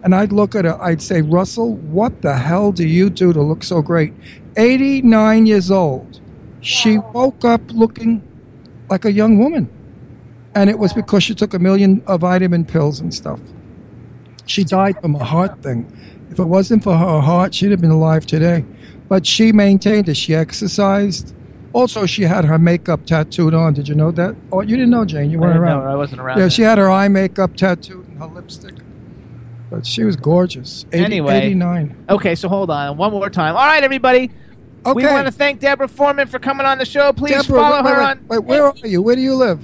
and 0.03 0.15
I'd 0.15 0.31
look 0.31 0.55
at 0.55 0.65
her. 0.65 0.81
I'd 0.81 1.01
say, 1.01 1.21
"Russell, 1.21 1.75
what 1.75 2.21
the 2.21 2.35
hell 2.37 2.71
do 2.71 2.87
you 2.87 3.09
do 3.09 3.31
to 3.31 3.41
look 3.41 3.63
so 3.63 3.81
great?" 3.81 4.13
Eighty-nine 4.57 5.45
years 5.45 5.69
old. 5.69 6.19
She 6.61 6.97
woke 6.97 7.45
up 7.45 7.61
looking 7.71 8.23
like 8.89 9.05
a 9.05 9.11
young 9.11 9.37
woman, 9.37 9.69
and 10.55 10.69
it 10.69 10.79
was 10.79 10.93
because 10.93 11.23
she 11.23 11.35
took 11.35 11.53
a 11.53 11.59
million 11.59 12.01
of 12.07 12.21
vitamin 12.21 12.65
pills 12.65 12.99
and 12.99 13.13
stuff. 13.13 13.39
She 14.45 14.63
died 14.63 14.99
from 15.01 15.15
a 15.15 15.23
heart 15.23 15.61
thing. 15.61 15.85
If 16.31 16.39
it 16.39 16.45
wasn't 16.45 16.83
for 16.83 16.97
her 16.97 17.21
heart, 17.21 17.53
she'd 17.53 17.71
have 17.71 17.81
been 17.81 17.91
alive 17.91 18.25
today. 18.25 18.65
But 19.07 19.25
she 19.25 19.51
maintained 19.51 20.09
it. 20.09 20.17
She 20.17 20.33
exercised. 20.35 21.33
Also, 21.73 22.05
she 22.05 22.23
had 22.23 22.45
her 22.45 22.57
makeup 22.57 23.05
tattooed 23.05 23.53
on. 23.53 23.73
Did 23.73 23.87
you 23.87 23.95
know 23.95 24.09
that? 24.11 24.35
Oh, 24.51 24.61
you 24.61 24.75
didn't 24.75 24.89
know, 24.91 25.05
Jane. 25.05 25.29
You 25.29 25.39
weren't 25.39 25.53
didn't 25.53 25.63
around. 25.63 25.83
know. 25.85 25.91
I 25.91 25.95
wasn't 25.95 26.21
around. 26.21 26.37
Yeah, 26.37 26.43
then. 26.43 26.49
she 26.49 26.61
had 26.61 26.77
her 26.77 26.89
eye 26.89 27.07
makeup 27.09 27.55
tattooed 27.55 28.07
and 28.07 28.17
her 28.19 28.27
lipstick. 28.27 28.75
But 29.69 29.85
she 29.85 30.03
was 30.03 30.15
gorgeous. 30.15 30.85
80, 30.91 31.03
Anyway. 31.03 31.37
89. 31.37 32.05
Okay, 32.09 32.35
so 32.35 32.47
hold 32.47 32.69
on 32.69 32.97
one 32.97 33.11
more 33.11 33.29
time. 33.29 33.55
All 33.55 33.65
right, 33.65 33.83
everybody. 33.83 34.31
Okay. 34.85 34.93
We 34.93 35.05
want 35.05 35.25
to 35.27 35.31
thank 35.31 35.59
Deborah 35.59 35.87
Foreman 35.87 36.27
for 36.27 36.39
coming 36.39 36.65
on 36.65 36.77
the 36.77 36.85
show. 36.85 37.11
Please 37.11 37.41
Deborah, 37.43 37.59
follow 37.59 37.83
wait, 37.83 37.91
her 37.95 37.99
wait, 37.99 38.05
on. 38.09 38.27
wait, 38.27 38.39
where 38.43 38.63
are 38.67 38.73
you? 38.83 39.01
Where 39.01 39.15
do 39.15 39.21
you 39.21 39.35
live? 39.35 39.59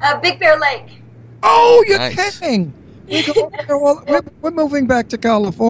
Uh, 0.00 0.18
Big 0.20 0.38
Bear 0.38 0.58
Lake. 0.58 1.02
Oh, 1.42 1.84
you're 1.88 1.98
Nice. 1.98 2.38
kidding. 2.38 2.72
We 3.08 3.22
go 3.24 3.32
over 3.46 3.56
there 3.66 3.76
all- 3.76 4.02
we're, 4.08 4.22
we're 4.40 4.50
moving 4.52 4.86
back 4.86 5.08
to 5.08 5.18
California. 5.18 5.69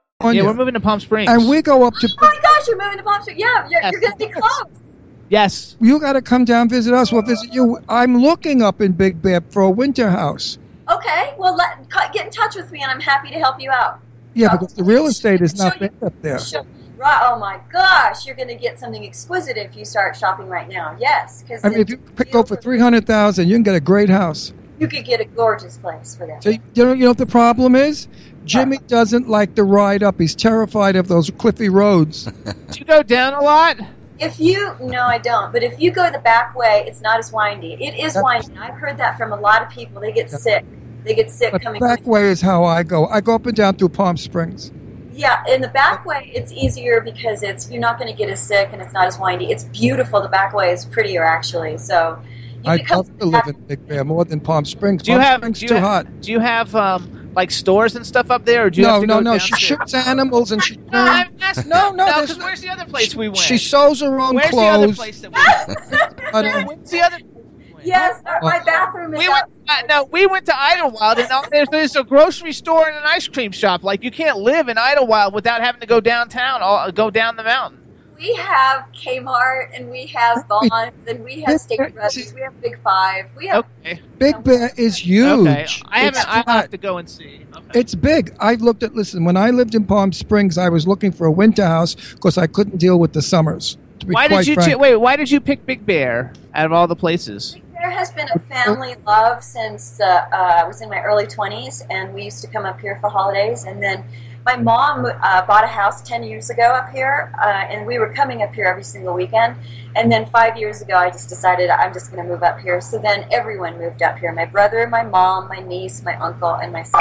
Yeah, 0.29 0.43
we're 0.43 0.53
moving 0.53 0.73
to 0.75 0.79
Palm 0.79 0.99
Springs. 0.99 1.29
And 1.29 1.49
we 1.49 1.61
go 1.61 1.83
up 1.83 1.93
to. 1.95 2.07
Oh 2.07 2.25
my 2.25 2.37
gosh, 2.41 2.67
you're 2.67 2.81
moving 2.81 2.97
to 2.97 3.03
Palm 3.03 3.21
Springs. 3.21 3.39
Yeah, 3.39 3.67
you're, 3.69 3.81
you're 3.91 4.01
going 4.01 4.13
to 4.13 4.17
be 4.17 4.27
close. 4.27 4.65
Yes. 5.29 5.77
You 5.79 5.99
got 5.99 6.13
to 6.13 6.21
come 6.21 6.45
down 6.45 6.69
visit 6.69 6.93
us. 6.93 7.11
We'll 7.11 7.21
visit 7.21 7.53
you. 7.53 7.79
I'm 7.87 8.17
looking 8.17 8.61
up 8.61 8.81
in 8.81 8.91
Big 8.91 9.21
Bear 9.21 9.41
for 9.49 9.61
a 9.61 9.69
winter 9.69 10.09
house. 10.09 10.57
Okay, 10.89 11.33
well, 11.37 11.55
let, 11.55 11.89
get 12.11 12.25
in 12.25 12.31
touch 12.31 12.55
with 12.55 12.69
me, 12.71 12.81
and 12.81 12.91
I'm 12.91 12.99
happy 12.99 13.29
to 13.29 13.39
help 13.39 13.61
you 13.61 13.71
out. 13.71 14.01
Yeah, 14.33 14.49
because 14.51 14.73
the 14.73 14.83
real 14.83 15.07
estate 15.07 15.41
is 15.41 15.55
not 15.57 15.79
big 15.79 15.91
up 16.01 16.13
there. 16.21 16.39
Sure. 16.39 16.65
Right. 16.97 17.21
Oh 17.25 17.39
my 17.39 17.59
gosh, 17.71 18.25
you're 18.25 18.35
going 18.35 18.47
to 18.49 18.55
get 18.55 18.79
something 18.79 19.03
exquisite 19.05 19.57
if 19.57 19.75
you 19.75 19.85
start 19.85 20.15
shopping 20.15 20.47
right 20.47 20.69
now. 20.69 20.95
Yes, 20.99 21.41
because 21.41 21.63
I 21.65 21.69
mean, 21.69 21.79
if 21.79 21.89
you 21.89 21.97
pick, 21.97 22.31
go 22.31 22.43
for 22.43 22.55
three 22.55 22.77
hundred 22.77 23.07
thousand, 23.07 23.47
you 23.47 23.55
can 23.55 23.63
get 23.63 23.75
a 23.75 23.79
great 23.79 24.09
house. 24.09 24.53
You 24.81 24.87
could 24.87 25.05
get 25.05 25.21
a 25.21 25.25
gorgeous 25.25 25.77
place 25.77 26.15
for 26.15 26.25
that. 26.25 26.43
So 26.43 26.49
you 26.49 26.59
know, 26.75 26.93
you 26.93 27.03
know 27.03 27.11
what 27.11 27.19
the 27.19 27.25
problem 27.27 27.75
is? 27.75 28.07
Jimmy 28.45 28.79
doesn't 28.87 29.29
like 29.29 29.53
to 29.55 29.63
ride 29.63 30.01
up. 30.01 30.19
He's 30.19 30.35
terrified 30.35 30.95
of 30.95 31.07
those 31.07 31.29
cliffy 31.37 31.69
roads. 31.69 32.25
Do 32.71 32.79
you 32.79 32.85
go 32.85 33.03
down 33.03 33.35
a 33.35 33.41
lot? 33.41 33.77
If 34.19 34.39
you 34.39 34.75
no, 34.81 35.03
I 35.03 35.19
don't. 35.19 35.51
But 35.53 35.61
if 35.63 35.79
you 35.79 35.91
go 35.91 36.11
the 36.11 36.19
back 36.19 36.55
way, 36.55 36.83
it's 36.87 37.01
not 37.01 37.19
as 37.19 37.31
windy. 37.31 37.73
It 37.73 37.93
is 38.03 38.15
That's- 38.15 38.47
windy. 38.47 38.59
I've 38.59 38.73
heard 38.73 38.97
that 38.97 39.17
from 39.17 39.31
a 39.31 39.35
lot 39.39 39.61
of 39.61 39.69
people. 39.69 40.01
They 40.01 40.11
get 40.11 40.31
sick. 40.31 40.65
They 41.03 41.13
get 41.13 41.29
sick 41.31 41.51
But 41.51 41.61
the 41.61 41.65
coming. 41.65 41.79
back 41.79 42.05
way 42.05 42.29
is 42.29 42.41
how 42.41 42.63
I 42.63 42.81
go. 42.83 43.05
I 43.07 43.21
go 43.21 43.35
up 43.35 43.45
and 43.45 43.55
down 43.55 43.75
through 43.75 43.89
Palm 43.89 44.17
Springs. 44.17 44.71
Yeah, 45.13 45.43
in 45.47 45.61
the 45.61 45.67
back 45.67 46.05
way, 46.05 46.31
it's 46.33 46.51
easier 46.51 47.01
because 47.01 47.43
it's 47.43 47.69
you're 47.69 47.81
not 47.81 47.99
going 47.99 48.09
to 48.11 48.17
get 48.17 48.29
as 48.29 48.41
sick 48.41 48.69
and 48.71 48.81
it's 48.81 48.93
not 48.93 49.05
as 49.07 49.19
windy. 49.19 49.51
It's 49.51 49.65
beautiful. 49.65 50.21
The 50.21 50.29
back 50.29 50.53
way 50.53 50.71
is 50.71 50.85
prettier 50.85 51.23
actually. 51.23 51.77
So 51.77 52.19
you 52.23 52.40
I'd 52.65 52.89
love 52.89 53.17
to 53.19 53.25
live 53.25 53.47
in 53.47 53.55
Big 53.61 53.87
Bear 53.87 54.03
more 54.03 54.25
than 54.25 54.39
Palm 54.39 54.65
Springs. 54.65 55.03
Do 55.03 55.11
you 55.11 55.17
Palm 55.17 55.25
have 55.25 55.39
Springs 55.39 55.59
do 55.59 55.65
you 55.65 55.69
too 55.69 55.73
have, 55.75 55.83
hot. 55.83 56.21
Do 56.21 56.31
you 56.31 56.39
have 56.39 56.75
um, 56.75 57.31
like 57.35 57.51
stores 57.51 57.95
and 57.95 58.05
stuff 58.05 58.29
up 58.31 58.45
there, 58.45 58.65
or 58.65 58.69
do 58.69 58.81
you 58.81 58.87
no, 58.87 58.93
have 58.93 59.01
to 59.01 59.07
no, 59.07 59.13
go 59.15 59.19
no. 59.21 59.37
She 59.37 59.51
to- 59.51 59.57
shoots 59.59 59.93
animals 59.93 60.51
and 60.51 60.61
she. 60.63 60.77
No, 60.77 60.99
I'm 60.99 61.35
asking- 61.41 61.69
no, 61.69 61.91
no. 61.91 62.05
no. 62.05 62.25
no- 62.25 62.35
where's 62.45 62.61
the 62.61 62.69
other 62.69 62.85
place 62.85 63.15
we 63.15 63.29
went? 63.29 63.39
She 63.39 63.57
sews 63.57 64.01
her 64.01 64.19
own 64.19 64.39
clothes. 64.39 64.41
Where's 64.41 64.51
the 64.51 64.61
other 64.61 64.93
place 64.93 65.21
that 65.21 65.31
we 65.31 65.37
went? 65.37 66.35
I 66.35 66.41
don't- 66.41 66.67
Where's 66.67 66.89
the 66.91 67.01
other? 67.01 67.17
Yes, 67.83 68.21
uh, 68.27 68.37
my 68.43 68.59
bathroom 68.63 69.13
is 69.15 69.19
We 69.19 69.27
went. 69.27 69.45
Uh, 69.67 69.81
no, 69.89 70.03
we 70.11 70.27
went 70.27 70.45
to 70.45 70.51
Idyllwild, 70.51 71.17
and 71.17 71.31
all- 71.31 71.45
there's, 71.49 71.67
there's 71.69 71.95
a 71.95 72.03
grocery 72.03 72.53
store 72.53 72.87
and 72.87 72.95
an 72.95 73.03
ice 73.05 73.27
cream 73.27 73.51
shop. 73.51 73.83
Like 73.83 74.03
you 74.03 74.11
can't 74.11 74.37
live 74.37 74.67
in 74.69 74.77
Idyllwild 74.77 75.33
without 75.33 75.61
having 75.61 75.81
to 75.81 75.87
go 75.87 75.99
downtown, 75.99 76.61
or 76.61 76.91
go 76.91 77.09
down 77.09 77.37
the 77.37 77.43
mountain. 77.43 77.80
We 78.21 78.35
have 78.35 78.85
Kmart 78.93 79.75
and 79.75 79.89
we 79.89 80.05
have 80.05 80.45
Vons 80.45 80.93
and 81.07 81.23
we 81.23 81.41
have 81.41 81.59
Stater 81.59 81.89
Brothers. 81.89 82.31
We 82.35 82.41
have 82.41 82.61
Big 82.61 82.79
Five. 82.83 83.25
We 83.35 83.47
have 83.47 83.65
Big 84.19 84.43
Bear 84.43 84.69
is 84.77 84.99
huge. 84.99 85.47
Okay, 85.47 85.65
I 85.87 85.99
haven't. 86.01 86.29
I 86.29 86.43
have 86.45 86.69
to 86.69 86.77
go 86.77 86.99
and 86.99 87.09
see. 87.09 87.47
It's 87.73 87.95
big. 87.95 88.35
I 88.39 88.53
looked 88.55 88.83
at. 88.83 88.93
Listen, 88.93 89.25
when 89.25 89.37
I 89.37 89.49
lived 89.49 89.73
in 89.73 89.85
Palm 89.85 90.13
Springs, 90.13 90.59
I 90.59 90.69
was 90.69 90.87
looking 90.87 91.11
for 91.11 91.25
a 91.25 91.31
winter 91.31 91.65
house 91.65 91.95
because 92.13 92.37
I 92.37 92.45
couldn't 92.45 92.77
deal 92.77 92.99
with 92.99 93.13
the 93.13 93.23
summers. 93.23 93.77
To 94.01 94.05
be 94.05 94.13
Why 94.13 94.27
quite 94.27 94.37
did 94.39 94.47
you 94.49 94.53
frank. 94.53 94.71
choo- 94.71 94.77
wait? 94.77 94.95
Why 94.97 95.15
did 95.15 95.31
you 95.31 95.41
pick 95.41 95.65
Big 95.65 95.83
Bear 95.83 96.31
out 96.53 96.67
of 96.67 96.73
all 96.73 96.87
the 96.87 96.95
places? 96.95 97.57
There 97.73 97.89
has 97.89 98.11
been 98.11 98.27
a 98.35 98.37
family 98.37 98.95
love 99.07 99.43
since 99.43 99.99
uh, 99.99 100.05
uh, 100.31 100.35
I 100.35 100.67
was 100.67 100.83
in 100.83 100.89
my 100.89 101.01
early 101.01 101.25
20s, 101.25 101.81
and 101.89 102.13
we 102.13 102.25
used 102.25 102.41
to 102.41 102.47
come 102.47 102.65
up 102.65 102.79
here 102.79 102.99
for 103.01 103.09
holidays. 103.09 103.63
And 103.63 103.81
then 103.81 104.03
my 104.45 104.55
mom 104.55 105.05
uh, 105.05 105.45
bought 105.45 105.63
a 105.63 105.67
house 105.67 106.01
10 106.01 106.23
years 106.23 106.49
ago 106.49 106.63
up 106.63 106.89
here, 106.89 107.33
uh, 107.41 107.45
and 107.45 107.85
we 107.85 107.99
were 107.99 108.11
coming 108.13 108.41
up 108.41 108.53
here 108.53 108.65
every 108.65 108.83
single 108.83 109.13
weekend. 109.13 109.55
And 109.95 110.11
then 110.11 110.25
five 110.27 110.57
years 110.57 110.81
ago, 110.81 110.95
I 110.95 111.09
just 111.09 111.29
decided 111.29 111.69
I'm 111.69 111.93
just 111.93 112.11
going 112.11 112.23
to 112.25 112.29
move 112.29 112.41
up 112.43 112.59
here. 112.59 112.81
So 112.81 112.97
then 112.97 113.27
everyone 113.31 113.77
moved 113.77 114.01
up 114.01 114.17
here 114.17 114.31
my 114.31 114.45
brother, 114.45 114.87
my 114.87 115.03
mom, 115.03 115.47
my 115.49 115.59
niece, 115.59 116.01
my 116.03 116.15
uncle, 116.15 116.55
and 116.55 116.71
my 116.71 116.83
sister. 116.83 116.99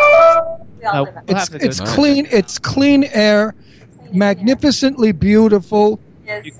We 0.79 0.85
all 0.87 1.05
live 1.05 1.17
up 1.17 1.29
here. 1.29 1.39
It's, 1.39 1.79
it's 1.79 1.81
clean. 1.95 2.27
It's 2.31 2.59
clean 2.59 3.05
air, 3.05 3.55
magnificently 4.13 5.13
beautiful. 5.13 6.01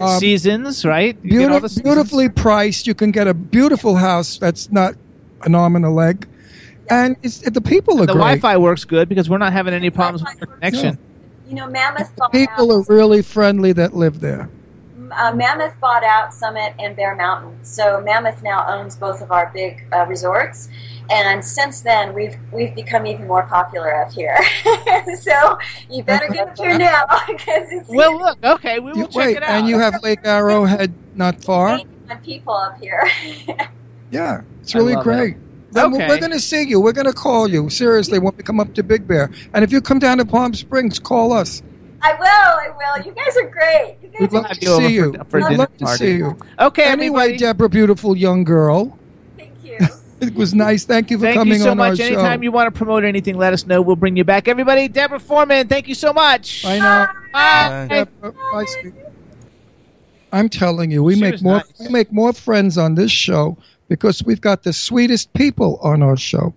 Um, 0.01 0.19
seasons, 0.19 0.85
right? 0.85 1.17
You 1.23 1.41
get 1.41 1.53
all 1.53 1.61
Beautiful, 1.61 1.61
the 1.61 1.69
seasons? 1.69 1.85
beautifully 1.85 2.29
priced. 2.29 2.87
You 2.89 2.95
can 2.95 3.13
get 3.13 3.29
a 3.29 3.35
beautiful 3.35 3.97
house 3.97 4.37
that's 4.37 4.71
not 4.73 4.95
an 5.43 5.55
arm 5.55 5.77
and 5.77 5.85
a 5.85 5.91
leg, 5.91 6.27
and 6.91 7.17
it's, 7.23 7.39
the 7.39 7.61
people 7.61 7.95
are 8.03 8.07
The 8.07 8.13
great. 8.13 8.41
Wi-Fi 8.41 8.57
works 8.59 8.85
good 8.85 9.09
because 9.09 9.29
we're 9.31 9.39
not 9.39 9.53
having 9.53 9.75
any 9.75 9.91
problems 9.91 10.23
with 10.23 10.41
our 10.49 10.55
connection. 10.57 10.99
You 11.49 11.55
know, 11.57 11.67
Mammoth 11.69 12.15
bought 12.17 12.33
People 12.33 12.73
are 12.73 12.83
really 12.89 13.23
friendly 13.23 13.73
that 13.73 13.95
live 13.95 14.21
there. 14.21 14.49
uh, 15.13 15.33
Mammoth 15.35 15.79
bought 15.81 16.05
out 16.05 16.33
Summit 16.33 16.75
and 16.79 16.95
Bear 16.95 17.17
Mountain, 17.17 17.59
so 17.65 18.01
Mammoth 18.01 18.43
now 18.43 18.65
owns 18.69 18.97
both 18.97 19.21
of 19.21 19.33
our 19.33 19.51
big 19.53 19.83
uh, 19.93 20.07
resorts. 20.07 20.69
And 21.11 21.45
since 21.45 21.81
then, 21.81 22.15
we've 22.15 22.37
we've 22.53 22.73
become 22.73 23.05
even 23.05 23.27
more 23.27 23.43
popular 23.43 23.93
up 24.01 24.13
here. 24.13 24.39
so 25.21 25.59
you 25.91 26.05
better 26.05 26.29
get 26.29 26.51
up 26.51 26.57
here 26.57 26.79
now 26.79 27.05
because 27.27 27.67
it's 27.73 27.89
Well, 27.89 28.17
look, 28.17 28.39
okay, 28.45 28.79
we 28.79 28.93
will 28.93 28.99
You- 28.99 29.05
check 29.07 29.15
wait, 29.17 29.37
it 29.39 29.43
out. 29.43 29.51
and 29.51 29.69
you 29.69 29.81
have 29.81 30.01
Lake 30.05 30.21
Arrowhead 30.23 30.95
not 31.17 31.43
far. 31.43 31.81
people 32.23 32.55
up 32.55 32.79
here. 32.81 33.09
Yeah, 34.13 34.43
it's 34.61 34.75
really 34.75 34.95
great. 34.97 35.35
it. 35.35 35.41
Then 35.73 35.95
Okay. 35.95 36.09
We're 36.09 36.19
going 36.19 36.33
to 36.33 36.41
see 36.41 36.63
you. 36.65 36.81
We're 36.81 36.93
going 36.93 37.07
to 37.07 37.13
call 37.13 37.49
you 37.49 37.71
seriously 37.71 38.19
when 38.19 38.35
we 38.37 38.43
come 38.43 38.59
up 38.61 38.75
to 38.75 38.83
Big 38.83 39.07
Bear. 39.07 39.31
And 39.55 39.63
if 39.65 39.71
you 39.73 39.81
come 39.81 39.99
down 39.99 40.19
to 40.19 40.25
Palm 40.25 40.53
Springs, 40.55 40.99
call 40.99 41.33
us. 41.33 41.63
I 42.03 42.15
will. 42.15 42.27
I 42.27 42.71
will. 42.99 43.05
You 43.07 43.13
guys 43.13 43.37
are 43.37 43.49
great. 43.49 43.97
You 44.03 44.09
guys 44.09 44.21
We'd 44.21 44.33
love 44.33 44.49
to 44.49 44.67
see 44.67 44.89
you. 44.95 45.13
for- 45.13 45.25
for 45.25 45.37
We'd 45.39 45.45
dinner 45.45 45.59
love 45.59 45.77
to 45.79 45.85
party. 45.85 45.99
see 45.99 46.17
you. 46.17 46.37
Okay, 46.59 46.85
Anyway, 46.85 47.23
everybody. 47.23 47.37
Deborah, 47.39 47.69
beautiful 47.69 48.17
young 48.17 48.43
girl. 48.45 48.99
Thank 49.37 49.53
you. 49.63 49.79
It 50.21 50.35
was 50.35 50.53
nice. 50.53 50.85
Thank 50.85 51.11
you 51.11 51.19
for 51.19 51.33
coming 51.33 51.39
over 51.39 51.45
here. 51.45 51.55
Thank 51.55 51.59
coming 51.59 51.59
you 51.61 51.65
so 51.65 51.71
on 51.71 51.77
much. 51.79 51.99
our 52.01 52.07
Anytime 52.07 52.41
show. 52.41 52.43
you 52.43 52.53
want 52.53 52.67
to 52.75 52.77
promote 52.77 53.05
anything, 53.05 53.39
let 53.39 53.55
us 53.55 53.67
know. 53.67 53.81
We'll 53.81 53.97
bring 53.97 54.19
you 54.19 54.25
back. 54.25 54.49
Everybody, 54.49 54.87
Deborah 54.87 55.19
Foreman, 55.19 55.67
thank 55.67 55.89
you 55.89 55.95
so 55.95 56.13
much. 56.13 56.63
Bye 56.63 56.79
now. 56.79 57.09
Bye. 57.33 57.87
Deborah, 57.89 58.33
bye, 58.53 58.65
sweet. 58.67 58.93
I'm 60.33 60.49
telling 60.51 60.91
you, 60.91 61.03
we 61.03 61.15
She 61.15 61.21
make 61.23 61.41
more 61.43 61.57
nice. 61.57 61.73
we 61.81 61.89
make 61.89 62.13
more 62.13 62.33
friends 62.35 62.77
on 62.79 62.95
this 62.97 63.11
show 63.11 63.57
because 63.91 64.23
we've 64.25 64.41
got 64.41 64.63
the 64.63 64.73
sweetest 64.73 65.35
people 65.35 65.79
on 65.83 66.03
our 66.03 66.17
show. 66.17 66.55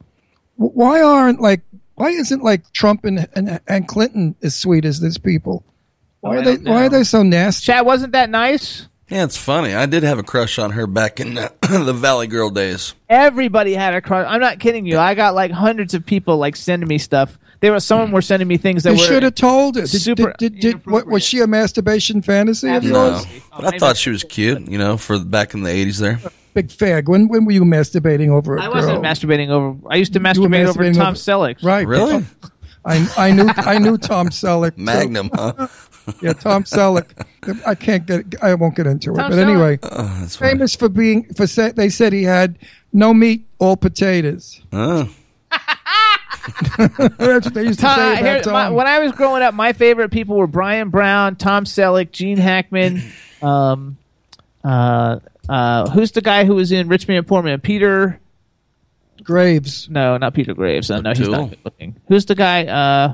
Why 0.55 1.01
aren't 1.01 1.41
like 1.41 1.61
why 1.95 2.09
isn't 2.09 2.41
like 2.43 2.71
Trump 2.71 3.03
and 3.03 3.27
and, 3.36 3.59
and 3.67 3.88
Clinton 3.88 4.36
as 4.41 4.55
sweet 4.55 4.86
as 4.86 5.01
these 5.01 5.17
people? 5.17 5.65
Why 6.21 6.38
Oh, 6.38 6.39
are 6.39 6.43
they 6.43 6.55
don't 6.57 6.69
why 6.73 6.86
are 6.86 6.89
they 6.89 7.03
so 7.03 7.23
nasty? 7.23 7.65
Chad, 7.65 7.86
wasn't 7.86 8.13
that 8.13 8.29
nice? 8.29 8.88
Yeah, 9.09 9.25
it's 9.25 9.38
funny. 9.38 9.73
I 9.75 9.86
did 9.86 10.03
have 10.03 10.17
a 10.17 10.23
crush 10.23 10.57
on 10.57 10.71
her 10.71 10.88
back 10.88 11.19
in 11.19 11.38
uh, 11.38 11.49
the 11.61 11.93
Valley 11.93 12.27
Girl 12.27 12.49
days. 12.49 12.95
Everybody 13.09 13.73
had 13.73 13.93
a 13.93 14.01
crush. 14.01 14.25
I'm 14.27 14.39
not 14.39 14.59
kidding 14.59 14.86
you. 14.86 14.97
I 14.97 15.13
got 15.13 15.36
like 15.36 15.51
hundreds 15.51 15.93
of 15.93 16.05
people 16.05 16.38
like 16.38 16.55
sending 16.55 16.88
me 16.88 16.97
stuff. 16.97 17.38
There 17.59 17.71
were 17.71 17.79
some 17.79 17.99
of 17.99 18.07
them 18.07 18.11
were 18.13 18.21
sending 18.21 18.47
me 18.47 18.57
things 18.57 18.84
that 18.84 18.91
You 18.91 18.99
were 18.99 19.05
should 19.05 19.23
have 19.23 19.36
told 19.36 19.75
her. 19.75 19.88
Super 19.88 20.34
did, 20.38 20.53
did, 20.53 20.59
did, 20.61 20.86
what, 20.86 21.07
was 21.07 21.23
she 21.23 21.39
a 21.39 21.47
masturbation 21.47 22.21
fantasy 22.21 22.69
of 22.69 22.84
No, 22.84 23.11
yours? 23.11 23.25
but 23.55 23.73
I 23.73 23.77
thought 23.77 23.97
she 23.97 24.09
was 24.09 24.23
cute. 24.23 24.67
You 24.69 24.77
know, 24.77 24.97
for 24.97 25.17
back 25.19 25.53
in 25.53 25.63
the 25.63 25.69
'80s 25.69 25.99
there. 25.99 26.19
Big 26.53 26.67
fag. 26.67 27.07
When 27.07 27.27
when 27.27 27.45
were 27.45 27.51
you 27.51 27.63
masturbating 27.63 28.29
over 28.29 28.55
a 28.57 28.61
I 28.61 28.65
girl? 28.65 28.73
I 28.73 28.75
wasn't 28.77 29.03
masturbating 29.03 29.49
over. 29.49 29.77
I 29.89 29.95
used 29.95 30.13
to 30.13 30.19
You 30.19 30.23
were 30.23 30.29
masturbate 30.49 30.65
over 30.67 30.83
masturbating 30.83 30.95
Tom 30.95 31.07
over- 31.07 31.15
Selleck. 31.15 31.63
Right. 31.63 31.87
Really? 31.87 32.23
I 32.85 33.07
I 33.17 33.31
knew 33.31 33.47
I 33.55 33.77
knew 33.79 33.97
Tom 33.97 34.29
Selleck. 34.29 34.75
too. 34.75 34.81
Magnum, 34.83 35.29
huh? 35.33 35.67
Yeah, 36.21 36.33
Tom 36.33 36.65
Selleck. 36.65 37.25
I 37.65 37.75
can't 37.75 38.05
get. 38.05 38.35
I 38.43 38.53
won't 38.55 38.75
get 38.75 38.87
into 38.87 39.13
it. 39.13 39.17
Tom 39.17 39.29
but 39.31 39.39
anyway, 39.39 39.79
Oh, 39.83 40.17
that's 40.19 40.35
funny. 40.35 40.51
famous 40.51 40.75
for 40.75 40.89
being 40.89 41.23
for. 41.33 41.47
Say, 41.47 41.71
they 41.71 41.87
said 41.87 42.11
he 42.11 42.23
had 42.23 42.59
no 42.91 43.13
meat, 43.13 43.47
all 43.57 43.77
potatoes. 43.77 44.59
Oh. 44.73 45.09
That's 46.77 47.45
what 47.45 47.53
they 47.53 47.63
used 47.63 47.79
to 47.79 47.85
Tom, 47.85 47.95
say 47.95 48.15
here- 48.17 48.37
about 48.41 48.51
my- 48.51 48.63
Tom. 48.65 48.73
when 48.73 48.87
I 48.87 48.99
was 48.99 49.11
growing 49.13 49.41
up, 49.43 49.53
my 49.53 49.71
favorite 49.73 50.09
people 50.11 50.35
were 50.35 50.47
Bryan 50.47 50.89
Brown, 50.89 51.35
Tom 51.35 51.63
Selleck, 51.65 52.11
Gene 52.11 52.37
Hackman. 52.37 53.01
Um, 53.41 53.97
uh, 54.63 55.19
uh, 55.49 55.89
who's 55.89 56.11
the 56.11 56.21
guy 56.21 56.45
who 56.45 56.55
was 56.55 56.71
in 56.71 56.87
Rich 56.87 57.07
Man 57.07 57.23
Poor 57.23 57.41
Man? 57.43 57.59
Peter. 57.59 58.19
Graves. 59.23 59.87
No, 59.89 60.17
not 60.17 60.33
Peter 60.33 60.53
Graves. 60.53 60.89
Uh, 60.91 61.01
no, 61.01 61.11
he's 61.13 61.27
not 61.29 61.49
good 61.49 61.59
looking. 61.63 61.95
Who's 62.07 62.25
the 62.25 62.35
guy? 62.35 62.65
Uh, 62.65 63.13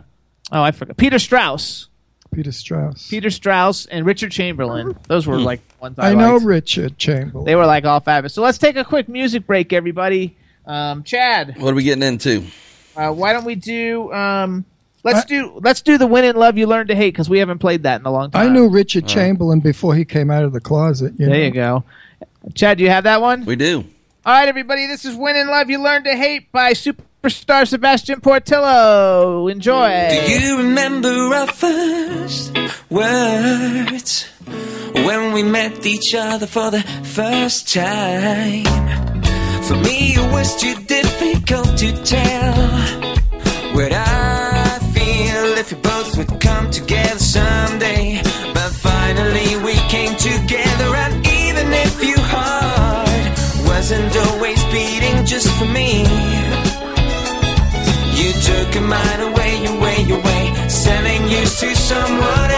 oh, 0.51 0.61
I 0.61 0.71
forgot. 0.71 0.97
Peter 0.97 1.19
Strauss. 1.19 1.87
Peter 2.33 2.51
Strauss. 2.51 3.07
Peter 3.09 3.29
Strauss 3.29 3.85
and 3.87 4.05
Richard 4.05 4.31
Chamberlain. 4.31 4.95
Those 5.07 5.27
were 5.27 5.39
like 5.39 5.61
ones 5.81 5.97
I, 5.99 6.11
I 6.11 6.13
know 6.13 6.35
liked. 6.35 6.45
Richard 6.45 6.97
Chamberlain. 6.97 7.45
They 7.45 7.55
were 7.55 7.65
like 7.65 7.85
all 7.85 7.99
fabulous. 7.99 8.33
So 8.33 8.41
let's 8.41 8.57
take 8.59 8.75
a 8.75 8.83
quick 8.83 9.09
music 9.09 9.45
break, 9.47 9.73
everybody. 9.73 10.37
Um, 10.65 11.03
Chad, 11.03 11.55
What 11.59 11.71
are 11.71 11.75
we 11.75 11.83
getting 11.83 12.03
into? 12.03 12.45
uh, 12.95 13.11
why 13.11 13.33
don't 13.33 13.45
we 13.45 13.55
do? 13.55 14.11
Um, 14.13 14.65
let's 15.03 15.25
do 15.25 15.59
let's 15.63 15.81
do 15.81 15.97
the 15.97 16.05
"When 16.05 16.23
in 16.23 16.35
Love 16.35 16.57
You 16.57 16.67
Learn 16.67 16.87
to 16.87 16.95
Hate" 16.95 17.13
because 17.13 17.29
we 17.29 17.39
haven't 17.39 17.57
played 17.59 17.83
that 17.83 17.99
in 17.99 18.05
a 18.05 18.11
long 18.11 18.29
time. 18.29 18.47
I 18.47 18.53
knew 18.53 18.69
Richard 18.69 19.07
Chamberlain 19.07 19.59
before 19.59 19.95
he 19.95 20.05
came 20.05 20.29
out 20.29 20.43
of 20.43 20.53
the 20.53 20.59
closet. 20.61 21.13
You 21.17 21.25
There 21.25 21.35
know? 21.37 21.43
you 21.43 21.51
go. 21.51 21.83
Chad, 22.55 22.77
do 22.77 22.83
you 22.83 22.89
have 22.89 23.03
that 23.03 23.21
one? 23.21 23.45
We 23.45 23.55
do. 23.55 23.85
All 24.25 24.33
right, 24.33 24.47
everybody. 24.47 24.87
This 24.87 25.05
is 25.05 25.15
"When 25.15 25.35
in 25.35 25.47
Love 25.47 25.69
You 25.69 25.81
Learn 25.81 26.03
to 26.03 26.15
Hate" 26.15 26.51
by 26.51 26.73
superstar 26.73 27.67
Sebastian 27.67 28.21
Portillo. 28.21 29.47
Enjoy. 29.47 30.09
Do 30.09 30.31
you 30.31 30.57
remember 30.57 31.09
our 31.09 31.47
first 31.47 32.57
words 32.89 34.25
when 34.93 35.33
we 35.33 35.43
met 35.43 35.85
each 35.85 36.13
other 36.15 36.47
for 36.47 36.71
the 36.71 36.81
first 37.03 37.73
time? 37.73 38.65
For 39.63 39.75
me, 39.75 40.13
it 40.15 40.31
was 40.31 40.55
too 40.59 40.75
difficult 40.85 41.77
to 41.77 41.91
tell 42.03 42.55
what 43.75 43.93
I 43.93 44.08
for 55.59 55.65
me. 55.65 56.03
You 58.19 58.31
took 58.49 58.75
a 58.75 58.81
mine 58.81 59.21
away, 59.29 59.65
away, 59.65 59.99
away, 60.17 60.69
selling 60.69 61.23
you 61.27 61.43
to 61.61 61.75
someone 61.75 62.48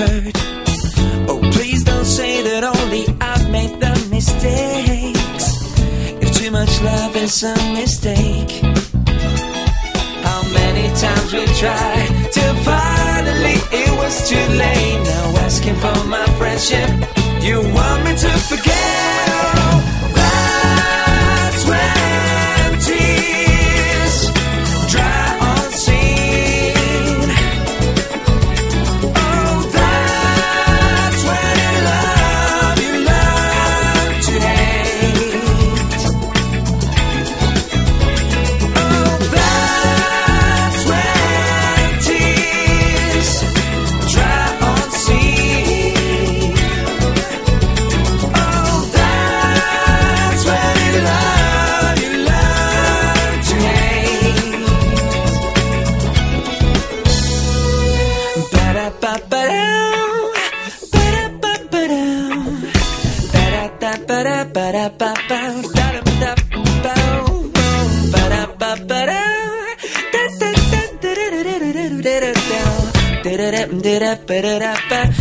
hurt. 0.00 0.36
Oh, 1.28 1.40
please 1.52 1.84
don't 1.84 2.04
say 2.04 2.42
that 2.42 2.62
only 2.64 3.04
I've 3.20 3.50
made 3.50 3.74
the 3.80 3.94
mistakes. 4.10 5.46
If 6.22 6.28
too 6.38 6.50
much 6.50 6.72
love 6.82 7.16
is 7.16 7.42
a 7.42 7.54
mistake, 7.80 8.52
how 10.26 10.42
many 10.58 10.86
times 11.04 11.32
we 11.32 11.44
tried 11.62 12.10
till 12.32 12.54
finally 12.70 13.58
it 13.82 13.90
was 14.00 14.28
too 14.28 14.46
late. 14.64 15.00
Now 15.04 15.44
asking 15.46 15.76
for 15.76 15.98
my 16.16 16.26
friendship, 16.38 16.88
you 17.46 17.56
want 17.74 18.04
me 18.04 18.12
to 18.24 18.30
forget? 18.48 19.59
da 64.10 64.22
da 64.24 64.44
da 64.44 65.14
da 65.28 65.94
da 74.90 75.19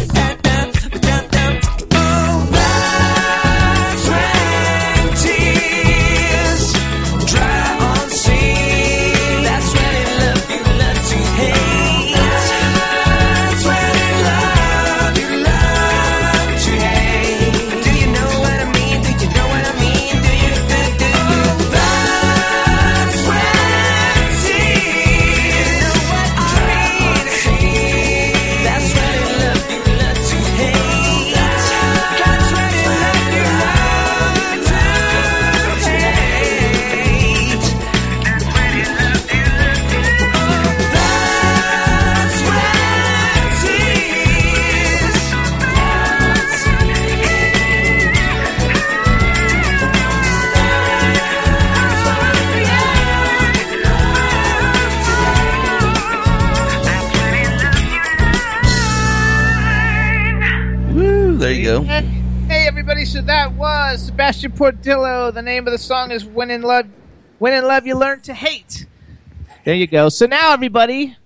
was 64.40 64.44
Sebastian 64.44 64.58
Portillo. 64.58 65.32
The 65.32 65.42
name 65.42 65.68
of 65.68 65.72
the 65.72 65.78
song 65.78 66.12
is 66.12 66.24
When 66.24 66.50
in 66.50 66.62
Love 66.62 66.88
When 67.40 67.54
in 67.54 67.66
Love 67.66 67.86
You 67.86 67.96
Learn 67.96 68.22
to 68.22 68.34
Hate. 68.34 68.86
There 69.66 69.76
you 69.76 69.86
go. 69.86 70.08
So 70.08 70.28
now 70.28 70.54
everybody, 70.54 71.18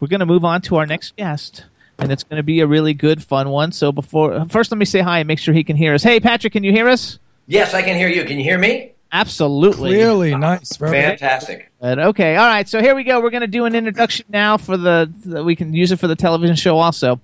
we're 0.00 0.08
gonna 0.08 0.26
move 0.26 0.44
on 0.44 0.60
to 0.62 0.76
our 0.76 0.84
next 0.84 1.16
guest. 1.16 1.64
And 1.98 2.12
it's 2.12 2.24
gonna 2.24 2.42
be 2.42 2.60
a 2.60 2.66
really 2.66 2.92
good 2.92 3.22
fun 3.22 3.48
one. 3.48 3.72
So 3.72 3.90
before 3.90 4.44
first 4.50 4.70
let 4.70 4.76
me 4.76 4.84
say 4.84 5.00
hi 5.00 5.20
and 5.20 5.26
make 5.26 5.38
sure 5.38 5.54
he 5.54 5.64
can 5.64 5.76
hear 5.76 5.94
us. 5.94 6.02
Hey 6.02 6.20
Patrick, 6.20 6.52
can 6.52 6.62
you 6.62 6.72
hear 6.72 6.88
us? 6.88 7.18
Yes, 7.46 7.72
I 7.72 7.80
can 7.80 7.96
hear 7.96 8.08
you. 8.08 8.24
Can 8.24 8.36
you 8.36 8.44
hear 8.44 8.58
me? 8.58 8.92
Absolutely. 9.12 9.90
Clearly, 9.90 10.34
nice. 10.34 10.76
Very 10.76 10.92
Fantastic. 10.92 11.70
Good. 11.80 11.98
Okay. 11.98 12.36
All 12.36 12.48
right. 12.48 12.68
So 12.68 12.82
here 12.82 12.94
we 12.94 13.04
go. 13.04 13.20
We're 13.20 13.30
going 13.30 13.42
to 13.42 13.46
do 13.46 13.64
an 13.64 13.76
introduction 13.76 14.26
now 14.28 14.56
for 14.56 14.76
the, 14.76 15.10
the. 15.24 15.44
We 15.44 15.54
can 15.54 15.72
use 15.72 15.92
it 15.92 16.00
for 16.00 16.08
the 16.08 16.16
television 16.16 16.56
show 16.56 16.76
also. 16.76 17.20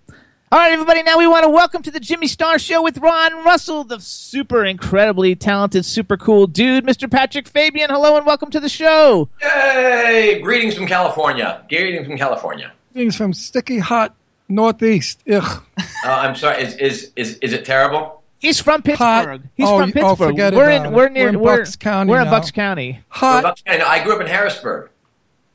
All 0.52 0.58
right, 0.58 0.70
everybody. 0.70 1.02
Now 1.02 1.16
we 1.16 1.26
want 1.26 1.44
to 1.44 1.48
welcome 1.48 1.80
to 1.82 1.90
the 1.90 1.98
Jimmy 1.98 2.26
Star 2.26 2.58
Show 2.58 2.82
with 2.82 2.98
Ron 2.98 3.42
Russell, 3.42 3.84
the 3.84 3.98
super 4.00 4.66
incredibly 4.66 5.34
talented, 5.34 5.86
super 5.86 6.18
cool 6.18 6.46
dude, 6.46 6.84
Mr. 6.84 7.10
Patrick 7.10 7.48
Fabian. 7.48 7.88
Hello 7.88 8.18
and 8.18 8.26
welcome 8.26 8.50
to 8.50 8.60
the 8.60 8.68
show. 8.68 9.30
Yay! 9.40 10.40
Greetings 10.42 10.74
from 10.74 10.86
California. 10.86 11.64
Greetings 11.70 12.06
from 12.06 12.18
California. 12.18 12.70
Greetings 12.92 13.16
from 13.16 13.32
sticky 13.32 13.78
hot 13.78 14.14
northeast. 14.50 15.22
Ugh. 15.32 15.62
Uh, 15.78 15.84
I'm 16.04 16.36
sorry. 16.36 16.62
Is, 16.62 16.74
is 16.76 17.12
is 17.16 17.38
is 17.38 17.54
it 17.54 17.64
terrible? 17.64 18.22
He's 18.38 18.60
from 18.60 18.82
Pittsburgh. 18.82 19.42
He's 19.54 19.66
Oh, 19.66 19.78
from 19.78 19.88
you- 19.88 19.94
oh, 20.02 20.08
Pittsburgh. 20.10 20.28
forget 20.32 20.52
we're 20.52 20.64
about 20.70 20.86
in. 20.86 20.92
it. 20.92 20.96
We're 20.96 21.08
near. 21.08 21.22
We're 21.24 21.28
in 21.30 21.40
we're, 21.40 21.56
Bucks 21.60 21.76
County 21.76 22.10
We're 22.10 22.20
in. 22.22 22.28
Bucks 22.28 22.50
County. 22.50 23.00
Hot. 23.08 23.62
I 23.66 23.78
know. 23.78 23.86
I 23.86 24.04
grew 24.04 24.16
up 24.16 24.20
in 24.20 24.26
Harrisburg. 24.26 24.90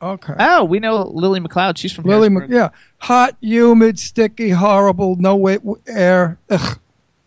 Okay. 0.00 0.34
Oh, 0.38 0.64
we 0.64 0.78
know 0.78 1.02
Lily 1.02 1.40
McLeod. 1.40 1.76
She's 1.76 1.92
from 1.92 2.04
Lily, 2.04 2.28
Harrisburg. 2.30 2.50
Yeah. 2.50 2.68
Hot, 2.98 3.36
humid, 3.40 3.98
sticky, 3.98 4.50
horrible, 4.50 5.16
no 5.16 5.34
wa- 5.36 5.58
air. 5.88 6.38
Ugh. 6.50 6.78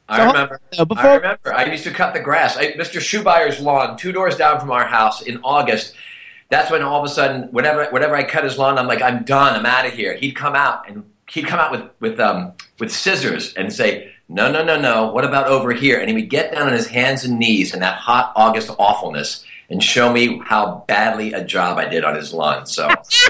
I 0.08 0.18
So- 0.18 0.26
remember. 0.28 0.62
uh, 0.78 0.86
before- 0.86 1.06
I 1.10 1.16
remember. 1.16 1.54
I 1.54 1.66
used 1.66 1.84
to 1.86 1.92
cut 1.92 2.14
the 2.14 2.20
grass. 2.20 2.58
I, 2.58 2.74
Mr. 2.74 3.00
Schubeyer's 3.02 3.60
lawn, 3.60 3.98
two 3.98 4.12
doors 4.12 4.36
down 4.38 4.60
from 4.60 4.72
our 4.72 4.86
house 4.86 5.22
in 5.22 5.40
August. 5.44 5.94
That's 6.50 6.70
when 6.72 6.82
all 6.82 7.00
of 7.00 7.06
a 7.10 7.14
sudden, 7.14 7.44
whenever 7.52 7.86
whenever 7.92 8.16
I 8.16 8.24
cut 8.24 8.44
his 8.44 8.58
lawn, 8.58 8.78
I'm 8.78 8.88
like, 8.88 9.02
I'm 9.02 9.24
done. 9.24 9.54
I'm 9.56 9.66
out 9.66 9.86
of 9.86 9.94
here. 9.94 10.16
He'd 10.16 10.34
come 10.36 10.54
out 10.56 10.88
and 10.90 11.04
he'd 11.30 11.48
come 11.48 11.60
out 11.60 11.72
with 11.72 11.84
with 12.02 12.20
um 12.20 12.52
with 12.80 12.92
scissors 12.92 13.54
and 13.54 13.72
say, 13.72 14.12
no, 14.28 14.52
no, 14.52 14.62
no, 14.64 14.78
no. 14.80 15.12
What 15.12 15.24
about 15.24 15.48
over 15.48 15.72
here? 15.72 15.98
And 16.00 16.10
he 16.10 16.16
would 16.16 16.30
get 16.30 16.52
down 16.54 16.68
on 16.68 16.74
his 16.74 16.88
hands 16.88 17.24
and 17.24 17.40
knees 17.40 17.74
in 17.74 17.80
that 17.80 17.96
hot 17.96 18.34
August 18.36 18.70
awfulness 18.80 19.46
and 19.72 19.82
show 19.82 20.12
me 20.12 20.40
how 20.46 20.84
badly 20.88 21.32
a 21.34 21.44
job 21.44 21.78
I 21.80 21.86
did 21.88 22.04
on 22.04 22.14
his 22.16 22.34
lawn. 22.34 22.66
So 22.68 22.88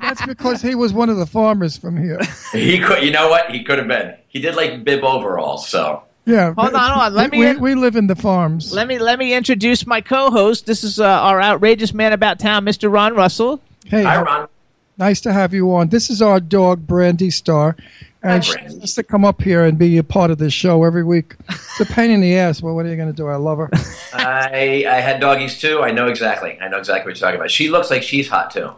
That's 0.00 0.24
because 0.24 0.62
he 0.62 0.74
was 0.74 0.92
one 0.92 1.10
of 1.10 1.16
the 1.18 1.26
farmers 1.26 1.76
from 1.76 1.96
here. 2.02 2.18
he 2.52 2.78
could, 2.78 3.02
you 3.02 3.10
know 3.10 3.28
what? 3.28 3.50
He 3.50 3.62
could 3.64 3.78
have 3.78 3.88
been. 3.88 4.14
He 4.28 4.40
did 4.40 4.54
like 4.54 4.84
bib 4.84 5.02
overalls. 5.04 5.68
So 5.68 6.04
Yeah. 6.24 6.54
Hold 6.54 6.74
on, 6.74 6.90
hold 6.90 7.02
on. 7.02 7.14
Let 7.14 7.32
we, 7.32 7.38
me- 7.40 7.52
we, 7.56 7.74
we 7.74 7.74
live 7.74 7.96
in 7.96 8.06
the 8.06 8.14
farms. 8.16 8.72
Let 8.72 8.86
me 8.86 8.98
let 8.98 9.18
me 9.18 9.34
introduce 9.34 9.86
my 9.86 10.00
co-host. 10.00 10.64
This 10.66 10.84
is 10.84 11.00
uh, 11.00 11.04
our 11.06 11.42
outrageous 11.42 11.92
man 11.92 12.12
about 12.12 12.38
town, 12.38 12.64
Mr. 12.64 12.90
Ron 12.90 13.14
Russell. 13.14 13.60
Hey, 13.86 14.04
Hi, 14.04 14.22
Ron. 14.22 14.48
nice 14.96 15.20
to 15.22 15.32
have 15.32 15.52
you 15.52 15.74
on. 15.74 15.88
This 15.88 16.08
is 16.08 16.22
our 16.22 16.38
dog, 16.38 16.86
Brandy 16.86 17.30
Star. 17.30 17.76
And 18.22 18.44
she 18.44 18.58
has 18.58 18.94
to 18.94 19.02
come 19.02 19.24
up 19.24 19.40
here 19.40 19.64
and 19.64 19.78
be 19.78 19.96
a 19.96 20.02
part 20.02 20.30
of 20.30 20.36
this 20.38 20.52
show 20.52 20.84
every 20.84 21.02
week. 21.04 21.36
It's 21.48 21.80
a 21.80 21.86
pain 21.86 22.10
in 22.10 22.20
the 22.20 22.36
ass. 22.36 22.60
Well, 22.60 22.74
what 22.74 22.84
are 22.84 22.90
you 22.90 22.96
going 22.96 23.08
to 23.08 23.16
do? 23.16 23.26
I 23.28 23.36
love 23.36 23.58
her. 23.58 23.70
I 24.12 24.84
I 24.86 25.00
had 25.00 25.20
doggies 25.20 25.58
too. 25.58 25.80
I 25.82 25.90
know 25.90 26.06
exactly. 26.08 26.58
I 26.60 26.68
know 26.68 26.76
exactly 26.78 27.10
what 27.10 27.18
you're 27.18 27.26
talking 27.28 27.40
about. 27.40 27.50
She 27.50 27.68
looks 27.70 27.90
like 27.90 28.02
she's 28.02 28.28
hot 28.28 28.50
too. 28.50 28.70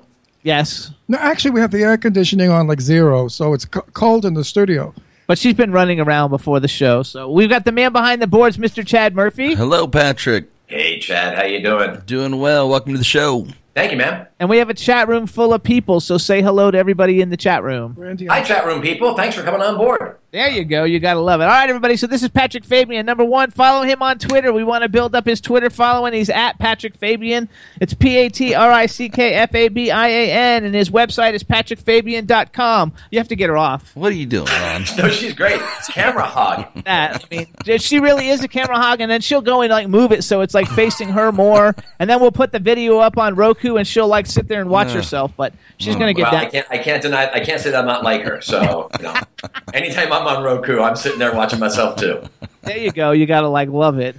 Yes, 0.45 0.91
No, 1.07 1.19
actually, 1.19 1.53
we 1.53 1.61
have 1.61 1.71
the 1.71 1.83
air 1.83 1.97
conditioning 1.97 2.51
on 2.51 2.67
like 2.67 2.81
zero, 2.81 3.29
so 3.29 3.53
it's 3.53 3.65
co- 3.65 3.85
cold 3.95 4.25
in 4.25 4.35
the 4.35 4.43
studio. 4.45 4.93
but 5.29 5.39
she's 5.39 5.55
been 5.55 5.71
running 5.71 6.01
around 6.01 6.31
before 6.31 6.59
the 6.59 6.67
show. 6.67 7.05
So 7.05 7.31
we've 7.31 7.49
got 7.49 7.65
the 7.65 7.71
man 7.71 7.93
behind 7.93 8.21
the 8.21 8.27
boards, 8.27 8.57
Mr. 8.59 8.85
Chad 8.85 9.15
Murphy, 9.15 9.55
Hello, 9.55 9.87
Patrick. 9.87 10.47
Hey, 10.67 10.99
Chad, 10.99 11.37
how 11.37 11.45
you 11.45 11.63
doing? 11.63 12.01
Doing 12.07 12.39
well. 12.41 12.69
Welcome 12.69 12.93
to 12.93 12.99
the 12.99 13.05
show. 13.05 13.47
Thank 13.75 13.91
you, 13.91 13.97
man. 13.99 14.27
and 14.39 14.51
we 14.51 14.59
have 14.59 14.69
a 14.69 14.75
chat 14.75 15.09
room 15.09 15.27
full 15.27 15.55
of 15.55 15.63
people. 15.63 16.01
So 16.01 16.19
say 16.19 16.43
hello 16.43 16.71
to 16.71 16.77
everybody 16.79 17.21
in 17.21 17.31
the 17.31 17.37
chat 17.37 17.63
room. 17.63 17.95
Brandy, 17.95 18.27
Hi, 18.27 18.43
chat 18.43 18.67
room 18.67 18.83
people. 18.83 19.15
Thanks 19.15 19.35
for 19.35 19.43
coming 19.43 19.63
on 19.63 19.77
board. 19.79 20.19
There 20.33 20.49
you 20.49 20.65
go. 20.65 20.85
You 20.85 20.99
gotta 20.99 21.21
love 21.21 21.43
it. 21.43 21.45
All 21.45 21.51
right, 21.51 21.69
everybody. 21.69 21.95
So 21.95 22.07
this 22.07 22.23
is 22.23 22.31
Patrick 22.31 22.65
Fabian. 22.65 23.05
Number 23.05 23.23
one, 23.23 23.51
follow 23.51 23.83
him 23.83 24.01
on 24.01 24.19
Twitter. 24.19 24.51
We 24.51 24.65
want 24.65 24.83
to 24.83 24.89
build 24.89 25.15
up 25.15 25.27
his 25.27 25.43
Twitter 25.43 25.69
following. 25.69 26.15
He's 26.15 26.31
at 26.31 26.59
Patrick 26.59 26.97
Fabian. 26.97 27.51
It's 27.83 27.93
P 27.93 28.17
A 28.17 28.31
T 28.31 28.55
R 28.55 28.71
I 28.73 28.87
C 28.87 29.11
K 29.11 29.35
F 29.35 29.55
A 29.55 29.69
B 29.69 29.91
I 29.91 30.09
A 30.09 30.33
N, 30.33 30.65
and 30.65 30.75
his 30.75 30.89
website 30.89 31.35
is 31.35 31.45
patrickfabian.com. 31.45 32.95
You 33.11 33.19
have 33.19 33.29
to 33.29 33.37
get 33.37 33.51
her 33.51 33.59
off. 33.59 33.95
What 33.95 34.11
are 34.11 34.15
you 34.15 34.25
doing, 34.25 34.47
Ron? 34.47 34.85
No, 34.97 35.11
she's 35.11 35.35
great. 35.35 35.61
Camera 35.91 36.25
hog. 36.25 36.67
That 36.85 37.27
I 37.31 37.37
mean, 37.67 37.79
she 37.79 38.01
really 38.01 38.29
is 38.31 38.43
a 38.43 38.49
camera 38.49 38.77
hog, 38.81 39.03
and 39.03 39.11
then 39.11 39.21
she'll 39.21 39.43
go 39.43 39.61
and 39.61 39.71
like 39.71 39.87
move 39.89 40.13
it 40.13 40.25
so 40.25 40.41
it's 40.41 40.55
like 40.55 40.67
facing 40.69 41.09
her 41.11 41.31
more, 41.31 41.77
and 41.99 42.09
then 42.09 42.21
we'll 42.21 42.33
put 42.33 42.53
the 42.53 42.59
video 42.59 42.99
up 43.01 43.19
on 43.19 43.35
Roku, 43.35 43.77
and 43.77 43.87
she'll 43.87 44.09
like 44.09 44.25
sit 44.25 44.49
there 44.49 44.63
and 44.63 44.71
watch 44.71 44.89
Yeah. 44.89 44.95
herself. 44.95 45.33
But 45.37 45.53
she's 45.77 45.95
oh, 45.95 45.99
gonna 45.99 46.15
get 46.15 46.33
well, 46.33 46.41
I 46.41 46.47
can't. 46.47 46.67
I 46.71 46.79
can't 46.79 47.03
deny. 47.03 47.31
I 47.31 47.41
can't 47.41 47.61
say 47.61 47.71
that 47.71 47.79
I'm 47.81 47.87
not 47.87 48.03
like 48.03 48.23
her. 48.23 48.41
So, 48.41 48.89
you 48.99 49.05
know, 49.05 49.15
anytime 49.75 50.11
I'm 50.11 50.22
on 50.27 50.43
Roku, 50.45 50.81
I'm 50.81 50.97
sitting 50.97 51.19
there 51.19 51.35
watching 51.35 51.59
myself 51.59 51.97
too. 51.97 52.23
There 52.63 52.79
you 52.79 52.93
go. 52.93 53.11
You 53.11 53.27
gotta 53.27 53.49
like 53.49 53.69
love 53.71 53.99
it. 53.99 54.15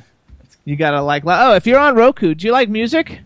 You 0.66 0.76
gotta 0.76 1.02
like. 1.02 1.24
lo- 1.24 1.52
Oh, 1.52 1.56
if 1.56 1.66
you're 1.66 1.80
on 1.80 1.96
Roku, 1.96 2.36
do 2.36 2.46
you 2.46 2.52
like 2.52 2.68
music? 2.68 3.22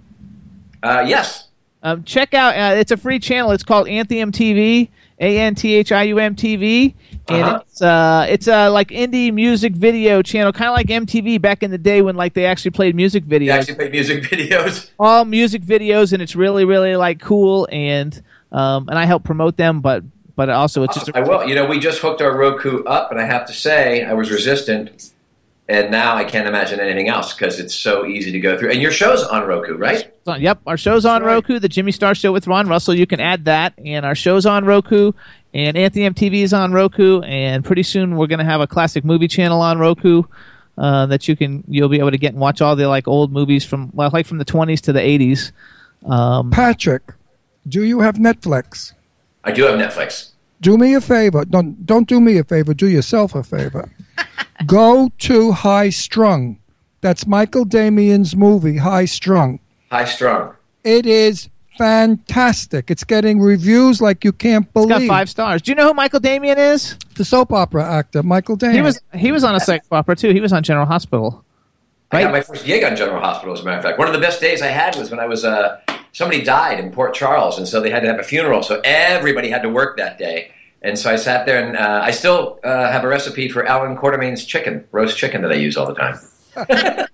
Uh, 0.84 1.04
yes. 1.08 1.48
Um, 1.82 2.04
check 2.04 2.36
out. 2.36 2.56
Uh, 2.56 2.76
it's 2.76 2.92
a 2.92 2.98
free 2.98 3.18
channel. 3.18 3.50
It's 3.52 3.64
called 3.64 3.88
Anthium 3.88 4.32
TV. 4.32 4.90
A 5.20 5.40
N 5.40 5.56
T 5.56 5.74
H 5.74 5.92
I 5.92 6.04
U 6.04 6.20
M 6.20 6.36
TV, 6.36 6.94
and 7.28 7.44
Uh-huh. 7.44 7.60
it's 7.66 7.82
uh, 7.82 8.28
it's 8.30 8.48
a 8.48 8.70
like 8.70 8.90
indie 8.90 9.34
music 9.34 9.74
video 9.74 10.22
channel, 10.22 10.52
kind 10.54 10.70
of 10.70 10.76
like 10.76 10.86
MTV 10.86 11.42
back 11.42 11.64
in 11.64 11.72
the 11.72 11.80
day 11.80 12.04
when 12.04 12.16
like 12.16 12.36
they 12.36 12.46
actually 12.46 12.70
played 12.70 12.96
music 12.96 13.24
videos. 13.26 13.46
You 13.46 13.52
actually 13.54 13.76
played 13.76 13.92
music 13.94 14.22
videos. 14.26 14.92
all 15.00 15.26
music 15.26 15.64
videos, 15.64 16.14
and 16.14 16.22
it's 16.22 16.36
really 16.36 16.66
really 16.66 16.96
like 16.96 17.20
cool, 17.20 17.68
and 17.72 18.22
um, 18.52 18.88
and 18.90 19.00
I 19.00 19.06
help 19.06 19.24
promote 19.24 19.58
them, 19.58 19.82
but 19.82 20.04
but 20.38 20.50
also 20.50 20.84
it's 20.84 20.94
just 20.94 21.10
a, 21.10 21.18
I 21.18 21.22
will. 21.22 21.46
You 21.46 21.56
know, 21.56 21.66
we 21.66 21.80
just 21.80 22.00
hooked 22.00 22.22
our 22.22 22.38
Roku 22.38 22.84
up, 22.84 23.12
and 23.12 23.20
I 23.20 23.26
have 23.26 23.46
to 23.48 23.54
say, 23.54 24.06
I 24.06 24.14
was 24.14 24.32
resistant, 24.32 25.12
and 25.68 25.92
now 25.92 26.16
I 26.16 26.24
can't 26.24 26.48
imagine 26.48 26.80
anything 26.80 27.10
else 27.10 27.34
because 27.34 27.60
it's 27.60 27.76
so 27.76 28.06
easy 28.06 28.32
to 28.32 28.40
go 28.40 28.58
through. 28.58 28.70
And 28.70 28.82
your 28.82 28.92
show's 28.92 29.24
on 29.24 29.46
Roku, 29.46 29.76
right? 29.76 30.14
So, 30.26 30.36
yep, 30.36 30.62
our 30.66 30.78
show's 30.78 31.06
on 31.06 31.24
Roku, 31.24 31.60
the 31.60 31.68
Jimmy 31.68 31.92
Star 31.92 32.16
Show 32.16 32.32
with 32.32 32.48
Ron 32.48 32.70
Russell. 32.70 32.94
You 32.94 33.08
can 33.08 33.20
add 33.20 33.46
that, 33.46 33.74
and 33.84 34.06
our 34.06 34.16
show's 34.16 34.46
on 34.46 34.64
Roku, 34.64 35.12
and 35.56 35.76
Anthium 35.76 36.14
TV 36.14 36.44
is 36.44 36.54
on 36.54 36.72
Roku, 36.72 37.22
and 37.22 37.66
pretty 37.66 37.84
soon 37.84 38.16
we're 38.16 38.28
going 38.28 38.40
to 38.40 38.46
have 38.46 38.62
a 38.62 38.68
classic 38.68 39.04
movie 39.04 39.28
channel 39.28 39.60
on 39.60 39.80
Roku 39.80 40.22
uh, 40.78 41.08
that 41.08 41.28
you 41.28 41.36
can 41.36 41.64
you'll 41.68 41.90
be 41.90 41.98
able 41.98 42.12
to 42.12 42.18
get 42.20 42.34
and 42.34 42.40
watch 42.40 42.62
all 42.62 42.76
the 42.76 42.88
like 42.88 43.08
old 43.08 43.32
movies 43.32 43.66
from 43.66 43.90
well, 43.94 44.12
like 44.14 44.28
from 44.28 44.38
the 44.38 44.46
20s 44.46 44.82
to 44.82 44.94
the 44.94 45.00
80s. 45.00 45.52
Um, 46.06 46.52
Patrick, 46.52 47.02
do 47.68 47.84
you 47.84 48.02
have 48.02 48.18
Netflix? 48.18 48.94
I 49.48 49.52
do 49.52 49.64
have 49.64 49.80
Netflix. 49.80 50.32
Do 50.60 50.78
me 50.78 50.94
a 50.94 51.00
favor. 51.02 51.46
Don't 51.46 51.86
don't 51.86 52.08
do 52.08 52.20
me 52.20 52.38
a 52.38 52.44
favor. 52.44 52.74
Do 52.74 52.88
yourself 52.88 53.34
a 53.34 53.44
favor. 53.44 53.90
Go 54.66 55.10
to 55.20 55.52
High 55.54 55.90
Strung. 55.90 56.60
That's 57.00 57.26
Michael 57.26 57.64
Damian's 57.64 58.36
movie, 58.36 58.78
High 58.78 59.06
Strung. 59.06 59.60
High 59.90 60.04
strung. 60.04 60.56
It 60.84 61.06
is 61.06 61.48
fantastic. 61.78 62.92
It's 62.92 63.06
getting 63.06 63.40
reviews 63.40 64.02
like 64.02 64.26
you 64.26 64.34
can't 64.34 64.66
it's 64.66 64.74
believe. 64.74 64.90
got 64.90 65.08
five 65.08 65.30
stars. 65.30 65.62
Do 65.62 65.72
you 65.72 65.76
know 65.76 65.88
who 65.88 65.94
Michael 65.94 66.20
Damian 66.20 66.58
is? 66.58 66.98
The 67.16 67.24
soap 67.24 67.54
opera 67.54 67.86
actor, 67.86 68.22
Michael 68.24 68.58
Damian. 68.58 68.76
He 68.76 68.82
was 68.82 69.00
he 69.14 69.32
was 69.32 69.46
on 69.46 69.56
a 69.56 69.62
soap 69.62 69.84
opera 69.92 70.16
too. 70.18 70.34
He 70.34 70.42
was 70.42 70.52
on 70.52 70.64
General 70.64 70.88
Hospital. 70.88 71.46
I 72.12 72.24
got 72.24 72.32
my 72.32 72.42
first 72.42 72.66
gig 72.66 72.84
on 72.84 72.96
General 72.96 73.20
Hospital, 73.22 73.54
as 73.54 73.62
a 73.62 73.64
matter 73.64 73.78
of 73.78 73.84
fact. 73.84 74.00
One 74.00 74.08
of 74.08 74.14
the 74.14 74.20
best 74.20 74.42
days 74.42 74.62
I 74.62 74.68
had 74.68 74.96
was 74.96 75.12
when 75.12 75.20
I 75.20 75.26
was 75.26 75.46
uh, 75.46 75.80
somebody 76.18 76.42
died 76.42 76.80
in 76.80 76.90
Port 76.90 77.14
Charles, 77.14 77.60
and 77.60 77.68
so 77.68 77.80
they 77.80 77.92
had 77.92 78.00
to 78.00 78.08
have 78.08 78.20
a 78.20 78.24
funeral. 78.24 78.64
So 78.64 78.82
everybody 78.84 79.52
had 79.52 79.62
to 79.62 79.70
work 79.70 79.98
that 79.98 80.18
day, 80.18 80.50
and 80.82 80.98
so 80.98 81.12
I 81.12 81.16
sat 81.16 81.46
there, 81.46 81.64
and 81.64 81.78
uh, 81.78 82.02
I 82.04 82.10
still 82.10 82.60
uh, 82.64 82.92
have 82.92 83.04
a 83.04 83.08
recipe 83.08 83.50
for 83.50 83.64
Alan 83.68 83.96
Quartermaine's 83.96 84.44
chicken, 84.44 84.86
roast 84.92 85.16
chicken, 85.16 85.44
that 85.44 85.52
I 85.52 85.56
use 85.56 85.78
all 85.78 85.86
the 85.86 85.94
time. 85.94 86.18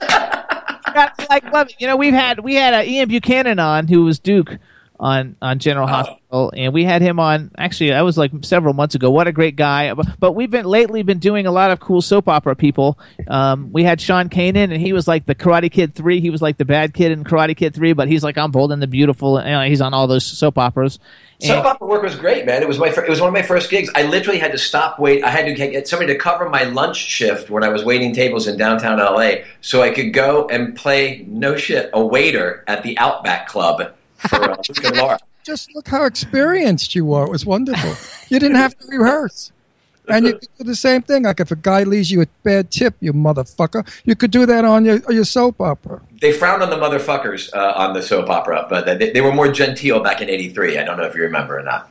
You 1.79 1.87
know, 1.87 1.97
we've 1.97 2.13
had 2.13 2.39
we 2.39 2.55
had 2.55 2.73
uh, 2.73 2.83
Ian 2.87 3.09
Buchanan 3.09 3.59
on, 3.59 3.89
who 3.89 4.05
was 4.05 4.19
Duke 4.19 4.57
on 5.03 5.35
on 5.41 5.59
General 5.59 5.85
Hospital, 5.85 6.53
and 6.55 6.73
we 6.73 6.85
had 6.85 7.01
him 7.01 7.19
on. 7.19 7.51
Actually, 7.57 7.89
that 7.89 8.01
was 8.01 8.17
like 8.17 8.31
several 8.41 8.73
months 8.73 8.95
ago. 8.95 9.11
What 9.11 9.27
a 9.27 9.33
great 9.33 9.57
guy! 9.57 9.93
But, 9.93 10.33
we've 10.33 10.49
been 10.49 10.65
lately 10.65 11.03
been 11.03 11.19
doing 11.19 11.45
a 11.45 11.51
lot 11.51 11.71
of 11.71 11.81
cool 11.81 12.01
soap 12.01 12.29
opera 12.29 12.55
people. 12.55 12.97
Um, 13.27 13.71
we 13.73 13.83
had 13.83 13.99
Sean 13.99 14.29
Kanan, 14.29 14.71
and 14.71 14.77
he 14.77 14.93
was 14.93 15.05
like 15.05 15.25
the 15.25 15.35
Karate 15.35 15.69
Kid 15.69 15.93
three. 15.93 16.21
He 16.21 16.29
was 16.29 16.41
like 16.41 16.57
the 16.57 16.65
bad 16.65 16.93
kid 16.93 17.11
in 17.11 17.25
Karate 17.25 17.55
Kid 17.55 17.75
three, 17.75 17.91
but 17.91 18.07
he's 18.07 18.23
like 18.23 18.37
I'm 18.37 18.51
Bold 18.51 18.71
and 18.71 18.81
the 18.81 18.87
Beautiful. 18.87 19.37
And, 19.37 19.47
you 19.47 19.53
know, 19.53 19.61
he's 19.63 19.81
on 19.81 19.93
all 19.93 20.07
those 20.07 20.25
soap 20.25 20.57
operas. 20.57 20.99
Soap 21.39 21.65
opera 21.65 21.87
work 21.87 22.03
was 22.03 22.15
great, 22.15 22.45
man. 22.45 22.61
It 22.61 22.69
was 22.69 22.79
my 22.79 22.89
fir- 22.89 23.03
it 23.03 23.09
was 23.09 23.19
one 23.19 23.27
of 23.27 23.33
my 23.33 23.41
first 23.41 23.69
gigs. 23.69 23.89
I 23.93 24.03
literally 24.03 24.39
had 24.39 24.53
to 24.53 24.57
stop 24.57 24.99
wait. 24.99 25.25
I 25.25 25.29
had 25.29 25.45
to 25.45 25.53
get 25.53 25.85
somebody 25.89 26.13
to 26.13 26.17
cover 26.17 26.47
my 26.47 26.63
lunch 26.63 26.95
shift 26.95 27.49
when 27.49 27.65
I 27.65 27.69
was 27.69 27.83
waiting 27.83 28.15
tables 28.15 28.47
in 28.47 28.55
downtown 28.57 28.99
LA, 28.99 29.43
so 29.59 29.81
I 29.81 29.89
could 29.89 30.13
go 30.13 30.47
and 30.47 30.73
play 30.73 31.25
no 31.27 31.57
shit 31.57 31.89
a 31.91 32.03
waiter 32.05 32.63
at 32.67 32.83
the 32.83 32.97
Outback 32.97 33.49
Club 33.49 33.93
for 34.29 34.43
uh, 34.43 34.55
Luke 34.57 34.83
and 34.85 34.97
Laura. 34.97 35.19
Just 35.43 35.73
look 35.75 35.87
how 35.87 36.05
experienced 36.05 36.95
you 36.95 37.11
are. 37.13 37.25
It 37.25 37.29
was 37.29 37.45
wonderful. 37.45 37.93
you 38.29 38.39
didn't 38.39 38.57
have 38.57 38.77
to 38.79 38.87
rehearse. 38.87 39.51
And 40.07 40.25
you 40.25 40.33
could 40.33 40.49
do 40.57 40.63
the 40.65 40.75
same 40.75 41.01
thing. 41.01 41.23
Like 41.23 41.39
if 41.39 41.51
a 41.51 41.55
guy 41.55 41.83
leaves 41.83 42.11
you 42.11 42.21
a 42.21 42.27
bad 42.43 42.71
tip, 42.71 42.95
you 42.99 43.13
motherfucker, 43.13 43.87
you 44.03 44.15
could 44.15 44.31
do 44.31 44.45
that 44.45 44.65
on 44.65 44.83
your 44.83 44.99
your 45.09 45.23
soap 45.23 45.61
opera. 45.61 46.01
They 46.19 46.33
frowned 46.33 46.61
on 46.61 46.69
the 46.69 46.75
motherfuckers 46.75 47.53
uh, 47.53 47.73
on 47.77 47.93
the 47.93 48.01
soap 48.01 48.29
opera, 48.29 48.67
but 48.69 48.85
they, 48.85 49.11
they 49.11 49.21
were 49.21 49.31
more 49.31 49.49
genteel 49.49 50.01
back 50.03 50.19
in 50.21 50.29
'83. 50.29 50.77
I 50.77 50.83
don't 50.83 50.97
know 50.97 51.05
if 51.05 51.15
you 51.15 51.21
remember 51.21 51.59
or 51.59 51.63
not. 51.63 51.89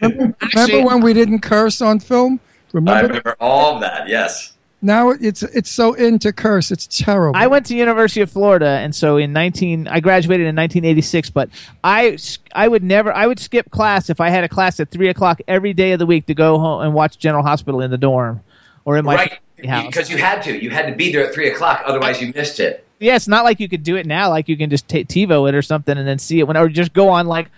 Remember 0.00 0.82
when 0.84 1.00
we 1.00 1.12
didn't 1.12 1.40
curse 1.40 1.80
on 1.80 1.98
film? 2.00 2.40
I 2.42 2.70
Remember? 2.72 3.02
that? 3.02 3.08
remember 3.08 3.36
all 3.40 3.74
of 3.74 3.80
that. 3.80 4.08
Yes. 4.08 4.52
Now 4.82 5.10
it's 5.10 5.42
it's 5.42 5.70
so 5.70 5.92
into 5.92 6.32
curse. 6.32 6.70
It's 6.70 6.86
terrible. 6.86 7.38
I 7.38 7.48
went 7.48 7.66
to 7.66 7.76
University 7.76 8.22
of 8.22 8.30
Florida, 8.30 8.66
and 8.66 8.94
so 8.94 9.18
in 9.18 9.32
nineteen, 9.32 9.86
I 9.86 10.00
graduated 10.00 10.46
in 10.46 10.54
nineteen 10.54 10.86
eighty 10.86 11.02
six. 11.02 11.28
But 11.28 11.50
I, 11.84 12.16
I 12.54 12.66
would 12.66 12.82
never, 12.82 13.12
I 13.12 13.26
would 13.26 13.38
skip 13.38 13.70
class 13.70 14.08
if 14.08 14.20
I 14.20 14.30
had 14.30 14.42
a 14.42 14.48
class 14.48 14.80
at 14.80 14.90
three 14.90 15.10
o'clock 15.10 15.40
every 15.46 15.74
day 15.74 15.92
of 15.92 15.98
the 15.98 16.06
week 16.06 16.26
to 16.26 16.34
go 16.34 16.58
home 16.58 16.80
and 16.82 16.94
watch 16.94 17.18
General 17.18 17.42
Hospital 17.42 17.82
in 17.82 17.90
the 17.90 17.98
dorm 17.98 18.42
or 18.86 18.96
in 18.96 19.04
my 19.04 19.16
right. 19.16 19.66
house. 19.66 19.86
Because 19.86 20.10
you 20.10 20.16
had 20.16 20.42
to. 20.44 20.62
You 20.62 20.70
had 20.70 20.86
to 20.86 20.94
be 20.94 21.12
there 21.12 21.26
at 21.26 21.34
three 21.34 21.50
o'clock, 21.50 21.82
otherwise 21.84 22.22
you 22.22 22.32
missed 22.34 22.58
it. 22.58 22.86
Yeah, 23.00 23.16
it's 23.16 23.28
not 23.28 23.44
like 23.44 23.60
you 23.60 23.68
could 23.68 23.82
do 23.82 23.96
it 23.96 24.06
now. 24.06 24.30
Like 24.30 24.48
you 24.48 24.56
can 24.56 24.70
just 24.70 24.88
take 24.88 25.08
TiVo 25.08 25.48
it 25.48 25.54
or 25.54 25.62
something 25.62 25.96
and 25.96 26.08
then 26.08 26.18
see 26.18 26.38
it 26.38 26.46
when, 26.46 26.56
or 26.56 26.68
just 26.68 26.94
go 26.94 27.08
on 27.08 27.26
like 27.26 27.50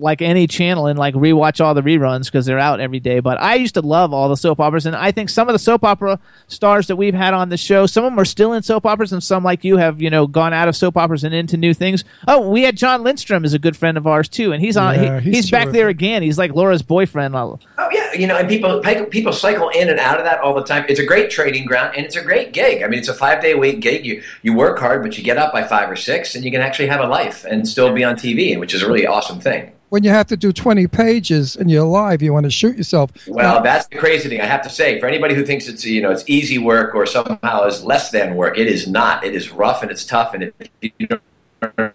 like 0.00 0.22
any 0.22 0.46
channel 0.46 0.86
and 0.86 0.98
like 0.98 1.14
rewatch 1.14 1.64
all 1.64 1.74
the 1.74 1.82
reruns 1.82 2.26
because 2.26 2.46
they're 2.46 2.58
out 2.58 2.80
every 2.80 3.00
day. 3.00 3.20
But 3.20 3.40
I 3.40 3.54
used 3.56 3.74
to 3.74 3.80
love 3.80 4.12
all 4.12 4.28
the 4.28 4.36
soap 4.36 4.60
operas, 4.60 4.86
and 4.86 4.96
I 4.96 5.12
think 5.12 5.28
some 5.28 5.48
of 5.48 5.52
the 5.52 5.58
soap 5.58 5.84
opera 5.84 6.18
stars 6.48 6.86
that 6.88 6.96
we've 6.96 7.14
had 7.14 7.34
on 7.34 7.48
the 7.48 7.56
show, 7.56 7.86
some 7.86 8.04
of 8.04 8.12
them 8.12 8.18
are 8.18 8.24
still 8.24 8.52
in 8.52 8.62
soap 8.62 8.86
operas, 8.86 9.12
and 9.12 9.22
some 9.22 9.44
like 9.44 9.64
you 9.64 9.76
have 9.76 10.00
you 10.02 10.10
know 10.10 10.26
gone 10.26 10.52
out 10.52 10.68
of 10.68 10.76
soap 10.76 10.96
operas 10.96 11.24
and 11.24 11.34
into 11.34 11.56
new 11.56 11.74
things. 11.74 12.04
Oh, 12.26 12.48
we 12.50 12.62
had 12.62 12.76
Jon 12.76 13.02
Lindstrom 13.02 13.44
is 13.44 13.54
a 13.54 13.58
good 13.58 13.76
friend 13.76 13.96
of 13.96 14.06
ours 14.06 14.28
too, 14.28 14.52
and 14.52 14.60
he's 14.62 14.76
on. 14.76 14.94
Yeah, 14.94 15.20
he- 15.20 15.30
he's 15.30 15.36
he's, 15.44 15.50
back 15.50 15.70
there 15.70 15.88
again. 15.88 16.22
He's 16.22 16.38
like 16.38 16.54
Laura's 16.54 16.82
boyfriend. 16.82 17.34
Oh 17.36 17.58
yeah, 17.92 18.09
you 18.16 18.26
know, 18.26 18.36
and 18.36 18.48
people 18.48 18.80
people 19.10 19.32
cycle 19.32 19.68
in 19.70 19.88
and 19.88 19.98
out 20.00 20.18
of 20.18 20.24
that 20.24 20.40
all 20.40 20.54
the 20.54 20.64
time. 20.64 20.84
It's 20.88 21.00
a 21.00 21.06
great 21.06 21.30
trading 21.30 21.66
ground, 21.66 21.94
and 21.96 22.04
it's 22.04 22.16
a 22.16 22.22
great 22.22 22.52
gig. 22.52 22.82
I 22.82 22.88
mean, 22.88 22.98
it's 22.98 23.08
a 23.08 23.14
five 23.14 23.40
day 23.42 23.52
a 23.52 23.56
week 23.58 23.80
gig. 23.80 24.04
You 24.04 24.22
you 24.42 24.54
work 24.54 24.78
hard, 24.78 25.02
but 25.02 25.16
you 25.18 25.24
get 25.24 25.36
up 25.38 25.52
by 25.52 25.62
five 25.64 25.90
or 25.90 25.96
six, 25.96 26.34
and 26.34 26.44
you 26.44 26.50
can 26.50 26.60
actually 26.60 26.88
have 26.88 27.00
a 27.00 27.06
life 27.06 27.44
and 27.44 27.66
still 27.68 27.92
be 27.92 28.04
on 28.04 28.16
TV, 28.16 28.58
which 28.58 28.74
is 28.74 28.82
a 28.82 28.86
really 28.86 29.06
awesome 29.06 29.40
thing. 29.40 29.72
when 29.90 30.04
you 30.04 30.10
have 30.10 30.28
to 30.28 30.36
do 30.36 30.52
20 30.52 30.86
pages 30.86 31.56
and 31.56 31.68
you're 31.68 31.82
live, 31.84 32.22
you 32.22 32.32
want 32.32 32.44
to 32.44 32.50
shoot 32.50 32.76
yourself. 32.76 33.10
Well, 33.26 33.60
that's 33.60 33.88
the 33.88 33.96
crazy 33.96 34.28
thing. 34.28 34.40
I 34.40 34.46
have 34.46 34.62
to 34.62 34.70
say, 34.70 35.00
for 35.00 35.06
anybody 35.08 35.34
who 35.34 35.44
thinks 35.44 35.66
it's 35.66 35.84
you 35.84 36.00
know 36.00 36.12
it's 36.12 36.24
easy 36.28 36.58
work 36.58 36.94
or 36.94 37.06
somehow 37.06 37.64
is 37.64 37.82
less 37.84 38.10
than 38.10 38.36
work, 38.36 38.56
it 38.56 38.68
is 38.68 38.86
not. 38.86 39.24
It 39.24 39.34
is 39.34 39.50
rough 39.50 39.82
and 39.82 39.90
it's 39.90 40.04
tough, 40.04 40.32
and 40.34 40.52
if 40.80 40.92
you 40.98 41.06
don't 41.08 41.22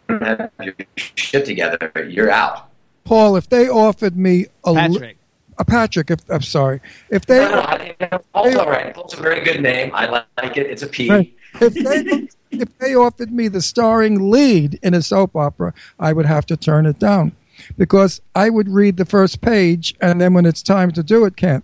have 0.09 0.51
your 0.61 0.73
shit 0.95 1.45
together, 1.45 1.91
you're 2.09 2.31
out. 2.31 2.69
Paul, 3.05 3.35
if 3.35 3.47
they 3.47 3.69
offered 3.69 4.17
me 4.17 4.47
a 4.63 4.71
li- 4.71 4.77
Patrick. 4.99 5.17
Uh, 5.57 5.63
Patrick, 5.63 6.11
if 6.11 6.19
I'm 6.29 6.41
sorry, 6.41 6.81
if 7.09 7.25
they 7.25 7.39
No, 7.39 7.51
no, 7.51 7.59
I 7.61 7.95
Paul's 8.33 8.55
all 8.55 8.69
right. 8.69 8.93
Paul's 8.93 9.13
a 9.13 9.21
very 9.21 9.43
good 9.43 9.61
name. 9.61 9.91
I 9.93 10.07
like 10.07 10.57
it. 10.57 10.67
It's 10.67 10.81
a 10.81 10.87
P. 10.87 11.09
Right. 11.09 11.33
if 11.61 11.73
they 11.73 12.27
if 12.51 12.77
they 12.79 12.95
offered 12.95 13.31
me 13.31 13.47
the 13.47 13.61
starring 13.61 14.29
lead 14.29 14.79
in 14.81 14.93
a 14.93 15.01
soap 15.01 15.35
opera, 15.35 15.73
I 15.99 16.13
would 16.13 16.25
have 16.25 16.45
to 16.47 16.57
turn 16.57 16.85
it 16.85 16.99
down 16.99 17.33
because 17.77 18.21
I 18.33 18.49
would 18.49 18.69
read 18.69 18.97
the 18.97 19.05
first 19.05 19.41
page 19.41 19.95
and 20.01 20.19
then 20.19 20.33
when 20.33 20.45
it's 20.45 20.61
time 20.61 20.91
to 20.91 21.03
do 21.03 21.25
it, 21.25 21.35
can't. 21.35 21.63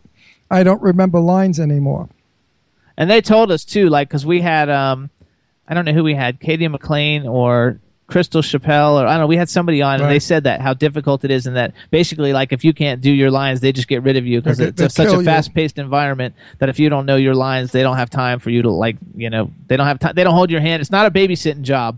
I 0.50 0.64
don't 0.64 0.82
remember 0.82 1.20
lines 1.20 1.60
anymore. 1.60 2.10
And 2.98 3.10
they 3.10 3.22
told 3.22 3.52
us 3.52 3.64
too, 3.64 3.90
like, 3.90 4.10
because 4.10 4.26
we 4.26 4.42
had, 4.42 4.70
um, 4.70 5.10
I 5.68 5.74
don't 5.74 5.86
know 5.86 5.94
who 5.94 6.04
we 6.04 6.14
had, 6.14 6.40
Katie 6.40 6.68
McLean 6.68 7.26
or 7.26 7.80
Crystal 8.12 8.42
Chappell, 8.42 9.00
or 9.00 9.08
I 9.08 9.14
don't 9.14 9.22
know, 9.22 9.28
we 9.28 9.38
had 9.38 9.50
somebody 9.50 9.82
on, 9.82 10.02
and 10.02 10.12
they 10.12 10.20
said 10.20 10.44
that 10.44 10.60
how 10.62 10.74
difficult 10.74 11.24
it 11.24 11.32
is, 11.32 11.48
and 11.48 11.56
that 11.56 11.74
basically, 11.92 12.34
like, 12.34 12.52
if 12.52 12.64
you 12.66 12.74
can't 12.74 13.00
do 13.02 13.12
your 13.12 13.32
lines, 13.32 13.62
they 13.62 13.72
just 13.72 13.88
get 13.88 14.04
rid 14.04 14.18
of 14.18 14.26
you 14.28 14.42
because 14.42 14.58
They- 14.58 14.66
it's 14.68 14.78
they 14.82 14.88
such 14.90 15.08
a 15.08 15.24
fast-paced 15.24 15.78
environment 15.80 16.36
that 16.60 16.68
if 16.70 16.78
you 16.78 16.90
don't 16.90 17.06
know 17.06 17.16
your 17.16 17.34
lines, 17.36 17.72
they 17.72 17.82
don't 17.82 17.96
have 17.98 18.10
time 18.10 18.40
for 18.40 18.50
you 18.50 18.62
to, 18.64 18.70
like, 18.70 18.98
you 19.16 19.30
know, 19.30 19.50
they 19.68 19.78
don't 19.78 19.88
have 19.88 19.98
time, 19.98 20.14
they 20.16 20.24
don't 20.26 20.34
hold 20.36 20.52
your 20.52 20.62
hand. 20.62 20.82
It's 20.82 20.92
not 20.92 21.06
a 21.06 21.12
babysitting 21.12 21.62
job. 21.62 21.98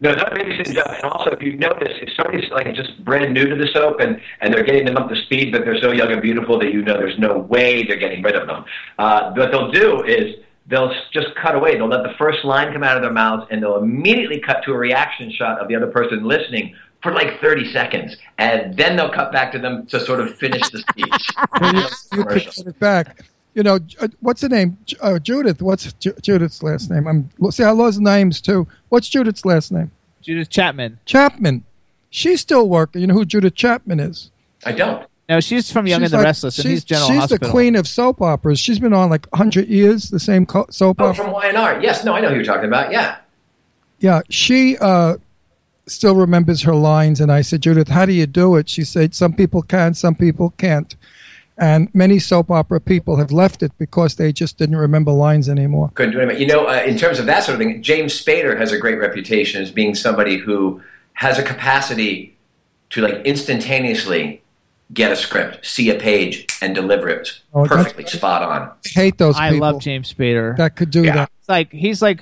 No, 0.00 0.12
not 0.14 0.32
babysitting 0.32 0.74
job. 0.74 0.86
And 0.88 1.04
also, 1.04 1.30
if 1.30 1.42
you 1.42 1.56
notice, 1.56 1.92
if 2.00 2.08
somebody's 2.16 2.50
like 2.50 2.74
just 2.74 3.04
brand 3.04 3.34
new 3.34 3.44
to 3.46 3.54
the 3.54 3.68
soap 3.72 4.00
and, 4.00 4.20
and 4.40 4.52
they're 4.52 4.64
getting 4.64 4.86
them 4.86 4.96
up 4.96 5.08
to 5.10 5.16
speed, 5.16 5.52
but 5.52 5.64
they're 5.64 5.78
so 5.80 5.92
young 5.92 6.10
and 6.10 6.20
beautiful 6.20 6.58
that 6.58 6.72
you 6.72 6.82
know 6.82 6.94
there's 6.96 7.18
no 7.18 7.38
way 7.38 7.84
they're 7.84 7.98
getting 7.98 8.20
rid 8.22 8.34
of 8.34 8.48
them. 8.48 8.64
Uh, 8.98 9.30
what 9.34 9.52
they'll 9.52 9.70
do 9.70 10.02
is 10.02 10.34
they'll 10.66 10.92
just 11.12 11.34
cut 11.34 11.54
away. 11.54 11.76
They'll 11.76 11.88
let 11.88 12.02
the 12.02 12.14
first 12.18 12.44
line 12.44 12.72
come 12.72 12.82
out 12.82 12.96
of 12.96 13.02
their 13.02 13.12
mouths 13.12 13.46
and 13.50 13.62
they'll 13.62 13.76
immediately 13.76 14.40
cut 14.40 14.62
to 14.64 14.72
a 14.72 14.76
reaction 14.76 15.30
shot 15.30 15.60
of 15.60 15.68
the 15.68 15.76
other 15.76 15.88
person 15.88 16.24
listening 16.24 16.74
for 17.02 17.12
like 17.12 17.40
30 17.40 17.72
seconds. 17.72 18.16
And 18.38 18.76
then 18.76 18.96
they'll 18.96 19.12
cut 19.12 19.32
back 19.32 19.52
to 19.52 19.58
them 19.58 19.86
to 19.86 20.00
sort 20.00 20.20
of 20.20 20.36
finish 20.36 20.62
the 20.70 20.78
speech. 20.78 21.28
You 22.12 22.24
could 22.24 22.44
get 22.44 22.66
it 22.66 22.78
back. 22.78 23.24
You 23.54 23.62
know, 23.62 23.78
what's 24.20 24.40
the 24.40 24.48
name? 24.48 24.78
Uh, 25.00 25.18
Judith. 25.18 25.60
What's 25.60 25.92
Ju- 25.94 26.14
Judith's 26.22 26.62
last 26.62 26.90
name? 26.90 27.06
I'm 27.06 27.50
see. 27.50 27.64
I 27.64 27.70
lost 27.70 28.00
names 28.00 28.40
too. 28.40 28.66
What's 28.88 29.10
Judith's 29.10 29.44
last 29.44 29.70
name? 29.70 29.90
Judith 30.22 30.48
Chapman. 30.48 31.00
Chapman. 31.04 31.64
She's 32.08 32.40
still 32.40 32.68
working. 32.68 33.02
You 33.02 33.08
know 33.08 33.14
who 33.14 33.26
Judith 33.26 33.54
Chapman 33.54 34.00
is? 34.00 34.30
I 34.64 34.72
don't. 34.72 35.06
No, 35.32 35.40
she's 35.40 35.72
from 35.72 35.86
Young 35.86 36.00
She's 36.00 36.06
and 36.06 36.12
the 36.12 36.16
like- 36.18 36.26
Restless, 36.26 36.58
and 36.58 36.62
she's, 36.64 36.70
he's 36.72 36.84
General 36.84 37.08
she's 37.08 37.16
Hospital. 37.20 37.48
the 37.48 37.50
queen 37.52 37.74
of 37.74 37.88
soap 37.88 38.20
operas. 38.20 38.60
She's 38.60 38.78
been 38.78 38.92
on 38.92 39.08
like 39.08 39.26
100 39.32 39.66
years, 39.66 40.10
the 40.10 40.20
same 40.20 40.44
co- 40.44 40.66
soap 40.68 41.00
Oh, 41.00 41.06
opera. 41.06 41.24
from 41.24 41.32
YNR. 41.32 41.82
Yes, 41.82 42.04
no, 42.04 42.12
I 42.14 42.20
know 42.20 42.28
who 42.28 42.34
you're 42.34 42.44
talking 42.44 42.66
about. 42.66 42.92
Yeah. 42.92 43.16
Yeah, 43.98 44.20
she 44.28 44.76
uh, 44.78 45.16
still 45.86 46.14
remembers 46.16 46.62
her 46.64 46.74
lines. 46.74 47.18
And 47.18 47.32
I 47.32 47.40
said, 47.40 47.62
Judith, 47.62 47.88
how 47.88 48.04
do 48.04 48.12
you 48.12 48.26
do 48.26 48.56
it? 48.56 48.68
She 48.68 48.84
said, 48.84 49.14
some 49.14 49.32
people 49.32 49.62
can, 49.62 49.94
some 49.94 50.14
people 50.14 50.50
can't. 50.58 50.94
And 51.56 51.88
many 51.94 52.18
soap 52.18 52.50
opera 52.50 52.78
people 52.80 53.16
have 53.16 53.32
left 53.32 53.62
it 53.62 53.72
because 53.78 54.16
they 54.16 54.32
just 54.34 54.58
didn't 54.58 54.76
remember 54.76 55.12
lines 55.12 55.48
anymore. 55.48 55.92
couldn't 55.94 56.12
do 56.12 56.20
anything. 56.20 56.42
You 56.42 56.46
know, 56.48 56.66
uh, 56.66 56.82
in 56.84 56.98
terms 56.98 57.18
of 57.18 57.24
that 57.24 57.44
sort 57.44 57.54
of 57.54 57.58
thing, 57.60 57.82
James 57.82 58.12
Spader 58.22 58.58
has 58.58 58.70
a 58.70 58.78
great 58.78 58.98
reputation 58.98 59.62
as 59.62 59.70
being 59.70 59.94
somebody 59.94 60.36
who 60.36 60.82
has 61.14 61.38
a 61.38 61.42
capacity 61.42 62.36
to 62.90 63.00
like 63.00 63.14
instantaneously 63.24 64.41
get 64.92 65.12
a 65.12 65.16
script, 65.16 65.64
see 65.64 65.90
a 65.90 65.94
page, 65.98 66.46
and 66.60 66.74
deliver 66.74 67.08
it 67.08 67.40
Oh, 67.54 67.64
perfectly 67.66 68.06
spot 68.06 68.42
on. 68.42 68.62
I 68.68 68.88
hate 68.88 69.18
those 69.18 69.36
I 69.36 69.50
love 69.50 69.80
James 69.80 70.12
Spader. 70.12 70.56
that 70.56 70.76
could 70.76 70.90
do 70.90 71.02
that. 71.02 71.30
It's 71.40 71.48
like 71.48 71.72
he's 71.72 72.00
like 72.02 72.20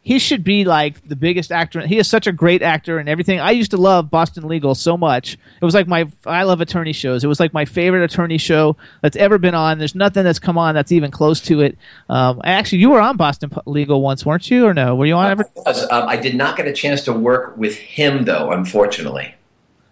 he 0.00 0.18
should 0.18 0.42
be 0.42 0.64
like 0.64 1.06
the 1.06 1.16
biggest 1.16 1.52
actor. 1.52 1.86
He 1.86 1.98
is 1.98 2.08
such 2.08 2.26
a 2.26 2.32
great 2.32 2.62
actor 2.62 2.98
and 2.98 3.10
everything. 3.10 3.40
I 3.40 3.50
used 3.50 3.72
to 3.72 3.76
love 3.76 4.10
Boston 4.10 4.48
Legal 4.48 4.74
so 4.74 4.96
much. 4.96 5.34
It 5.60 5.64
was 5.64 5.74
like 5.74 5.86
my 5.86 6.08
I 6.24 6.44
love 6.44 6.62
attorney 6.62 6.94
shows. 6.94 7.24
It 7.24 7.26
was 7.26 7.38
like 7.40 7.52
my 7.52 7.66
favorite 7.66 8.04
attorney 8.04 8.38
show 8.38 8.76
that's 9.02 9.16
ever 9.16 9.36
been 9.36 9.54
on. 9.54 9.76
There's 9.78 9.94
nothing 9.94 10.24
that's 10.24 10.38
come 10.38 10.56
on 10.56 10.74
that's 10.74 10.92
even 10.92 11.10
close 11.10 11.42
to 11.42 11.60
it. 11.60 11.76
Um, 12.08 12.40
actually, 12.42 12.78
you 12.78 12.88
were 12.88 13.00
on 13.02 13.18
Boston 13.18 13.50
Legal 13.66 14.00
once, 14.00 14.24
weren't 14.24 14.50
you, 14.50 14.64
or 14.66 14.72
no? 14.72 14.94
Were 14.96 15.04
you 15.04 15.14
on 15.14 15.30
ever? 15.30 15.44
Was, 15.66 15.82
um, 15.90 16.08
I 16.08 16.16
did 16.16 16.34
not 16.34 16.56
get 16.56 16.66
a 16.66 16.72
chance 16.72 17.02
to 17.02 17.12
work 17.12 17.58
with 17.58 17.76
him 17.76 18.24
though, 18.24 18.50
unfortunately. 18.52 19.34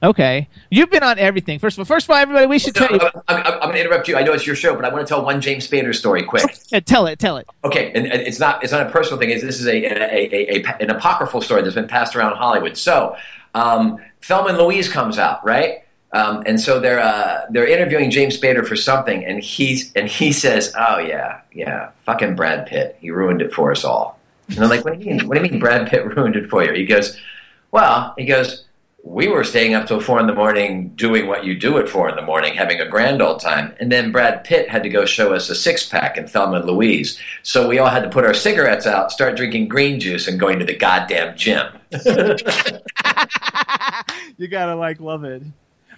Okay, 0.02 0.48
you've 0.70 0.90
been 0.90 1.02
on 1.02 1.18
everything. 1.18 1.58
First 1.58 1.76
of 1.76 1.80
all, 1.80 1.84
first 1.86 2.06
of 2.06 2.10
all, 2.10 2.16
everybody, 2.16 2.46
we 2.46 2.58
should 2.58 2.74
tell 2.74 2.90
you. 2.90 3.00
I'm, 3.00 3.22
I'm, 3.28 3.46
I'm 3.46 3.60
going 3.60 3.74
to 3.74 3.80
interrupt 3.80 4.08
you. 4.08 4.16
I 4.16 4.22
know 4.22 4.32
it's 4.32 4.46
your 4.46 4.54
show, 4.54 4.74
but 4.74 4.84
I 4.84 4.90
want 4.92 5.06
to 5.06 5.08
tell 5.08 5.24
one 5.24 5.40
James 5.40 5.66
Spader 5.66 5.94
story 5.94 6.22
quick. 6.22 6.44
Yeah, 6.68 6.80
tell 6.80 7.06
it, 7.06 7.20
tell 7.20 7.36
it. 7.36 7.46
Okay, 7.64 7.92
and, 7.94 8.06
and 8.06 8.22
it's 8.22 8.40
not 8.40 8.62
it's 8.62 8.72
not 8.72 8.84
a 8.84 8.90
personal 8.90 9.18
thing. 9.20 9.30
It's, 9.30 9.42
this 9.42 9.60
is 9.60 9.66
a, 9.66 9.84
a, 9.84 10.34
a, 10.34 10.64
a 10.64 10.76
an 10.80 10.90
apocryphal 10.90 11.40
story 11.40 11.62
that's 11.62 11.76
been 11.76 11.86
passed 11.86 12.16
around 12.16 12.36
Hollywood. 12.36 12.76
So, 12.76 13.16
um, 13.54 13.98
Thelma 14.20 14.48
and 14.48 14.58
Louise 14.58 14.88
comes 14.88 15.16
out, 15.16 15.44
right? 15.44 15.84
Um, 16.12 16.42
and 16.46 16.60
so 16.60 16.80
they're 16.80 17.00
uh, 17.00 17.46
they're 17.50 17.66
interviewing 17.66 18.10
James 18.10 18.38
Spader 18.38 18.66
for 18.66 18.76
something, 18.76 19.24
and 19.24 19.40
he's 19.40 19.92
and 19.94 20.08
he 20.08 20.32
says, 20.32 20.72
"Oh 20.76 20.98
yeah, 20.98 21.40
yeah, 21.52 21.90
fucking 22.04 22.36
Brad 22.36 22.66
Pitt, 22.66 22.96
he 23.00 23.10
ruined 23.10 23.42
it 23.42 23.52
for 23.52 23.70
us 23.70 23.84
all." 23.84 24.18
And 24.48 24.60
I'm 24.60 24.68
like, 24.70 24.84
"What 24.84 24.98
do 24.98 25.04
you 25.04 25.14
mean? 25.14 25.28
What 25.28 25.36
do 25.36 25.44
you 25.44 25.50
mean 25.50 25.60
Brad 25.60 25.88
Pitt 25.88 26.04
ruined 26.16 26.36
it 26.36 26.48
for 26.50 26.64
you?" 26.64 26.72
He 26.72 26.84
goes, 26.84 27.18
"Well, 27.70 28.14
he 28.18 28.24
goes." 28.24 28.64
We 29.06 29.28
were 29.28 29.44
staying 29.44 29.74
up 29.74 29.86
till 29.86 30.00
four 30.00 30.18
in 30.18 30.26
the 30.26 30.34
morning 30.34 30.88
doing 30.96 31.28
what 31.28 31.44
you 31.44 31.54
do 31.54 31.78
at 31.78 31.88
four 31.88 32.08
in 32.08 32.16
the 32.16 32.22
morning, 32.22 32.54
having 32.54 32.80
a 32.80 32.88
grand 32.88 33.22
old 33.22 33.40
time. 33.40 33.72
And 33.78 33.90
then 33.90 34.10
Brad 34.10 34.42
Pitt 34.42 34.68
had 34.68 34.82
to 34.82 34.88
go 34.88 35.04
show 35.04 35.32
us 35.32 35.48
a 35.48 35.54
six 35.54 35.88
pack 35.88 36.18
in 36.18 36.26
Thelma 36.26 36.56
and 36.56 36.66
Louise. 36.66 37.16
So 37.44 37.68
we 37.68 37.78
all 37.78 37.88
had 37.88 38.02
to 38.02 38.10
put 38.10 38.24
our 38.24 38.34
cigarettes 38.34 38.84
out, 38.84 39.12
start 39.12 39.36
drinking 39.36 39.68
green 39.68 40.00
juice, 40.00 40.26
and 40.26 40.40
going 40.40 40.58
to 40.58 40.64
the 40.64 40.74
goddamn 40.74 41.36
gym. 41.36 41.68
you 44.36 44.48
gotta 44.48 44.74
like 44.74 44.98
love 44.98 45.22
it. 45.22 45.44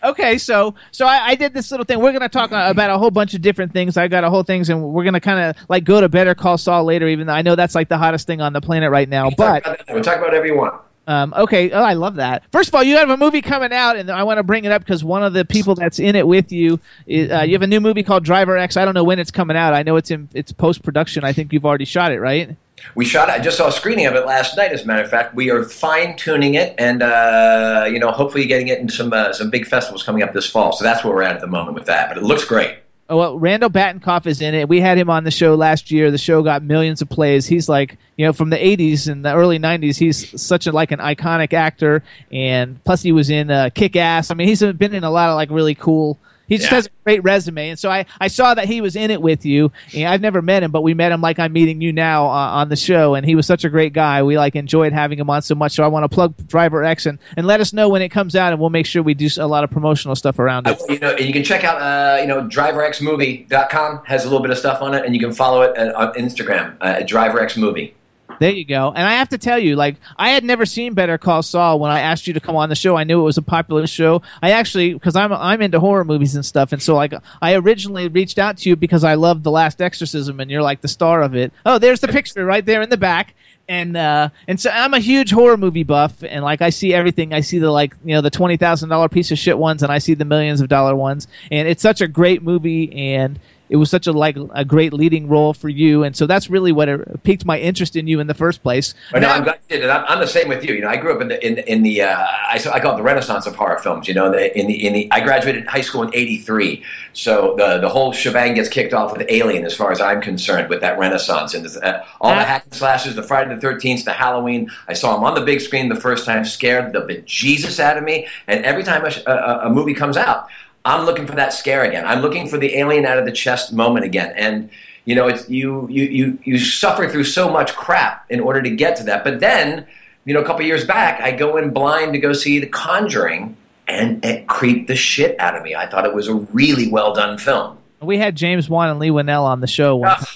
Okay, 0.05 0.37
so 0.37 0.75
so 0.93 1.07
I, 1.07 1.29
I 1.29 1.35
did 1.35 1.55
this 1.55 1.71
little 1.71 1.87
thing. 1.87 2.01
We're 2.01 2.13
gonna 2.13 2.29
talk 2.29 2.53
uh, 2.53 2.67
about 2.69 2.91
a 2.91 2.99
whole 2.99 3.11
bunch 3.11 3.33
of 3.33 3.41
different 3.41 3.73
things. 3.73 3.97
I 3.97 4.09
got 4.09 4.23
a 4.23 4.29
whole 4.29 4.43
things, 4.43 4.69
and 4.69 4.83
we're 4.83 5.05
gonna 5.05 5.19
kind 5.19 5.41
of 5.41 5.57
like 5.71 5.85
go 5.85 6.01
to 6.01 6.11
Better 6.11 6.35
Call 6.35 6.59
Saul 6.59 6.85
later. 6.85 7.09
Even 7.09 7.27
though 7.27 7.33
I 7.33 7.41
know 7.41 7.57
that's 7.57 7.75
like 7.75 7.89
the 7.89 7.97
hottest 7.97 8.27
thing 8.27 8.43
on 8.43 8.53
the 8.53 8.61
planet 8.61 8.91
right 8.91 9.09
now. 9.09 9.31
But 9.31 9.65
we'll 9.89 10.03
talk 10.03 10.19
about 10.19 10.27
whatever 10.27 10.47
you 10.47 10.57
want. 10.57 10.83
Um, 11.09 11.33
okay, 11.35 11.71
oh, 11.71 11.83
I 11.83 11.95
love 11.95 12.17
that. 12.17 12.45
First 12.53 12.69
of 12.69 12.75
all, 12.75 12.83
you 12.83 12.99
have 12.99 13.09
a 13.09 13.17
movie 13.17 13.41
coming 13.41 13.73
out, 13.73 13.97
and 13.97 14.11
I 14.11 14.25
want 14.25 14.37
to 14.37 14.43
bring 14.43 14.67
it 14.67 14.73
up 14.73 14.83
because 14.83 15.03
one 15.03 15.23
of 15.23 15.33
the 15.33 15.43
people 15.43 15.75
that's 15.75 15.99
in 15.99 16.15
it 16.15 16.29
with 16.29 16.53
you, 16.53 16.79
is, 17.07 17.33
uh, 17.33 17.41
you 17.41 17.55
have 17.55 17.63
a 17.63 17.67
new 17.67 17.81
movie 17.81 18.03
called 18.03 18.25
Driver 18.25 18.59
X. 18.59 18.77
I 18.77 18.85
don't 18.85 18.93
know 18.93 19.05
when 19.05 19.19
it's 19.19 19.31
coming 19.31 19.57
out. 19.57 19.73
I 19.73 19.83
know 19.83 19.97
it's 19.97 20.11
in 20.11 20.29
it's 20.35 20.53
post 20.53 20.83
production. 20.83 21.25
I 21.25 21.33
think 21.33 21.55
you've 21.55 21.65
already 21.65 21.87
shot 21.87 22.13
it, 22.13 22.21
right? 22.21 22.55
We 22.95 23.07
shot. 23.07 23.31
It. 23.31 23.33
I 23.33 23.39
just 23.39 23.57
saw 23.57 23.69
a 23.69 23.73
screening 23.73 24.05
of 24.05 24.17
it 24.17 24.27
last 24.27 24.55
night. 24.55 24.71
As 24.71 24.83
a 24.83 24.87
matter 24.87 25.03
of 25.03 25.09
fact, 25.09 25.35
we 25.35 25.51
are 25.51 25.65
fine 25.65 26.15
tuning 26.15 26.55
it, 26.55 26.75
and 26.77 27.03
uh, 27.03 27.87
you 27.91 27.99
know, 27.99 28.11
hopefully 28.11 28.45
getting 28.45 28.69
it 28.69 28.79
into 28.79 28.93
some 28.93 29.11
uh, 29.11 29.33
some 29.33 29.49
big 29.49 29.67
festivals 29.67 30.03
coming 30.03 30.23
up 30.23 30.35
this 30.35 30.49
fall. 30.49 30.73
So 30.73 30.85
that's 30.85 31.03
where 31.05 31.15
we're 31.15 31.23
at 31.23 31.37
at 31.37 31.41
the 31.41 31.47
moment 31.47 31.75
with 31.75 31.87
that. 31.87 32.11
But 32.11 32.19
it 32.19 32.23
looks 32.23 32.45
great. 32.45 32.77
Oh, 33.11 33.17
well, 33.17 33.39
Randall 33.39 33.71
Batinkoff 33.71 34.27
is 34.27 34.43
in 34.43 34.55
it. 34.55 34.69
We 34.69 34.83
had 34.83 34.99
him 34.99 35.09
on 35.09 35.25
the 35.25 35.31
show 35.31 35.55
last 35.55 35.91
year. 35.91 36.11
The 36.11 36.19
show 36.19 36.43
got 36.43 36.63
millions 36.63 37.01
of 37.01 37.09
plays. 37.09 37.47
He's 37.47 37.67
like, 37.67 37.97
you 38.17 38.27
know, 38.27 38.35
from 38.35 38.51
the 38.51 38.59
'80s 38.59 39.11
and 39.11 39.25
the 39.25 39.35
early 39.35 39.59
'90s. 39.59 39.97
He's 39.97 40.41
such 40.41 40.67
a 40.67 40.73
like 40.73 40.93
an 40.93 40.99
iconic 40.99 41.55
actor, 41.55 42.03
and 42.31 42.83
plus 42.85 43.01
he 43.01 43.13
was 43.13 43.31
in 43.31 43.51
uh, 43.51 43.71
Kick 43.75 43.97
Ass. 43.97 44.31
I 44.31 44.35
mean, 44.35 44.47
he's 44.47 44.61
been 44.61 44.95
in 44.95 45.05
a 45.05 45.11
lot 45.11 45.31
of 45.31 45.37
like 45.37 45.51
really 45.51 45.75
cool. 45.75 46.19
He 46.49 46.57
just 46.57 46.71
Yeah. 46.71 46.77
has 46.77 46.87
a 46.87 46.91
great 47.05 47.23
resume, 47.23 47.69
and 47.71 47.79
so 47.79 47.91
I, 47.91 48.07
I 48.21 48.29
saw 48.29 48.55
that 48.55 48.65
he 48.67 48.81
was 48.81 48.97
in 48.97 49.11
it 49.11 49.21
with 49.23 49.45
you. 49.45 49.71
And 49.95 50.09
I've 50.09 50.21
never 50.21 50.41
met 50.43 50.63
him, 50.63 50.71
but 50.71 50.83
we 50.83 50.95
met 50.95 51.13
him 51.13 51.21
like 51.21 51.39
I'm 51.39 51.53
meeting 51.53 51.81
you 51.81 51.93
now 51.93 52.27
uh, 52.27 52.31
on 52.31 52.69
the 52.71 52.77
show, 52.77 53.15
and 53.15 53.25
he 53.27 53.35
was 53.35 53.47
such 53.47 53.65
a 53.65 53.69
great 53.69 53.93
guy. 53.93 54.23
We 54.23 54.37
like 54.39 54.57
enjoyed 54.57 54.93
having 54.93 55.19
him 55.19 55.29
on 55.31 55.43
so 55.43 55.55
much. 55.55 55.73
So 55.73 55.85
I 55.85 55.89
want 55.89 56.05
to 56.05 56.09
plug 56.09 56.35
Driver 56.47 56.83
X 56.85 57.07
and, 57.07 57.19
and 57.37 57.47
let 57.47 57.61
us 57.61 57.73
know 57.73 57.89
when 57.89 58.03
it 58.03 58.09
comes 58.09 58.35
out, 58.35 58.53
and 58.53 58.61
we'll 58.61 58.71
make 58.71 58.87
sure 58.87 59.03
we 59.03 59.15
do 59.15 59.29
a 59.39 59.47
lot 59.47 59.63
of 59.63 59.71
promotional 59.71 60.17
stuff 60.17 60.39
around 60.39 60.67
it. 60.67 60.81
You 60.89 60.99
know, 60.99 61.11
and 61.11 61.27
you 61.27 61.33
can 61.33 61.45
check 61.45 61.65
out, 61.65 61.81
uh, 61.81 62.21
you 62.21 62.27
know, 62.27 62.43
DriverXMovie.com 62.49 64.03
has 64.07 64.25
a 64.25 64.29
little 64.29 64.41
bit 64.43 64.51
of 64.51 64.59
stuff 64.59 64.83
on 64.83 64.95
it, 64.95 65.05
and 65.05 65.15
you 65.15 65.21
can 65.21 65.33
follow 65.33 65.63
it 65.63 65.77
uh, 65.79 65.93
on 65.97 66.13
Instagram 66.15 66.77
uh, 66.81 66.85
at 67.01 67.09
DriverXMovie. 67.09 67.93
There 68.39 68.53
you 68.53 68.65
go. 68.65 68.93
And 68.95 69.07
I 69.07 69.15
have 69.15 69.31
to 69.31 69.39
tell 69.39 69.59
you, 69.59 69.77
like, 69.77 69.97
I 70.17 70.31
had 70.31 70.45
never 70.45 70.65
seen 70.65 70.95
Better 70.95 71.19
Call 71.19 71.43
Saul 71.43 71.81
when 71.81 71.91
I 71.91 72.01
asked 72.01 72.27
you 72.27 72.35
to 72.35 72.41
come 72.41 72.57
on 72.57 72.69
the 72.69 72.75
show. 72.75 72.97
I 72.97 73.05
knew 73.05 73.21
it 73.21 73.25
was 73.25 73.39
a 73.39 73.43
popular 73.43 73.87
show. 73.87 74.23
I 74.43 74.53
actually, 74.53 74.95
because 74.95 75.17
I'm 75.17 75.33
I'm 75.33 75.63
into 75.63 75.81
horror 75.81 76.05
movies 76.05 76.35
and 76.35 76.45
stuff, 76.45 76.73
and 76.73 76.83
so 76.83 76.95
like 76.95 77.13
I 77.43 77.55
originally 77.55 78.09
reached 78.09 78.39
out 78.39 78.59
to 78.59 78.69
you 78.69 78.77
because 78.77 79.05
I 79.05 79.15
loved 79.15 79.45
The 79.45 79.51
Last 79.51 79.81
Exorcism, 79.81 80.41
and 80.41 80.51
you're 80.51 80.63
like 80.63 80.81
the 80.81 80.89
star 80.89 81.23
of 81.23 81.35
it. 81.35 81.53
Oh, 81.67 81.79
there's 81.79 82.01
the 82.01 82.09
picture 82.09 82.45
right 82.45 82.65
there 82.65 82.83
in 82.83 82.91
the 82.91 82.97
back. 82.97 83.35
And 83.71 83.99
uh, 83.99 84.31
and 84.47 84.59
so 84.59 84.71
I'm 84.71 84.95
a 84.95 84.99
huge 84.99 85.31
horror 85.31 85.59
movie 85.59 85.85
buff, 85.85 86.23
and 86.23 86.43
like 86.43 86.63
I 86.63 86.71
see 86.71 86.95
everything. 86.95 87.35
I 87.35 87.41
see 87.41 87.59
the 87.59 87.71
like 87.71 87.95
you 88.03 88.15
know 88.15 88.23
the 88.23 88.31
twenty 88.31 88.57
thousand 88.57 88.89
dollar 88.89 89.11
piece 89.11 89.31
of 89.31 89.39
shit 89.39 89.59
ones, 89.59 89.83
and 89.83 89.93
I 89.93 89.99
see 89.99 90.15
the 90.15 90.25
millions 90.25 90.63
of 90.63 90.69
dollar 90.69 90.97
ones. 90.97 91.29
And 91.51 91.69
it's 91.69 91.83
such 91.83 92.01
a 92.01 92.09
great 92.09 92.43
movie, 92.43 92.91
and 92.93 93.39
it 93.69 93.77
was 93.77 93.91
such 93.91 94.07
a 94.07 94.13
like 94.13 94.37
a 94.55 94.65
great 94.65 94.93
leading 94.93 95.29
role 95.29 95.53
for 95.55 95.69
you, 95.69 96.03
and 96.05 96.17
so 96.17 96.27
that's 96.27 96.49
really 96.49 96.73
what 96.73 96.89
it 96.89 97.23
piqued 97.23 97.45
my 97.45 97.59
interest 97.59 97.97
in 97.97 98.07
you 98.07 98.21
in 98.21 98.27
the 98.27 98.35
first 98.35 98.63
place. 98.63 98.95
But 99.13 99.21
no, 99.23 99.29
I'm 99.29 99.45
glad 99.45 99.59
you 99.69 99.77
did 99.77 99.85
it. 99.85 99.91
I'm, 99.91 100.05
I'm 100.09 100.21
the 100.21 100.27
same 100.27 100.49
with 100.49 100.65
you. 100.65 100.75
You 100.75 100.81
know, 100.83 100.89
I 100.89 100.97
grew 100.97 101.15
up 101.15 101.21
in 101.21 101.29
the 101.29 101.47
in, 101.47 101.55
the- 101.57 101.71
in 101.73 101.83
the 101.83 102.03
uh, 102.03 102.17
I, 102.17 102.61
I 102.73 102.81
call 102.81 102.95
it 102.95 102.97
the 102.97 103.03
Renaissance 103.03 103.47
of 103.47 103.55
horror 103.57 103.79
films. 103.79 104.09
You 104.09 104.15
know, 104.15 104.31
the, 104.31 104.59
in 104.59 104.67
the 104.67 104.87
in 104.87 104.93
the 104.93 105.09
I 105.13 105.21
graduated 105.21 105.67
high 105.67 105.81
school 105.83 106.03
in 106.03 106.11
'83, 106.15 106.83
so 107.13 107.55
the 107.57 107.79
the 107.79 107.89
whole 107.89 108.13
shebang 108.13 108.55
gets 108.55 108.69
kicked 108.69 108.95
off 108.95 109.17
with 109.17 109.27
Alien, 109.29 109.65
as 109.65 109.75
far 109.75 109.93
as 109.93 110.01
I'm 110.01 110.21
concerned, 110.21 110.69
with 110.69 110.81
that 110.81 110.99
Renaissance 110.99 111.55
and 111.55 111.67
uh, 111.83 112.03
all 112.21 112.31
the 112.31 112.37
hack 112.45 112.65
and 112.65 112.75
slashes, 112.75 113.15
the 113.17 113.23
Friday 113.23 113.55
the 113.55 113.61
Thirteenth, 113.61 114.05
the 114.05 114.13
Halloween. 114.13 114.71
I 114.89 114.95
saw 114.95 115.15
them 115.15 115.25
on 115.25 115.35
the 115.35 115.43
big 115.43 115.61
screen 115.61 115.89
the 115.89 115.95
first 116.01 116.25
time, 116.25 116.45
scared 116.45 116.93
the 116.93 117.01
bejesus 117.03 117.79
out 117.81 117.97
of 117.97 118.05
me. 118.05 118.27
And 118.47 118.65
every 118.65 118.83
time 118.83 119.05
a, 119.05 119.13
a- 119.31 119.67
a 119.67 119.71
movie 119.71 119.95
comes 119.95 120.17
out, 120.17 120.49
I'm 120.85 121.05
looking 121.05 121.27
for 121.27 121.35
that 121.35 121.53
scare 121.53 121.85
again. 121.85 122.07
I'm 122.07 122.21
looking 122.21 122.49
for 122.49 122.59
the 122.59 122.77
alien 122.77 123.05
out 123.05 123.19
of 123.19 123.25
the 123.25 123.33
chest 123.33 123.73
moment 123.73 124.05
again. 124.05 124.33
And 124.37 124.71
you 125.05 125.15
know, 125.15 125.27
it's 125.27 125.49
you 125.49 125.89
you 125.89 126.05
you 126.05 126.39
you 126.45 126.59
suffer 126.59 127.09
through 127.09 127.25
so 127.25 127.51
much 127.51 127.75
crap 127.75 128.31
in 128.31 128.41
order 128.41 128.61
to 128.61 128.71
get 128.71 128.97
to 128.97 129.05
that. 129.05 129.25
But 129.25 129.41
then, 129.41 129.87
you 130.25 130.35
know, 130.35 130.41
a 130.41 130.45
couple 130.45 130.65
years 130.67 130.85
back, 130.85 131.21
I 131.21 131.33
go 131.33 131.57
in 131.57 131.71
blind 131.71 132.13
to 132.13 132.19
go 132.19 132.35
see 132.35 132.59
The 132.59 132.67
Conjuring, 132.67 133.57
and 133.87 134.23
it 134.25 134.47
creeped 134.47 134.89
the 134.89 134.97
shit 134.97 135.39
out 135.41 135.57
of 135.57 135.63
me. 135.63 135.75
I 135.75 135.87
thought 135.87 136.05
it 136.05 136.15
was 136.15 136.29
a 136.29 136.35
really 136.35 136.91
well 136.91 137.15
done 137.15 137.39
film. 137.39 137.79
We 138.01 138.19
had 138.19 138.37
James 138.37 138.69
Wan 138.69 138.91
and 138.91 138.99
Leigh 138.99 139.09
Whannell 139.09 139.45
on 139.45 139.61
the 139.61 139.67
show, 139.67 139.97
one 139.97 140.15
time, 140.15 140.27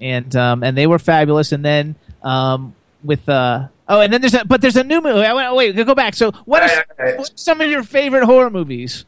and 0.00 0.34
um, 0.34 0.64
and 0.64 0.76
they 0.76 0.86
were 0.86 0.98
fabulous. 0.98 1.52
And 1.52 1.62
then 1.62 1.94
um, 2.22 2.74
with 3.04 3.28
uh, 3.28 3.68
oh, 3.86 4.00
and 4.00 4.10
then 4.10 4.22
there's 4.22 4.34
a 4.34 4.44
but 4.46 4.62
there's 4.62 4.76
a 4.76 4.84
new 4.84 5.02
movie. 5.02 5.26
I 5.26 5.34
went, 5.34 5.54
wait, 5.54 5.76
go 5.76 5.94
back. 5.94 6.14
So 6.14 6.32
what 6.46 6.62
are, 6.62 6.86
what 6.96 7.30
are 7.30 7.36
some 7.36 7.60
of 7.60 7.68
your 7.68 7.82
favorite 7.82 8.24
horror 8.24 8.48
movies? 8.48 9.04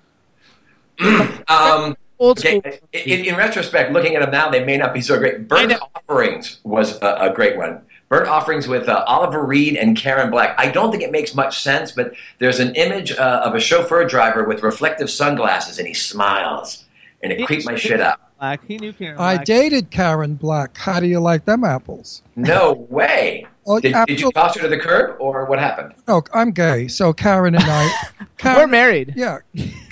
Um, 1.48 1.96
Old 2.18 2.38
okay, 2.38 2.80
in, 2.92 3.24
in 3.24 3.36
retrospect, 3.36 3.92
looking 3.92 4.14
at 4.14 4.20
them 4.20 4.30
now, 4.30 4.48
they 4.48 4.64
may 4.64 4.76
not 4.76 4.94
be 4.94 5.00
so 5.00 5.18
great. 5.18 5.48
Burnt 5.48 5.72
Offerings 5.94 6.60
was 6.62 6.96
a, 7.02 7.16
a 7.22 7.34
great 7.34 7.56
one. 7.56 7.82
Burnt 8.08 8.28
Offerings 8.28 8.68
with 8.68 8.88
uh, 8.88 9.04
Oliver 9.08 9.44
Reed 9.44 9.74
and 9.74 9.96
Karen 9.96 10.30
Black. 10.30 10.54
I 10.56 10.70
don't 10.70 10.92
think 10.92 11.02
it 11.02 11.10
makes 11.10 11.34
much 11.34 11.60
sense, 11.60 11.90
but 11.92 12.14
there's 12.38 12.60
an 12.60 12.74
image 12.76 13.10
uh, 13.12 13.42
of 13.44 13.54
a 13.54 13.60
chauffeur 13.60 14.04
driver 14.04 14.44
with 14.44 14.62
reflective 14.62 15.10
sunglasses, 15.10 15.78
and 15.78 15.88
he 15.88 15.94
smiles, 15.94 16.84
and 17.22 17.32
it 17.32 17.44
creeped 17.44 17.64
my 17.64 17.74
shit 17.74 18.00
out. 18.00 18.20
Black. 18.38 18.60
He 18.68 18.76
knew 18.76 18.92
Karen. 18.92 19.18
I 19.18 19.42
dated 19.42 19.90
Karen 19.90 20.34
Black. 20.34 20.76
How 20.76 21.00
do 21.00 21.06
you 21.06 21.20
like 21.20 21.44
them 21.44 21.64
apples? 21.64 22.22
No 22.36 22.72
way. 22.90 23.46
Oh, 23.64 23.78
Did, 23.78 23.94
did 24.06 24.20
you 24.20 24.32
toss 24.32 24.56
her 24.56 24.62
to 24.62 24.68
the 24.68 24.78
curb, 24.78 25.16
or 25.20 25.44
what 25.44 25.58
happened? 25.58 25.94
Oh, 26.08 26.22
I'm 26.34 26.50
gay, 26.50 26.88
so 26.88 27.12
Karen 27.12 27.54
and 27.54 27.64
I. 27.64 27.92
Karen, 28.38 28.58
We're 28.58 28.66
married. 28.66 29.12
Yeah. 29.14 29.38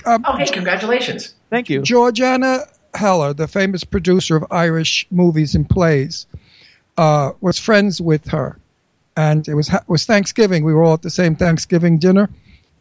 Um, 0.05 0.23
oh, 0.27 0.35
hey, 0.35 0.45
congratulations. 0.47 1.35
Thank 1.49 1.69
you. 1.69 1.81
Georgiana 1.81 2.65
Heller, 2.93 3.33
the 3.33 3.47
famous 3.47 3.83
producer 3.85 4.35
of 4.35 4.45
Irish 4.51 5.07
movies 5.09 5.55
and 5.55 5.69
plays, 5.69 6.27
uh, 6.97 7.31
was 7.39 7.59
friends 7.59 8.01
with 8.01 8.27
her. 8.27 8.57
And 9.15 9.47
it 9.47 9.53
was 9.53 9.69
it 9.69 9.83
was 9.87 10.05
Thanksgiving. 10.05 10.63
We 10.63 10.73
were 10.73 10.83
all 10.83 10.93
at 10.93 11.01
the 11.01 11.09
same 11.09 11.35
Thanksgiving 11.35 11.97
dinner. 11.97 12.29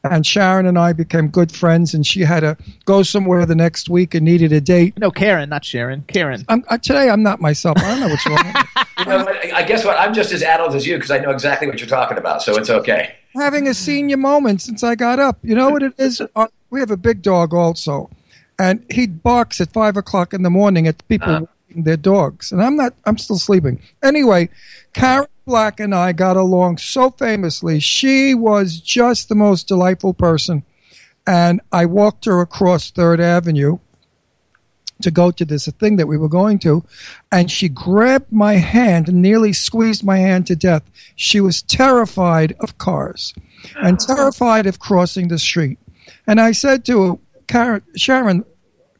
And 0.02 0.26
Sharon 0.26 0.64
and 0.64 0.78
I 0.78 0.94
became 0.94 1.28
good 1.28 1.52
friends, 1.52 1.92
and 1.92 2.06
she 2.06 2.20
had 2.20 2.40
to 2.40 2.56
go 2.86 3.02
somewhere 3.02 3.44
the 3.44 3.54
next 3.54 3.90
week 3.90 4.14
and 4.14 4.24
needed 4.24 4.50
a 4.50 4.60
date. 4.60 4.98
No, 4.98 5.10
Karen, 5.10 5.50
not 5.50 5.64
Sharon. 5.64 6.04
Karen. 6.08 6.44
I'm, 6.48 6.64
uh, 6.68 6.78
today, 6.78 7.10
I'm 7.10 7.22
not 7.22 7.40
myself. 7.40 7.76
I 7.78 7.88
don't 7.88 8.00
know 8.00 8.08
what's 8.08 8.26
wrong. 8.26 8.54
You 9.00 9.06
know, 9.06 9.24
but 9.24 9.36
I 9.46 9.60
I 9.60 9.62
guess 9.62 9.82
what? 9.82 9.98
I'm 9.98 10.12
just 10.12 10.30
as 10.30 10.42
adult 10.42 10.74
as 10.74 10.86
you 10.86 10.96
because 10.96 11.10
I 11.10 11.18
know 11.20 11.30
exactly 11.30 11.66
what 11.66 11.80
you're 11.80 11.88
talking 11.88 12.18
about, 12.18 12.42
so 12.42 12.56
it's 12.58 12.68
okay. 12.68 13.14
having 13.34 13.66
a 13.66 13.72
senior 13.72 14.18
moment 14.18 14.60
since 14.60 14.84
I 14.84 14.94
got 14.94 15.18
up. 15.18 15.38
You 15.42 15.54
know 15.54 15.70
what 15.70 15.82
it 15.82 15.94
is? 15.96 16.20
Uh, 16.36 16.48
we 16.68 16.80
have 16.80 16.90
a 16.90 16.98
big 16.98 17.22
dog 17.22 17.54
also, 17.54 18.10
and 18.58 18.84
he 18.90 19.06
barks 19.06 19.58
at 19.58 19.72
five 19.72 19.96
o'clock 19.96 20.34
in 20.34 20.42
the 20.42 20.50
morning 20.50 20.86
at 20.86 21.06
people 21.08 21.32
walking 21.32 21.84
their 21.84 21.96
dogs, 21.96 22.52
and 22.52 22.62
I'm 22.62 22.76
not. 22.76 22.92
I'm 23.06 23.16
still 23.16 23.38
sleeping. 23.38 23.80
Anyway, 24.02 24.50
Karen 24.92 25.28
Black 25.50 25.80
and 25.80 25.92
I 25.92 26.12
got 26.12 26.36
along 26.36 26.78
so 26.78 27.10
famously. 27.10 27.80
She 27.80 28.34
was 28.36 28.80
just 28.80 29.28
the 29.28 29.34
most 29.34 29.66
delightful 29.66 30.14
person, 30.14 30.62
and 31.26 31.60
I 31.72 31.86
walked 31.86 32.24
her 32.26 32.40
across 32.40 32.92
Third 32.92 33.18
Avenue 33.20 33.78
to 35.02 35.10
go 35.10 35.32
to 35.32 35.44
this 35.44 35.66
thing 35.66 35.96
that 35.96 36.06
we 36.06 36.16
were 36.16 36.28
going 36.28 36.60
to, 36.60 36.84
and 37.32 37.50
she 37.50 37.68
grabbed 37.68 38.30
my 38.30 38.58
hand 38.58 39.08
and 39.08 39.20
nearly 39.20 39.52
squeezed 39.52 40.04
my 40.04 40.18
hand 40.18 40.46
to 40.46 40.54
death. 40.54 40.84
She 41.16 41.40
was 41.40 41.62
terrified 41.62 42.54
of 42.60 42.78
cars 42.78 43.34
and 43.82 43.98
oh. 44.00 44.14
terrified 44.14 44.66
of 44.66 44.78
crossing 44.78 45.26
the 45.26 45.38
street. 45.40 45.80
And 46.28 46.40
I 46.40 46.52
said 46.52 46.84
to 46.84 47.02
her, 47.02 47.18
Karen, 47.48 47.82
Sharon, 47.96 48.44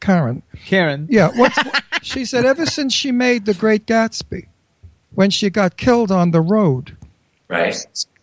Karen, 0.01 0.43
Karen, 0.65 1.07
yeah, 1.09 1.29
what's, 1.33 1.57
she 2.01 2.25
said, 2.25 2.43
ever 2.43 2.65
since 2.65 2.93
she 2.93 3.13
made 3.13 3.45
The 3.45 3.53
Great 3.53 3.85
Gatsby, 3.85 4.47
when 5.13 5.29
she 5.29 5.49
got 5.49 5.77
killed 5.77 6.11
on 6.11 6.31
the 6.31 6.41
road, 6.41 6.95
Right. 7.49 7.75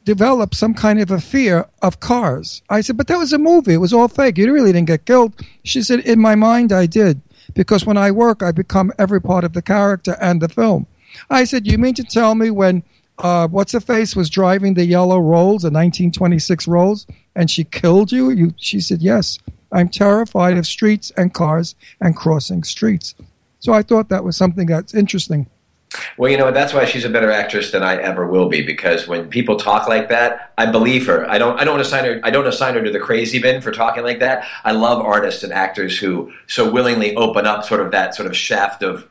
developed 0.04 0.54
some 0.54 0.72
kind 0.74 1.00
of 1.00 1.10
a 1.10 1.20
fear 1.20 1.66
of 1.82 2.00
cars. 2.00 2.62
I 2.70 2.80
said, 2.80 2.96
but 2.96 3.06
that 3.08 3.18
was 3.18 3.32
a 3.32 3.38
movie. 3.38 3.74
It 3.74 3.78
was 3.78 3.92
all 3.92 4.08
fake. 4.08 4.38
You 4.38 4.52
really 4.52 4.72
didn't 4.72 4.88
get 4.88 5.04
killed. 5.04 5.34
She 5.64 5.82
said, 5.82 6.00
in 6.00 6.18
my 6.18 6.34
mind, 6.34 6.72
I 6.72 6.86
did. 6.86 7.20
Because 7.54 7.84
when 7.84 7.96
I 7.96 8.10
work, 8.10 8.42
I 8.42 8.52
become 8.52 8.92
every 8.98 9.20
part 9.20 9.44
of 9.44 9.52
the 9.52 9.62
character 9.62 10.16
and 10.20 10.40
the 10.40 10.48
film. 10.48 10.86
I 11.30 11.44
said, 11.44 11.66
you 11.66 11.78
mean 11.78 11.94
to 11.94 12.04
tell 12.04 12.34
me 12.34 12.50
when 12.50 12.82
uh, 13.18 13.48
what's 13.48 13.72
her 13.72 13.80
face 13.80 14.14
was 14.14 14.30
driving 14.30 14.74
the 14.74 14.84
yellow 14.86 15.18
Rolls, 15.18 15.62
the 15.62 15.68
1926 15.70 16.68
Rolls, 16.68 17.06
and 17.34 17.50
she 17.50 17.64
killed 17.64 18.12
you? 18.12 18.30
you? 18.30 18.52
She 18.56 18.80
said, 18.80 19.02
yes. 19.02 19.38
I'm 19.72 19.88
terrified 19.88 20.56
of 20.56 20.66
streets 20.66 21.10
and 21.16 21.34
cars 21.34 21.74
and 22.00 22.16
crossing 22.16 22.62
streets. 22.64 23.14
So 23.60 23.72
I 23.72 23.82
thought 23.82 24.08
that 24.08 24.24
was 24.24 24.36
something 24.36 24.66
that's 24.68 24.94
interesting. 24.94 25.48
Well, 26.16 26.30
you 26.30 26.36
know, 26.36 26.50
that's 26.50 26.74
why 26.74 26.84
she's 26.84 27.04
a 27.04 27.08
better 27.08 27.30
actress 27.30 27.70
than 27.70 27.82
I 27.82 27.96
ever 27.96 28.26
will 28.26 28.48
be. 28.48 28.62
Because 28.62 29.08
when 29.08 29.28
people 29.28 29.56
talk 29.56 29.88
like 29.88 30.08
that, 30.10 30.52
I 30.58 30.66
believe 30.70 31.06
her. 31.06 31.28
I 31.30 31.38
don't. 31.38 31.58
I 31.58 31.64
don't 31.64 31.80
assign 31.80 32.04
her. 32.04 32.20
I 32.22 32.30
don't 32.30 32.46
assign 32.46 32.74
her 32.74 32.82
to 32.82 32.90
the 32.90 33.00
crazy 33.00 33.40
bin 33.40 33.62
for 33.62 33.72
talking 33.72 34.02
like 34.02 34.20
that. 34.20 34.46
I 34.64 34.72
love 34.72 35.04
artists 35.04 35.42
and 35.42 35.52
actors 35.52 35.98
who 35.98 36.32
so 36.46 36.70
willingly 36.70 37.14
open 37.16 37.46
up 37.46 37.64
sort 37.64 37.80
of 37.80 37.90
that 37.92 38.14
sort 38.14 38.26
of 38.26 38.36
shaft 38.36 38.82
of. 38.82 39.08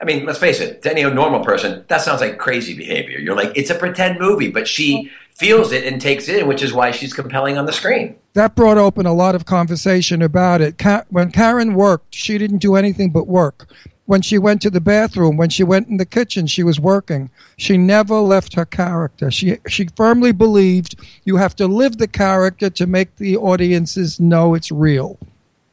I 0.00 0.04
mean, 0.04 0.26
let's 0.26 0.38
face 0.38 0.60
it. 0.60 0.82
To 0.82 0.90
any 0.92 1.02
normal 1.02 1.44
person, 1.44 1.84
that 1.88 2.02
sounds 2.02 2.20
like 2.20 2.38
crazy 2.38 2.76
behavior. 2.76 3.18
You're 3.18 3.34
like, 3.34 3.50
it's 3.56 3.70
a 3.70 3.74
pretend 3.74 4.20
movie, 4.20 4.48
but 4.48 4.68
she 4.68 5.10
feels 5.34 5.72
it 5.72 5.84
and 5.84 6.00
takes 6.00 6.28
it 6.28 6.40
in, 6.40 6.46
which 6.46 6.62
is 6.62 6.72
why 6.72 6.92
she's 6.92 7.12
compelling 7.12 7.58
on 7.58 7.66
the 7.66 7.72
screen. 7.72 8.16
that 8.34 8.54
brought 8.54 8.78
open 8.78 9.06
a 9.06 9.12
lot 9.12 9.34
of 9.34 9.44
conversation 9.44 10.22
about 10.22 10.60
it. 10.60 10.80
When 11.08 11.32
Karen 11.32 11.74
worked, 11.74 12.14
she 12.14 12.38
didn't 12.38 12.58
do 12.58 12.76
anything 12.76 13.10
but 13.10 13.26
work. 13.26 13.68
When 14.08 14.22
she 14.22 14.38
went 14.38 14.62
to 14.62 14.70
the 14.70 14.80
bathroom, 14.80 15.36
when 15.36 15.50
she 15.50 15.62
went 15.62 15.88
in 15.88 15.98
the 15.98 16.06
kitchen, 16.06 16.46
she 16.46 16.62
was 16.62 16.80
working. 16.80 17.28
She 17.58 17.76
never 17.76 18.20
left 18.20 18.54
her 18.54 18.64
character. 18.64 19.30
She 19.30 19.58
she 19.68 19.86
firmly 19.96 20.32
believed 20.32 20.94
you 21.24 21.36
have 21.36 21.54
to 21.56 21.66
live 21.66 21.98
the 21.98 22.08
character 22.08 22.70
to 22.70 22.86
make 22.86 23.16
the 23.16 23.36
audiences 23.36 24.18
know 24.18 24.54
it's 24.54 24.72
real. 24.72 25.18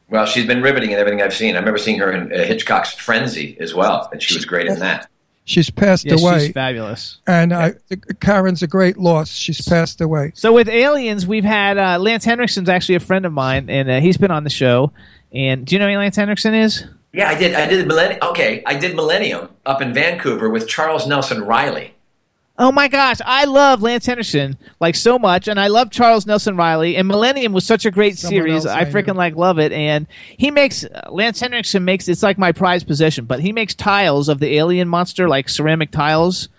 Well, 0.09 0.25
she's 0.25 0.45
been 0.45 0.61
riveting 0.61 0.91
in 0.91 0.99
everything 0.99 1.21
I've 1.21 1.33
seen. 1.33 1.55
I 1.55 1.59
remember 1.59 1.77
seeing 1.77 1.97
her 1.99 2.11
in 2.11 2.23
uh, 2.33 2.43
Hitchcock's 2.43 2.93
Frenzy 2.93 3.55
as 3.61 3.73
well, 3.73 4.09
and 4.11 4.21
she 4.21 4.35
was 4.35 4.43
great 4.43 4.67
in 4.67 4.79
that. 4.79 5.07
She's 5.45 5.69
passed 5.69 6.05
Yes, 6.05 6.21
away, 6.21 6.39
she's 6.39 6.51
fabulous. 6.51 7.19
and 7.27 7.53
I, 7.53 7.75
Karen's 8.19 8.61
a 8.63 8.67
great 8.67 8.97
loss. 8.97 9.29
She's 9.29 9.61
passed 9.61 10.01
away. 10.01 10.33
So 10.35 10.51
with 10.51 10.67
Aliens, 10.67 11.25
we've 11.25 11.45
had 11.45 11.77
uh, 11.77 11.99
Lance 11.99 12.25
Henriksen's 12.25 12.67
actually 12.67 12.95
a 12.95 12.99
friend 12.99 13.25
of 13.25 13.31
mine, 13.31 13.69
and 13.69 13.89
uh, 13.89 13.99
he's 14.01 14.17
been 14.17 14.31
on 14.31 14.43
the 14.43 14.49
show. 14.49 14.91
And 15.31 15.65
do 15.65 15.75
you 15.75 15.79
know 15.79 15.89
who 15.89 15.97
Lance 15.97 16.17
Henriksen 16.17 16.53
is? 16.53 16.83
Yeah, 17.15 17.29
I 17.29 17.35
did. 17.35 17.53
I 17.55 17.65
did 17.67 17.87
Millennium. 17.87 18.19
Okay, 18.21 18.61
I 18.65 18.75
did 18.75 18.93
Millennium 18.93 19.49
up 19.65 19.81
in 19.81 19.93
Vancouver 19.93 20.49
with 20.49 20.67
Charles 20.67 21.07
Nelson 21.07 21.45
Reilly. 21.45 21.93
Oh 22.57 22.71
my 22.71 22.87
gosh, 22.87 23.17
I 23.25 23.45
love 23.45 23.81
Lance 23.81 24.05
Henriksen 24.05 24.57
like 24.79 24.95
so 24.95 25.17
much, 25.17 25.47
and 25.47 25.59
I 25.59 25.67
love 25.67 25.91
Charles 25.91 26.25
Nelson 26.25 26.57
Reilly. 26.57 26.97
And 26.97 27.07
Millennium 27.07 27.53
was 27.53 27.65
such 27.65 27.85
a 27.85 27.91
great 27.91 28.17
Someone 28.17 28.43
series. 28.43 28.65
I 28.65 28.81
I 28.81 28.85
freaking 28.85 29.15
like 29.15 29.35
love 29.35 29.59
it. 29.59 29.71
And 29.71 30.07
he 30.37 30.51
makes 30.51 30.83
uh, 30.83 31.09
Lance 31.09 31.39
Henriksen 31.39 31.85
makes 31.85 32.07
it's 32.09 32.23
like 32.23 32.37
my 32.37 32.51
prized 32.51 32.87
possession. 32.87 33.25
But 33.25 33.39
he 33.39 33.53
makes 33.53 33.73
tiles 33.73 34.27
of 34.27 34.39
the 34.39 34.55
alien 34.57 34.89
monster, 34.89 35.29
like 35.29 35.47
ceramic 35.47 35.91
tiles. 35.91 36.49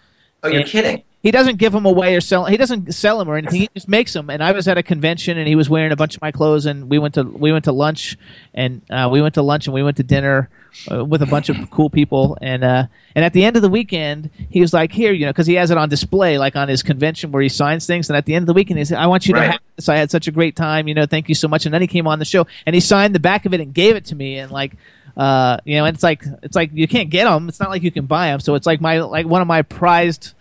Oh, 0.42 0.48
you're 0.48 0.60
And 0.60 0.68
kidding? 0.68 1.02
He 1.26 1.32
doesn't 1.32 1.56
give 1.56 1.72
them 1.72 1.86
away 1.86 2.14
or 2.14 2.20
sell. 2.20 2.44
He 2.44 2.56
doesn't 2.56 2.94
sell 2.94 3.18
them 3.18 3.28
or 3.28 3.36
anything. 3.36 3.62
He 3.62 3.68
just 3.74 3.88
makes 3.88 4.12
them. 4.12 4.30
And 4.30 4.40
I 4.44 4.52
was 4.52 4.68
at 4.68 4.78
a 4.78 4.82
convention, 4.84 5.36
and 5.38 5.48
he 5.48 5.56
was 5.56 5.68
wearing 5.68 5.90
a 5.90 5.96
bunch 5.96 6.14
of 6.14 6.22
my 6.22 6.30
clothes, 6.30 6.66
and 6.66 6.88
we 6.88 7.00
went 7.00 7.14
to 7.14 7.24
we 7.24 7.50
went 7.50 7.64
to 7.64 7.72
lunch, 7.72 8.16
and 8.54 8.80
uh, 8.90 9.08
we 9.10 9.20
went 9.20 9.34
to 9.34 9.42
lunch, 9.42 9.66
and 9.66 9.74
we 9.74 9.82
went 9.82 9.96
to 9.96 10.04
dinner 10.04 10.48
uh, 10.88 11.04
with 11.04 11.22
a 11.22 11.26
bunch 11.26 11.48
of 11.48 11.68
cool 11.72 11.90
people, 11.90 12.38
and 12.40 12.62
uh, 12.62 12.86
and 13.16 13.24
at 13.24 13.32
the 13.32 13.44
end 13.44 13.56
of 13.56 13.62
the 13.62 13.68
weekend, 13.68 14.30
he 14.50 14.60
was 14.60 14.72
like, 14.72 14.92
"Here, 14.92 15.12
you 15.12 15.26
know," 15.26 15.32
because 15.32 15.48
he 15.48 15.54
has 15.54 15.72
it 15.72 15.76
on 15.76 15.88
display, 15.88 16.38
like 16.38 16.54
on 16.54 16.68
his 16.68 16.84
convention 16.84 17.32
where 17.32 17.42
he 17.42 17.48
signs 17.48 17.86
things. 17.88 18.08
And 18.08 18.16
at 18.16 18.24
the 18.24 18.36
end 18.36 18.44
of 18.44 18.46
the 18.46 18.54
weekend, 18.54 18.78
he 18.78 18.84
said, 18.84 18.98
"I 18.98 19.08
want 19.08 19.26
you 19.26 19.34
to 19.34 19.40
Right. 19.40 19.50
have 19.50 19.60
this. 19.74 19.88
I 19.88 19.96
had 19.96 20.12
such 20.12 20.28
a 20.28 20.30
great 20.30 20.54
time. 20.54 20.86
You 20.86 20.94
know, 20.94 21.06
thank 21.06 21.28
you 21.28 21.34
so 21.34 21.48
much." 21.48 21.66
And 21.66 21.74
then 21.74 21.80
he 21.80 21.88
came 21.88 22.06
on 22.06 22.20
the 22.20 22.24
show, 22.24 22.46
and 22.66 22.72
he 22.72 22.78
signed 22.80 23.16
the 23.16 23.20
back 23.20 23.46
of 23.46 23.52
it 23.52 23.60
and 23.60 23.74
gave 23.74 23.96
it 23.96 24.04
to 24.06 24.14
me, 24.14 24.38
and 24.38 24.52
like. 24.52 24.74
Uh, 25.16 25.56
you 25.64 25.76
know, 25.78 25.86
and 25.86 25.94
it's 25.94 26.02
like 26.02 26.22
it's 26.42 26.54
like 26.54 26.68
you 26.74 26.86
can't 26.86 27.08
get 27.08 27.24
them. 27.24 27.48
It's 27.48 27.58
not 27.58 27.70
like 27.70 27.82
you 27.82 27.90
can 27.90 28.04
buy 28.04 28.26
them. 28.26 28.38
So 28.38 28.54
it's 28.54 28.66
like 28.66 28.82
my 28.82 29.00
like 29.00 29.24
one 29.24 29.40
of 29.40 29.48
my 29.48 29.62
prized 29.62 30.34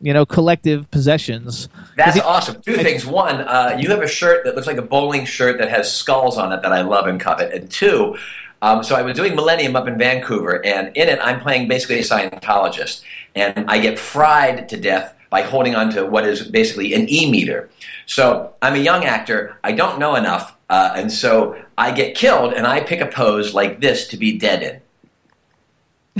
you 0.00 0.14
know, 0.14 0.24
collective 0.24 0.90
possessions. 0.90 1.68
That's 1.96 2.18
awesome. 2.20 2.62
Two 2.62 2.76
things. 2.76 3.04
One, 3.04 3.42
uh, 3.42 3.76
you 3.78 3.90
have 3.90 4.02
a 4.02 4.08
shirt 4.08 4.44
that 4.44 4.54
looks 4.54 4.66
like 4.66 4.78
a 4.78 4.82
bowling 4.82 5.26
shirt 5.26 5.58
that 5.58 5.68
has 5.68 5.94
skulls 5.94 6.38
on 6.38 6.52
it 6.52 6.62
that 6.62 6.72
I 6.72 6.80
love 6.80 7.06
and 7.06 7.20
covet. 7.20 7.52
And 7.52 7.70
two, 7.70 8.16
Um, 8.62 8.82
so 8.82 8.94
I 8.94 9.02
was 9.02 9.16
doing 9.16 9.34
Millennium 9.34 9.74
up 9.74 9.88
in 9.88 9.96
Vancouver, 9.96 10.64
and 10.64 10.94
in 10.94 11.08
it, 11.08 11.18
I'm 11.22 11.40
playing 11.40 11.68
basically 11.68 11.98
a 11.98 12.02
Scientologist, 12.02 13.02
and 13.34 13.70
I 13.70 13.78
get 13.78 13.98
fried 13.98 14.68
to 14.68 14.76
death 14.76 15.14
by 15.30 15.42
holding 15.42 15.74
on 15.74 15.90
to 15.94 16.04
what 16.04 16.26
is 16.26 16.42
basically 16.42 16.92
an 16.92 17.08
e 17.08 17.30
meter. 17.30 17.70
So 18.04 18.52
I'm 18.60 18.74
a 18.74 18.78
young 18.78 19.04
actor. 19.04 19.56
I 19.64 19.72
don't 19.72 19.98
know 19.98 20.14
enough, 20.14 20.54
uh, 20.68 20.92
and 20.94 21.10
so 21.10 21.56
I 21.78 21.92
get 21.92 22.14
killed, 22.14 22.52
and 22.52 22.66
I 22.66 22.80
pick 22.80 23.00
a 23.00 23.06
pose 23.06 23.54
like 23.54 23.80
this 23.80 24.06
to 24.08 24.18
be 24.18 24.38
dead 24.38 24.62
in. 24.62 24.80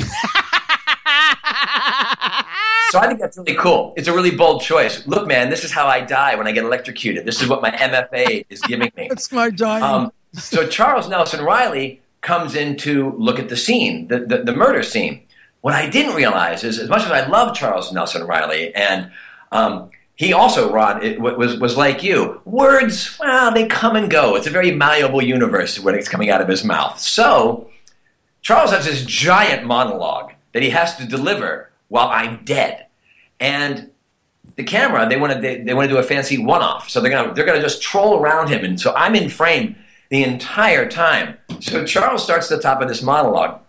So 2.91 2.99
I 2.99 3.07
think 3.07 3.21
that's 3.21 3.39
really 3.39 3.55
cool. 3.55 3.95
It's 3.97 4.09
a 4.09 4.13
really 4.13 4.33
bold 4.33 4.63
choice. 4.63 5.07
Look, 5.07 5.29
man, 5.29 5.49
this 5.49 5.63
is 5.63 5.71
how 5.71 5.87
I 5.87 6.01
die 6.01 6.35
when 6.35 6.49
I 6.49 6.53
get 6.53 6.65
electrocuted. 6.65 7.25
This 7.25 7.41
is 7.41 7.49
what 7.49 7.63
my 7.63 7.71
MFA 7.71 8.47
is 8.51 8.61
giving 8.63 8.91
me. 8.97 9.09
It's 9.13 9.31
my 9.31 9.51
dying. 9.51 9.85
Um, 9.85 10.13
so 10.33 10.67
Charles 10.67 11.09
Nelson 11.09 11.45
Reilly 11.45 12.03
comes 12.21 12.57
in 12.57 12.77
to 12.79 13.13
look 13.17 13.39
at 13.39 13.49
the 13.49 13.57
scene, 13.57 14.09
the, 14.09 14.21
the, 14.21 14.39
the 14.39 14.55
murder 14.55 14.83
scene. 14.83 15.23
What 15.61 15.75
I 15.75 15.89
didn't 15.89 16.17
realize 16.17 16.65
is, 16.65 16.79
as 16.79 16.89
much 16.89 17.05
as 17.05 17.13
I 17.13 17.27
love 17.29 17.57
Charles 17.57 17.93
Nelson 17.93 18.27
Reilly, 18.27 18.75
and 18.75 19.13
um, 19.53 19.91
he 20.17 20.33
also, 20.33 20.73
Rod, 20.73 21.05
it 21.05 21.21
was 21.21 21.59
was 21.59 21.77
like 21.77 22.03
you. 22.03 22.41
Words, 22.45 23.17
well, 23.21 23.53
they 23.53 23.67
come 23.67 23.95
and 23.95 24.11
go. 24.11 24.37
It's 24.37 24.47
a 24.47 24.51
very 24.51 24.71
malleable 24.71 25.23
universe 25.23 25.79
when 25.79 25.95
it's 25.95 26.09
coming 26.09 26.29
out 26.29 26.41
of 26.41 26.49
his 26.49 26.65
mouth. 26.65 26.99
So 26.99 27.71
Charles 28.43 28.71
has 28.71 28.85
this 28.85 29.05
giant 29.05 29.65
monologue 29.67 30.33
that 30.53 30.63
he 30.63 30.71
has 30.71 30.97
to 30.97 31.07
deliver 31.07 31.70
while 31.91 32.09
I'm 32.09 32.43
dead, 32.45 32.87
and 33.39 33.91
the 34.57 34.65
camera 34.65 35.09
they 35.09 35.17
want 35.17 35.33
to 35.35 35.41
they, 35.41 35.61
they 35.61 35.75
want 35.75 35.89
to 35.89 35.95
do 35.95 35.99
a 35.99 36.03
fancy 36.03 36.39
one 36.39 36.63
off, 36.63 36.89
so 36.89 37.01
they're 37.01 37.11
gonna 37.11 37.35
they're 37.35 37.45
gonna 37.45 37.61
just 37.61 37.83
troll 37.83 38.19
around 38.19 38.49
him, 38.49 38.65
and 38.65 38.81
so 38.81 38.95
I'm 38.97 39.15
in 39.15 39.29
frame 39.29 39.77
the 40.09 40.25
entire 40.25 40.89
time. 40.89 41.37
So 41.61 41.85
Charles 41.85 42.23
starts 42.23 42.49
the 42.49 42.61
top 42.61 42.81
of 42.81 42.89
this 42.89 43.03
monologue, 43.03 43.61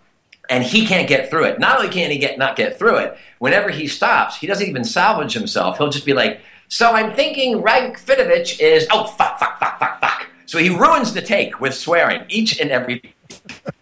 and 0.50 0.64
he 0.64 0.86
can't 0.86 1.08
get 1.08 1.30
through 1.30 1.46
it. 1.46 1.60
Not 1.60 1.78
only 1.78 1.90
can't 1.90 2.12
he 2.12 2.18
get 2.18 2.38
not 2.38 2.56
get 2.56 2.78
through 2.78 2.98
it, 2.98 3.18
whenever 3.40 3.70
he 3.70 3.88
stops, 3.88 4.38
he 4.38 4.48
doesn't 4.48 4.68
even 4.68 4.84
salvage 4.84 5.34
himself. 5.34 5.78
He'll 5.78 5.90
just 5.90 6.06
be 6.06 6.14
like, 6.14 6.42
"So 6.68 6.92
I'm 6.92 7.14
thinking 7.14 7.62
Rank 7.62 8.00
Fidovich 8.00 8.60
is 8.60 8.88
oh 8.92 9.06
fuck 9.06 9.40
fuck 9.40 9.60
fuck 9.60 9.80
fuck 9.80 10.00
fuck." 10.00 10.28
So 10.46 10.58
he 10.58 10.70
ruins 10.70 11.14
the 11.14 11.22
take 11.22 11.62
with 11.62 11.74
swearing 11.74 12.26
each 12.28 12.60
and 12.60 12.72
every 12.72 13.16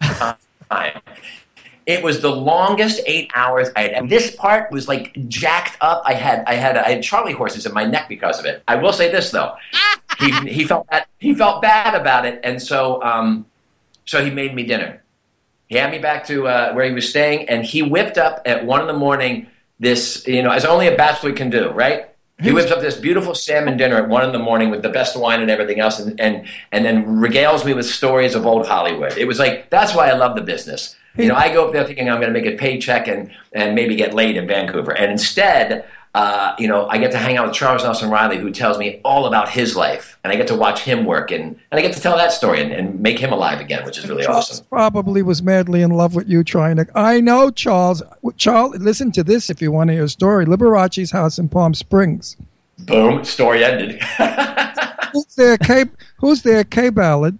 time. 0.02 0.36
It 1.90 2.04
was 2.04 2.20
the 2.20 2.30
longest 2.30 3.00
eight 3.04 3.32
hours 3.34 3.68
I 3.74 3.82
had. 3.82 3.90
And 3.92 4.08
this 4.08 4.36
part 4.36 4.70
was 4.70 4.86
like 4.86 5.12
jacked 5.26 5.76
up. 5.80 6.02
I 6.06 6.14
had 6.14 6.44
I 6.46 6.54
had 6.54 6.76
I 6.76 6.88
had 6.88 7.02
Charlie 7.02 7.32
horses 7.32 7.66
in 7.66 7.74
my 7.74 7.84
neck 7.84 8.08
because 8.08 8.38
of 8.38 8.44
it. 8.46 8.62
I 8.68 8.76
will 8.76 8.92
say 8.92 9.10
this 9.10 9.32
though, 9.32 9.56
he, 10.20 10.30
he 10.48 10.64
felt 10.64 10.86
bad, 10.86 11.06
he 11.18 11.34
felt 11.34 11.60
bad 11.60 12.00
about 12.00 12.26
it, 12.26 12.38
and 12.44 12.62
so 12.62 13.02
um, 13.02 13.44
so 14.04 14.24
he 14.24 14.30
made 14.30 14.54
me 14.54 14.62
dinner. 14.62 15.02
He 15.66 15.76
had 15.76 15.90
me 15.90 15.98
back 15.98 16.24
to 16.26 16.46
uh, 16.46 16.72
where 16.74 16.84
he 16.84 16.92
was 16.92 17.08
staying, 17.08 17.48
and 17.48 17.64
he 17.64 17.82
whipped 17.82 18.18
up 18.18 18.40
at 18.46 18.64
one 18.64 18.80
in 18.80 18.86
the 18.86 18.92
morning 18.92 19.48
this 19.80 20.24
you 20.28 20.44
know 20.44 20.50
as 20.50 20.64
only 20.64 20.86
a 20.86 20.96
bachelor 20.96 21.32
can 21.32 21.50
do, 21.50 21.70
right? 21.70 22.06
He 22.40 22.52
whips 22.52 22.70
up 22.70 22.80
this 22.80 22.96
beautiful 22.96 23.34
salmon 23.34 23.76
dinner 23.76 23.96
at 23.96 24.08
one 24.08 24.24
in 24.24 24.32
the 24.32 24.38
morning 24.38 24.70
with 24.70 24.80
the 24.80 24.88
best 24.88 25.18
wine 25.18 25.42
and 25.42 25.50
everything 25.50 25.80
else, 25.80 25.98
and, 25.98 26.18
and 26.20 26.46
and 26.70 26.84
then 26.84 27.04
regales 27.04 27.64
me 27.66 27.74
with 27.74 27.86
stories 27.86 28.36
of 28.36 28.46
old 28.46 28.68
Hollywood. 28.68 29.18
It 29.18 29.26
was 29.26 29.40
like 29.40 29.70
that's 29.70 29.92
why 29.92 30.08
I 30.08 30.12
love 30.12 30.36
the 30.36 30.42
business. 30.42 30.94
You 31.16 31.28
know, 31.28 31.34
I 31.34 31.52
go 31.52 31.66
up 31.66 31.72
there 31.72 31.84
thinking 31.84 32.08
I'm 32.08 32.20
going 32.20 32.32
to 32.32 32.40
make 32.40 32.52
a 32.52 32.56
paycheck 32.56 33.08
and 33.08 33.30
and 33.52 33.74
maybe 33.74 33.96
get 33.96 34.14
laid 34.14 34.36
in 34.36 34.46
Vancouver, 34.46 34.92
and 34.92 35.10
instead, 35.10 35.84
uh, 36.14 36.56
you 36.58 36.66
know, 36.66 36.88
I 36.88 36.98
get 36.98 37.12
to 37.12 37.18
hang 37.18 37.36
out 37.36 37.46
with 37.46 37.54
Charles 37.54 37.84
Nelson 37.84 38.10
Reilly, 38.10 38.38
who 38.38 38.50
tells 38.50 38.78
me 38.78 39.00
all 39.04 39.26
about 39.26 39.48
his 39.48 39.76
life, 39.76 40.18
and 40.24 40.32
I 40.32 40.36
get 40.36 40.48
to 40.48 40.56
watch 40.56 40.80
him 40.80 41.04
work, 41.04 41.30
and, 41.30 41.44
and 41.70 41.78
I 41.78 41.80
get 41.82 41.92
to 41.94 42.00
tell 42.00 42.16
that 42.16 42.32
story 42.32 42.60
and, 42.60 42.72
and 42.72 42.98
make 43.00 43.20
him 43.20 43.32
alive 43.32 43.60
again, 43.60 43.84
which 43.84 43.96
is 43.96 44.08
really 44.08 44.24
Charles 44.24 44.50
awesome. 44.50 44.66
probably 44.66 45.22
was 45.22 45.40
madly 45.40 45.82
in 45.82 45.92
love 45.92 46.16
with 46.16 46.28
you 46.28 46.42
trying 46.42 46.76
to. 46.76 46.86
I 46.96 47.20
know, 47.20 47.50
Charles. 47.50 48.02
Charles, 48.36 48.76
listen 48.78 49.12
to 49.12 49.22
this 49.22 49.50
if 49.50 49.62
you 49.62 49.70
want 49.70 49.88
to 49.88 49.94
hear 49.94 50.04
a 50.04 50.08
story. 50.08 50.46
Liberace's 50.46 51.12
house 51.12 51.38
in 51.38 51.48
Palm 51.48 51.74
Springs. 51.74 52.36
Boom, 52.80 53.24
story 53.24 53.62
ended. 53.62 54.02
who's 55.12 55.34
there? 55.36 55.58
K. 55.58 55.84
Who's 56.16 56.42
there? 56.42 56.64
Kaye 56.64 56.90
Ballard, 56.90 57.38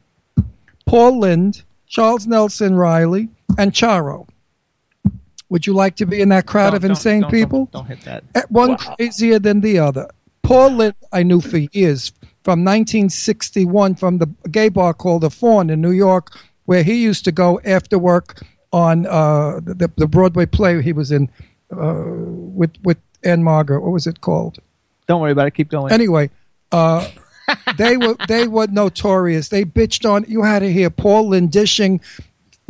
Paul 0.87 1.19
Lynde, 1.19 1.63
Charles 1.89 2.29
Nelson 2.29 2.77
Reilly, 2.77 3.31
and 3.59 3.73
Charo. 3.73 4.27
Would 5.49 5.67
you 5.67 5.73
like 5.73 5.97
to 5.97 6.07
be 6.07 6.21
in 6.21 6.29
that 6.29 6.47
crowd 6.47 6.71
Don't- 6.71 6.77
of 6.77 6.83
don't- 6.83 6.91
insane 6.93 7.21
don't- 7.23 7.31
people? 7.31 7.59
Don't, 7.73 7.87
don't 7.89 7.99
hit 7.99 8.23
that. 8.33 8.51
One 8.51 8.77
crazier 8.77 9.39
than 9.39 9.61
the 9.61 9.79
other. 9.79 10.09
Paul 10.43 10.71
Lynde, 10.77 10.95
I 11.13 11.23
knew 11.23 11.41
for 11.41 11.59
years 11.73 12.13
from 12.43 12.65
1961 12.65 13.95
from 13.97 14.19
the 14.19 14.27
gay 14.51 14.69
bar 14.69 14.95
called 14.95 15.23
the 15.23 15.31
Fawn 15.31 15.71
in 15.71 15.81
New 15.81 15.91
York, 15.91 16.33
where 16.67 16.83
he 16.83 17.03
used 17.03 17.25
to 17.25 17.33
go 17.33 17.61
after 17.65 17.99
work 17.99 18.41
on 18.73 19.07
uh, 19.07 19.61
the, 19.63 19.91
the 19.97 20.07
Broadway 20.07 20.47
play 20.47 20.81
he 20.83 20.93
was 20.93 21.11
in 21.13 21.29
uh, 21.77 22.03
with 22.05 22.71
with 22.83 22.99
Ann-Margret. 23.25 23.81
What 23.83 23.93
was 23.93 24.07
it 24.07 24.21
called? 24.21 24.59
Don't 25.07 25.21
worry 25.21 25.33
about 25.33 25.47
it. 25.49 25.55
Keep 25.55 25.69
going. 25.71 25.93
Anyway, 25.93 26.31
uh, 26.73 27.09
they 27.77 27.97
were 27.97 28.17
they 28.29 28.47
were 28.49 28.67
notorious. 28.69 29.49
They 29.49 29.65
bitched 29.65 30.09
on. 30.09 30.25
You 30.29 30.43
had 30.45 30.61
to 30.61 30.73
hear 30.73 30.91
Paul 30.91 31.29
Lynde 31.31 31.51
dishing 31.51 32.01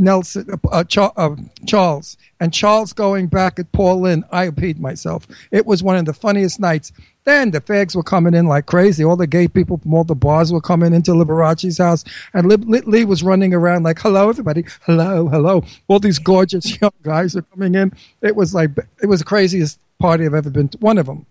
Nelson 0.00 0.48
uh, 0.72 0.84
Char- 0.84 1.12
uh, 1.16 1.36
Charles 1.66 2.16
and 2.40 2.52
Charles 2.52 2.92
going 2.92 3.26
back 3.26 3.58
at 3.58 3.70
Paul 3.72 4.00
Lynde. 4.00 4.24
I 4.32 4.48
peed 4.48 4.78
myself. 4.80 5.26
It 5.50 5.66
was 5.66 5.82
one 5.82 5.96
of 5.96 6.06
the 6.06 6.14
funniest 6.14 6.58
nights. 6.58 6.92
Then 7.24 7.50
the 7.50 7.60
fags 7.60 7.94
were 7.94 8.02
coming 8.02 8.34
in 8.34 8.46
like 8.46 8.66
crazy. 8.66 9.04
All 9.04 9.16
the 9.16 9.26
gay 9.26 9.46
people 9.46 9.76
from 9.78 9.92
all 9.92 10.04
the 10.04 10.14
bars 10.14 10.52
were 10.52 10.60
coming 10.60 10.94
into 10.94 11.12
Liberace's 11.12 11.78
house, 11.78 12.02
and 12.32 12.48
Lit- 12.48 12.88
Lee 12.88 13.04
was 13.04 13.22
running 13.22 13.52
around 13.52 13.82
like, 13.82 13.98
"Hello, 14.00 14.30
everybody! 14.30 14.64
Hello, 14.82 15.28
hello!" 15.28 15.62
All 15.88 16.00
these 16.00 16.18
gorgeous 16.18 16.80
young 16.80 16.92
guys 17.02 17.36
are 17.36 17.42
coming 17.42 17.74
in. 17.74 17.92
It 18.22 18.34
was 18.34 18.54
like 18.54 18.70
it 19.02 19.06
was 19.06 19.20
the 19.20 19.26
craziest 19.26 19.78
party 19.98 20.24
I've 20.24 20.34
ever 20.34 20.50
been 20.50 20.68
to. 20.70 20.78
One 20.78 20.96
of 20.96 21.06
them. 21.06 21.26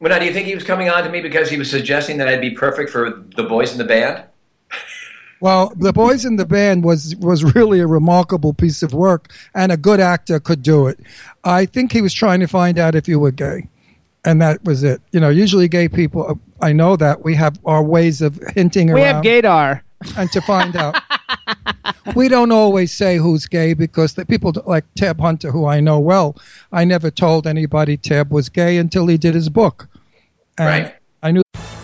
Well, 0.00 0.10
now, 0.10 0.18
do 0.18 0.24
you 0.24 0.32
think 0.32 0.48
he 0.48 0.54
was 0.54 0.64
coming 0.64 0.88
on 0.88 1.04
to 1.04 1.10
me 1.10 1.20
because 1.20 1.48
he 1.48 1.58
was 1.58 1.70
suggesting 1.70 2.16
that 2.16 2.26
I'd 2.26 2.40
be 2.40 2.50
perfect 2.50 2.90
for 2.90 3.22
the 3.36 3.44
boys 3.44 3.70
in 3.70 3.78
the 3.78 3.84
band? 3.84 4.24
Well, 5.42 5.72
the 5.76 5.92
boys 5.92 6.24
in 6.24 6.36
the 6.36 6.46
band 6.46 6.84
was 6.84 7.16
was 7.16 7.42
really 7.56 7.80
a 7.80 7.86
remarkable 7.88 8.54
piece 8.54 8.80
of 8.80 8.94
work, 8.94 9.28
and 9.56 9.72
a 9.72 9.76
good 9.76 9.98
actor 9.98 10.38
could 10.38 10.62
do 10.62 10.86
it. 10.86 11.00
I 11.42 11.66
think 11.66 11.90
he 11.90 12.00
was 12.00 12.14
trying 12.14 12.38
to 12.40 12.46
find 12.46 12.78
out 12.78 12.94
if 12.94 13.08
you 13.08 13.18
were 13.18 13.32
gay, 13.32 13.66
and 14.24 14.40
that 14.40 14.62
was 14.62 14.84
it. 14.84 15.02
You 15.10 15.18
know, 15.18 15.30
usually 15.30 15.66
gay 15.66 15.88
people. 15.88 16.24
uh, 16.28 16.34
I 16.64 16.72
know 16.72 16.94
that 16.94 17.24
we 17.24 17.34
have 17.34 17.58
our 17.64 17.82
ways 17.82 18.22
of 18.22 18.38
hinting 18.54 18.92
We 18.92 19.02
around. 19.02 19.24
We 19.24 19.30
have 19.30 19.44
gaydar. 19.44 19.80
and 20.16 20.30
to 20.30 20.40
find 20.42 20.76
out. 20.76 21.02
we 22.14 22.28
don't 22.28 22.52
always 22.52 22.92
say 22.92 23.16
who's 23.16 23.46
gay 23.46 23.74
because 23.74 24.14
the 24.14 24.24
people 24.24 24.52
like 24.64 24.84
Tab 24.94 25.20
Hunter, 25.20 25.50
who 25.50 25.66
I 25.66 25.80
know 25.80 25.98
well, 25.98 26.36
I 26.70 26.84
never 26.84 27.10
told 27.10 27.48
anybody 27.48 27.96
Tab 27.96 28.30
was 28.30 28.48
gay 28.48 28.78
until 28.78 29.08
he 29.08 29.18
did 29.18 29.34
his 29.34 29.48
book. 29.48 29.88
And 30.56 30.68
Right. 30.68 30.94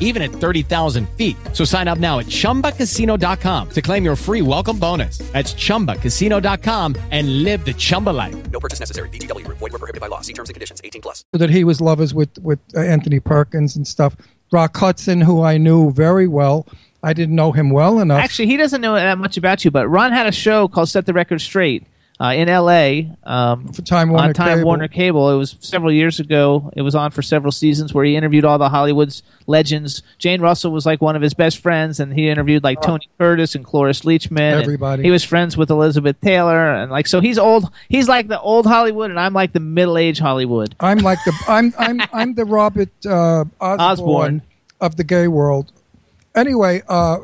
even 0.00 0.22
at 0.22 0.30
30,000 0.30 1.06
feet. 1.10 1.36
So 1.52 1.64
sign 1.64 1.86
up 1.86 1.98
now 1.98 2.20
at 2.20 2.26
chumbacasino.com 2.26 3.68
to 3.70 3.82
claim 3.82 4.04
your 4.04 4.16
free 4.16 4.40
welcome 4.40 4.78
bonus. 4.78 5.18
That's 5.32 5.52
chumbacasino.com 5.52 6.94
and 7.10 7.42
live 7.42 7.64
the 7.64 7.74
Chumba 7.74 8.10
life. 8.10 8.50
No 8.50 8.60
purchase 8.60 8.80
necessary. 8.80 9.08
VGW 9.10 9.44
Group. 9.44 9.58
Void 9.58 9.72
were 9.72 9.78
prohibited 9.78 10.00
by 10.00 10.06
law. 10.06 10.20
See 10.22 10.32
terms 10.32 10.48
and 10.48 10.54
conditions. 10.54 10.80
18 10.84 11.02
plus. 11.02 11.24
that 11.32 11.50
he 11.50 11.64
was 11.64 11.80
lovers 11.80 12.14
with 12.14 12.38
with 12.38 12.60
uh, 12.76 12.80
Anthony 12.80 13.18
Perkins 13.20 13.74
and 13.76 13.86
stuff. 13.86 14.16
Rock 14.52 14.76
Hudson, 14.76 15.20
who 15.20 15.42
I 15.42 15.58
knew 15.58 15.90
very 15.90 16.28
well, 16.28 16.66
I 17.02 17.12
didn't 17.12 17.34
know 17.34 17.50
him 17.52 17.70
well 17.70 17.98
enough. 17.98 18.20
Actually, 18.22 18.46
he 18.46 18.56
doesn't 18.56 18.80
know 18.80 18.94
that 18.94 19.18
much 19.18 19.36
about 19.36 19.64
you, 19.64 19.70
but 19.70 19.88
Ron 19.88 20.12
had 20.12 20.26
a 20.26 20.32
show 20.32 20.68
called 20.68 20.88
Set 20.88 21.06
the 21.06 21.12
Record 21.12 21.40
Straight 21.40 21.84
uh, 22.20 22.32
in 22.36 22.48
L.A. 22.48 23.10
Um, 23.24 23.72
For 23.72 23.82
Time 23.82 24.10
Warner 24.10 24.28
on 24.28 24.34
Time 24.34 24.58
Cable. 24.58 24.64
Warner 24.64 24.88
Cable. 24.88 25.30
It 25.30 25.36
was 25.36 25.56
several 25.60 25.92
years 25.92 26.20
ago. 26.20 26.70
It 26.76 26.82
was 26.82 26.94
on 26.94 27.10
for 27.10 27.22
several 27.22 27.50
seasons 27.50 27.92
where 27.92 28.04
he 28.04 28.14
interviewed 28.14 28.44
all 28.44 28.56
the 28.56 28.68
Hollywood's 28.68 29.24
legends. 29.46 30.02
Jane 30.18 30.40
Russell 30.40 30.70
was 30.70 30.86
like 30.86 31.00
one 31.00 31.16
of 31.16 31.22
his 31.22 31.34
best 31.34 31.58
friends, 31.58 31.98
and 31.98 32.14
he 32.14 32.28
interviewed 32.28 32.62
like 32.62 32.80
Tony 32.82 33.08
Curtis 33.18 33.56
and 33.56 33.64
Cloris 33.64 34.02
Leachman. 34.02 34.62
Everybody. 34.62 35.02
He 35.02 35.10
was 35.10 35.24
friends 35.24 35.56
with 35.56 35.70
Elizabeth 35.70 36.20
Taylor, 36.20 36.74
and 36.74 36.90
like 36.90 37.08
so 37.08 37.20
he's 37.20 37.38
old. 37.38 37.70
He's 37.88 38.08
like 38.08 38.28
the 38.28 38.40
old 38.40 38.66
Hollywood, 38.66 39.10
and 39.10 39.18
I'm 39.18 39.34
like 39.34 39.52
the 39.52 39.60
middle 39.60 39.98
age 39.98 40.20
Hollywood. 40.20 40.74
I'm 40.78 40.98
like 40.98 41.18
the 41.24 41.32
I'm 41.48 41.74
I'm 41.78 42.00
I'm 42.12 42.34
the 42.34 42.44
Robert 42.44 42.90
uh, 43.04 43.44
Osborne, 43.60 43.80
Osborne. 43.80 44.42
of 44.80 44.96
the 44.96 45.04
gay 45.04 45.26
world. 45.26 45.72
Anyway, 46.36 46.82
uh, 46.88 47.18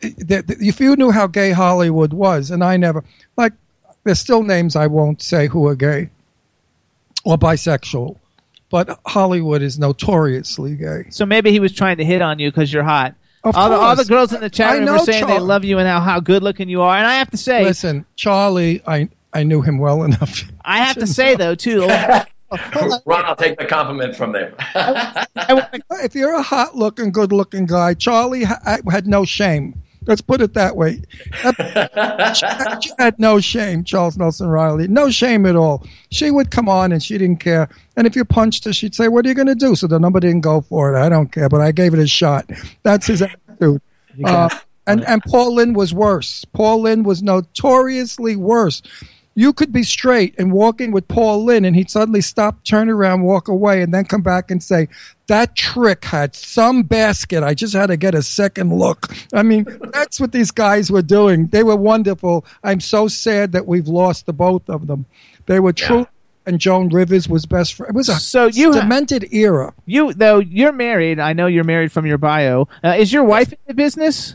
if 0.00 0.80
you 0.80 0.96
knew 0.96 1.10
how 1.10 1.26
gay 1.26 1.52
Hollywood 1.52 2.12
was, 2.12 2.50
and 2.50 2.62
I 2.64 2.76
never 2.76 3.04
like, 3.36 3.52
there's 4.04 4.18
still 4.18 4.42
names 4.42 4.76
I 4.76 4.86
won't 4.86 5.22
say 5.22 5.48
who 5.48 5.66
are 5.66 5.74
gay 5.74 6.10
or 7.24 7.36
bisexual, 7.36 8.16
but 8.70 8.98
Hollywood 9.06 9.62
is 9.62 9.78
notoriously 9.78 10.76
gay. 10.76 11.04
So 11.10 11.26
maybe 11.26 11.50
he 11.50 11.60
was 11.60 11.72
trying 11.72 11.98
to 11.98 12.04
hit 12.04 12.22
on 12.22 12.38
you 12.38 12.50
because 12.50 12.72
you're 12.72 12.82
hot. 12.82 13.14
Of 13.42 13.56
all, 13.56 13.70
the, 13.70 13.76
all 13.76 13.96
the 13.96 14.04
girls 14.04 14.34
in 14.34 14.40
the 14.40 14.50
chat 14.50 14.70
I 14.70 14.76
room 14.76 14.84
know 14.84 14.92
were 14.92 14.98
saying 14.98 15.26
they 15.26 15.38
love 15.38 15.64
you 15.64 15.78
and 15.78 15.88
how, 15.88 16.00
how 16.00 16.20
good 16.20 16.42
looking 16.42 16.68
you 16.68 16.82
are. 16.82 16.94
And 16.96 17.06
I 17.06 17.14
have 17.14 17.30
to 17.30 17.38
say, 17.38 17.64
Listen, 17.64 18.04
Charlie, 18.16 18.82
I 18.86 19.08
I 19.32 19.44
knew 19.44 19.62
him 19.62 19.78
well 19.78 20.02
enough. 20.02 20.44
I 20.62 20.78
have 20.78 20.96
to 20.96 21.06
say 21.06 21.36
though 21.36 21.54
too. 21.54 21.86
Ron, 23.06 23.24
I'll 23.24 23.36
take 23.36 23.58
the 23.58 23.64
compliment 23.64 24.16
from 24.16 24.32
there. 24.32 24.54
if 26.02 26.14
you're 26.14 26.34
a 26.34 26.42
hot 26.42 26.76
looking, 26.76 27.12
good 27.12 27.32
looking 27.32 27.64
guy, 27.64 27.94
Charlie 27.94 28.42
ha- 28.42 28.78
had 28.90 29.06
no 29.06 29.24
shame. 29.24 29.80
Let's 30.10 30.22
put 30.22 30.40
it 30.40 30.54
that 30.54 30.74
way. 30.74 31.02
she 32.82 32.90
had 32.98 33.16
no 33.20 33.38
shame, 33.38 33.84
Charles 33.84 34.18
Nelson 34.18 34.48
Reilly. 34.48 34.88
No 34.88 35.08
shame 35.08 35.46
at 35.46 35.54
all. 35.54 35.86
She 36.10 36.32
would 36.32 36.50
come 36.50 36.68
on 36.68 36.90
and 36.90 37.00
she 37.00 37.16
didn't 37.16 37.38
care. 37.38 37.68
And 37.96 38.08
if 38.08 38.16
you 38.16 38.24
punched 38.24 38.64
her, 38.64 38.72
she'd 38.72 38.92
say, 38.92 39.06
What 39.06 39.24
are 39.24 39.28
you 39.28 39.36
going 39.36 39.46
to 39.46 39.54
do? 39.54 39.76
So 39.76 39.86
the 39.86 40.00
number 40.00 40.18
didn't 40.18 40.40
go 40.40 40.62
for 40.62 40.92
it. 40.92 40.98
I 41.00 41.08
don't 41.08 41.30
care, 41.30 41.48
but 41.48 41.60
I 41.60 41.70
gave 41.70 41.94
it 41.94 42.00
a 42.00 42.08
shot. 42.08 42.50
That's 42.82 43.06
his 43.06 43.22
attitude. 43.22 43.80
Uh, 44.24 44.48
and, 44.88 45.04
and 45.04 45.22
Paul 45.22 45.54
Lynde 45.54 45.76
was 45.76 45.94
worse. 45.94 46.44
Paul 46.46 46.82
Lynde 46.82 47.06
was 47.06 47.22
notoriously 47.22 48.34
worse. 48.34 48.82
You 49.36 49.52
could 49.52 49.72
be 49.72 49.84
straight 49.84 50.34
and 50.38 50.52
walking 50.52 50.90
with 50.90 51.06
Paul 51.08 51.44
Lynde, 51.44 51.64
and 51.66 51.76
he'd 51.76 51.88
suddenly 51.90 52.20
stop, 52.20 52.64
turn 52.64 52.90
around, 52.90 53.22
walk 53.22 53.46
away, 53.48 53.80
and 53.80 53.94
then 53.94 54.04
come 54.04 54.22
back 54.22 54.50
and 54.50 54.62
say, 54.62 54.88
That 55.28 55.54
trick 55.56 56.04
had 56.04 56.34
some 56.34 56.82
basket. 56.82 57.42
I 57.44 57.54
just 57.54 57.72
had 57.74 57.86
to 57.86 57.96
get 57.96 58.14
a 58.14 58.22
second 58.22 58.74
look. 58.74 59.06
I 59.32 59.42
mean, 59.44 59.66
that's 59.92 60.20
what 60.20 60.32
these 60.32 60.50
guys 60.50 60.90
were 60.90 61.00
doing. 61.02 61.46
They 61.46 61.62
were 61.62 61.76
wonderful. 61.76 62.44
I'm 62.64 62.80
so 62.80 63.06
sad 63.08 63.52
that 63.52 63.66
we've 63.66 63.88
lost 63.88 64.26
the 64.26 64.32
both 64.32 64.68
of 64.68 64.88
them. 64.88 65.06
They 65.46 65.60
were 65.60 65.72
true. 65.72 66.06
And 66.46 66.58
Joan 66.58 66.88
Rivers 66.88 67.28
was 67.28 67.46
best 67.46 67.74
friend. 67.74 67.90
It 67.90 67.96
was 67.96 68.08
a 68.08 68.16
So 68.18 68.46
you- 68.46 68.72
demented 68.72 69.32
era. 69.32 69.72
You 69.86 70.12
though 70.12 70.38
you're 70.40 70.72
married. 70.72 71.20
I 71.20 71.34
know 71.34 71.46
you're 71.46 71.64
married 71.64 71.92
from 71.92 72.06
your 72.06 72.18
bio. 72.18 72.66
Uh, 72.82 72.96
is 72.98 73.12
your 73.12 73.24
wife 73.24 73.52
in 73.52 73.58
the 73.68 73.74
business? 73.74 74.34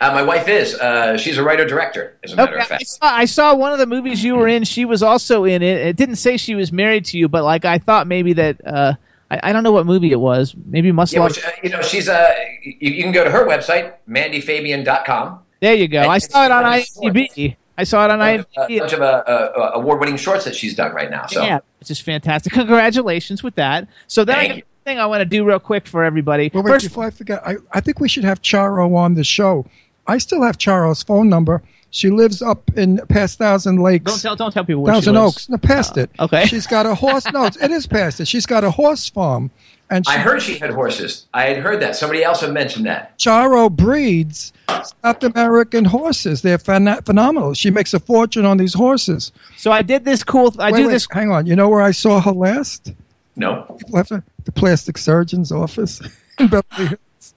Uh, 0.00 0.12
my 0.12 0.22
wife 0.22 0.48
is. 0.48 0.74
Uh, 0.74 1.16
she's 1.16 1.38
a 1.38 1.42
writer 1.42 1.64
director, 1.66 2.16
as 2.24 2.32
a 2.32 2.36
matter 2.36 2.52
Okay, 2.54 2.60
of 2.60 2.64
I 2.66 2.68
fact. 2.68 2.86
saw, 2.86 2.98
I 3.06 3.24
saw 3.24 3.54
one 3.54 3.72
of 3.72 3.78
the 3.78 3.86
movies 3.86 4.22
you 4.24 4.34
were 4.36 4.48
in. 4.48 4.64
She 4.64 4.84
was 4.84 5.02
also 5.02 5.44
in 5.44 5.62
it. 5.62 5.78
It 5.86 5.96
didn't 5.96 6.16
say 6.16 6.36
she 6.36 6.54
was 6.54 6.72
married 6.72 7.04
to 7.06 7.18
you, 7.18 7.28
but 7.28 7.44
like 7.44 7.64
I 7.64 7.78
thought 7.78 8.06
maybe 8.06 8.32
that. 8.34 8.60
Uh, 8.66 8.94
I, 9.30 9.50
I 9.50 9.52
don't 9.52 9.62
know 9.62 9.72
what 9.72 9.84
movie 9.84 10.10
it 10.10 10.18
was. 10.20 10.54
Maybe 10.64 10.90
Must 10.90 11.12
Yeah, 11.12 11.24
which, 11.24 11.44
uh, 11.44 11.50
you 11.62 11.68
know, 11.68 11.82
she's 11.82 12.08
uh, 12.08 12.32
you, 12.62 12.92
you 12.92 13.02
can 13.02 13.12
go 13.12 13.24
to 13.24 13.30
her 13.30 13.46
website, 13.46 13.92
mandyfabian.com. 14.08 15.40
there 15.60 15.74
you 15.74 15.88
go. 15.88 16.00
and 16.02 16.10
I 16.10 16.18
saw 16.18 16.44
it 16.46 16.50
on 16.50 16.62
one 16.64 16.78
of 16.78 17.14
the 17.14 17.28
IMDb. 17.28 17.56
I 17.76 17.84
saw 17.84 18.04
it 18.06 18.10
on 18.10 18.18
IMDb. 18.18 18.76
A 18.76 18.80
bunch 18.80 18.92
of 18.92 19.00
uh, 19.02 19.04
uh, 19.04 19.70
award-winning 19.74 20.16
shorts 20.16 20.44
that 20.46 20.54
she's 20.56 20.74
done 20.74 20.92
right 20.94 21.10
now. 21.10 21.26
So 21.26 21.44
Yeah, 21.44 21.60
which 21.78 21.90
is 21.90 22.00
fantastic. 22.00 22.52
Congratulations 22.52 23.42
with 23.42 23.54
that. 23.56 23.86
So 24.08 24.24
then 24.24 24.62
I 24.88 24.92
Thank 24.92 24.98
got 24.98 25.04
you. 25.04 25.08
one 25.08 25.18
thing 25.18 25.18
I 25.18 25.18
want 25.18 25.20
to 25.20 25.24
do 25.36 25.44
real 25.44 25.58
quick 25.58 25.86
for 25.86 26.04
everybody. 26.04 26.50
Well, 26.52 26.62
wait, 26.62 26.70
First, 26.72 26.88
before 26.88 27.04
I 27.04 27.10
forget, 27.10 27.46
I, 27.46 27.56
I 27.72 27.80
think 27.80 28.00
we 28.00 28.08
should 28.08 28.24
have 28.24 28.40
Charo 28.42 28.94
on 28.96 29.14
the 29.14 29.24
show. 29.24 29.66
I 30.06 30.18
still 30.18 30.42
have 30.42 30.58
Charo's 30.58 31.02
phone 31.02 31.28
number. 31.28 31.62
She 31.90 32.10
lives 32.10 32.42
up 32.42 32.70
in 32.76 32.98
past 33.08 33.38
Thousand 33.38 33.82
Lakes. 33.82 34.04
don't 34.10 34.20
tell 34.20 34.36
don't 34.36 34.52
tell 34.52 34.64
people 34.64 34.82
where 34.82 34.92
Thousand 34.94 35.14
she 35.14 35.20
lives. 35.20 35.36
Oaks. 35.36 35.48
No, 35.48 35.56
past 35.56 35.96
oh, 35.96 36.02
it. 36.02 36.10
okay. 36.20 36.46
She's 36.46 36.66
got 36.66 36.86
a 36.86 36.94
horse. 36.94 37.24
No, 37.32 37.44
it 37.46 37.70
is 37.70 37.86
past 37.86 38.20
it. 38.20 38.28
She's 38.28 38.46
got 38.46 38.62
a 38.64 38.70
horse 38.70 39.08
farm. 39.08 39.50
And 39.90 40.06
she, 40.06 40.12
I 40.12 40.18
heard 40.18 40.42
she 40.42 40.58
had 40.58 40.70
horses. 40.70 41.26
I 41.32 41.44
had 41.44 41.56
heard 41.58 41.80
that. 41.80 41.96
Somebody 41.96 42.22
else 42.22 42.42
had 42.42 42.52
mentioned 42.52 42.84
that. 42.84 43.18
Charo 43.18 43.74
breeds 43.74 44.52
South 44.68 45.22
American 45.24 45.86
horses. 45.86 46.42
They're 46.42 46.58
phen- 46.58 47.04
phenomenal. 47.06 47.54
She 47.54 47.70
makes 47.70 47.94
a 47.94 48.00
fortune 48.00 48.44
on 48.44 48.58
these 48.58 48.74
horses. 48.74 49.32
So 49.56 49.72
I 49.72 49.80
did 49.80 50.04
this 50.04 50.22
cool. 50.22 50.54
I 50.58 50.72
Wait, 50.72 50.80
do 50.80 50.86
wait, 50.88 50.92
this. 50.92 51.08
Hang 51.10 51.30
on. 51.30 51.46
You 51.46 51.56
know 51.56 51.70
where 51.70 51.80
I 51.80 51.92
saw 51.92 52.20
her 52.20 52.32
last? 52.32 52.92
No. 53.34 53.78
Left 53.88 54.10
her- 54.10 54.24
the 54.48 54.52
plastic 54.52 54.96
surgeon's 54.96 55.52
office 55.52 56.00
in 56.38 56.48
Beverly 56.48 56.86
Hills. 56.88 57.34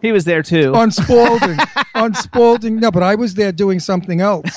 He 0.00 0.12
was 0.12 0.24
there 0.24 0.40
too. 0.42 0.72
on 0.72 0.92
Spalding. 0.92 1.58
on 1.96 2.14
Spalding. 2.26 2.76
No, 2.78 2.92
but 2.92 3.02
I 3.02 3.16
was 3.16 3.34
there 3.34 3.50
doing 3.50 3.80
something 3.80 4.20
else. 4.20 4.56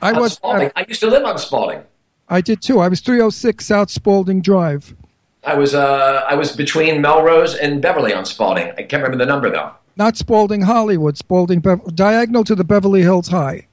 I 0.00 0.12
was. 0.12 0.34
Spalding. 0.34 0.70
I 0.76 0.84
used 0.86 1.00
to 1.00 1.08
live 1.08 1.24
on 1.24 1.36
Spalding. 1.38 1.82
I 2.28 2.40
did 2.42 2.62
too. 2.62 2.78
I 2.78 2.86
was 2.86 3.00
306 3.00 3.66
South 3.66 3.90
Spalding 3.90 4.40
Drive. 4.40 4.94
I 5.42 5.54
was 5.54 5.74
uh, 5.74 6.24
I 6.28 6.34
was 6.36 6.52
between 6.54 7.00
Melrose 7.00 7.56
and 7.56 7.82
Beverly 7.82 8.12
on 8.14 8.24
Spalding. 8.24 8.68
I 8.78 8.82
can't 8.84 9.02
remember 9.02 9.16
the 9.16 9.26
number 9.26 9.50
though. 9.50 9.72
Not 9.96 10.16
Spalding 10.16 10.60
Hollywood, 10.62 11.16
Spalding 11.18 11.58
Bev- 11.58 11.92
diagonal 11.96 12.44
to 12.44 12.54
the 12.54 12.62
Beverly 12.62 13.02
Hills 13.02 13.28
High. 13.28 13.66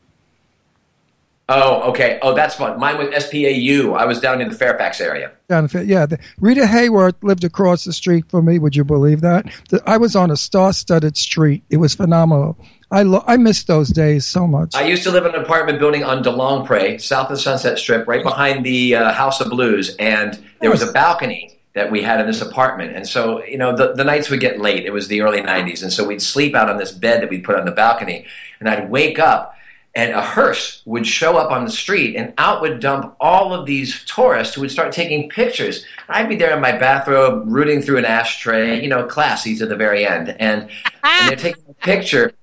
Oh, 1.47 1.91
okay. 1.91 2.17
Oh, 2.23 2.33
that's 2.33 2.55
fun. 2.55 2.79
Mine 2.79 2.97
was 2.97 3.09
SPAU. 3.09 3.95
I 3.95 4.05
was 4.05 4.19
down 4.19 4.41
in 4.41 4.49
the 4.49 4.55
Fairfax 4.55 4.99
area. 4.99 5.31
Down 5.47 5.69
in- 5.71 5.87
yeah, 5.87 6.07
the, 6.07 6.17
Rita 6.39 6.61
Hayworth 6.61 7.13
lived 7.21 7.43
across 7.43 7.83
the 7.83 7.93
street 7.93 8.25
from 8.31 8.45
me. 8.45 8.57
Would 8.57 8.75
you 8.75 8.83
believe 8.83 9.21
that? 9.21 9.45
I 9.85 9.97
was 9.97 10.15
on 10.15 10.31
a 10.31 10.37
star-studded 10.37 11.15
street. 11.17 11.63
It 11.69 11.77
was 11.77 11.93
phenomenal. 11.93 12.57
I 12.89 13.03
lo- 13.03 13.23
I 13.27 13.37
miss 13.37 13.63
those 13.63 13.89
days 13.89 14.25
so 14.25 14.47
much. 14.47 14.73
I 14.73 14.87
used 14.87 15.03
to 15.03 15.11
live 15.11 15.25
in 15.25 15.35
an 15.35 15.41
apartment 15.41 15.77
building 15.77 16.03
on 16.03 16.23
DeLongpre, 16.23 16.99
south 16.99 17.29
of 17.29 17.39
Sunset 17.39 17.77
Strip, 17.77 18.07
right 18.07 18.23
behind 18.23 18.65
the 18.65 18.95
uh, 18.95 19.11
House 19.11 19.39
of 19.39 19.49
Blues, 19.51 19.95
and 19.97 20.43
there 20.61 20.71
was 20.71 20.81
a 20.81 20.91
balcony 20.91 21.59
that 21.73 21.91
we 21.91 22.01
had 22.01 22.21
in 22.21 22.25
this 22.25 22.41
apartment. 22.41 22.95
And 22.95 23.05
so, 23.07 23.43
you 23.43 23.57
know, 23.57 23.75
the, 23.75 23.93
the 23.93 24.03
nights 24.05 24.29
would 24.29 24.39
get 24.39 24.61
late. 24.61 24.85
It 24.85 24.93
was 24.93 25.09
the 25.09 25.21
early 25.21 25.41
90s, 25.41 25.83
and 25.83 25.91
so 25.91 26.05
we'd 26.07 26.21
sleep 26.21 26.55
out 26.55 26.69
on 26.69 26.77
this 26.77 26.91
bed 26.91 27.21
that 27.21 27.29
we'd 27.29 27.43
put 27.43 27.55
on 27.55 27.65
the 27.65 27.71
balcony, 27.71 28.25
and 28.59 28.69
I'd 28.69 28.89
wake 28.89 29.19
up 29.19 29.54
and 29.95 30.11
a 30.11 30.21
hearse 30.21 30.81
would 30.85 31.07
show 31.07 31.37
up 31.37 31.51
on 31.51 31.63
the 31.63 31.71
street 31.71 32.15
and 32.15 32.33
out 32.37 32.61
would 32.61 32.81
dump 32.81 33.15
all 33.19 33.53
of 33.53 33.65
these 33.65 34.03
tourists 34.05 34.53
who 34.53 34.61
would 34.61 34.71
start 34.71 34.91
taking 34.91 35.29
pictures. 35.29 35.85
I'd 36.09 36.27
be 36.27 36.35
there 36.35 36.53
in 36.53 36.61
my 36.61 36.73
bathrobe 36.73 37.43
rooting 37.47 37.81
through 37.81 37.97
an 37.97 38.05
ashtray, 38.05 38.81
you 38.81 38.89
know, 38.89 39.05
classy 39.05 39.55
to 39.55 39.65
the 39.65 39.75
very 39.75 40.05
end. 40.05 40.35
And, 40.37 40.69
and 41.03 41.29
they're 41.29 41.35
taking 41.51 41.63
a 41.69 41.73
picture. 41.73 42.33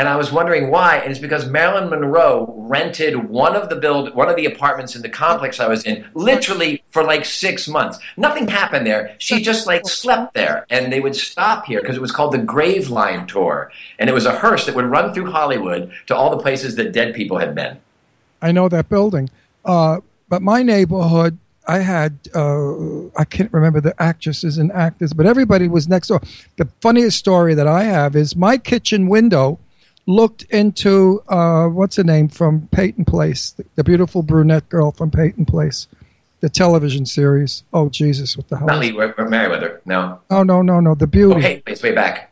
And 0.00 0.08
I 0.08 0.16
was 0.16 0.32
wondering 0.32 0.70
why, 0.70 0.96
and 0.96 1.10
it's 1.10 1.20
because 1.20 1.44
Marilyn 1.44 1.90
Monroe 1.90 2.54
rented 2.56 3.28
one 3.28 3.54
of 3.54 3.68
the 3.68 3.76
build 3.76 4.14
one 4.14 4.30
of 4.30 4.36
the 4.36 4.46
apartments 4.46 4.96
in 4.96 5.02
the 5.02 5.10
complex 5.10 5.60
I 5.60 5.68
was 5.68 5.84
in, 5.84 6.06
literally 6.14 6.82
for 6.88 7.04
like 7.04 7.26
six 7.26 7.68
months. 7.68 7.98
Nothing 8.16 8.48
happened 8.48 8.86
there. 8.86 9.14
She 9.18 9.42
just 9.42 9.66
like 9.66 9.86
slept 9.86 10.32
there, 10.32 10.64
and 10.70 10.90
they 10.90 11.00
would 11.00 11.14
stop 11.14 11.66
here 11.66 11.82
because 11.82 11.96
it 11.96 12.00
was 12.00 12.12
called 12.12 12.32
the 12.32 12.38
Graveline 12.38 13.28
Tour, 13.28 13.70
and 13.98 14.08
it 14.08 14.14
was 14.14 14.24
a 14.24 14.38
hearse 14.38 14.64
that 14.64 14.74
would 14.74 14.86
run 14.86 15.12
through 15.12 15.30
Hollywood 15.30 15.92
to 16.06 16.16
all 16.16 16.30
the 16.30 16.42
places 16.42 16.76
that 16.76 16.92
dead 16.92 17.14
people 17.14 17.36
had 17.36 17.54
been. 17.54 17.76
I 18.40 18.52
know 18.52 18.70
that 18.70 18.88
building. 18.88 19.28
Uh, 19.66 20.00
but 20.30 20.40
my 20.40 20.62
neighborhood, 20.62 21.36
I 21.68 21.80
had, 21.80 22.16
uh, 22.34 23.08
I 23.18 23.26
can't 23.28 23.52
remember 23.52 23.82
the 23.82 24.02
actresses 24.02 24.56
and 24.56 24.72
actors, 24.72 25.12
but 25.12 25.26
everybody 25.26 25.68
was 25.68 25.88
next 25.88 26.08
door. 26.08 26.22
The 26.56 26.70
funniest 26.80 27.18
story 27.18 27.52
that 27.52 27.66
I 27.66 27.82
have 27.82 28.16
is 28.16 28.34
my 28.34 28.56
kitchen 28.56 29.06
window 29.06 29.58
looked 30.06 30.42
into, 30.44 31.22
uh, 31.28 31.66
what's 31.66 31.96
her 31.96 32.04
name 32.04 32.28
from 32.28 32.68
Peyton 32.72 33.04
Place, 33.04 33.50
the, 33.50 33.64
the 33.76 33.84
beautiful 33.84 34.22
brunette 34.22 34.68
girl 34.68 34.90
from 34.92 35.10
Peyton 35.10 35.44
Place, 35.44 35.86
the 36.40 36.48
television 36.48 37.06
series. 37.06 37.64
Oh, 37.72 37.88
Jesus, 37.88 38.36
what 38.36 38.48
the 38.48 38.58
hell? 38.58 38.66
Not 38.66 38.80
Lee 38.80 38.92
Mer- 38.92 39.14
Meriwether, 39.16 39.80
no. 39.84 40.20
Oh, 40.30 40.42
no, 40.42 40.62
no, 40.62 40.80
no, 40.80 40.94
the 40.94 41.06
beauty. 41.06 41.34
Oh, 41.34 41.40
hey, 41.40 41.62
it's 41.66 41.82
way 41.82 41.92
back. 41.92 42.29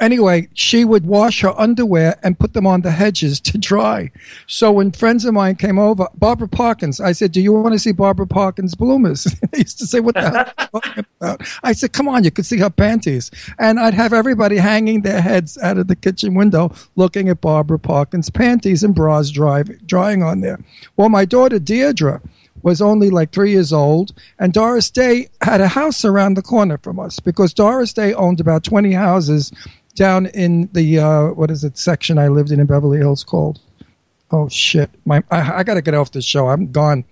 Anyway, 0.00 0.48
she 0.54 0.84
would 0.84 1.06
wash 1.06 1.40
her 1.40 1.58
underwear 1.58 2.18
and 2.22 2.38
put 2.38 2.52
them 2.52 2.66
on 2.66 2.82
the 2.82 2.90
hedges 2.90 3.40
to 3.40 3.58
dry. 3.58 4.10
So 4.46 4.72
when 4.72 4.92
friends 4.92 5.24
of 5.24 5.34
mine 5.34 5.56
came 5.56 5.78
over, 5.78 6.08
Barbara 6.14 6.48
Parkins, 6.48 7.00
I 7.00 7.12
said, 7.12 7.32
Do 7.32 7.40
you 7.40 7.52
want 7.52 7.72
to 7.72 7.78
see 7.78 7.92
Barbara 7.92 8.26
Parkins' 8.26 8.74
bloomers? 8.74 9.24
they 9.52 9.58
used 9.58 9.78
to 9.78 9.86
say, 9.86 10.00
What 10.00 10.14
the 10.14 10.22
hell 10.22 10.36
are 10.36 10.54
you 10.58 10.80
talking 10.80 11.06
about? 11.20 11.42
I 11.62 11.72
said, 11.72 11.92
Come 11.92 12.08
on, 12.08 12.24
you 12.24 12.30
could 12.30 12.46
see 12.46 12.58
her 12.58 12.70
panties. 12.70 13.30
And 13.58 13.80
I'd 13.80 13.94
have 13.94 14.12
everybody 14.12 14.56
hanging 14.56 15.02
their 15.02 15.20
heads 15.20 15.56
out 15.58 15.78
of 15.78 15.88
the 15.88 15.96
kitchen 15.96 16.34
window 16.34 16.74
looking 16.96 17.28
at 17.28 17.40
Barbara 17.40 17.78
Parkins' 17.78 18.30
panties 18.30 18.82
and 18.82 18.94
bras 18.94 19.30
dry, 19.30 19.62
drying 19.62 20.22
on 20.22 20.40
there. 20.40 20.58
Well, 20.96 21.08
my 21.08 21.24
daughter 21.24 21.58
Deirdre 21.58 22.20
was 22.62 22.82
only 22.82 23.10
like 23.10 23.30
three 23.30 23.52
years 23.52 23.72
old, 23.72 24.12
and 24.38 24.52
Doris 24.52 24.90
Day 24.90 25.28
had 25.40 25.60
a 25.60 25.68
house 25.68 26.04
around 26.04 26.34
the 26.34 26.42
corner 26.42 26.78
from 26.78 26.98
us 26.98 27.20
because 27.20 27.54
Doris 27.54 27.92
Day 27.92 28.12
owned 28.14 28.40
about 28.40 28.64
20 28.64 28.92
houses 28.92 29.52
down 29.96 30.26
in 30.26 30.68
the, 30.72 31.00
uh, 31.00 31.26
what 31.28 31.50
is 31.50 31.64
it, 31.64 31.76
section 31.76 32.18
I 32.18 32.28
lived 32.28 32.52
in 32.52 32.60
in 32.60 32.66
Beverly 32.66 32.98
Hills 32.98 33.24
called? 33.24 33.60
Oh 34.30 34.48
shit! 34.48 34.90
My 35.04 35.22
I, 35.30 35.58
I 35.58 35.62
got 35.62 35.74
to 35.74 35.82
get 35.82 35.94
off 35.94 36.10
the 36.10 36.20
show. 36.20 36.48
I'm 36.48 36.72
gone. 36.72 37.04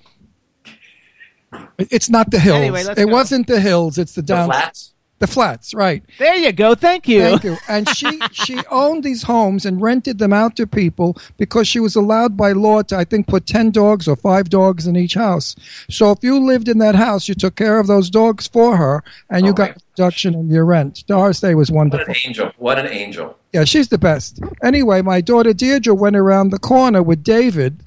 It's 1.78 2.10
not 2.10 2.30
the 2.30 2.40
hills. 2.40 2.56
Anyway, 2.56 2.82
it 2.82 2.96
go. 2.96 3.06
wasn't 3.06 3.46
the 3.46 3.60
hills. 3.60 3.98
It's 3.98 4.14
the 4.14 4.22
down. 4.22 4.48
flats? 4.48 4.93
The 5.24 5.32
flats, 5.32 5.72
right? 5.72 6.02
There 6.18 6.34
you 6.36 6.52
go. 6.52 6.74
Thank 6.74 7.08
you. 7.08 7.20
Thank 7.22 7.44
you. 7.44 7.56
And 7.66 7.88
she 7.88 8.20
she 8.32 8.58
owned 8.70 9.02
these 9.02 9.22
homes 9.22 9.64
and 9.64 9.80
rented 9.80 10.18
them 10.18 10.34
out 10.34 10.54
to 10.56 10.66
people 10.66 11.16
because 11.38 11.66
she 11.66 11.80
was 11.80 11.96
allowed 11.96 12.36
by 12.36 12.52
law 12.52 12.82
to 12.82 12.96
I 12.98 13.04
think 13.04 13.26
put 13.26 13.46
ten 13.46 13.70
dogs 13.70 14.06
or 14.06 14.16
five 14.16 14.50
dogs 14.50 14.86
in 14.86 14.96
each 14.96 15.14
house. 15.14 15.56
So 15.88 16.10
if 16.10 16.18
you 16.22 16.38
lived 16.38 16.68
in 16.68 16.76
that 16.78 16.94
house, 16.94 17.26
you 17.26 17.34
took 17.34 17.56
care 17.56 17.80
of 17.80 17.86
those 17.86 18.10
dogs 18.10 18.46
for 18.46 18.76
her, 18.76 19.02
and 19.30 19.46
you 19.46 19.54
got 19.54 19.70
a 19.70 19.80
reduction 19.96 20.34
in 20.34 20.50
your 20.50 20.66
rent. 20.66 21.04
Doris 21.06 21.40
Day 21.40 21.54
was 21.54 21.70
What 21.70 21.76
wonderful. 21.78 22.12
an 22.12 22.16
angel. 22.26 22.52
What 22.58 22.78
an 22.78 22.88
angel. 22.88 23.38
Yeah, 23.54 23.64
she's 23.64 23.88
the 23.88 23.96
best. 23.96 24.40
Anyway, 24.62 25.00
my 25.00 25.22
daughter 25.22 25.54
Deirdre 25.54 25.94
went 25.94 26.16
around 26.16 26.50
the 26.50 26.58
corner 26.58 27.02
with 27.02 27.24
David, 27.24 27.80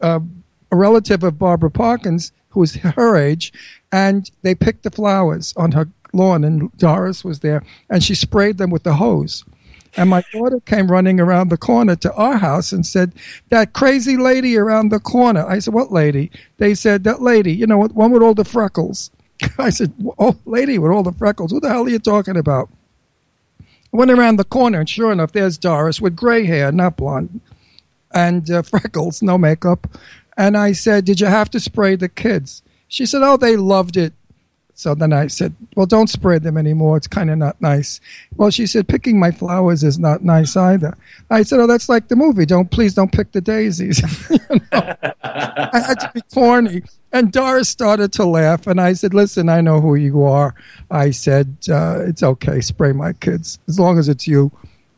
uh, 0.00 0.20
a 0.70 0.76
relative 0.76 1.24
of 1.24 1.36
Barbara 1.36 1.72
Parkins, 1.72 2.30
who 2.50 2.60
was 2.60 2.74
her 2.76 3.16
age, 3.16 3.52
and 3.90 4.30
they 4.42 4.54
picked 4.54 4.84
the 4.84 4.90
flowers 4.90 5.52
on 5.56 5.72
her 5.72 5.88
lawn, 6.12 6.44
and 6.44 6.76
Doris 6.76 7.24
was 7.24 7.40
there, 7.40 7.62
and 7.88 8.02
she 8.02 8.14
sprayed 8.14 8.58
them 8.58 8.70
with 8.70 8.82
the 8.82 8.94
hose. 8.94 9.44
And 9.96 10.08
my 10.08 10.22
daughter 10.32 10.60
came 10.60 10.90
running 10.90 11.18
around 11.18 11.48
the 11.48 11.56
corner 11.56 11.96
to 11.96 12.12
our 12.14 12.38
house 12.38 12.72
and 12.72 12.86
said, 12.86 13.12
That 13.48 13.72
crazy 13.72 14.16
lady 14.16 14.56
around 14.56 14.90
the 14.90 15.00
corner. 15.00 15.44
I 15.44 15.58
said, 15.58 15.74
What 15.74 15.92
lady? 15.92 16.30
They 16.58 16.74
said, 16.74 17.04
That 17.04 17.20
lady, 17.20 17.52
you 17.52 17.66
know, 17.66 17.84
one 17.88 18.12
with 18.12 18.22
all 18.22 18.34
the 18.34 18.44
freckles. 18.44 19.10
I 19.58 19.70
said, 19.70 19.92
Oh, 20.18 20.36
lady 20.44 20.78
with 20.78 20.92
all 20.92 21.02
the 21.02 21.12
freckles. 21.12 21.50
Who 21.50 21.60
the 21.60 21.68
hell 21.68 21.86
are 21.86 21.88
you 21.88 21.98
talking 21.98 22.36
about? 22.36 22.68
I 23.60 23.96
went 23.96 24.12
around 24.12 24.36
the 24.36 24.44
corner, 24.44 24.78
and 24.78 24.88
sure 24.88 25.10
enough, 25.10 25.32
there's 25.32 25.58
Doris 25.58 26.00
with 26.00 26.14
gray 26.14 26.46
hair, 26.46 26.70
not 26.70 26.96
blonde, 26.96 27.40
and 28.14 28.48
uh, 28.48 28.62
freckles, 28.62 29.22
no 29.22 29.36
makeup. 29.38 29.88
And 30.36 30.56
I 30.56 30.72
said, 30.72 31.04
Did 31.04 31.20
you 31.20 31.26
have 31.26 31.50
to 31.50 31.60
spray 31.60 31.96
the 31.96 32.08
kids? 32.08 32.62
She 32.86 33.06
said, 33.06 33.22
Oh, 33.22 33.36
they 33.36 33.56
loved 33.56 33.96
it. 33.96 34.12
So 34.80 34.94
then 34.94 35.12
I 35.12 35.26
said, 35.26 35.54
Well, 35.76 35.84
don't 35.84 36.08
spray 36.08 36.38
them 36.38 36.56
anymore. 36.56 36.96
It's 36.96 37.06
kind 37.06 37.28
of 37.30 37.36
not 37.36 37.60
nice. 37.60 38.00
Well, 38.36 38.48
she 38.48 38.66
said, 38.66 38.88
Picking 38.88 39.20
my 39.20 39.30
flowers 39.30 39.84
is 39.84 39.98
not 39.98 40.24
nice 40.24 40.56
either. 40.56 40.96
I 41.28 41.42
said, 41.42 41.60
Oh, 41.60 41.66
that's 41.66 41.90
like 41.90 42.08
the 42.08 42.16
movie. 42.16 42.46
Don't, 42.46 42.70
please 42.70 42.94
don't 42.94 43.12
pick 43.12 43.32
the 43.32 43.42
daisies. 43.42 44.02
I 44.72 45.78
had 45.86 46.00
to 46.00 46.10
be 46.14 46.22
corny. 46.32 46.82
And 47.12 47.30
Doris 47.30 47.68
started 47.68 48.10
to 48.14 48.24
laugh. 48.24 48.66
And 48.66 48.80
I 48.80 48.94
said, 48.94 49.12
Listen, 49.12 49.50
I 49.50 49.60
know 49.60 49.82
who 49.82 49.96
you 49.96 50.22
are. 50.22 50.54
I 50.90 51.10
said, 51.10 51.54
uh, 51.70 52.00
It's 52.06 52.22
okay. 52.22 52.62
Spray 52.62 52.92
my 52.92 53.12
kids 53.12 53.58
as 53.68 53.78
long 53.78 53.98
as 53.98 54.08
it's 54.08 54.26
you. 54.26 54.50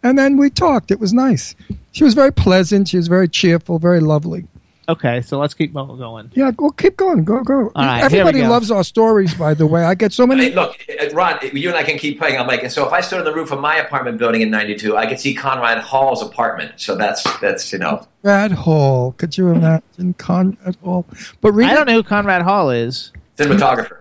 And 0.04 0.16
then 0.16 0.36
we 0.36 0.48
talked. 0.48 0.92
It 0.92 1.00
was 1.00 1.12
nice. 1.12 1.56
She 1.90 2.04
was 2.04 2.14
very 2.14 2.32
pleasant. 2.32 2.86
She 2.86 2.98
was 2.98 3.08
very 3.08 3.28
cheerful, 3.28 3.80
very 3.80 4.00
lovely. 4.00 4.46
Okay, 4.88 5.22
so 5.22 5.38
let's 5.38 5.54
keep 5.54 5.72
going. 5.72 6.32
Yeah, 6.34 6.50
go 6.50 6.70
keep 6.70 6.96
going. 6.96 7.24
Go, 7.24 7.42
go. 7.42 7.70
All 7.74 7.84
right, 7.84 8.00
here 8.00 8.10
we 8.10 8.18
Everybody 8.18 8.40
go. 8.40 8.50
loves 8.50 8.70
our 8.70 8.82
stories, 8.82 9.32
by 9.32 9.54
the 9.54 9.66
way. 9.66 9.84
I 9.84 9.94
get 9.94 10.12
so 10.12 10.26
many. 10.26 10.50
Hey, 10.50 10.54
look, 10.54 10.76
uh, 11.00 11.08
Ron, 11.10 11.38
you 11.52 11.68
and 11.68 11.78
I 11.78 11.84
can 11.84 11.98
keep 11.98 12.18
playing. 12.18 12.36
I'm 12.36 12.48
like, 12.48 12.64
and 12.64 12.72
so 12.72 12.84
if 12.84 12.92
I 12.92 13.00
stood 13.00 13.20
on 13.20 13.24
the 13.24 13.32
roof 13.32 13.52
of 13.52 13.60
my 13.60 13.76
apartment 13.76 14.18
building 14.18 14.42
in 14.42 14.50
'92, 14.50 14.96
I 14.96 15.06
could 15.06 15.20
see 15.20 15.34
Conrad 15.34 15.78
Hall's 15.78 16.20
apartment. 16.20 16.72
So 16.76 16.96
that's 16.96 17.22
that's 17.38 17.72
you 17.72 17.78
know. 17.78 18.06
Conrad 18.22 18.52
Hall. 18.52 19.12
Could 19.12 19.38
you 19.38 19.50
imagine 19.50 20.14
Conrad 20.14 20.76
Hall? 20.82 21.06
But 21.40 21.52
Rita, 21.52 21.70
I 21.70 21.74
don't 21.74 21.86
know 21.86 21.94
who 21.94 22.02
Conrad 22.02 22.42
Hall 22.42 22.70
is. 22.70 23.12
Cinematographer. 23.36 23.98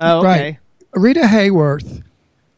Oh, 0.00 0.18
okay. 0.20 0.26
Right. 0.26 0.58
Rita 0.94 1.20
Hayworth 1.22 2.02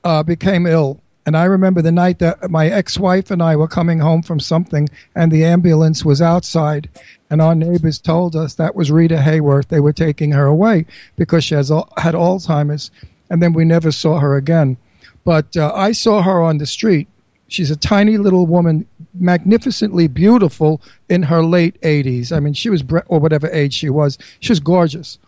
uh, 0.05 0.23
became 0.23 0.67
ill. 0.67 1.01
And 1.25 1.37
I 1.37 1.45
remember 1.45 1.83
the 1.83 1.93
night 1.93 2.19
that 2.19 2.51
my 2.51 2.69
ex 2.69 2.99
wife 2.99 3.31
and 3.31 3.43
I 3.43 3.55
were 3.55 3.69
coming 3.69 4.01
home 4.01 4.23
from 4.23 4.41
something, 4.41 4.89
and 5.15 5.31
the 5.31 5.45
ambulance 5.45 6.05
was 6.05 6.21
outside. 6.21 6.89
And 7.31 7.41
our 7.41 7.55
neighbors 7.55 8.01
told 8.01 8.35
us 8.35 8.55
that 8.55 8.75
was 8.75 8.91
Rita 8.91 9.17
Hayworth. 9.17 9.69
They 9.69 9.81
were 9.81 9.93
taking 9.93 10.33
her 10.33 10.47
away 10.47 10.85
because 11.17 11.45
she 11.45 11.55
has, 11.55 11.69
had 11.69 12.15
Alzheimer's. 12.15 12.91
And 13.31 13.43
then 13.43 13.53
we 13.53 13.65
never 13.65 13.93
saw 13.93 14.19
her 14.19 14.37
again. 14.37 14.77
But 15.25 15.57
uh, 15.57 15.73
I 15.75 15.93
saw 15.93 16.23
her 16.23 16.43
on 16.43 16.59
the 16.59 16.67
street. 16.67 17.09
She's 17.47 17.71
a 17.71 17.77
tiny 17.77 18.17
little 18.19 18.47
woman, 18.47 18.87
magnificently 19.15 20.09
beautiful 20.09 20.81
in 21.09 21.25
her 21.25 21.45
late 21.45 21.81
80s. 21.83 22.33
I 22.33 22.41
mean, 22.41 22.55
she 22.55 22.69
was, 22.69 22.83
bre- 22.83 23.01
or 23.07 23.21
whatever 23.21 23.49
age 23.51 23.75
she 23.75 23.91
was, 23.91 24.19
she 24.41 24.53
was 24.53 24.61
gorgeous. 24.61 25.19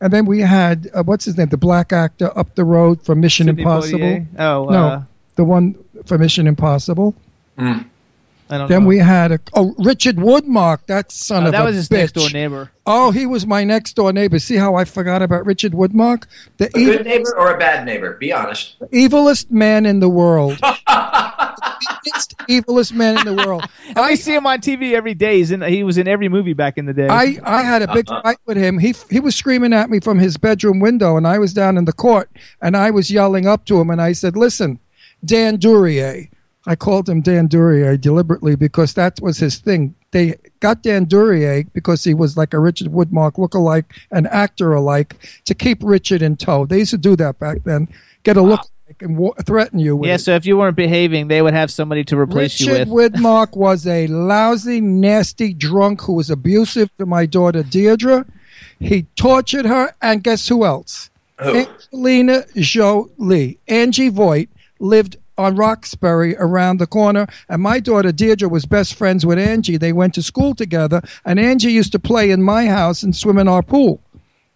And 0.00 0.12
then 0.12 0.24
we 0.24 0.40
had 0.40 0.90
uh, 0.94 1.02
what's 1.02 1.26
his 1.26 1.36
name, 1.36 1.48
the 1.48 1.58
black 1.58 1.92
actor 1.92 2.36
up 2.38 2.54
the 2.54 2.64
road 2.64 3.02
from 3.02 3.20
Mission 3.20 3.46
Sidney 3.46 3.62
Impossible. 3.62 3.98
Poitier? 3.98 4.26
Oh, 4.38 4.66
no, 4.70 4.86
uh, 4.86 5.02
the 5.40 5.44
one 5.44 5.74
for 6.04 6.18
Mission 6.18 6.46
Impossible. 6.46 7.14
Mm. 7.58 7.86
I 8.50 8.58
don't 8.58 8.68
Then 8.68 8.82
know. 8.82 8.88
we 8.88 8.98
had 8.98 9.32
a 9.32 9.40
oh 9.54 9.74
Richard 9.78 10.16
Widmark, 10.16 10.80
that 10.86 11.10
son 11.10 11.44
Oh, 11.44 11.46
of 11.46 11.52
that 11.52 11.62
a 11.62 11.64
was 11.64 11.76
his 11.76 11.88
bitch. 11.88 11.98
next 11.98 12.12
door 12.12 12.28
neighbor. 12.30 12.70
Oh, 12.84 13.10
he 13.10 13.24
was 13.24 13.46
my 13.46 13.64
next 13.64 13.94
door 13.94 14.12
neighbor. 14.12 14.38
See 14.38 14.56
how 14.56 14.74
I 14.74 14.84
forgot 14.84 15.22
about 15.22 15.46
Richard 15.46 15.72
Widmark, 15.72 16.24
the 16.58 16.66
A 16.74 16.78
evil, 16.78 16.96
good 16.96 17.06
neighbor 17.06 17.34
or 17.38 17.54
a 17.54 17.58
bad 17.58 17.86
neighbor? 17.86 18.14
Be 18.14 18.32
honest. 18.34 18.78
evilest 18.92 19.50
man 19.50 19.86
in 19.86 20.00
the 20.00 20.10
world. 20.10 20.58
It's 22.04 22.26
the 22.26 22.34
evilest 22.48 22.92
man 22.92 23.18
in 23.26 23.36
the 23.36 23.46
world. 23.46 23.64
I 23.96 24.14
see 24.16 24.34
him 24.34 24.46
on 24.46 24.60
TV 24.60 24.92
every 24.92 25.14
day. 25.14 25.38
He's 25.38 25.52
in, 25.52 25.62
he 25.62 25.84
was 25.84 25.96
in 25.96 26.06
every 26.08 26.28
movie 26.28 26.52
back 26.52 26.76
in 26.76 26.84
the 26.86 26.92
day. 26.92 27.08
I, 27.08 27.38
I 27.44 27.62
had 27.62 27.82
a 27.82 27.92
big 27.94 28.10
uh-huh. 28.10 28.22
fight 28.22 28.38
with 28.46 28.56
him. 28.56 28.78
He 28.78 28.94
he 29.10 29.20
was 29.20 29.36
screaming 29.36 29.72
at 29.72 29.88
me 29.88 30.00
from 30.00 30.18
his 30.18 30.36
bedroom 30.36 30.80
window, 30.80 31.16
and 31.16 31.26
I 31.26 31.38
was 31.38 31.54
down 31.54 31.78
in 31.78 31.84
the 31.84 31.92
court, 31.92 32.28
and 32.60 32.76
I 32.76 32.90
was 32.90 33.10
yelling 33.10 33.46
up 33.46 33.64
to 33.66 33.80
him, 33.80 33.90
and 33.90 34.02
I 34.02 34.12
said, 34.12 34.36
"Listen, 34.36 34.80
Dan 35.24 35.56
Duryea." 35.56 36.28
I 36.66 36.76
called 36.76 37.08
him 37.08 37.22
Dan 37.22 37.46
Duryea 37.46 37.96
deliberately 37.96 38.54
because 38.54 38.92
that 38.94 39.18
was 39.20 39.38
his 39.38 39.56
thing. 39.56 39.94
They 40.10 40.36
got 40.60 40.82
Dan 40.82 41.04
Duryea 41.04 41.64
because 41.72 42.04
he 42.04 42.12
was 42.12 42.36
like 42.36 42.52
a 42.52 42.58
Richard 42.58 42.88
Widmark 42.88 43.32
lookalike, 43.32 43.86
an 44.10 44.26
actor 44.26 44.72
alike, 44.74 45.16
to 45.46 45.54
keep 45.54 45.78
Richard 45.82 46.20
in 46.20 46.36
tow. 46.36 46.66
They 46.66 46.80
used 46.80 46.90
to 46.90 46.98
do 46.98 47.16
that 47.16 47.38
back 47.38 47.64
then. 47.64 47.88
Get 48.24 48.36
a 48.36 48.42
look 48.42 48.60
and 49.00 49.16
wa- 49.16 49.32
threaten 49.46 49.78
you 49.78 49.96
with 49.96 50.08
yeah, 50.08 50.16
it. 50.16 50.20
so 50.20 50.34
if 50.34 50.44
you 50.44 50.58
weren't 50.58 50.76
behaving, 50.76 51.28
they 51.28 51.40
would 51.40 51.54
have 51.54 51.70
somebody 51.70 52.04
to 52.04 52.18
replace 52.18 52.60
Richard 52.60 52.88
you 52.88 52.94
with. 52.94 53.12
Richard 53.12 53.22
Widmark 53.22 53.56
was 53.56 53.86
a 53.86 54.06
lousy, 54.08 54.80
nasty 54.80 55.54
drunk 55.54 56.02
who 56.02 56.14
was 56.14 56.28
abusive 56.28 56.90
to 56.98 57.06
my 57.06 57.24
daughter 57.24 57.62
Deirdre. 57.62 58.26
He 58.78 59.04
tortured 59.16 59.64
her, 59.64 59.94
and 60.02 60.22
guess 60.22 60.48
who 60.48 60.64
else? 60.64 61.08
Angelina 61.38 62.44
Jolie. 62.56 63.58
Angie 63.66 64.10
Voigt 64.10 64.48
lived 64.80 65.16
on 65.38 65.56
Roxbury 65.56 66.36
around 66.36 66.78
the 66.78 66.86
corner, 66.86 67.26
and 67.48 67.62
my 67.62 67.80
daughter 67.80 68.12
Deirdre 68.12 68.48
was 68.48 68.66
best 68.66 68.94
friends 68.94 69.24
with 69.24 69.38
Angie. 69.38 69.76
They 69.76 69.92
went 69.92 70.14
to 70.14 70.22
school 70.22 70.54
together, 70.54 71.02
and 71.24 71.38
Angie 71.38 71.72
used 71.72 71.92
to 71.92 71.98
play 71.98 72.30
in 72.30 72.42
my 72.42 72.66
house 72.66 73.02
and 73.02 73.14
swim 73.14 73.38
in 73.38 73.48
our 73.48 73.62
pool. 73.62 74.00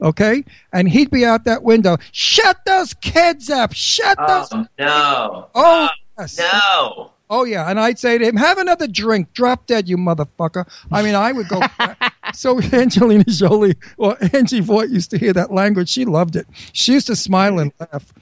Okay, 0.00 0.44
and 0.72 0.88
he'd 0.88 1.10
be 1.10 1.24
out 1.24 1.44
that 1.44 1.62
window. 1.62 1.96
Shut 2.12 2.58
those 2.66 2.92
kids 2.94 3.48
up! 3.48 3.72
Shut 3.72 4.18
oh, 4.20 4.26
those. 4.26 4.48
Oh 4.52 4.66
no. 4.78 5.48
Oh, 5.54 5.88
yes. 6.18 6.38
No. 6.38 7.10
Oh 7.30 7.44
yeah, 7.44 7.70
and 7.70 7.80
I'd 7.80 7.98
say 7.98 8.18
to 8.18 8.24
him, 8.24 8.36
"Have 8.36 8.58
another 8.58 8.86
drink, 8.86 9.32
drop 9.32 9.66
dead, 9.66 9.88
you 9.88 9.96
motherfucker." 9.96 10.68
I 10.92 11.02
mean, 11.02 11.14
I 11.14 11.32
would 11.32 11.48
go. 11.48 11.62
so 12.34 12.60
Angelina 12.60 13.24
Jolie 13.24 13.76
or 13.96 14.18
Angie 14.34 14.60
Voigt 14.60 14.90
used 14.90 15.10
to 15.12 15.18
hear 15.18 15.32
that 15.32 15.50
language. 15.50 15.88
She 15.88 16.04
loved 16.04 16.36
it. 16.36 16.46
She 16.72 16.92
used 16.92 17.06
to 17.06 17.16
smile 17.16 17.58
and 17.58 17.72
laugh. 17.80 18.12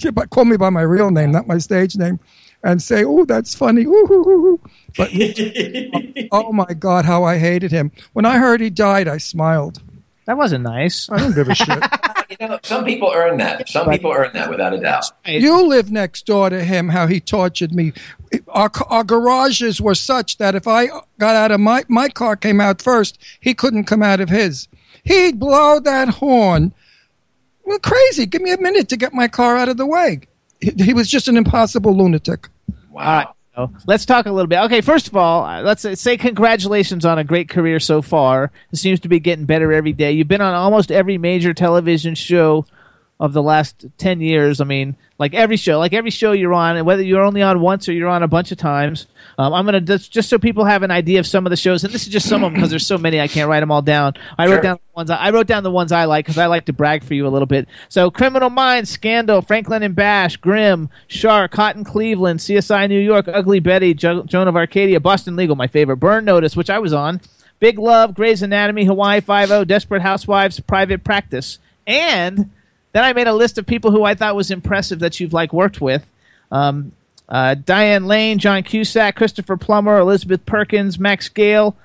She 0.00 0.10
but 0.10 0.30
call 0.30 0.46
me 0.46 0.56
by 0.56 0.70
my 0.70 0.82
real 0.82 1.10
name, 1.10 1.30
not 1.30 1.46
my 1.46 1.58
stage 1.58 1.96
name, 1.96 2.20
and 2.64 2.82
say, 2.82 3.04
"Oh, 3.04 3.24
that's 3.24 3.54
funny." 3.54 3.84
Ooh, 3.84 4.06
ooh, 4.10 4.28
ooh, 4.28 4.46
ooh." 4.46 4.60
But 4.96 5.10
oh 6.32 6.52
my 6.52 6.72
God, 6.72 7.04
how 7.04 7.24
I 7.24 7.38
hated 7.38 7.70
him. 7.70 7.92
When 8.14 8.24
I 8.24 8.38
heard 8.38 8.60
he 8.60 8.70
died, 8.70 9.08
I 9.08 9.18
smiled. 9.18 9.82
That 10.24 10.38
wasn't 10.38 10.64
nice. 10.64 11.10
I 11.10 11.18
don't 11.18 11.34
give 11.34 11.48
a 11.48 11.54
shit. 11.54 11.84
You 12.38 12.46
know, 12.46 12.60
some 12.62 12.84
people 12.84 13.10
earn 13.12 13.38
that. 13.38 13.68
Some 13.68 13.90
people 13.90 14.12
earn 14.12 14.30
that 14.34 14.48
without 14.48 14.72
a 14.72 14.78
doubt. 14.78 15.04
You 15.26 15.66
live 15.66 15.90
next 15.90 16.26
door 16.26 16.48
to 16.48 16.62
him. 16.62 16.90
How 16.90 17.08
he 17.08 17.18
tortured 17.18 17.74
me. 17.74 17.92
Our, 18.46 18.70
our 18.86 19.02
garages 19.02 19.80
were 19.80 19.96
such 19.96 20.38
that 20.38 20.54
if 20.54 20.68
I 20.68 20.86
got 21.18 21.34
out 21.34 21.50
of 21.50 21.58
my 21.58 21.84
my 21.88 22.08
car 22.08 22.36
came 22.36 22.60
out 22.60 22.80
first, 22.80 23.18
he 23.40 23.52
couldn't 23.52 23.84
come 23.84 24.00
out 24.00 24.20
of 24.20 24.28
his. 24.28 24.68
He'd 25.02 25.40
blow 25.40 25.80
that 25.80 26.08
horn. 26.08 26.72
Well, 27.70 27.78
crazy. 27.78 28.26
Give 28.26 28.42
me 28.42 28.50
a 28.50 28.60
minute 28.60 28.88
to 28.88 28.96
get 28.96 29.14
my 29.14 29.28
car 29.28 29.56
out 29.56 29.68
of 29.68 29.76
the 29.76 29.86
way. 29.86 30.22
He, 30.60 30.72
he 30.86 30.92
was 30.92 31.08
just 31.08 31.28
an 31.28 31.36
impossible 31.36 31.96
lunatic. 31.96 32.48
So 33.54 33.70
Let's 33.86 34.04
talk 34.04 34.26
a 34.26 34.32
little 34.32 34.48
bit. 34.48 34.58
Okay, 34.64 34.80
first 34.80 35.06
of 35.06 35.14
all, 35.14 35.44
uh, 35.44 35.62
let's 35.62 35.86
say 36.00 36.16
congratulations 36.16 37.04
on 37.04 37.20
a 37.20 37.22
great 37.22 37.48
career 37.48 37.78
so 37.78 38.02
far. 38.02 38.50
It 38.72 38.76
seems 38.78 38.98
to 39.00 39.08
be 39.08 39.20
getting 39.20 39.44
better 39.44 39.72
every 39.72 39.92
day. 39.92 40.10
You've 40.10 40.26
been 40.26 40.40
on 40.40 40.52
almost 40.52 40.90
every 40.90 41.16
major 41.16 41.54
television 41.54 42.16
show 42.16 42.66
of 43.20 43.32
the 43.34 43.42
last 43.42 43.84
10 43.98 44.20
years. 44.20 44.60
I 44.60 44.64
mean, 44.64 44.96
like 45.18 45.34
every 45.34 45.56
show, 45.58 45.78
like 45.78 45.92
every 45.92 46.10
show 46.10 46.32
you're 46.32 46.54
on, 46.54 46.76
and 46.78 46.86
whether 46.86 47.02
you're 47.02 47.22
only 47.22 47.42
on 47.42 47.60
once 47.60 47.88
or 47.88 47.92
you're 47.92 48.08
on 48.08 48.22
a 48.22 48.28
bunch 48.28 48.50
of 48.50 48.58
times. 48.58 49.06
Um, 49.38 49.52
I'm 49.52 49.64
gonna 49.66 49.80
just 49.82 50.10
just 50.10 50.28
so 50.30 50.38
people 50.38 50.64
have 50.64 50.82
an 50.82 50.90
idea 50.90 51.20
of 51.20 51.26
some 51.26 51.46
of 51.46 51.50
the 51.50 51.56
shows, 51.56 51.84
and 51.84 51.92
this 51.92 52.02
is 52.02 52.08
just 52.08 52.28
some 52.28 52.42
of 52.42 52.48
them 52.48 52.54
because 52.54 52.70
there's 52.70 52.86
so 52.86 52.96
many 52.98 53.20
I 53.20 53.28
can't 53.28 53.48
write 53.48 53.60
them 53.60 53.70
all 53.70 53.82
down. 53.82 54.14
I 54.38 54.46
Sure. 54.46 54.54
wrote 54.56 54.62
down 54.62 54.76
the 54.76 54.96
ones 54.96 55.10
I, 55.10 55.16
I 55.16 55.30
wrote 55.30 55.46
down 55.46 55.62
the 55.62 55.70
ones 55.70 55.92
I 55.92 56.06
like 56.06 56.24
because 56.24 56.38
I 56.38 56.46
like 56.46 56.64
to 56.66 56.72
brag 56.72 57.04
for 57.04 57.12
you 57.14 57.26
a 57.26 57.28
little 57.28 57.46
bit. 57.46 57.68
So, 57.90 58.10
Criminal 58.10 58.50
Minds, 58.50 58.90
Scandal, 58.90 59.42
Franklin 59.42 59.82
and 59.82 59.94
Bash, 59.94 60.36
Grimm, 60.38 60.88
Shark, 61.06 61.54
Hot 61.54 61.76
in 61.76 61.84
Cleveland, 61.84 62.40
CSI 62.40 62.88
New 62.88 62.98
York, 63.00 63.28
Ugly 63.28 63.60
Betty, 63.60 63.92
jo- 63.94 64.22
Joan 64.24 64.48
of 64.48 64.56
Arcadia, 64.56 64.98
Boston 65.00 65.36
Legal, 65.36 65.56
my 65.56 65.66
favorite, 65.66 65.96
Burn 65.98 66.24
Notice, 66.24 66.56
which 66.56 66.70
I 66.70 66.78
was 66.78 66.92
on, 66.94 67.20
Big 67.60 67.78
Love, 67.78 68.14
Grey's 68.14 68.42
Anatomy, 68.42 68.84
Hawaii 68.86 69.20
Five 69.20 69.50
O, 69.50 69.64
Desperate 69.64 70.00
Housewives, 70.02 70.58
Private 70.60 71.04
Practice, 71.04 71.58
and 71.86 72.50
then 72.92 73.04
I 73.04 73.12
made 73.12 73.26
a 73.28 73.32
list 73.32 73.58
of 73.58 73.66
people 73.66 73.90
who 73.90 74.04
I 74.04 74.14
thought 74.14 74.34
was 74.36 74.50
impressive 74.50 74.98
that 75.00 75.20
you've 75.20 75.32
like 75.32 75.52
worked 75.52 75.80
with. 75.80 76.04
Um, 76.50 76.92
uh, 77.28 77.54
Diane 77.54 78.06
Lane, 78.06 78.38
John 78.38 78.62
Cusack, 78.62 79.14
Christopher 79.14 79.56
Plummer, 79.56 79.98
Elizabeth 79.98 80.44
Perkins, 80.46 80.98
Max 80.98 81.28
Gail, 81.28 81.76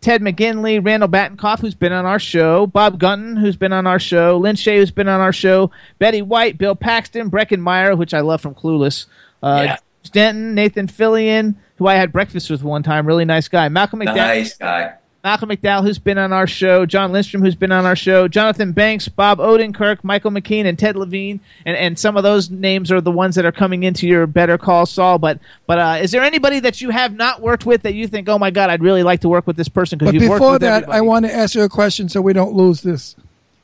Ted 0.00 0.22
McGinley, 0.22 0.82
Randall 0.82 1.08
Batinkoff, 1.08 1.60
who's 1.60 1.74
been 1.74 1.92
on 1.92 2.06
our 2.06 2.18
show, 2.18 2.66
Bob 2.66 2.98
Gunton, 2.98 3.36
who's 3.36 3.56
been 3.56 3.72
on 3.72 3.86
our 3.86 3.98
show, 3.98 4.38
Lin 4.38 4.56
Shaye, 4.56 4.76
who's 4.76 4.90
been 4.90 5.08
on 5.08 5.20
our 5.20 5.32
show, 5.32 5.70
Betty 5.98 6.22
White, 6.22 6.56
Bill 6.56 6.74
Paxton, 6.74 7.30
Breckin 7.30 7.58
Meyer, 7.60 7.96
which 7.96 8.14
I 8.14 8.20
love 8.20 8.40
from 8.40 8.54
Clueless, 8.54 9.06
uh, 9.42 9.62
Yeah. 9.66 9.76
Stanton, 10.04 10.54
Nathan 10.54 10.86
Fillion, 10.86 11.56
who 11.76 11.86
I 11.86 11.96
had 11.96 12.12
breakfast 12.12 12.48
with 12.48 12.62
one 12.62 12.82
time, 12.82 13.06
really 13.06 13.24
nice 13.26 13.48
guy, 13.48 13.68
Malcolm 13.68 14.00
McDowell. 14.00 14.16
Nice 14.16 14.56
guy. 14.56 14.94
Malcolm 15.24 15.48
McDowell, 15.50 15.82
who's 15.82 15.98
been 15.98 16.16
on 16.16 16.32
our 16.32 16.46
show, 16.46 16.86
Jon 16.86 17.10
Lindstrom, 17.12 17.42
who's 17.42 17.56
been 17.56 17.72
on 17.72 17.84
our 17.84 17.96
show, 17.96 18.28
Jonathan 18.28 18.70
Banks, 18.72 19.08
Bob 19.08 19.38
Odenkirk, 19.38 20.04
Michael 20.04 20.30
McKean, 20.30 20.64
and 20.64 20.78
Ted 20.78 20.94
Levine, 20.96 21.40
and, 21.66 21.76
and 21.76 21.98
some 21.98 22.16
of 22.16 22.22
those 22.22 22.50
names 22.50 22.92
are 22.92 23.00
the 23.00 23.10
ones 23.10 23.34
that 23.34 23.44
are 23.44 23.52
coming 23.52 23.82
into 23.82 24.06
your 24.06 24.26
Better 24.28 24.56
Call 24.56 24.86
Saul. 24.86 25.18
But 25.18 25.40
but 25.66 25.78
uh, 25.78 25.98
is 26.00 26.12
there 26.12 26.22
anybody 26.22 26.60
that 26.60 26.80
you 26.80 26.90
have 26.90 27.14
not 27.14 27.42
worked 27.42 27.66
with 27.66 27.82
that 27.82 27.94
you 27.94 28.06
think, 28.06 28.28
oh 28.28 28.38
my 28.38 28.50
God, 28.50 28.70
I'd 28.70 28.82
really 28.82 29.02
like 29.02 29.20
to 29.22 29.28
work 29.28 29.46
with 29.46 29.56
this 29.56 29.68
person 29.68 29.98
because 29.98 30.12
But 30.14 30.20
you've 30.20 30.30
worked 30.30 30.40
before 30.40 30.52
with 30.52 30.60
that, 30.62 30.84
everybody? 30.84 30.98
I 30.98 31.00
want 31.00 31.26
to 31.26 31.34
ask 31.34 31.54
you 31.56 31.62
a 31.62 31.68
question 31.68 32.08
so 32.08 32.20
we 32.22 32.32
don't 32.32 32.52
lose 32.54 32.82
this. 32.82 33.16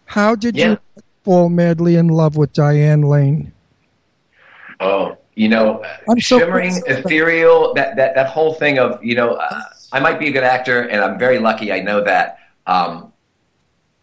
How 0.06 0.34
did 0.34 0.56
Yeah. 0.56 0.70
you 0.70 0.78
fall 1.22 1.48
madly 1.48 1.94
in 1.94 2.08
love 2.08 2.36
with 2.36 2.52
Diane 2.52 3.02
Lane? 3.02 3.52
Oh, 4.80 5.16
you 5.36 5.48
know, 5.48 5.84
I'm 6.08 6.20
so 6.20 6.38
shimmering, 6.40 6.80
ethereal. 6.86 7.74
That 7.74 7.96
that 7.96 8.14
that 8.16 8.26
whole 8.26 8.54
thing 8.54 8.78
of 8.78 9.02
you 9.04 9.14
know, 9.14 9.34
uh, 9.34 9.60
I 9.94 10.00
might 10.00 10.18
be 10.18 10.26
a 10.26 10.32
good 10.32 10.42
actor, 10.42 10.80
and 10.82 11.00
I'm 11.00 11.20
very 11.20 11.38
lucky. 11.38 11.72
I 11.72 11.78
know 11.78 12.02
that, 12.02 12.40
um, 12.66 13.12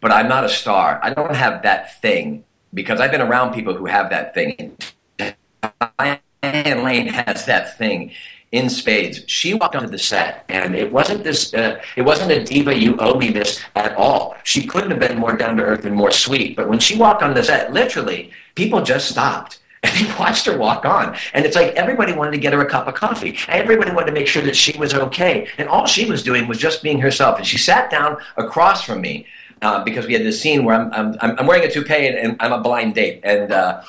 but 0.00 0.10
I'm 0.10 0.26
not 0.26 0.42
a 0.42 0.48
star. 0.48 0.98
I 1.02 1.12
don't 1.12 1.36
have 1.36 1.62
that 1.64 2.00
thing 2.00 2.44
because 2.72 2.98
I've 2.98 3.10
been 3.10 3.20
around 3.20 3.52
people 3.52 3.74
who 3.74 3.84
have 3.84 4.08
that 4.08 4.32
thing. 4.32 4.78
Diane 5.18 6.82
Lane 6.82 7.08
has 7.08 7.44
that 7.44 7.76
thing 7.76 8.10
in 8.52 8.70
spades. 8.70 9.20
She 9.26 9.52
walked 9.52 9.76
onto 9.76 9.90
the 9.90 9.98
set, 9.98 10.46
and 10.48 10.74
it 10.74 10.90
wasn't 10.90 11.24
this. 11.24 11.52
Uh, 11.52 11.78
it 11.94 12.02
wasn't 12.02 12.32
a 12.32 12.42
diva. 12.42 12.74
You 12.74 12.96
owe 12.96 13.18
me 13.18 13.28
this 13.28 13.60
at 13.76 13.94
all. 13.94 14.34
She 14.44 14.66
couldn't 14.66 14.92
have 14.92 15.00
been 15.00 15.18
more 15.18 15.36
down 15.36 15.58
to 15.58 15.62
earth 15.62 15.84
and 15.84 15.94
more 15.94 16.10
sweet. 16.10 16.56
But 16.56 16.70
when 16.70 16.78
she 16.78 16.96
walked 16.96 17.22
on 17.22 17.34
the 17.34 17.44
set, 17.44 17.70
literally, 17.70 18.30
people 18.54 18.80
just 18.80 19.10
stopped. 19.10 19.58
And 19.84 19.92
he 19.92 20.06
watched 20.16 20.46
her 20.46 20.56
walk 20.56 20.84
on. 20.84 21.16
And 21.34 21.44
it's 21.44 21.56
like 21.56 21.74
everybody 21.74 22.12
wanted 22.12 22.30
to 22.30 22.38
get 22.38 22.52
her 22.52 22.60
a 22.60 22.70
cup 22.70 22.86
of 22.86 22.94
coffee. 22.94 23.36
Everybody 23.48 23.90
wanted 23.90 24.06
to 24.06 24.12
make 24.12 24.28
sure 24.28 24.42
that 24.42 24.54
she 24.54 24.78
was 24.78 24.94
okay. 24.94 25.48
And 25.58 25.68
all 25.68 25.86
she 25.86 26.04
was 26.04 26.22
doing 26.22 26.46
was 26.46 26.58
just 26.58 26.84
being 26.84 27.00
herself. 27.00 27.36
And 27.36 27.44
she 27.46 27.58
sat 27.58 27.90
down 27.90 28.16
across 28.36 28.84
from 28.84 29.00
me 29.00 29.26
uh, 29.60 29.82
because 29.82 30.06
we 30.06 30.12
had 30.12 30.22
this 30.22 30.40
scene 30.40 30.64
where 30.64 30.76
I'm, 30.76 31.16
I'm, 31.20 31.36
I'm 31.36 31.46
wearing 31.48 31.64
a 31.64 31.70
toupee 31.70 32.06
and, 32.06 32.16
and 32.16 32.36
I'm 32.40 32.52
a 32.52 32.60
blind 32.60 32.94
date. 32.94 33.22
And, 33.24 33.50
uh, 33.50 33.82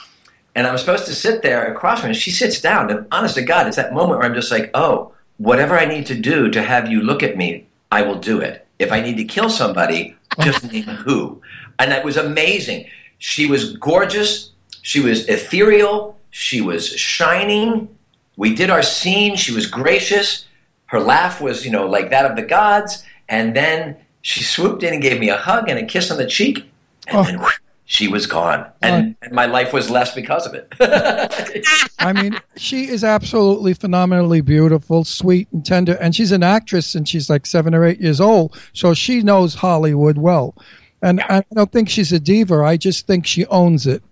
and 0.56 0.66
I'm 0.66 0.80
supposed 0.80 1.06
to 1.06 1.14
sit 1.14 1.44
there 1.44 1.72
across 1.72 2.00
from 2.00 2.08
her. 2.08 2.10
And 2.10 2.18
she 2.18 2.32
sits 2.32 2.60
down. 2.60 2.90
And 2.90 3.06
honest 3.12 3.36
to 3.36 3.44
God, 3.44 3.68
it's 3.68 3.78
that 3.78 3.94
moment 3.94 4.18
where 4.18 4.28
I'm 4.28 4.34
just 4.34 4.52
like, 4.52 4.72
oh, 4.74 5.14
whatever 5.38 5.78
I 5.78 5.86
need 5.86 6.08
to 6.08 6.16
do 6.16 6.50
to 6.50 6.64
have 6.64 6.90
you 6.90 7.02
look 7.02 7.22
at 7.22 7.38
me, 7.38 7.68
I 7.92 8.02
will 8.02 8.16
do 8.16 8.40
it. 8.40 8.66
If 8.80 8.92
I 8.92 9.00
need 9.00 9.18
to 9.18 9.26
kill 9.26 9.50
somebody, 9.50 10.16
just 10.42 10.64
name 10.72 10.86
who. 10.86 11.42
And 11.78 11.92
that 11.92 12.04
was 12.04 12.18
amazing. 12.18 12.88
She 13.20 13.46
was 13.46 13.78
gorgeous. 13.78 14.50
She 14.84 15.00
was 15.00 15.28
ethereal. 15.28 16.20
She 16.30 16.62
was 16.62 16.88
shining. 16.88 17.90
We 18.38 18.54
did 18.54 18.70
our 18.70 18.84
scene. 18.84 19.36
She 19.36 19.54
was 19.54 19.66
gracious. 19.66 20.46
Her 20.86 21.00
laugh 21.00 21.42
was, 21.42 21.66
you 21.66 21.72
know, 21.72 21.88
like 21.88 22.12
that 22.12 22.30
of 22.30 22.36
the 22.36 22.44
gods. 22.44 23.04
And 23.28 23.56
then 23.56 23.98
she 24.22 24.44
swooped 24.44 24.84
in 24.84 24.94
and 24.94 25.02
gave 25.02 25.20
me 25.20 25.30
a 25.30 25.38
hug 25.38 25.70
and 25.70 25.80
a 25.80 25.86
kiss 25.86 26.12
on 26.12 26.18
the 26.18 26.28
cheek. 26.28 26.70
And 27.08 27.18
oh. 27.18 27.24
then 27.24 27.40
whoosh, 27.40 27.60
she 27.86 28.08
was 28.10 28.28
gone. 28.28 28.70
And, 28.82 29.16
and 29.22 29.32
my 29.32 29.46
life 29.46 29.72
was 29.72 29.90
less 29.90 30.14
because 30.14 30.46
of 30.46 30.54
it. 30.54 30.68
I 32.00 32.12
mean, 32.12 32.40
she 32.58 32.88
is 32.90 33.04
absolutely 33.04 33.74
phenomenally 33.74 34.42
beautiful, 34.42 35.06
sweet, 35.06 35.48
and 35.54 35.66
tender. 35.66 35.94
And 35.94 36.14
she's 36.14 36.32
an 36.34 36.44
actress, 36.44 36.94
and 36.94 37.08
she's 37.08 37.30
like 37.30 37.46
seven 37.46 37.74
or 37.74 37.86
eight 37.86 38.02
years 38.02 38.20
old, 38.20 38.60
so 38.74 38.94
she 38.94 39.22
knows 39.22 39.56
Hollywood 39.56 40.18
well. 40.18 40.56
And 41.02 41.22
I 41.22 41.44
don't 41.54 41.72
think 41.72 41.90
she's 41.90 42.12
a 42.12 42.20
diva. 42.20 42.64
I 42.64 42.78
just 42.78 43.08
think 43.08 43.26
she 43.26 43.46
owns 43.46 43.88
it. 43.88 44.04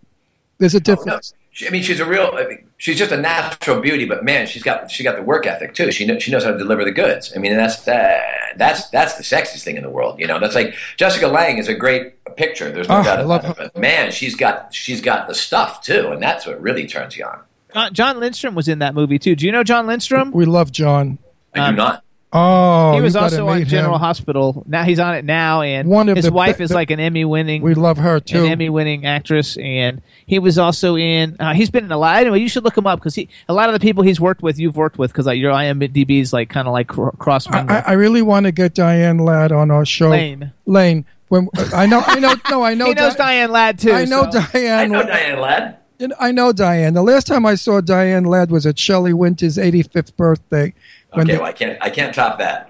There's 0.61 0.75
a 0.75 0.79
difference. 0.79 1.33
She, 1.53 1.67
I 1.67 1.71
mean, 1.71 1.83
she's 1.83 1.99
a 1.99 2.05
real. 2.05 2.31
I 2.35 2.45
mean, 2.47 2.65
she's 2.77 2.97
just 2.97 3.11
a 3.11 3.17
natural 3.17 3.81
beauty, 3.81 4.05
but 4.05 4.23
man, 4.23 4.45
she's 4.47 4.63
got 4.63 4.89
she 4.89 5.03
got 5.03 5.15
the 5.17 5.21
work 5.23 5.45
ethic 5.45 5.73
too. 5.73 5.91
She 5.91 6.05
knows 6.05 6.21
she 6.23 6.31
knows 6.31 6.43
how 6.45 6.51
to 6.51 6.57
deliver 6.57 6.85
the 6.85 6.91
goods. 6.91 7.33
I 7.35 7.39
mean, 7.39 7.57
that's 7.57 7.85
uh, 7.88 8.21
that's 8.57 8.88
that's 8.89 9.15
the 9.15 9.23
sexiest 9.23 9.63
thing 9.63 9.75
in 9.75 9.83
the 9.83 9.89
world. 9.89 10.19
You 10.19 10.27
know, 10.27 10.39
that's 10.39 10.55
like 10.55 10.75
Jessica 10.97 11.27
Lange 11.27 11.57
is 11.57 11.67
a 11.67 11.73
great 11.73 12.23
picture. 12.38 12.71
There's 12.71 12.88
no 12.88 12.99
Oh, 12.99 13.03
doubt 13.03 13.19
about 13.25 13.43
it. 13.43 13.55
But 13.57 13.77
man, 13.77 14.11
she's 14.11 14.35
got 14.35 14.73
she's 14.73 15.01
got 15.01 15.27
the 15.27 15.33
stuff 15.33 15.81
too, 15.81 16.11
and 16.11 16.21
that's 16.21 16.45
what 16.45 16.61
really 16.61 16.85
turns 16.88 17.17
you 17.17 17.25
on. 17.25 17.41
John, 17.73 17.93
Jon 17.93 18.19
Lindstrom 18.19 18.53
was 18.55 18.67
in 18.67 18.79
that 18.79 18.93
movie 18.93 19.17
too. 19.19 19.35
Do 19.35 19.45
you 19.45 19.51
know 19.51 19.63
Jon 19.63 19.88
Lindstrom? 19.88 20.31
We 20.31 20.45
love 20.45 20.71
John. 20.71 21.17
I 21.55 21.71
do 21.71 21.75
not. 21.75 22.03
Oh, 22.33 22.93
he 22.93 23.01
was 23.01 23.15
also 23.17 23.47
on 23.49 23.65
General 23.65 23.95
him. 23.95 23.99
Hospital. 23.99 24.63
Now 24.65 24.83
he's 24.83 24.99
on 24.99 25.15
it 25.15 25.25
now, 25.25 25.61
and 25.63 25.89
One 25.89 26.07
of 26.07 26.15
his 26.15 26.25
the 26.25 26.31
wife 26.31 26.59
be- 26.59 26.63
is 26.63 26.69
the- 26.69 26.75
like 26.75 26.89
an 26.89 26.99
Emmy-winning. 26.99 27.61
We 27.61 27.73
love 27.73 27.97
her 27.97 28.21
too. 28.21 28.45
An 28.45 28.51
Emmy-winning 28.51 29.05
actress, 29.05 29.57
and 29.57 30.01
he 30.25 30.39
was 30.39 30.57
also 30.57 30.95
in. 30.95 31.35
Uh, 31.41 31.53
he's 31.53 31.69
been 31.69 31.83
in 31.83 31.91
a 31.91 31.97
lot. 31.97 32.21
Anyway, 32.21 32.39
you 32.39 32.47
should 32.47 32.63
look 32.63 32.77
him 32.77 32.87
up 32.87 32.99
because 32.99 33.15
he. 33.15 33.27
A 33.49 33.53
lot 33.53 33.67
of 33.67 33.73
the 33.73 33.79
people 33.81 34.03
he's 34.03 34.21
worked 34.21 34.41
with, 34.41 34.57
you've 34.59 34.77
worked 34.77 34.97
with, 34.97 35.11
because 35.11 35.25
like, 35.25 35.39
your 35.39 35.51
IMDb 35.51 36.21
is 36.21 36.31
like 36.31 36.49
kind 36.49 36.67
of 36.67 36.71
like 36.73 36.87
cr- 36.87 37.09
cross 37.17 37.47
I, 37.51 37.83
I 37.85 37.91
really 37.93 38.21
want 38.21 38.45
to 38.45 38.53
get 38.53 38.73
Diane 38.75 39.17
Ladd 39.17 39.51
on 39.51 39.69
our 39.69 39.83
show. 39.85 40.09
Lane. 40.09 40.53
Lane. 40.65 41.05
When 41.27 41.49
I 41.73 41.85
know, 41.85 42.01
I 42.05 42.19
know, 42.19 42.33
no, 42.49 42.63
I 42.63 42.73
know. 42.75 42.85
He 42.85 42.93
knows 42.93 43.15
Di- 43.15 43.23
Diane 43.25 43.51
Ladd 43.51 43.79
too. 43.79 43.91
I 43.91 44.05
know 44.05 44.29
so- 44.31 44.41
Diane. 44.53 44.79
I 44.79 44.85
know 44.85 45.03
Diane 45.03 45.39
Ladd. 45.39 45.77
I 46.19 46.31
know 46.31 46.51
Diane. 46.51 46.95
The 46.95 47.03
last 47.03 47.27
time 47.27 47.45
I 47.45 47.53
saw 47.53 47.79
Diane 47.79 48.23
Ladd 48.23 48.49
was 48.49 48.65
at 48.65 48.79
Shelley 48.79 49.13
Winters' 49.13 49.57
85th 49.57 50.15
birthday. 50.15 50.73
When 51.13 51.25
Okay, 51.25 51.33
the- 51.35 51.41
well, 51.41 51.49
I 51.49 51.53
can't 51.53 51.77
I 51.81 51.89
can't 51.89 52.13
top 52.15 52.39
that. 52.39 52.69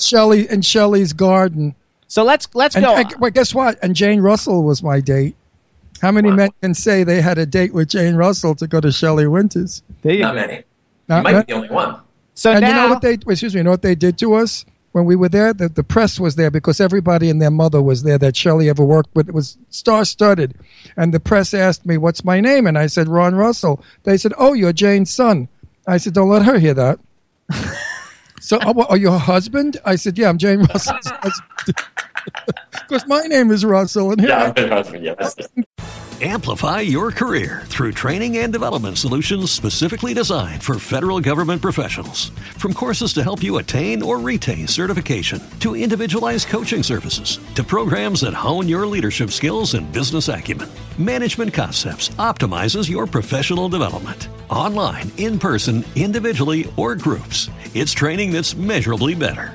Shelley 0.00 0.48
and 0.48 0.64
Shelley's 0.64 1.12
garden. 1.12 1.74
So 2.08 2.24
let's 2.24 2.48
let's 2.54 2.74
and, 2.76 2.84
go. 2.84 2.94
and- 2.96 3.14
well, 3.18 3.30
guess 3.30 3.54
what? 3.54 3.78
And 3.82 3.94
Jane 3.96 4.20
Russell 4.20 4.62
was 4.62 4.82
my 4.82 5.00
date. 5.00 5.36
How 6.00 6.10
many 6.10 6.30
men 6.32 6.50
can 6.60 6.74
say 6.74 7.04
they 7.04 7.20
had 7.20 7.38
a 7.38 7.46
date 7.46 7.72
with 7.72 7.88
Jane 7.88 8.16
Russell 8.16 8.56
to 8.56 8.66
go 8.66 8.80
to 8.80 8.90
Shelley 8.90 9.26
Winters? 9.28 9.82
There 10.02 10.18
Not 10.18 10.34
many. 10.34 10.54
You 10.54 10.62
might 11.08 11.22
many. 11.22 11.38
be 11.44 11.52
the 11.52 11.52
only 11.52 11.68
one. 11.70 11.96
So 12.34 12.50
and 12.50 12.66
you 12.66 12.72
know 12.72 12.88
what 12.88 13.02
they 13.02 13.12
excuse 13.14 13.54
me, 13.54 13.60
you 13.60 13.64
know 13.64 13.70
what 13.70 13.82
they 13.82 13.94
did 13.94 14.18
to 14.18 14.34
us 14.34 14.64
when 14.92 15.04
we 15.04 15.14
were 15.14 15.28
there? 15.28 15.52
The, 15.52 15.68
the 15.68 15.84
press 15.84 16.18
was 16.18 16.34
there 16.34 16.50
because 16.50 16.80
everybody 16.80 17.30
and 17.30 17.40
their 17.40 17.50
mother 17.52 17.80
was 17.80 18.02
there 18.02 18.18
that 18.18 18.34
Shelley 18.36 18.68
ever 18.68 18.84
worked 18.84 19.14
with. 19.14 19.28
It 19.28 19.34
was 19.34 19.56
star 19.70 20.04
studded. 20.04 20.54
And 20.96 21.14
the 21.14 21.20
press 21.20 21.54
asked 21.54 21.86
me, 21.86 21.98
What's 21.98 22.24
my 22.24 22.40
name? 22.40 22.66
And 22.66 22.76
I 22.76 22.86
said, 22.88 23.06
Ron 23.08 23.34
Russell. 23.36 23.82
They 24.02 24.16
said, 24.16 24.32
Oh, 24.38 24.54
you're 24.54 24.72
Jane's 24.72 25.10
son. 25.14 25.48
I 25.86 25.98
said, 25.98 26.14
Don't 26.14 26.30
let 26.30 26.44
her 26.44 26.58
hear 26.58 26.74
that. 26.74 26.98
So 28.40 28.58
oh, 28.62 28.84
are 28.88 28.96
you 28.96 29.10
her 29.10 29.18
husband? 29.18 29.76
I 29.84 29.96
said, 29.96 30.18
Yeah, 30.18 30.28
I'm 30.28 30.38
Jane 30.38 30.60
Russell's 30.60 31.06
husband. 31.06 31.76
Because 32.72 33.06
my 33.06 33.22
name 33.22 33.50
is 33.50 33.64
Russell 33.64 34.12
and 34.12 34.20
here 34.20 34.32
I- 34.32 34.96
yeah, 34.96 35.14
that's 35.18 35.36
it. 35.38 35.50
Amplify 36.20 36.78
your 36.82 37.10
career 37.10 37.62
through 37.64 37.90
training 37.92 38.38
and 38.38 38.52
development 38.52 38.96
solutions 38.96 39.50
specifically 39.50 40.14
designed 40.14 40.62
for 40.62 40.78
federal 40.78 41.18
government 41.20 41.60
professionals. 41.60 42.28
From 42.58 42.74
courses 42.74 43.12
to 43.14 43.24
help 43.24 43.42
you 43.42 43.56
attain 43.58 44.02
or 44.04 44.20
retain 44.20 44.68
certification, 44.68 45.40
to 45.58 45.74
individualized 45.74 46.46
coaching 46.46 46.84
services, 46.84 47.40
to 47.56 47.64
programs 47.64 48.20
that 48.20 48.34
hone 48.34 48.68
your 48.68 48.86
leadership 48.86 49.30
skills 49.30 49.74
and 49.74 49.90
business 49.92 50.28
acumen, 50.28 50.68
Management 50.96 51.52
Concepts 51.52 52.10
optimizes 52.10 52.88
your 52.88 53.08
professional 53.08 53.68
development. 53.68 54.28
Online, 54.48 55.10
in 55.16 55.40
person, 55.40 55.84
individually, 55.96 56.72
or 56.76 56.94
groups, 56.94 57.50
it's 57.74 57.90
training 57.90 58.30
that's 58.30 58.54
measurably 58.54 59.16
better. 59.16 59.54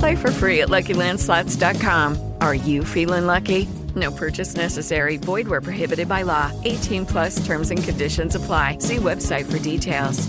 Play 0.00 0.16
for 0.16 0.30
free 0.32 0.62
at 0.62 0.68
LuckyLandSlots.com. 0.68 2.34
Are 2.40 2.54
you 2.54 2.84
feeling 2.84 3.26
lucky? 3.26 3.68
No 3.94 4.10
purchase 4.10 4.56
necessary. 4.56 5.18
Void 5.18 5.46
where 5.46 5.60
prohibited 5.60 6.08
by 6.08 6.22
law. 6.22 6.50
18 6.64 7.04
plus 7.04 7.44
terms 7.44 7.70
and 7.70 7.84
conditions 7.84 8.34
apply. 8.34 8.78
See 8.78 8.96
website 8.96 9.50
for 9.50 9.58
details. 9.58 10.26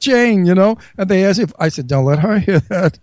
Jane, 0.00 0.44
you 0.44 0.54
know, 0.54 0.76
and 0.98 1.08
they 1.08 1.24
asked 1.24 1.38
if 1.38 1.52
I 1.58 1.68
said, 1.68 1.86
"Don't 1.86 2.04
let 2.04 2.18
her 2.18 2.38
hear 2.40 2.60
that." 2.60 2.98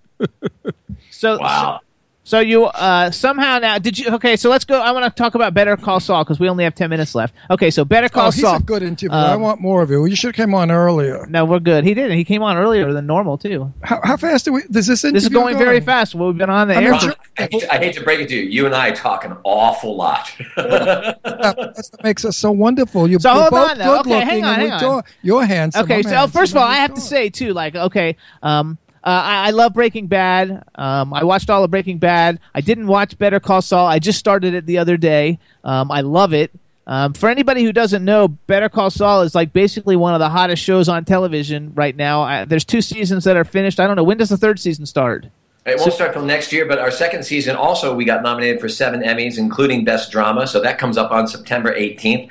So 1.10 1.38
wow. 1.40 1.80
So, 1.80 1.93
so 2.24 2.40
you 2.40 2.66
uh, 2.66 3.12
somehow 3.12 3.60
now 3.60 3.78
did 3.78 3.98
you? 4.00 4.10
Okay, 4.16 4.36
so 4.36 4.50
let's 4.50 4.64
go. 4.66 4.80
I 4.82 4.92
want 4.92 5.04
to 5.06 5.12
talk 5.22 5.36
about 5.36 5.54
Better 5.54 5.76
Call 5.76 6.00
Saul 6.00 6.24
because 6.24 6.40
we 6.40 6.48
only 6.50 6.64
have 6.64 6.74
ten 6.76 6.90
minutes 6.90 7.14
left. 7.16 7.34
Okay, 7.50 7.70
so 7.70 7.84
Better 7.84 8.08
Call 8.10 8.28
oh, 8.28 8.32
he's 8.32 8.42
Saul. 8.44 8.58
a 8.58 8.60
good 8.62 8.82
interview. 8.84 9.16
I 9.16 9.34
Um, 9.34 9.42
want 9.42 9.60
more 9.62 9.82
of 9.82 9.92
it. 9.92 9.96
You 9.96 10.16
should 10.16 10.36
have 10.36 10.36
came 10.36 10.54
on 10.56 10.72
earlier. 10.72 11.26
No, 11.30 11.44
we're 11.46 11.60
good. 11.60 11.84
He 11.84 11.94
didn't. 11.94 12.18
He 12.18 12.24
came 12.24 12.42
on 12.42 12.56
earlier 12.58 12.94
than 12.94 13.06
normal 13.06 13.38
too. 13.38 13.74
How, 13.84 14.00
how 14.04 14.18
fast 14.18 14.46
do 14.46 14.54
we? 14.54 14.62
Does 14.72 14.88
this 14.88 15.04
interview 15.04 15.14
This 15.16 15.24
is 15.24 15.30
going 15.30 15.58
very 15.58 15.80
fast. 15.82 16.16
Well, 16.16 16.30
we've 16.30 16.38
been 16.38 16.50
on 16.50 16.68
the 16.70 16.76
I 16.76 16.80
mean, 16.80 16.94
air. 16.94 17.00
Ju- 17.00 17.14
I 17.38 17.42
hate, 17.52 17.60
to, 17.62 17.74
I 17.74 17.78
hate 17.78 17.94
to 17.96 18.04
break 18.04 18.20
it 18.22 18.30
to 18.30 18.36
you. 18.36 18.44
You 18.44 18.66
and 18.68 18.76
I 18.76 18.92
talk 18.92 19.26
an 19.26 19.36
awful 19.44 19.96
lot. 19.98 20.32
That's 20.56 21.92
what 21.92 22.04
makes 22.04 22.26
us 22.26 22.38
so 22.38 22.52
wonderful. 22.52 23.10
You're, 23.10 23.20
So 23.20 23.34
we're 23.34 23.40
hold 23.42 23.52
both 23.52 23.72
on, 23.72 23.78
though. 23.80 23.84
good 23.86 24.00
Okay, 24.02 24.10
looking, 24.12 24.28
hang 24.28 24.44
on, 24.46 24.56
hang 24.56 24.72
on. 24.72 24.80
talk. 24.80 25.10
You're 25.22 25.46
handsome. 25.46 25.84
okay, 25.84 25.98
I'm 25.98 26.04
so 26.04 26.28
first 26.28 26.52
of 26.54 26.58
all, 26.58 26.68
I 26.68 26.76
have 26.76 26.94
to 26.94 27.02
say 27.02 27.30
too, 27.30 27.54
like, 27.54 27.76
okay, 27.76 28.16
um, 28.42 28.78
uh, 29.04 29.10
I, 29.10 29.48
I 29.48 29.50
love 29.52 29.74
Breaking 29.74 30.08
Bad. 30.08 30.64
Um, 30.76 31.14
I 31.14 31.24
watched 31.24 31.50
all 31.50 31.64
of 31.64 31.72
Breaking 31.72 31.98
Bad. 31.98 32.40
I 32.56 32.62
didn't 32.62 32.88
watch 32.88 33.18
Better 33.18 33.40
Call 33.40 33.62
Saul. 33.62 33.86
I 33.86 34.00
just 34.00 34.18
started 34.18 34.54
it 34.54 34.66
the 34.66 34.78
other 34.78 34.96
day. 34.96 35.40
Um, 35.64 35.92
I 35.92 36.02
love 36.02 36.34
it. 36.34 36.52
Um, 36.86 37.14
for 37.14 37.30
anybody 37.30 37.64
who 37.64 37.72
doesn't 37.72 38.04
know, 38.04 38.28
Better 38.28 38.70
Call 38.70 38.90
Saul 38.90 39.22
is 39.22 39.36
like 39.36 39.54
basically 39.54 39.96
one 39.96 40.14
of 40.14 40.20
the 40.20 40.30
hottest 40.30 40.64
shows 40.64 40.88
on 40.88 41.06
television 41.06 41.74
right 41.76 41.96
now. 41.96 42.22
I, 42.22 42.46
there's 42.46 42.66
two 42.66 42.82
seasons 42.82 43.26
that 43.26 43.36
are 43.36 43.46
finished. 43.46 43.80
I 43.80 43.88
don't 43.88 43.96
know 43.96 44.04
when 44.04 44.18
does 44.18 44.30
the 44.30 44.38
third 44.38 44.60
season 44.60 44.86
start. 44.86 45.28
It 45.66 45.80
won't 45.80 45.94
start 45.94 46.12
till 46.12 46.26
next 46.26 46.52
year, 46.52 46.66
but 46.66 46.80
our 46.80 46.92
second 46.92 47.24
season 47.24 47.56
also 47.56 47.96
we 47.96 48.04
got 48.04 48.22
nominated 48.22 48.60
for 48.60 48.68
seven 48.68 49.02
Emmys, 49.02 49.38
including 49.38 49.86
Best 49.86 50.12
Drama. 50.12 50.46
So 50.46 50.62
that 50.62 50.78
comes 50.78 50.98
up 50.98 51.12
on 51.12 51.26
September 51.26 51.74
18th. 51.74 52.30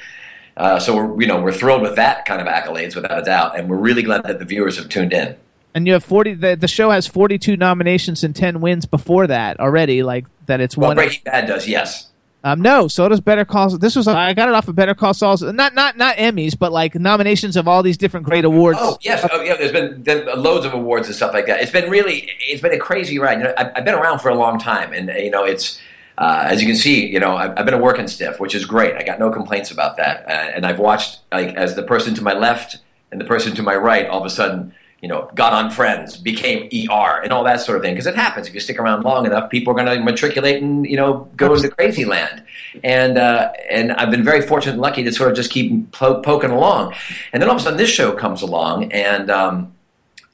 Uh, 0.55 0.78
so 0.78 0.94
we're 0.94 1.23
you 1.23 1.27
know 1.27 1.40
we're 1.40 1.53
thrilled 1.53 1.81
with 1.81 1.97
that 1.97 2.27
kind 2.27 2.43
of 2.43 2.47
accolades 2.47 2.94
without 2.94 3.19
a 3.19 3.23
doubt, 3.23 3.59
and 3.59 3.70
we're 3.70 3.78
really 3.78 4.03
glad 4.03 4.24
that 4.24 4.39
the 4.39 4.44
viewers 4.44 4.77
have 4.77 4.90
tuned 4.90 5.15
in. 5.15 5.35
And 5.74 5.86
you 5.86 5.94
have 5.94 6.05
40. 6.05 6.35
The, 6.35 6.57
the 6.57 6.69
show 6.69 6.90
has 6.90 7.07
42 7.07 7.57
nominations 7.57 8.24
and 8.24 8.36
10 8.36 8.61
wins 8.61 8.85
before 8.85 9.27
that 9.27 9.59
already. 9.59 10.03
Like 10.03 10.27
that, 10.47 10.61
it's 10.61 10.77
Well, 10.77 10.90
one. 10.90 10.97
Breaking 10.97 11.23
Bad 11.24 11.47
does, 11.47 11.66
yes. 11.66 12.09
Um, 12.44 12.61
no, 12.61 12.89
so 12.89 13.09
does 13.09 13.20
Better 13.20 13.44
Call. 13.44 13.78
This 13.78 13.94
was 13.94 14.09
I 14.09 14.32
got 14.35 14.49
it 14.49 14.55
off 14.55 14.66
of 14.66 14.74
Better 14.74 14.94
Call 14.97 15.15
Saul's 15.15 15.43
not 15.43 15.77
not 15.77 15.97
not 15.97 16.16
Emmys, 16.16 16.59
but 16.59 16.73
like 16.73 16.97
nominations 16.97 17.57
of 17.57 17.69
all 17.69 17.85
these 17.85 17.97
different 17.97 18.27
great 18.27 18.44
awards. 18.44 18.81
Oh 18.82 18.99
yes, 19.01 19.24
oh, 19.31 19.43
yeah. 19.43 19.57
There's 19.57 19.70
been, 19.70 20.03
been 20.03 20.27
loads 20.43 20.66
of 20.66 20.74
awards 20.74 21.07
and 21.07 21.15
stuff 21.15 21.32
like 21.32 21.47
that. 21.47 21.61
It's 21.61 21.70
been 21.70 21.89
really, 21.89 22.28
it's 22.40 22.61
been 22.61 22.73
a 22.73 22.81
crazy 22.81 23.20
ride. 23.20 23.39
You 23.39 23.44
know, 23.44 23.55
I've, 23.57 23.70
I've 23.77 23.85
been 23.85 23.94
around 23.94 24.19
for 24.19 24.28
a 24.28 24.35
long 24.35 24.59
time, 24.59 24.93
and 24.93 25.09
you 25.09 25.31
know, 25.31 25.44
it's 25.44 25.81
uh, 26.19 26.47
as 26.49 26.61
you 26.61 26.66
can 26.66 26.77
see, 26.77 27.07
you 27.07 27.20
know, 27.20 27.36
I've, 27.36 27.57
I've 27.57 27.65
been 27.65 27.74
a 27.74 27.78
working 27.78 28.09
stiff, 28.09 28.40
which 28.40 28.55
is 28.55 28.65
great. 28.65 28.97
I 28.97 29.03
got 29.03 29.19
no 29.19 29.31
complaints 29.31 29.70
about 29.70 29.97
that. 29.99 30.27
Uh, 30.27 30.31
and 30.31 30.66
I've 30.66 30.78
watched 30.78 31.20
like 31.31 31.55
as 31.55 31.77
the 31.77 31.82
person 31.82 32.15
to 32.16 32.23
my 32.23 32.32
left 32.32 32.78
and 33.11 33.20
the 33.20 33.24
person 33.24 33.55
to 33.55 33.62
my 33.62 33.77
right, 33.77 34.07
all 34.09 34.19
of 34.19 34.27
a 34.27 34.31
sudden, 34.31 34.74
you 35.03 35.09
know, 35.09 35.29
got 35.35 35.53
on 35.53 35.70
Friends, 35.70 36.16
became 36.16 36.69
ER, 36.73 37.20
and 37.23 37.33
all 37.33 37.43
that 37.43 37.61
sort 37.61 37.77
of 37.77 37.83
thing. 37.83 37.93
Because 37.93 38.07
it 38.07 38.15
happens 38.15 38.47
if 38.47 38.55
you 38.55 38.61
stick 38.61 38.79
around 38.79 39.03
long 39.03 39.27
enough, 39.27 39.51
people 39.51 39.73
are 39.73 39.85
going 39.85 39.99
to 39.99 40.03
matriculate 40.03 40.62
and 40.62 40.87
you 40.87 40.97
know 40.97 41.29
go 41.37 41.53
into 41.53 41.69
crazy 41.69 42.05
land. 42.05 42.45
And 42.85 43.19
uh, 43.19 43.53
and 43.69 43.93
I've 43.93 44.12
been 44.12 44.24
very 44.24 44.43
fortunate 44.43 44.74
and 44.74 44.81
lucky 44.81 45.03
to 45.03 45.12
sort 45.12 45.31
of 45.31 45.37
just 45.37 45.51
keep 45.51 45.91
po- 45.91 46.23
poking 46.23 46.51
along. 46.51 46.95
And 47.33 47.43
then 47.43 47.51
all 47.51 47.57
of 47.57 47.61
a 47.61 47.65
sudden, 47.65 47.79
this 47.79 47.91
show 47.91 48.12
comes 48.12 48.43
along, 48.43 48.93
and 48.93 49.29
um, 49.29 49.73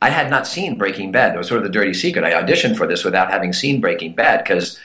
I 0.02 0.10
had 0.10 0.28
not 0.28 0.46
seen 0.46 0.76
Breaking 0.76 1.12
Bad. 1.12 1.32
That 1.32 1.38
was 1.38 1.48
sort 1.48 1.58
of 1.58 1.64
the 1.64 1.72
dirty 1.72 1.94
secret. 1.94 2.22
I 2.24 2.32
auditioned 2.32 2.76
for 2.76 2.86
this 2.86 3.04
without 3.04 3.30
having 3.30 3.54
seen 3.54 3.80
Breaking 3.80 4.14
Bad 4.14 4.44
because, 4.44 4.78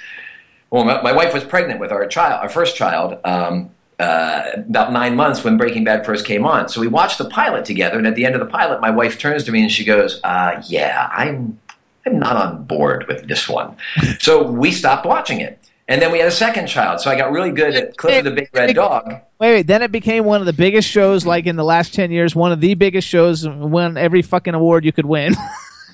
well, 0.69 0.85
my, 0.85 1.01
my 1.01 1.11
wife 1.11 1.33
was 1.33 1.43
pregnant 1.43 1.81
with 1.81 1.91
our 1.91 2.07
child, 2.07 2.41
our 2.41 2.49
first 2.49 2.77
child, 2.77 3.19
um, 3.25 3.69
uh, 4.03 4.51
about 4.57 4.91
nine 4.91 5.15
months 5.15 5.43
when 5.43 5.57
Breaking 5.57 5.83
Bad 5.83 6.05
first 6.05 6.25
came 6.25 6.45
on. 6.45 6.67
So 6.67 6.81
we 6.81 6.87
watched 6.87 7.17
the 7.17 7.29
pilot 7.29 7.65
together, 7.65 7.97
and 7.97 8.05
at 8.05 8.15
the 8.15 8.25
end 8.25 8.35
of 8.35 8.41
the 8.41 8.47
pilot, 8.47 8.81
my 8.81 8.89
wife 8.89 9.17
turns 9.17 9.43
to 9.45 9.51
me 9.51 9.61
and 9.61 9.71
she 9.71 9.85
goes, 9.85 10.19
uh, 10.23 10.61
"Yeah, 10.67 11.09
I'm, 11.11 11.59
I'm 12.05 12.19
not 12.19 12.35
on 12.35 12.63
board 12.65 13.05
with 13.07 13.27
this 13.27 13.47
one." 13.47 13.75
so 14.19 14.43
we 14.43 14.71
stopped 14.71 15.05
watching 15.05 15.41
it. 15.41 15.59
And 15.87 16.01
then 16.01 16.13
we 16.13 16.19
had 16.19 16.29
a 16.29 16.31
second 16.31 16.67
child, 16.67 17.01
so 17.01 17.11
I 17.11 17.17
got 17.17 17.33
really 17.33 17.51
good 17.51 17.75
at 17.75 17.97
Clifford 17.97 18.23
the 18.23 18.31
Big 18.31 18.49
Red 18.53 18.73
Dog. 18.73 19.09
Wait, 19.09 19.21
wait. 19.39 19.67
Then 19.67 19.81
it 19.81 19.91
became 19.91 20.23
one 20.23 20.39
of 20.39 20.45
the 20.45 20.53
biggest 20.53 20.87
shows, 20.87 21.25
like 21.25 21.45
in 21.45 21.57
the 21.57 21.63
last 21.63 21.93
ten 21.93 22.09
years, 22.09 22.33
one 22.33 22.53
of 22.53 22.61
the 22.61 22.73
biggest 22.75 23.07
shows. 23.07 23.47
Won 23.47 23.97
every 23.97 24.21
fucking 24.21 24.53
award 24.53 24.85
you 24.85 24.93
could 24.93 25.05
win. 25.05 25.35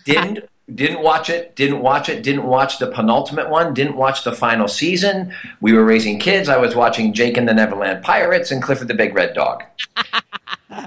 didn't 0.06 0.48
didn't 0.76 1.02
watch 1.02 1.30
it 1.30 1.56
didn't 1.56 1.82
watch 1.82 2.10
it 2.10 2.24
didn't 2.24 2.46
watch 2.46 2.80
the 2.80 2.88
penultimate 2.88 3.50
one 3.50 3.74
didn't 3.74 3.96
watch 3.96 4.24
the 4.24 4.32
final 4.32 4.68
season. 4.68 5.34
We 5.62 5.74
were 5.74 5.84
raising 5.84 6.20
kids. 6.20 6.50
I 6.50 6.58
was 6.58 6.76
watching 6.76 7.14
jake 7.14 7.38
and 7.38 7.48
the 7.48 7.54
neverland 7.54 8.04
pirates 8.04 8.52
and 8.52 8.62
clifford 8.62 8.88
the 8.88 8.94
big 8.94 9.14
red 9.14 9.34
dog. 9.34 9.64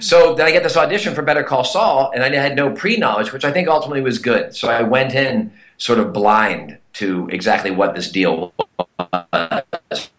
So 0.00 0.34
then 0.34 0.46
i 0.46 0.50
get 0.50 0.62
this 0.62 0.76
audition 0.76 1.14
for 1.14 1.22
better 1.22 1.42
call 1.42 1.64
saul 1.64 2.10
and 2.12 2.22
i 2.22 2.28
had 2.34 2.54
no 2.56 2.70
pre-knowledge 2.70 3.32
which 3.32 3.44
i 3.44 3.50
think 3.50 3.68
ultimately 3.68 4.02
was 4.02 4.18
good. 4.18 4.54
So 4.54 4.68
i 4.68 4.82
went 4.82 5.14
in 5.14 5.50
sort 5.78 5.98
of 5.98 6.12
blind 6.12 6.78
to 6.94 7.28
exactly 7.30 7.70
what 7.70 7.94
this 7.94 8.10
deal 8.10 8.52
was. 8.98 10.10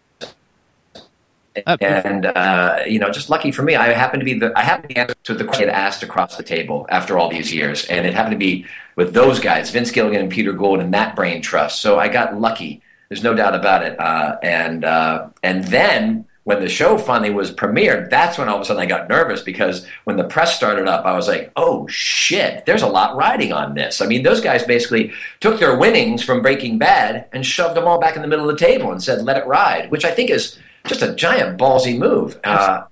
And 1.80 2.26
uh, 2.26 2.82
you 2.86 2.98
know, 2.98 3.10
just 3.10 3.30
lucky 3.30 3.50
for 3.50 3.62
me, 3.62 3.76
I 3.76 3.92
happened 3.92 4.20
to 4.20 4.24
be 4.24 4.38
the 4.38 4.52
I 4.56 4.62
happened 4.62 4.90
to 4.90 4.94
be 4.94 5.00
answer 5.00 5.14
to 5.24 5.34
the 5.34 5.44
question 5.44 5.70
asked 5.70 6.02
across 6.02 6.36
the 6.36 6.42
table 6.42 6.86
after 6.90 7.18
all 7.18 7.30
these 7.30 7.52
years, 7.52 7.86
and 7.86 8.06
it 8.06 8.14
happened 8.14 8.32
to 8.32 8.38
be 8.38 8.66
with 8.96 9.12
those 9.14 9.38
guys, 9.38 9.70
Vince 9.70 9.90
Gilligan 9.90 10.22
and 10.22 10.30
Peter 10.30 10.52
Gould, 10.52 10.80
and 10.80 10.92
that 10.94 11.14
brain 11.14 11.42
trust. 11.42 11.80
So 11.80 11.98
I 11.98 12.08
got 12.08 12.40
lucky. 12.40 12.82
There's 13.08 13.22
no 13.22 13.34
doubt 13.34 13.54
about 13.54 13.84
it. 13.84 13.98
Uh, 14.00 14.36
and 14.42 14.84
uh, 14.84 15.28
and 15.42 15.64
then 15.64 16.24
when 16.44 16.60
the 16.60 16.68
show 16.68 16.96
finally 16.96 17.30
was 17.30 17.50
premiered, 17.50 18.08
that's 18.08 18.38
when 18.38 18.48
all 18.48 18.56
of 18.56 18.62
a 18.62 18.64
sudden 18.64 18.80
I 18.80 18.86
got 18.86 19.08
nervous 19.08 19.42
because 19.42 19.86
when 20.04 20.16
the 20.16 20.24
press 20.24 20.56
started 20.56 20.86
up, 20.86 21.04
I 21.04 21.14
was 21.14 21.26
like, 21.26 21.52
oh 21.56 21.86
shit, 21.88 22.64
there's 22.66 22.82
a 22.82 22.88
lot 22.88 23.16
riding 23.16 23.52
on 23.52 23.74
this. 23.74 24.00
I 24.00 24.06
mean, 24.06 24.22
those 24.22 24.40
guys 24.40 24.62
basically 24.62 25.12
took 25.40 25.58
their 25.58 25.76
winnings 25.76 26.22
from 26.22 26.42
Breaking 26.42 26.78
Bad 26.78 27.26
and 27.32 27.44
shoved 27.44 27.76
them 27.76 27.86
all 27.86 27.98
back 27.98 28.14
in 28.14 28.22
the 28.22 28.28
middle 28.28 28.48
of 28.48 28.56
the 28.56 28.64
table 28.64 28.92
and 28.92 29.02
said, 29.02 29.24
let 29.24 29.36
it 29.36 29.46
ride, 29.46 29.90
which 29.90 30.04
I 30.04 30.12
think 30.12 30.30
is 30.30 30.56
just 30.86 31.02
a 31.02 31.14
giant 31.14 31.58
ballsy 31.58 31.98
move. 31.98 32.38
Uh, 32.44 32.84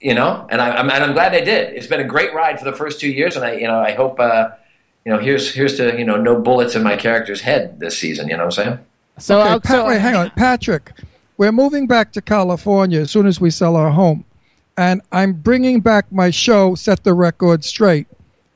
you 0.00 0.14
know, 0.14 0.46
and 0.48 0.62
I, 0.62 0.70
I'm 0.76 0.88
and 0.90 1.04
I'm 1.04 1.12
glad 1.12 1.32
they 1.32 1.44
did. 1.44 1.74
It's 1.74 1.86
been 1.86 2.00
a 2.00 2.04
great 2.04 2.32
ride 2.32 2.58
for 2.58 2.64
the 2.64 2.72
first 2.72 3.00
two 3.00 3.10
years, 3.10 3.36
and 3.36 3.44
I 3.44 3.54
you 3.54 3.66
know 3.66 3.80
I 3.80 3.92
hope 3.92 4.18
uh, 4.18 4.50
you 5.04 5.12
know 5.12 5.18
here's 5.18 5.52
here's 5.52 5.76
to 5.76 5.96
you 5.98 6.04
know 6.04 6.16
no 6.16 6.40
bullets 6.40 6.74
in 6.74 6.82
my 6.82 6.96
character's 6.96 7.40
head 7.40 7.80
this 7.80 7.98
season. 7.98 8.28
You 8.28 8.36
know 8.36 8.46
what 8.46 8.58
I'm 8.58 8.64
saying? 8.64 8.78
So, 9.18 9.40
okay, 9.40 9.58
Pat, 9.68 9.86
wait, 9.86 10.00
hang 10.00 10.14
on, 10.14 10.30
Patrick. 10.30 10.92
We're 11.36 11.52
moving 11.52 11.86
back 11.86 12.12
to 12.12 12.22
California 12.22 13.00
as 13.00 13.10
soon 13.10 13.26
as 13.26 13.40
we 13.40 13.50
sell 13.50 13.76
our 13.76 13.90
home, 13.90 14.24
and 14.76 15.02
I'm 15.12 15.34
bringing 15.34 15.80
back 15.80 16.10
my 16.10 16.30
show. 16.30 16.74
Set 16.74 17.04
the 17.04 17.14
record 17.14 17.64
straight. 17.64 18.06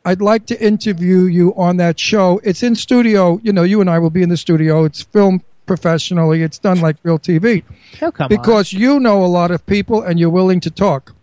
I'd 0.06 0.20
like 0.20 0.44
to 0.46 0.62
interview 0.62 1.22
you 1.22 1.54
on 1.54 1.78
that 1.78 1.98
show. 1.98 2.40
It's 2.44 2.62
in 2.62 2.74
studio. 2.74 3.40
You 3.42 3.52
know, 3.52 3.62
you 3.62 3.80
and 3.80 3.88
I 3.88 3.98
will 3.98 4.10
be 4.10 4.22
in 4.22 4.28
the 4.28 4.36
studio. 4.36 4.84
It's 4.84 5.02
filmed 5.02 5.42
professionally. 5.66 6.42
It's 6.42 6.58
done 6.58 6.80
like 6.80 6.96
real 7.02 7.18
TV. 7.18 7.62
Oh, 8.02 8.12
come 8.12 8.24
on. 8.24 8.28
because 8.28 8.72
you 8.72 9.00
know 9.00 9.24
a 9.24 9.26
lot 9.26 9.50
of 9.50 9.64
people 9.66 10.02
and 10.02 10.20
you're 10.20 10.30
willing 10.30 10.60
to 10.60 10.70
talk. 10.70 11.14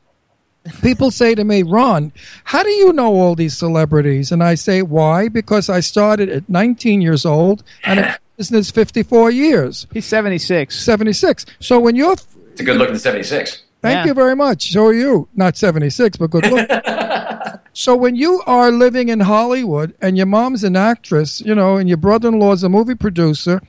People 0.82 1.10
say 1.10 1.34
to 1.36 1.44
me, 1.44 1.64
Ron, 1.64 2.12
how 2.44 2.62
do 2.62 2.70
you 2.70 2.94
know 2.94 3.16
all 3.16 3.34
these 3.36 3.58
celebrities? 3.58 4.32
And 4.32 4.44
I 4.44 4.56
say, 4.56 4.82
why? 4.84 5.28
Because 5.28 5.70
I 5.70 5.80
started 5.80 6.30
at 6.30 6.48
19 6.50 7.02
years 7.02 7.26
old 7.26 7.64
and 7.84 8.00
I'm 8.00 8.16
business 8.38 8.70
54 8.70 9.32
years. 9.32 9.88
He's 9.92 10.06
76. 10.06 10.80
76. 10.80 11.46
So 11.60 11.80
when 11.80 11.96
you're, 11.96 12.14
It's 12.14 12.62
a 12.62 12.64
good 12.64 12.78
looking 12.78 12.98
76. 12.98 13.64
thank 13.82 14.06
you 14.06 14.14
very 14.14 14.36
much. 14.36 14.72
So 14.72 14.86
are 14.86 14.94
you. 14.94 15.28
Not 15.36 15.58
76, 15.58 16.18
but 16.18 16.30
good 16.30 16.46
look. 16.46 16.70
so 17.74 17.96
when 17.96 18.16
you 18.16 18.44
are 18.46 18.72
living 18.72 19.10
in 19.10 19.22
Hollywood 19.22 19.96
and 20.00 20.16
your 20.16 20.28
mom's 20.28 20.64
an 20.64 20.76
actress, 20.76 21.42
you 21.42 21.56
know, 21.56 21.78
and 21.78 21.90
your 21.90 21.98
brother-in-law's 21.98 22.64
a 22.64 22.70
movie 22.70 22.96
producer, 22.96 23.62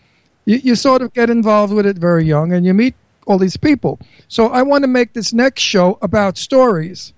you, 0.45 0.57
you 0.59 0.75
sort 0.75 1.01
of 1.01 1.15
get 1.15 1.31
involved 1.31 1.73
with 1.73 1.87
it 1.87 1.97
very 1.97 2.25
young 2.25 2.53
and 2.53 2.67
you 2.67 2.75
meet 2.75 2.95
all 3.27 3.39
these 3.39 3.57
people. 3.57 3.99
So 4.29 4.49
I 4.49 4.63
want 4.63 4.85
to 4.85 4.89
make 4.89 5.13
this 5.13 5.33
next 5.33 5.63
show 5.63 5.99
about 6.03 6.39
stories. 6.39 7.13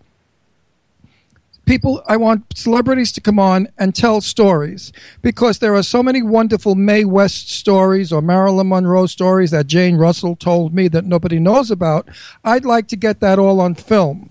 People, 1.66 2.02
I 2.06 2.18
want 2.18 2.56
celebrities 2.56 3.10
to 3.12 3.22
come 3.22 3.38
on 3.38 3.68
and 3.78 3.94
tell 3.94 4.20
stories 4.20 4.92
because 5.22 5.58
there 5.58 5.74
are 5.74 5.82
so 5.82 6.02
many 6.02 6.22
wonderful 6.22 6.74
Mae 6.74 7.06
West 7.06 7.50
stories 7.50 8.12
or 8.12 8.20
Marilyn 8.20 8.68
Monroe 8.68 9.06
stories 9.06 9.50
that 9.52 9.66
Jane 9.66 9.96
Russell 9.96 10.36
told 10.36 10.74
me 10.74 10.88
that 10.88 11.06
nobody 11.06 11.38
knows 11.38 11.70
about. 11.70 12.06
I'd 12.44 12.66
like 12.66 12.86
to 12.88 12.96
get 12.96 13.20
that 13.20 13.38
all 13.38 13.60
on 13.60 13.74
film. 13.74 14.30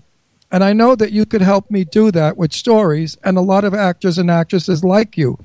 And 0.52 0.62
I 0.62 0.72
know 0.72 0.94
that 0.94 1.10
you 1.10 1.26
could 1.26 1.42
help 1.42 1.68
me 1.72 1.82
do 1.82 2.12
that 2.12 2.36
with 2.36 2.52
stories 2.52 3.18
and 3.24 3.36
a 3.36 3.40
lot 3.40 3.64
of 3.64 3.74
actors 3.74 4.18
and 4.18 4.30
actresses 4.30 4.84
like 4.84 5.16
you 5.16 5.36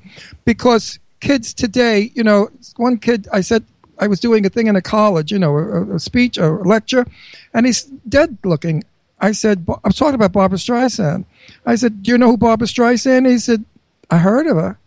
because 0.44 1.00
kids 1.18 1.52
today, 1.52 2.12
you 2.14 2.22
know, 2.22 2.50
one 2.76 2.98
kid, 2.98 3.26
I 3.32 3.40
said, 3.40 3.64
I 4.00 4.08
was 4.08 4.18
doing 4.18 4.44
a 4.46 4.48
thing 4.48 4.66
in 4.66 4.76
a 4.76 4.82
college, 4.82 5.30
you 5.30 5.38
know, 5.38 5.56
a, 5.56 5.96
a 5.96 5.98
speech, 6.00 6.38
a 6.38 6.50
lecture, 6.50 7.06
and 7.54 7.66
he's 7.66 7.82
dead 8.08 8.38
looking. 8.44 8.82
I 9.20 9.32
said, 9.32 9.66
I 9.68 9.88
was 9.88 9.96
talking 9.96 10.14
about 10.14 10.32
Barbra 10.32 10.58
Streisand. 10.58 11.26
I 11.66 11.74
said, 11.74 12.02
Do 12.02 12.10
you 12.10 12.18
know 12.18 12.28
who 12.28 12.38
Barbra 12.38 12.66
Streisand 12.66 13.26
is? 13.26 13.32
He 13.32 13.52
said, 13.52 13.64
I 14.10 14.18
heard 14.18 14.46
of 14.46 14.56
her. 14.56 14.78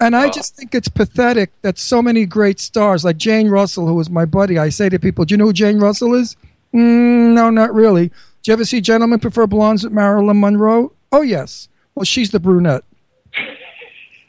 And 0.00 0.16
I 0.16 0.30
just 0.30 0.56
think 0.56 0.74
it's 0.74 0.88
pathetic 0.88 1.52
that 1.62 1.78
so 1.78 2.02
many 2.02 2.26
great 2.26 2.58
stars, 2.58 3.04
like 3.04 3.16
Jane 3.18 3.48
Russell, 3.48 3.86
who 3.86 3.94
was 3.94 4.10
my 4.10 4.24
buddy, 4.24 4.58
I 4.58 4.68
say 4.68 4.88
to 4.88 4.98
people, 4.98 5.24
Do 5.24 5.32
you 5.32 5.38
know 5.38 5.46
who 5.46 5.52
Jane 5.52 5.78
Russell 5.78 6.14
is? 6.14 6.34
Mm, 6.74 7.34
no, 7.34 7.50
not 7.50 7.72
really. 7.72 8.08
Do 8.08 8.50
you 8.50 8.54
ever 8.54 8.64
see 8.64 8.80
Gentlemen 8.80 9.20
Prefer 9.20 9.46
Blondes 9.46 9.84
with 9.84 9.92
Marilyn 9.92 10.40
Monroe? 10.40 10.92
Oh, 11.12 11.22
yes. 11.22 11.68
Well, 11.94 12.04
she's 12.04 12.32
the 12.32 12.40
brunette. 12.40 12.82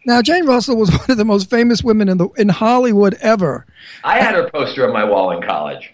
Now, 0.05 0.21
Jane 0.21 0.45
Russell 0.45 0.75
was 0.75 0.89
one 0.97 1.09
of 1.09 1.17
the 1.17 1.25
most 1.25 1.49
famous 1.49 1.83
women 1.83 2.09
in 2.09 2.17
the 2.17 2.29
in 2.37 2.49
Hollywood 2.49 3.15
ever. 3.21 3.65
I 4.03 4.19
had 4.19 4.35
her 4.35 4.49
poster 4.49 4.85
on 4.85 4.93
my 4.93 5.03
wall 5.03 5.31
in 5.31 5.41
college. 5.41 5.93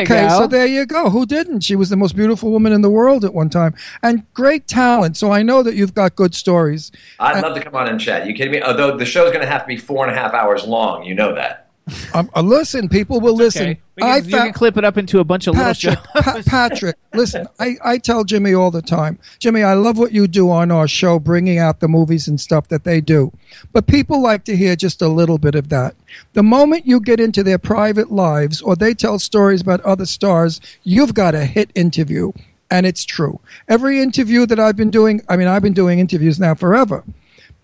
okay, 0.00 0.28
so 0.30 0.46
there 0.46 0.66
you 0.66 0.86
go. 0.86 1.10
Who 1.10 1.26
didn't? 1.26 1.60
She 1.60 1.76
was 1.76 1.90
the 1.90 1.96
most 1.96 2.16
beautiful 2.16 2.50
woman 2.50 2.72
in 2.72 2.80
the 2.80 2.88
world 2.88 3.22
at 3.24 3.34
one 3.34 3.50
time, 3.50 3.74
and 4.02 4.24
great 4.32 4.66
talent. 4.66 5.18
So 5.18 5.30
I 5.30 5.42
know 5.42 5.62
that 5.62 5.74
you've 5.74 5.92
got 5.94 6.16
good 6.16 6.34
stories. 6.34 6.90
I'd 7.20 7.42
love 7.42 7.54
to 7.54 7.62
come 7.62 7.74
on 7.74 7.86
and 7.86 8.00
chat. 8.00 8.26
You 8.26 8.32
kidding 8.32 8.52
me? 8.52 8.62
Although 8.62 8.96
the 8.96 9.04
show's 9.04 9.30
going 9.30 9.42
to 9.44 9.50
have 9.50 9.62
to 9.62 9.66
be 9.66 9.76
four 9.76 10.06
and 10.06 10.16
a 10.16 10.18
half 10.18 10.32
hours 10.32 10.64
long. 10.64 11.04
You 11.04 11.14
know 11.14 11.34
that. 11.34 11.67
Um, 12.14 12.30
uh, 12.34 12.42
listen, 12.42 12.88
people 12.88 13.20
will 13.20 13.34
listen. 13.34 13.62
Okay. 13.70 13.80
We 13.96 14.02
can, 14.02 14.10
I 14.10 14.16
you 14.18 14.30
can 14.30 14.52
clip 14.52 14.76
it 14.76 14.84
up 14.84 14.96
into 14.96 15.18
a 15.18 15.24
bunch 15.24 15.46
of 15.46 15.54
Patrick. 15.54 15.98
Pa- 15.98 16.42
Patrick, 16.46 16.96
listen. 17.14 17.48
I, 17.58 17.76
I 17.84 17.98
tell 17.98 18.24
Jimmy 18.24 18.54
all 18.54 18.70
the 18.70 18.82
time, 18.82 19.18
Jimmy, 19.38 19.62
I 19.62 19.74
love 19.74 19.98
what 19.98 20.12
you 20.12 20.28
do 20.28 20.50
on 20.50 20.70
our 20.70 20.86
show, 20.86 21.18
bringing 21.18 21.58
out 21.58 21.80
the 21.80 21.88
movies 21.88 22.28
and 22.28 22.40
stuff 22.40 22.68
that 22.68 22.84
they 22.84 23.00
do. 23.00 23.32
But 23.72 23.86
people 23.86 24.22
like 24.22 24.44
to 24.44 24.56
hear 24.56 24.76
just 24.76 25.02
a 25.02 25.08
little 25.08 25.38
bit 25.38 25.54
of 25.54 25.68
that. 25.70 25.96
The 26.34 26.42
moment 26.42 26.86
you 26.86 27.00
get 27.00 27.18
into 27.20 27.42
their 27.42 27.58
private 27.58 28.12
lives 28.12 28.62
or 28.62 28.76
they 28.76 28.94
tell 28.94 29.18
stories 29.18 29.60
about 29.60 29.80
other 29.80 30.06
stars, 30.06 30.60
you've 30.84 31.14
got 31.14 31.34
a 31.34 31.44
hit 31.44 31.70
interview. 31.74 32.32
And 32.70 32.84
it's 32.84 33.04
true. 33.04 33.40
Every 33.66 34.02
interview 34.02 34.44
that 34.44 34.60
I've 34.60 34.76
been 34.76 34.90
doing, 34.90 35.22
I 35.28 35.38
mean, 35.38 35.48
I've 35.48 35.62
been 35.62 35.72
doing 35.72 36.00
interviews 36.00 36.38
now 36.38 36.54
forever. 36.54 37.02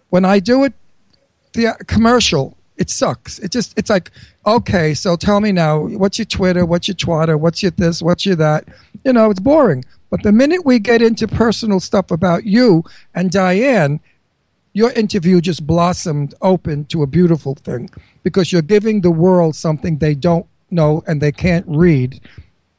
When 0.08 0.24
I 0.24 0.40
do 0.40 0.64
it, 0.64 0.72
the 1.52 1.68
uh, 1.68 1.74
commercial 1.86 2.56
it 2.76 2.90
sucks 2.90 3.38
it 3.38 3.50
just 3.52 3.72
it's 3.78 3.88
like 3.90 4.10
okay 4.46 4.94
so 4.94 5.14
tell 5.16 5.40
me 5.40 5.52
now 5.52 5.78
what's 5.78 6.18
your 6.18 6.24
twitter 6.26 6.66
what's 6.66 6.88
your 6.88 6.94
twitter 6.96 7.38
what's 7.38 7.62
your 7.62 7.70
this 7.72 8.02
what's 8.02 8.26
your 8.26 8.34
that 8.36 8.64
you 9.04 9.12
know 9.12 9.30
it's 9.30 9.40
boring 9.40 9.84
but 10.10 10.22
the 10.24 10.32
minute 10.32 10.64
we 10.64 10.78
get 10.78 11.00
into 11.00 11.28
personal 11.28 11.78
stuff 11.78 12.10
about 12.10 12.44
you 12.44 12.82
and 13.14 13.30
diane 13.30 14.00
your 14.72 14.90
interview 14.92 15.40
just 15.40 15.64
blossomed 15.66 16.34
open 16.42 16.84
to 16.86 17.02
a 17.02 17.06
beautiful 17.06 17.54
thing 17.54 17.88
because 18.24 18.50
you're 18.52 18.60
giving 18.62 19.02
the 19.02 19.10
world 19.10 19.54
something 19.54 19.98
they 19.98 20.14
don't 20.14 20.46
know 20.70 21.02
and 21.06 21.20
they 21.22 21.30
can't 21.30 21.64
read 21.68 22.20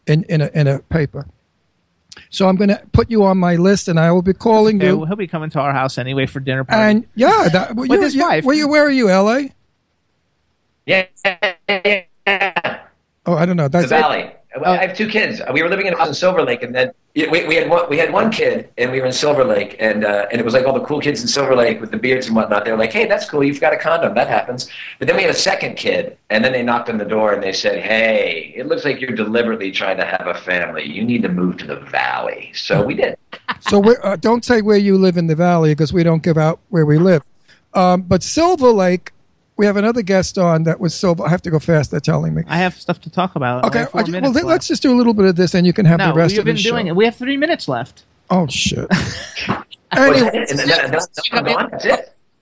in, 0.08 0.24
in, 0.26 0.42
a, 0.42 0.50
in 0.54 0.68
a 0.68 0.80
paper 0.80 1.26
so 2.30 2.50
i'm 2.50 2.58
going 2.58 2.68
to 2.70 2.82
put 2.92 3.10
you 3.10 3.24
on 3.24 3.38
my 3.38 3.56
list 3.56 3.88
and 3.88 3.98
i 3.98 4.12
will 4.12 4.22
be 4.22 4.34
calling 4.34 4.76
Okay, 4.76 4.88
you 4.88 5.06
he'll 5.06 5.16
be 5.16 5.28
coming 5.28 5.50
to 5.52 5.60
our 5.60 5.72
house 5.72 5.98
anyway 5.98 6.26
for 6.26 6.42
dinner 6.42 6.66
party. 6.66 6.82
and 6.98 7.08
yeah, 7.16 7.48
that, 7.52 7.76
With 7.78 7.90
you- 7.92 8.02
his 8.02 8.18
wife. 8.18 8.44
Where, 8.44 8.56
you, 8.56 8.68
where 8.68 8.84
are 8.86 8.92
you, 8.92 9.08
LA? 9.08 9.44
Yeah. 10.86 11.06
Oh, 13.28 13.34
I 13.34 13.46
don't 13.46 13.58
know. 13.58 13.68
the 13.68 13.80
That's 13.80 13.90
valley. 13.90 14.32
I 14.64 14.78
have 14.78 14.96
two 14.96 15.10
kids. 15.10 15.42
We 15.54 15.64
were 15.64 15.70
living 15.70 15.88
in 15.88 15.94
a 15.94 15.98
house 15.98 16.08
in 16.08 16.14
Silver 16.14 16.42
Lake, 16.44 16.64
and 16.64 16.74
then 16.74 16.92
we, 17.14 17.46
we 17.46 17.56
had 17.56 17.70
one, 17.70 17.90
we 17.90 17.98
had 17.98 18.14
one 18.14 18.32
kid, 18.32 18.70
and 18.78 18.92
we 18.92 19.02
were 19.02 19.08
in 19.08 19.12
Silver 19.12 19.44
Lake, 19.44 19.76
and 19.80 20.06
uh, 20.06 20.28
and 20.32 20.40
it 20.40 20.46
was 20.46 20.54
like 20.54 20.66
all 20.66 20.74
the 20.74 20.86
cool 20.86 21.02
kids 21.02 21.22
in 21.22 21.28
Silver 21.28 21.56
Lake 21.56 21.82
with 21.82 21.92
the 21.92 21.98
beards 21.98 22.28
and 22.28 22.36
whatnot. 22.36 22.64
They 22.64 22.72
were 22.72 22.78
like, 22.78 22.94
"Hey, 22.94 23.06
that's 23.06 23.30
cool. 23.30 23.44
You've 23.44 23.60
got 23.60 23.74
a 23.74 23.78
condom. 23.78 24.14
That 24.16 24.30
happens." 24.30 24.70
But 25.00 25.08
then 25.08 25.18
we 25.18 25.24
had 25.24 25.32
a 25.32 25.38
second 25.38 25.76
kid, 25.76 26.18
and 26.30 26.44
then 26.44 26.54
they 26.54 26.64
knocked 26.64 26.90
on 26.90 26.98
the 26.98 27.06
door 27.06 27.34
and 27.34 27.44
they 27.44 27.52
said, 27.52 27.82
"Hey, 27.82 28.54
it 28.56 28.68
looks 28.68 28.86
like 28.86 29.02
you're 29.02 29.12
deliberately 29.12 29.72
trying 29.72 29.98
to 29.98 30.06
have 30.06 30.28
a 30.28 30.36
family. 30.36 30.86
You 30.86 31.04
need 31.04 31.24
to 31.24 31.30
move 31.30 31.58
to 31.58 31.68
the 31.68 31.78
valley." 31.78 32.52
So 32.54 32.84
we 32.84 32.94
did. 32.94 33.18
so. 33.60 33.84
Uh, 33.96 34.16
don't 34.16 34.46
say 34.46 34.62
where 34.62 34.78
you 34.78 34.98
live 34.98 35.18
in 35.18 35.28
the 35.28 35.36
valley 35.36 35.72
because 35.72 35.92
we 35.92 36.04
don't 36.04 36.24
give 36.24 36.38
out 36.38 36.60
where 36.70 36.86
we 36.86 36.98
live. 36.98 37.24
Um, 37.74 38.04
but 38.04 38.24
Silver 38.24 38.72
Lake, 38.72 39.12
we 39.58 39.66
have 39.66 39.78
another 39.78 40.02
guest 40.02 40.38
on 40.38 40.64
that 40.64 40.80
was 40.80 40.94
Silver. 40.94 41.26
I 41.26 41.30
have 41.30 41.42
to 41.44 41.52
go 41.52 41.60
fast. 41.60 41.92
They're 41.92 42.00
telling 42.00 42.34
me. 42.34 42.44
I 42.48 42.58
have 42.58 42.76
stuff 42.76 43.00
to 43.02 43.10
talk 43.10 43.36
about. 43.36 43.66
Okay, 43.66 43.86
Only 43.94 44.12
four 44.12 44.18
I 44.18 44.20
well, 44.22 44.32
left. 44.32 44.46
let's 44.46 44.68
just 44.68 44.82
do 44.82 44.92
a 44.92 44.98
little 44.98 45.14
bit 45.14 45.26
of 45.26 45.36
this, 45.36 45.54
and 45.54 45.66
you 45.66 45.74
can 45.74 45.86
have 45.86 46.00
no, 46.00 46.08
the 46.10 46.14
rest 46.14 46.34
we've 46.34 46.40
of 46.40 46.46
the 46.46 46.52
been 46.52 46.58
show. 46.58 46.72
doing 46.72 46.88
it. 46.88 46.96
We 46.96 47.06
have 47.06 47.16
three 47.16 47.38
minutes 47.38 47.68
left. 47.68 48.04
Oh 48.30 48.48
shit! 48.48 48.88
Anyway. 49.92 50.46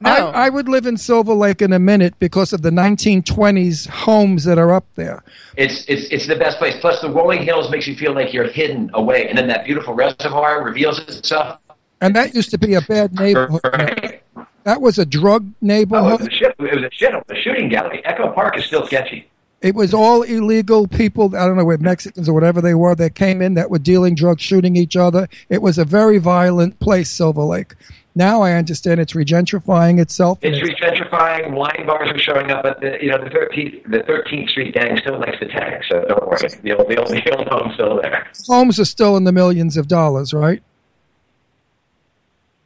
I, 0.06 0.20
I 0.20 0.50
would 0.50 0.68
live 0.68 0.86
in 0.86 0.98
Silver 0.98 1.34
Lake 1.34 1.62
in 1.62 1.72
a 1.72 1.80
minute 1.80 2.16
because 2.20 2.52
of 2.52 2.62
the 2.62 2.72
1920s 2.72 3.88
homes 3.88 4.44
that 4.44 4.58
are 4.58 4.74
up 4.74 4.86
there. 4.96 5.24
It's 5.56 5.86
it's 5.88 6.08
it's 6.12 6.28
the 6.28 6.36
best 6.36 6.58
place. 6.58 6.76
Plus, 6.82 7.02
the 7.02 7.10
rolling 7.12 7.44
hills 7.44 7.70
makes 7.72 7.88
you 7.88 7.96
feel 7.96 8.14
like 8.14 8.34
you're 8.34 8.48
hidden 8.50 8.90
away, 8.94 9.30
and 9.30 9.38
then 9.38 9.48
that 9.48 9.66
beautiful 9.66 9.94
reservoir 9.94 10.64
reveals 10.64 11.00
itself. 11.00 11.60
And 12.02 12.16
that 12.16 12.34
used 12.36 12.50
to 12.52 12.58
be 12.58 12.74
a 12.74 12.82
bad 12.82 13.14
neighborhood. 13.14 14.20
That 14.64 14.82
was 14.82 14.98
a 14.98 15.06
drug 15.06 15.52
neighborhood. 15.62 16.12
Oh, 16.12 16.16
it 16.16 16.20
was 16.20 16.28
a 16.28 16.32
shit. 16.32 16.56
It 16.60 16.76
was 16.76 16.84
a 16.84 16.90
shit. 16.92 17.14
A 17.14 17.36
shooting 17.36 17.70
gallery. 17.70 18.02
Echo 18.06 18.32
Park 18.32 18.58
is 18.58 18.66
still 18.66 18.86
sketchy. 18.86 19.28
It 19.62 19.76
was 19.76 19.94
all 19.94 20.24
illegal 20.24 20.88
people. 20.88 21.36
I 21.38 21.46
don't 21.48 21.56
know, 21.56 21.64
with 21.66 21.80
Mexicans 21.82 22.28
or 22.28 22.34
whatever 22.34 22.60
they 22.62 22.74
were 22.74 22.96
that 22.96 23.16
came 23.16 23.42
in 23.42 23.54
that 23.54 23.70
were 23.70 23.80
dealing 23.80 24.14
drugs, 24.14 24.42
shooting 24.42 24.76
each 24.76 24.98
other. 24.98 25.30
It 25.50 25.62
was 25.62 25.78
a 25.78 25.86
very 25.86 26.18
violent 26.18 26.80
place, 26.80 27.10
Silver 27.10 27.44
Lake. 27.44 27.76
Now 28.16 28.42
I 28.42 28.54
understand 28.54 29.00
it's 29.00 29.14
regentrifying 29.14 30.00
itself. 30.00 30.38
and 30.44 30.54
It's 30.54 30.70
regentrifying. 30.70 31.52
Wine 31.54 31.86
bars 31.88 32.10
are 32.12 32.18
showing 32.20 32.52
up 32.52 32.64
at 32.66 32.80
the 32.82 32.98
you 33.02 33.10
know 33.10 33.18
the 33.24 33.30
thirteenth 33.30 33.84
the 33.90 34.04
Thirteenth 34.04 34.50
Street 34.50 34.74
gang 34.74 34.98
still 34.98 35.18
likes 35.20 35.40
to 35.40 35.48
tag. 35.48 35.82
So 35.90 36.06
don't 36.08 36.28
worry. 36.28 36.38
The 36.62 36.74
old 36.78 36.90
the 36.90 36.98
old, 36.98 37.10
the 37.10 37.36
old 37.38 37.48
home's 37.48 37.74
still 37.74 38.02
there. 38.02 38.28
homes 38.48 38.80
are 38.80 38.86
still 38.86 39.18
in 39.18 39.24
the 39.24 39.32
millions 39.32 39.78
of 39.78 39.88
dollars, 39.88 40.34
right? 40.34 40.62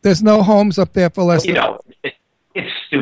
There's 0.02 0.24
no 0.24 0.42
homes 0.44 0.78
up 0.80 0.94
there 0.94 1.10
for 1.10 1.24
less 1.24 1.46
You 1.46 1.54
than. 1.54 1.64
know, 1.64 1.74
it's 1.76 1.77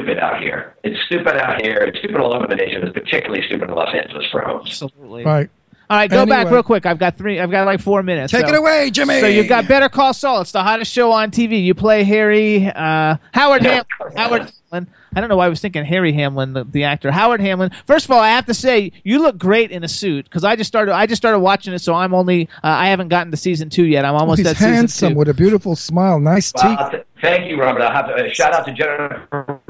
stupid 0.05 0.19
out 0.23 0.41
here. 0.41 0.75
It's 0.83 0.99
stupid 1.05 1.35
out 1.37 1.61
here. 1.61 1.77
It's 1.77 1.97
stupid 1.99 2.17
all 2.17 2.33
over 2.33 2.47
the 2.47 2.55
nation. 2.55 2.83
It's 2.83 2.93
particularly 2.93 3.43
stupid 3.47 3.69
in 3.69 3.75
Los 3.75 3.93
Angeles 3.93 4.25
for 4.31 4.41
homes. 4.41 4.67
Absolutely. 4.67 5.23
Right. 5.23 5.49
All 5.87 5.97
right, 5.97 6.09
go 6.09 6.25
back 6.25 6.49
real 6.49 6.63
quick. 6.63 6.87
I've 6.87 6.97
got 6.97 7.15
three. 7.15 7.39
I've 7.39 7.51
got 7.51 7.67
like 7.67 7.79
four 7.79 8.01
minutes. 8.01 8.31
Take 8.31 8.47
so- 8.47 8.53
it 8.53 8.57
away, 8.57 8.89
Jimmy. 8.89 9.19
So 9.19 9.27
you've 9.27 9.47
got 9.47 9.67
Better 9.67 9.87
Call 9.87 10.13
Saul. 10.13 10.41
It's 10.41 10.51
the 10.51 10.63
hottest 10.63 10.91
show 10.91 11.11
on 11.11 11.29
TV. 11.29 11.63
You 11.63 11.75
play 11.75 12.03
Harry 12.03 12.65
uh, 12.67 13.17
Howard 13.33 13.61
Ham- 13.61 13.85
Howard 14.15 14.51
Hamlin. 14.71 14.87
I 15.15 15.21
don't 15.21 15.29
know 15.29 15.37
why 15.37 15.45
I 15.45 15.49
was 15.49 15.61
thinking 15.61 15.85
Harry 15.85 16.11
Hamlin, 16.11 16.53
the, 16.53 16.65
the 16.65 16.83
actor 16.83 17.09
Howard 17.09 17.39
Hamlin. 17.39 17.71
First 17.87 18.05
of 18.05 18.11
all, 18.11 18.19
I 18.19 18.29
have 18.29 18.47
to 18.47 18.53
say 18.53 18.91
you 19.03 19.21
look 19.21 19.37
great 19.37 19.71
in 19.71 19.83
a 19.83 19.87
suit 19.87 20.25
because 20.25 20.43
I 20.43 20.55
just 20.57 20.67
started. 20.67 20.93
I 20.93 21.05
just 21.05 21.21
started 21.21 21.39
watching 21.39 21.73
it, 21.73 21.79
so 21.79 21.93
I'm 21.93 22.13
only. 22.13 22.49
Uh, 22.63 22.67
I 22.67 22.87
haven't 22.87 23.07
gotten 23.07 23.31
to 23.31 23.37
season 23.37 23.69
two 23.69 23.85
yet. 23.85 24.03
I'm 24.05 24.15
almost 24.15 24.39
He's 24.39 24.47
at 24.47 24.57
season 24.57 24.73
handsome 24.73 25.13
two. 25.13 25.19
with 25.19 25.29
a 25.29 25.33
beautiful 25.33 25.75
smile, 25.75 26.19
nice 26.19 26.51
teeth. 26.51 26.63
Wow, 26.63 26.89
th- 26.89 27.05
thank 27.21 27.49
you, 27.49 27.59
Robert. 27.59 27.81
I'll 27.81 27.93
have 27.93 28.07
to 28.07 28.25
uh, 28.25 28.29
shout 28.33 28.53
out 28.53 28.65
to 28.65 28.73
Jennifer, 28.73 29.61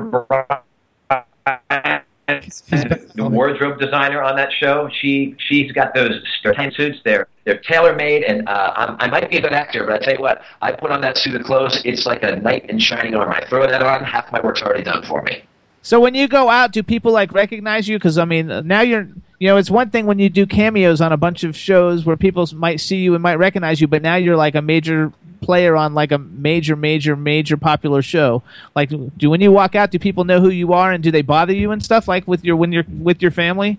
the 2.27 3.29
wardrobe 3.29 3.79
designer 3.79 4.21
on 4.21 4.35
that 4.35 4.49
show. 4.51 4.89
She 4.99 5.35
she's 5.47 5.71
got 5.71 5.93
those 5.93 6.21
tight 6.43 6.73
suits. 6.73 6.99
They're 7.03 7.27
they're 7.43 7.59
tailor 7.59 7.95
made, 7.95 8.23
and 8.23 8.47
uh, 8.49 8.95
I 8.99 9.07
might 9.07 9.29
be 9.29 9.37
a 9.37 9.41
good 9.41 9.53
actor, 9.53 9.85
but 9.85 10.01
I 10.01 10.05
tell 10.05 10.15
you 10.15 10.21
what, 10.21 10.41
I 10.61 10.71
put 10.71 10.91
on 10.91 11.01
that 11.01 11.17
suit 11.17 11.35
of 11.35 11.43
clothes. 11.43 11.81
It's 11.85 12.05
like 12.05 12.23
a 12.23 12.37
knight 12.37 12.69
in 12.69 12.79
shining 12.79 13.13
armor. 13.15 13.33
I 13.33 13.47
throw 13.47 13.67
that 13.67 13.83
on, 13.83 14.03
half 14.03 14.31
my 14.31 14.41
work's 14.41 14.63
already 14.63 14.83
done 14.83 15.03
for 15.03 15.21
me. 15.21 15.43
So 15.85 15.99
when 15.99 16.15
you 16.15 16.27
go 16.27 16.49
out, 16.49 16.71
do 16.71 16.81
people 16.81 17.11
like 17.11 17.31
recognize 17.31 17.87
you? 17.87 17.99
Because 17.99 18.17
I 18.17 18.25
mean, 18.25 18.47
now 18.65 18.81
you're. 18.81 19.07
You 19.37 19.49
know, 19.49 19.57
it's 19.57 19.69
one 19.69 19.89
thing 19.89 20.05
when 20.05 20.17
you 20.17 20.29
do 20.29 20.47
cameos 20.47 21.01
on 21.01 21.11
a 21.11 21.17
bunch 21.17 21.43
of 21.43 21.57
shows 21.57 22.05
where 22.05 22.15
people 22.15 22.47
might 22.55 22.79
see 22.79 22.95
you 22.95 23.13
and 23.13 23.21
might 23.21 23.35
recognize 23.35 23.81
you, 23.81 23.87
but 23.87 24.01
now 24.01 24.15
you're 24.15 24.37
like 24.37 24.55
a 24.55 24.61
major 24.61 25.11
player 25.41 25.75
on 25.75 25.93
like 25.93 26.13
a 26.13 26.17
major, 26.17 26.77
major, 26.77 27.17
major 27.17 27.57
popular 27.57 28.01
show. 28.01 28.41
Like, 28.75 28.91
do 29.17 29.29
when 29.29 29.41
you 29.41 29.51
walk 29.51 29.75
out, 29.75 29.91
do 29.91 29.99
people 29.99 30.23
know 30.23 30.39
who 30.39 30.49
you 30.49 30.71
are 30.71 30.93
and 30.93 31.03
do 31.03 31.11
they 31.11 31.21
bother 31.21 31.53
you 31.53 31.71
and 31.71 31.83
stuff 31.83 32.07
like 32.07 32.25
with 32.27 32.45
your 32.45 32.55
when 32.55 32.71
you're 32.71 32.85
with 32.89 33.21
your 33.21 33.29
family? 33.29 33.77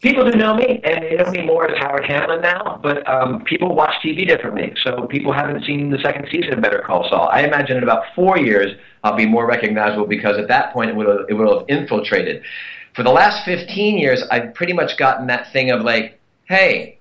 People 0.00 0.30
do 0.30 0.36
know 0.36 0.54
me, 0.54 0.80
and 0.84 1.04
they 1.04 1.16
know 1.16 1.30
me 1.30 1.42
more 1.42 1.70
as 1.70 1.78
Howard 1.78 2.04
Hamlin 2.04 2.40
now, 2.40 2.80
but 2.82 3.08
um, 3.08 3.44
people 3.44 3.74
watch 3.74 3.94
TV 4.04 4.26
differently. 4.26 4.74
So 4.82 5.06
people 5.06 5.32
haven't 5.32 5.64
seen 5.64 5.90
the 5.90 5.98
second 5.98 6.26
season 6.30 6.54
of 6.54 6.60
Better 6.60 6.82
Call 6.84 7.08
Saul. 7.08 7.28
I 7.30 7.42
imagine 7.42 7.76
in 7.76 7.82
about 7.82 8.04
four 8.14 8.38
years, 8.38 8.72
I'll 9.04 9.14
be 9.14 9.26
more 9.26 9.46
recognizable 9.46 10.06
because 10.06 10.38
at 10.38 10.48
that 10.48 10.72
point, 10.72 10.88
it 10.90 10.96
would 10.96 11.06
have, 11.06 11.26
it 11.28 11.34
would 11.34 11.46
have 11.46 11.64
infiltrated. 11.68 12.42
For 12.94 13.02
the 13.02 13.10
last 13.10 13.44
15 13.44 13.98
years, 13.98 14.22
I've 14.30 14.54
pretty 14.54 14.72
much 14.72 14.96
gotten 14.96 15.26
that 15.26 15.52
thing 15.52 15.70
of 15.70 15.82
like, 15.82 16.18
hey, 16.46 16.98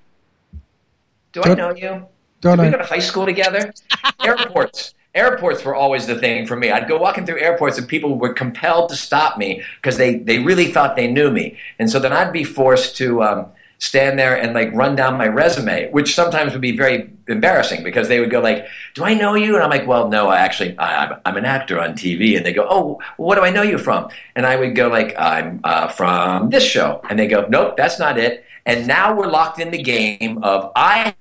do 1.32 1.42
I 1.42 1.48
Don't- 1.48 1.58
know 1.58 1.74
you? 1.74 2.06
don't 2.42 2.58
Did 2.58 2.66
we 2.66 2.72
go 2.72 2.78
to 2.80 2.84
high 2.84 3.00
school 3.00 3.26
together? 3.26 3.74
Airports. 4.24 4.94
Airports 5.16 5.64
were 5.64 5.76
always 5.76 6.06
the 6.08 6.20
thing 6.20 6.46
for 6.46 6.58
me. 6.58 6.72
I'd 6.72 6.90
go 6.90 6.98
walking 6.98 7.26
through 7.26 7.40
airports 7.40 7.78
and 7.78 7.88
people 7.88 8.18
were 8.20 8.34
compelled 8.34 8.90
to 8.90 8.98
stop 8.98 9.38
me 9.38 9.64
because 9.78 9.96
they, 9.98 10.18
they 10.18 10.40
really 10.40 10.72
thought 10.72 10.96
they 10.98 11.08
knew 11.10 11.32
me. 11.32 11.58
And 11.80 11.90
so 11.90 12.00
then 12.00 12.12
I'd 12.12 12.34
be 12.34 12.44
forced 12.44 12.98
to, 12.98 13.24
um, 13.24 13.46
stand 13.80 14.18
there 14.18 14.36
and 14.36 14.54
like 14.54 14.72
run 14.74 14.96
down 14.96 15.18
my 15.18 15.28
resume, 15.28 15.92
which 15.92 16.16
sometimes 16.16 16.54
would 16.54 16.62
be 16.62 16.76
very 16.76 17.10
embarrassing 17.28 17.84
because 17.84 18.08
they 18.08 18.20
would 18.20 18.32
go 18.32 18.40
like, 18.40 18.66
"Do 18.96 19.04
I 19.04 19.14
know 19.14 19.36
you?" 19.36 19.56
And 19.56 19.64
I'm 19.64 19.70
like, 19.70 19.88
"Well, 19.88 20.10
no, 20.10 20.30
I 20.30 20.38
actually 20.38 20.78
I, 20.78 21.06
I'm, 21.06 21.22
I'm 21.26 21.38
an 21.38 21.46
actor 21.46 21.80
on 21.80 21.94
TV." 21.94 22.38
And 22.38 22.46
they 22.46 22.54
go, 22.54 22.66
"Oh, 22.70 23.02
what 23.18 23.36
do 23.36 23.42
I 23.42 23.50
know 23.50 23.62
you 23.64 23.78
from?" 23.78 24.10
And 24.36 24.46
I 24.46 24.56
would 24.56 24.76
go 24.76 24.88
like, 24.88 25.14
"I'm 25.18 25.60
uh, 25.64 25.88
from 25.88 26.50
this 26.50 26.64
show," 26.64 27.02
and 27.10 27.20
they 27.20 27.28
go, 27.28 27.46
"Nope, 27.50 27.76
that's 27.78 28.00
not 28.00 28.18
it." 28.18 28.46
And 28.66 28.88
now 28.88 29.16
we're 29.16 29.28
locked 29.28 29.60
in 29.60 29.72
the 29.72 29.82
game 29.82 30.42
of 30.44 30.72
I 30.76 31.16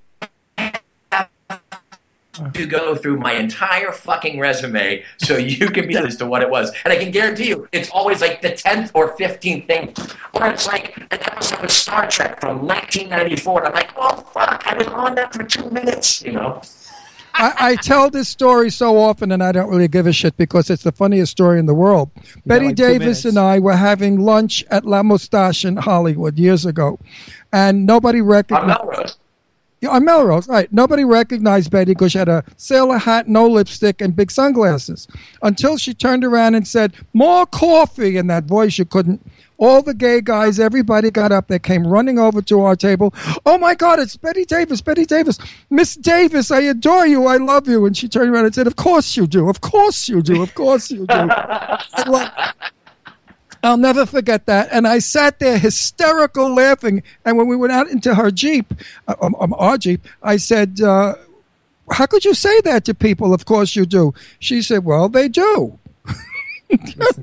to 2.32 2.66
go 2.66 2.94
through 2.94 3.18
my 3.18 3.34
entire 3.34 3.92
fucking 3.92 4.40
resume 4.40 5.02
so 5.18 5.36
you 5.36 5.68
can 5.68 5.86
be 5.86 5.96
as 5.96 6.16
to 6.16 6.26
what 6.26 6.42
it 6.42 6.48
was. 6.48 6.72
And 6.84 6.92
I 6.92 6.96
can 6.96 7.10
guarantee 7.10 7.48
you, 7.48 7.68
it's 7.72 7.90
always 7.90 8.20
like 8.20 8.40
the 8.40 8.50
10th 8.50 8.90
or 8.94 9.16
15th 9.16 9.66
thing. 9.66 9.94
Or 10.32 10.46
it's 10.46 10.66
like 10.66 10.96
an 10.96 11.06
episode 11.10 11.64
of 11.64 11.70
Star 11.70 12.08
Trek 12.08 12.40
from 12.40 12.66
1994. 12.66 13.58
And 13.58 13.68
I'm 13.68 13.74
like, 13.74 13.90
oh, 13.96 14.16
fuck, 14.32 14.66
I 14.66 14.76
was 14.76 14.86
on 14.88 15.14
that 15.16 15.34
for 15.34 15.44
two 15.44 15.68
minutes, 15.70 16.22
you 16.22 16.32
know? 16.32 16.62
I, 17.34 17.54
I 17.58 17.76
tell 17.76 18.10
this 18.10 18.28
story 18.28 18.70
so 18.70 18.98
often, 18.98 19.32
and 19.32 19.42
I 19.42 19.52
don't 19.52 19.70
really 19.70 19.88
give 19.88 20.06
a 20.06 20.12
shit 20.12 20.36
because 20.36 20.68
it's 20.68 20.82
the 20.82 20.92
funniest 20.92 21.32
story 21.32 21.58
in 21.58 21.64
the 21.64 21.74
world. 21.74 22.10
Bette 22.44 22.66
like 22.66 22.76
Davis 22.76 23.24
and 23.24 23.38
I 23.38 23.58
were 23.58 23.76
having 23.76 24.20
lunch 24.20 24.64
at 24.70 24.84
La 24.84 25.02
Moustache 25.02 25.64
in 25.64 25.78
Hollywood 25.78 26.38
years 26.38 26.66
ago, 26.66 26.98
and 27.50 27.86
nobody 27.86 28.20
On 28.20 28.26
recognized. 28.26 29.16
Yeah, 29.82 29.88
on 29.88 30.04
Melrose, 30.04 30.46
right. 30.46 30.72
Nobody 30.72 31.02
recognized 31.02 31.72
Bette 31.72 31.90
because 31.90 32.12
she 32.12 32.18
had 32.18 32.28
a 32.28 32.44
sailor 32.56 32.98
hat, 32.98 33.26
no 33.26 33.48
lipstick, 33.48 34.00
and 34.00 34.14
big 34.14 34.30
sunglasses. 34.30 35.08
Until 35.42 35.76
she 35.76 35.92
turned 35.92 36.24
around 36.24 36.54
and 36.54 36.68
said, 36.68 36.94
More 37.12 37.46
coffee, 37.46 38.16
in 38.16 38.28
that 38.28 38.44
voice 38.44 38.78
you 38.78 38.84
couldn't. 38.84 39.28
All 39.58 39.82
the 39.82 39.92
gay 39.92 40.20
guys, 40.20 40.60
everybody 40.60 41.10
got 41.10 41.32
up. 41.32 41.48
They 41.48 41.58
came 41.58 41.84
running 41.84 42.16
over 42.16 42.40
to 42.42 42.60
our 42.60 42.76
table. 42.76 43.12
Oh 43.44 43.58
my 43.58 43.74
God, 43.74 43.98
it's 43.98 44.16
Bette 44.16 44.44
Davis, 44.44 44.80
Bette 44.80 45.04
Davis. 45.04 45.36
Miss 45.68 45.96
Davis, 45.96 46.52
I 46.52 46.60
adore 46.60 47.08
you. 47.08 47.26
I 47.26 47.38
love 47.38 47.66
you. 47.66 47.84
And 47.84 47.96
she 47.96 48.08
turned 48.08 48.30
around 48.32 48.44
and 48.44 48.54
said, 48.54 48.68
Of 48.68 48.76
course 48.76 49.16
you 49.16 49.26
do. 49.26 49.48
Of 49.48 49.62
course 49.62 50.08
you 50.08 50.22
do. 50.22 50.42
Of 50.42 50.54
course 50.54 50.92
you 50.92 51.06
do. 51.08 51.28
I 53.62 53.68
love- 53.68 53.72
I'll 53.72 53.76
never 53.78 54.06
forget 54.06 54.46
that. 54.46 54.68
And 54.72 54.86
I 54.88 54.98
sat 54.98 55.38
there 55.38 55.58
hysterical 55.58 56.52
laughing. 56.54 57.02
And 57.24 57.36
when 57.36 57.46
we 57.46 57.56
went 57.56 57.72
out 57.72 57.88
into 57.88 58.14
her 58.14 58.30
Jeep, 58.30 58.74
uh, 59.08 59.14
um, 59.20 59.34
um, 59.40 59.54
our 59.58 59.78
Jeep, 59.78 60.06
I 60.22 60.36
said, 60.36 60.80
uh, 60.80 61.14
How 61.90 62.06
could 62.06 62.24
you 62.24 62.34
say 62.34 62.60
that 62.62 62.84
to 62.86 62.94
people? 62.94 63.34
Of 63.34 63.44
course 63.44 63.76
you 63.76 63.84
do. 63.86 64.14
She 64.38 64.62
said, 64.62 64.84
Well, 64.84 65.08
they 65.08 65.28
do. 65.28 65.78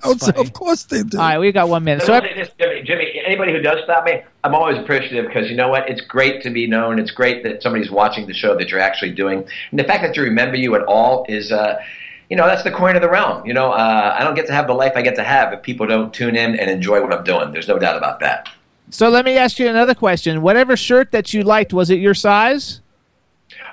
Oh, 0.03 0.15
so 0.15 0.31
of 0.37 0.53
course 0.53 0.83
they 0.83 1.01
do. 1.01 1.17
All 1.17 1.23
right, 1.27 1.39
we 1.39 1.51
got 1.51 1.69
one 1.69 1.83
minute. 1.83 2.05
So 2.05 2.13
So 2.21 2.45
Jimmy, 2.59 2.83
Jimmy, 2.83 3.19
anybody 3.25 3.51
who 3.51 3.59
does 3.61 3.83
stop 3.83 4.05
me, 4.05 4.21
I'm 4.43 4.53
always 4.53 4.77
appreciative 4.77 5.25
because 5.25 5.49
you 5.49 5.55
know 5.55 5.69
what? 5.69 5.89
It's 5.89 6.01
great 6.01 6.43
to 6.43 6.51
be 6.51 6.67
known. 6.67 6.99
It's 6.99 7.09
great 7.09 7.41
that 7.43 7.63
somebody's 7.63 7.89
watching 7.89 8.27
the 8.27 8.33
show 8.33 8.55
that 8.57 8.69
you're 8.69 8.79
actually 8.79 9.11
doing, 9.13 9.43
and 9.71 9.79
the 9.79 9.83
fact 9.85 10.03
that 10.03 10.15
you 10.15 10.21
remember 10.21 10.55
you 10.55 10.75
at 10.75 10.83
all 10.83 11.25
is, 11.27 11.51
uh, 11.51 11.79
you 12.29 12.35
know, 12.35 12.45
that's 12.45 12.63
the 12.63 12.71
coin 12.71 12.95
of 12.95 13.01
the 13.01 13.09
realm. 13.09 13.45
You 13.45 13.53
know, 13.53 13.71
uh, 13.71 14.15
I 14.17 14.23
don't 14.23 14.35
get 14.35 14.45
to 14.47 14.53
have 14.53 14.67
the 14.67 14.73
life 14.73 14.93
I 14.95 15.01
get 15.01 15.15
to 15.15 15.23
have 15.23 15.51
if 15.51 15.63
people 15.63 15.87
don't 15.87 16.13
tune 16.13 16.35
in 16.35 16.59
and 16.59 16.69
enjoy 16.69 17.01
what 17.01 17.11
I'm 17.11 17.23
doing. 17.23 17.51
There's 17.51 17.67
no 17.67 17.79
doubt 17.79 17.97
about 17.97 18.19
that. 18.19 18.49
So 18.91 19.09
let 19.09 19.25
me 19.25 19.37
ask 19.37 19.59
you 19.59 19.67
another 19.67 19.95
question. 19.95 20.41
Whatever 20.41 20.77
shirt 20.77 21.11
that 21.11 21.33
you 21.33 21.43
liked, 21.43 21.73
was 21.73 21.89
it 21.89 21.99
your 21.99 22.13
size? 22.13 22.81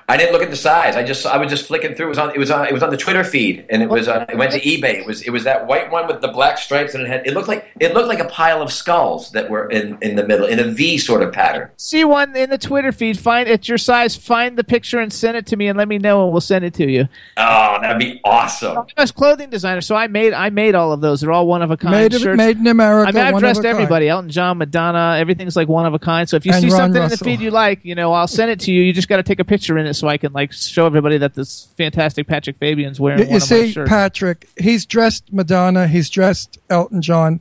I 0.09 0.17
didn't 0.17 0.33
look 0.33 0.43
at 0.43 0.51
the 0.51 0.57
size. 0.57 0.95
I 0.95 1.03
just 1.03 1.27
I 1.27 1.37
was 1.37 1.51
just 1.51 1.67
flicking 1.67 1.95
through. 1.95 2.07
It 2.07 2.09
was 2.11 2.19
on 2.19 2.31
it 2.31 2.39
was 2.39 2.51
on 2.51 2.67
it 2.67 2.73
was 2.73 2.83
on 2.83 2.91
the 2.91 2.97
Twitter 2.97 3.25
feed, 3.25 3.67
and 3.71 3.83
it 3.83 3.89
was 3.89 4.07
uh, 4.07 4.25
it 4.29 4.37
went 4.37 4.53
to 4.53 4.61
eBay. 4.61 4.95
It 5.01 5.07
was 5.07 5.23
it 5.23 5.31
was 5.31 5.43
that 5.45 5.67
white 5.67 5.91
one 5.91 6.07
with 6.07 6.21
the 6.21 6.29
black 6.29 6.59
stripes, 6.59 6.95
and 6.95 7.03
it 7.03 7.09
had 7.09 7.27
it 7.27 7.35
looked 7.35 7.49
like 7.49 7.67
it 7.81 7.93
looked 7.93 8.07
like 8.09 8.21
a 8.21 8.27
pile 8.29 8.63
of 8.63 8.71
skulls 8.73 9.33
that 9.33 9.51
were 9.51 9.69
in 9.69 9.99
in 10.03 10.15
the 10.15 10.25
middle 10.25 10.47
in 10.47 10.61
a 10.61 10.65
V 10.65 10.97
sort 10.99 11.23
of 11.23 11.33
pattern. 11.33 11.71
See 11.77 12.05
one 12.05 12.37
in 12.37 12.51
the 12.51 12.59
Twitter 12.59 12.93
feed. 12.93 13.19
Find 13.19 13.49
it's 13.49 13.69
your 13.69 13.79
size. 13.79 14.15
Find 14.15 14.57
the 14.57 14.63
picture 14.65 15.01
and 15.01 15.13
send 15.13 15.37
it 15.37 15.47
to 15.47 15.57
me, 15.57 15.67
and 15.67 15.77
let 15.77 15.89
me 15.89 15.99
know, 15.99 16.23
and 16.23 16.31
we'll 16.33 16.41
send 16.41 16.65
it 16.65 16.75
to 16.75 16.89
you. 16.89 17.09
Oh, 17.37 17.79
that'd 17.81 17.99
be 17.99 18.21
awesome. 18.25 18.79
I'm 18.79 18.87
a 18.97 19.07
clothing 19.09 19.51
designer, 19.51 19.81
so 19.81 19.97
I 19.97 20.07
made 20.07 20.33
I 20.33 20.51
made 20.51 20.77
all 20.77 20.93
of 20.93 21.01
those. 21.01 21.21
They're 21.23 21.33
all 21.33 21.49
one 21.49 21.63
of 21.63 21.73
a 21.73 21.77
kind 21.77 21.93
Made, 21.93 22.13
shirts. 22.21 22.37
made 22.37 22.59
in 22.59 22.67
America. 22.69 23.09
I 23.09 23.13
mean, 23.13 23.25
I've 23.25 23.33
one 23.33 23.41
dressed 23.41 23.59
of 23.59 23.65
a 23.65 23.69
kind. 23.69 23.77
everybody. 23.83 24.09
Elton 24.09 24.31
John, 24.31 24.59
Madonna, 24.59 25.17
everything's 25.19 25.57
like 25.57 25.67
one 25.67 25.85
of 25.85 25.95
a 25.95 25.99
kind. 25.99 26.29
So 26.29 26.37
if 26.37 26.47
you 26.47 26.53
And 26.53 26.63
see 26.63 26.69
Ron 26.69 26.79
something 26.79 27.03
in 27.03 27.09
the 27.09 27.17
feed 27.17 27.41
you 27.41 27.51
like, 27.51 27.85
you 27.85 27.97
know, 27.97 28.13
I'll 28.13 28.29
send 28.29 28.53
it 28.53 28.61
to 28.61 28.73
you. 28.73 28.83
You 28.83 28.93
just 28.93 29.09
got 29.09 29.17
to 29.17 29.25
take 29.25 29.41
a 29.41 29.45
picture 29.45 29.77
in 29.79 29.87
it 29.87 29.96
so 29.99 30.09
I 30.09 30.17
can 30.19 30.33
like 30.33 30.53
show 30.53 30.87
everybody 30.87 31.19
that 31.19 31.35
this 31.35 31.69
fantastic 31.77 32.27
Patrick 32.27 32.59
Fabian's 32.59 33.01
wearing 33.01 33.21
You, 33.21 33.25
one 33.27 33.31
you 33.33 33.37
of 33.37 33.43
my 33.43 33.47
see, 33.47 33.73
shirts. 33.73 33.89
Patrick, 33.89 34.49
he's 34.59 34.87
dressed 34.87 35.33
Madonna, 35.33 35.87
he's 35.89 36.11
dressed 36.11 36.59
Elton 36.71 37.03
John, 37.03 37.41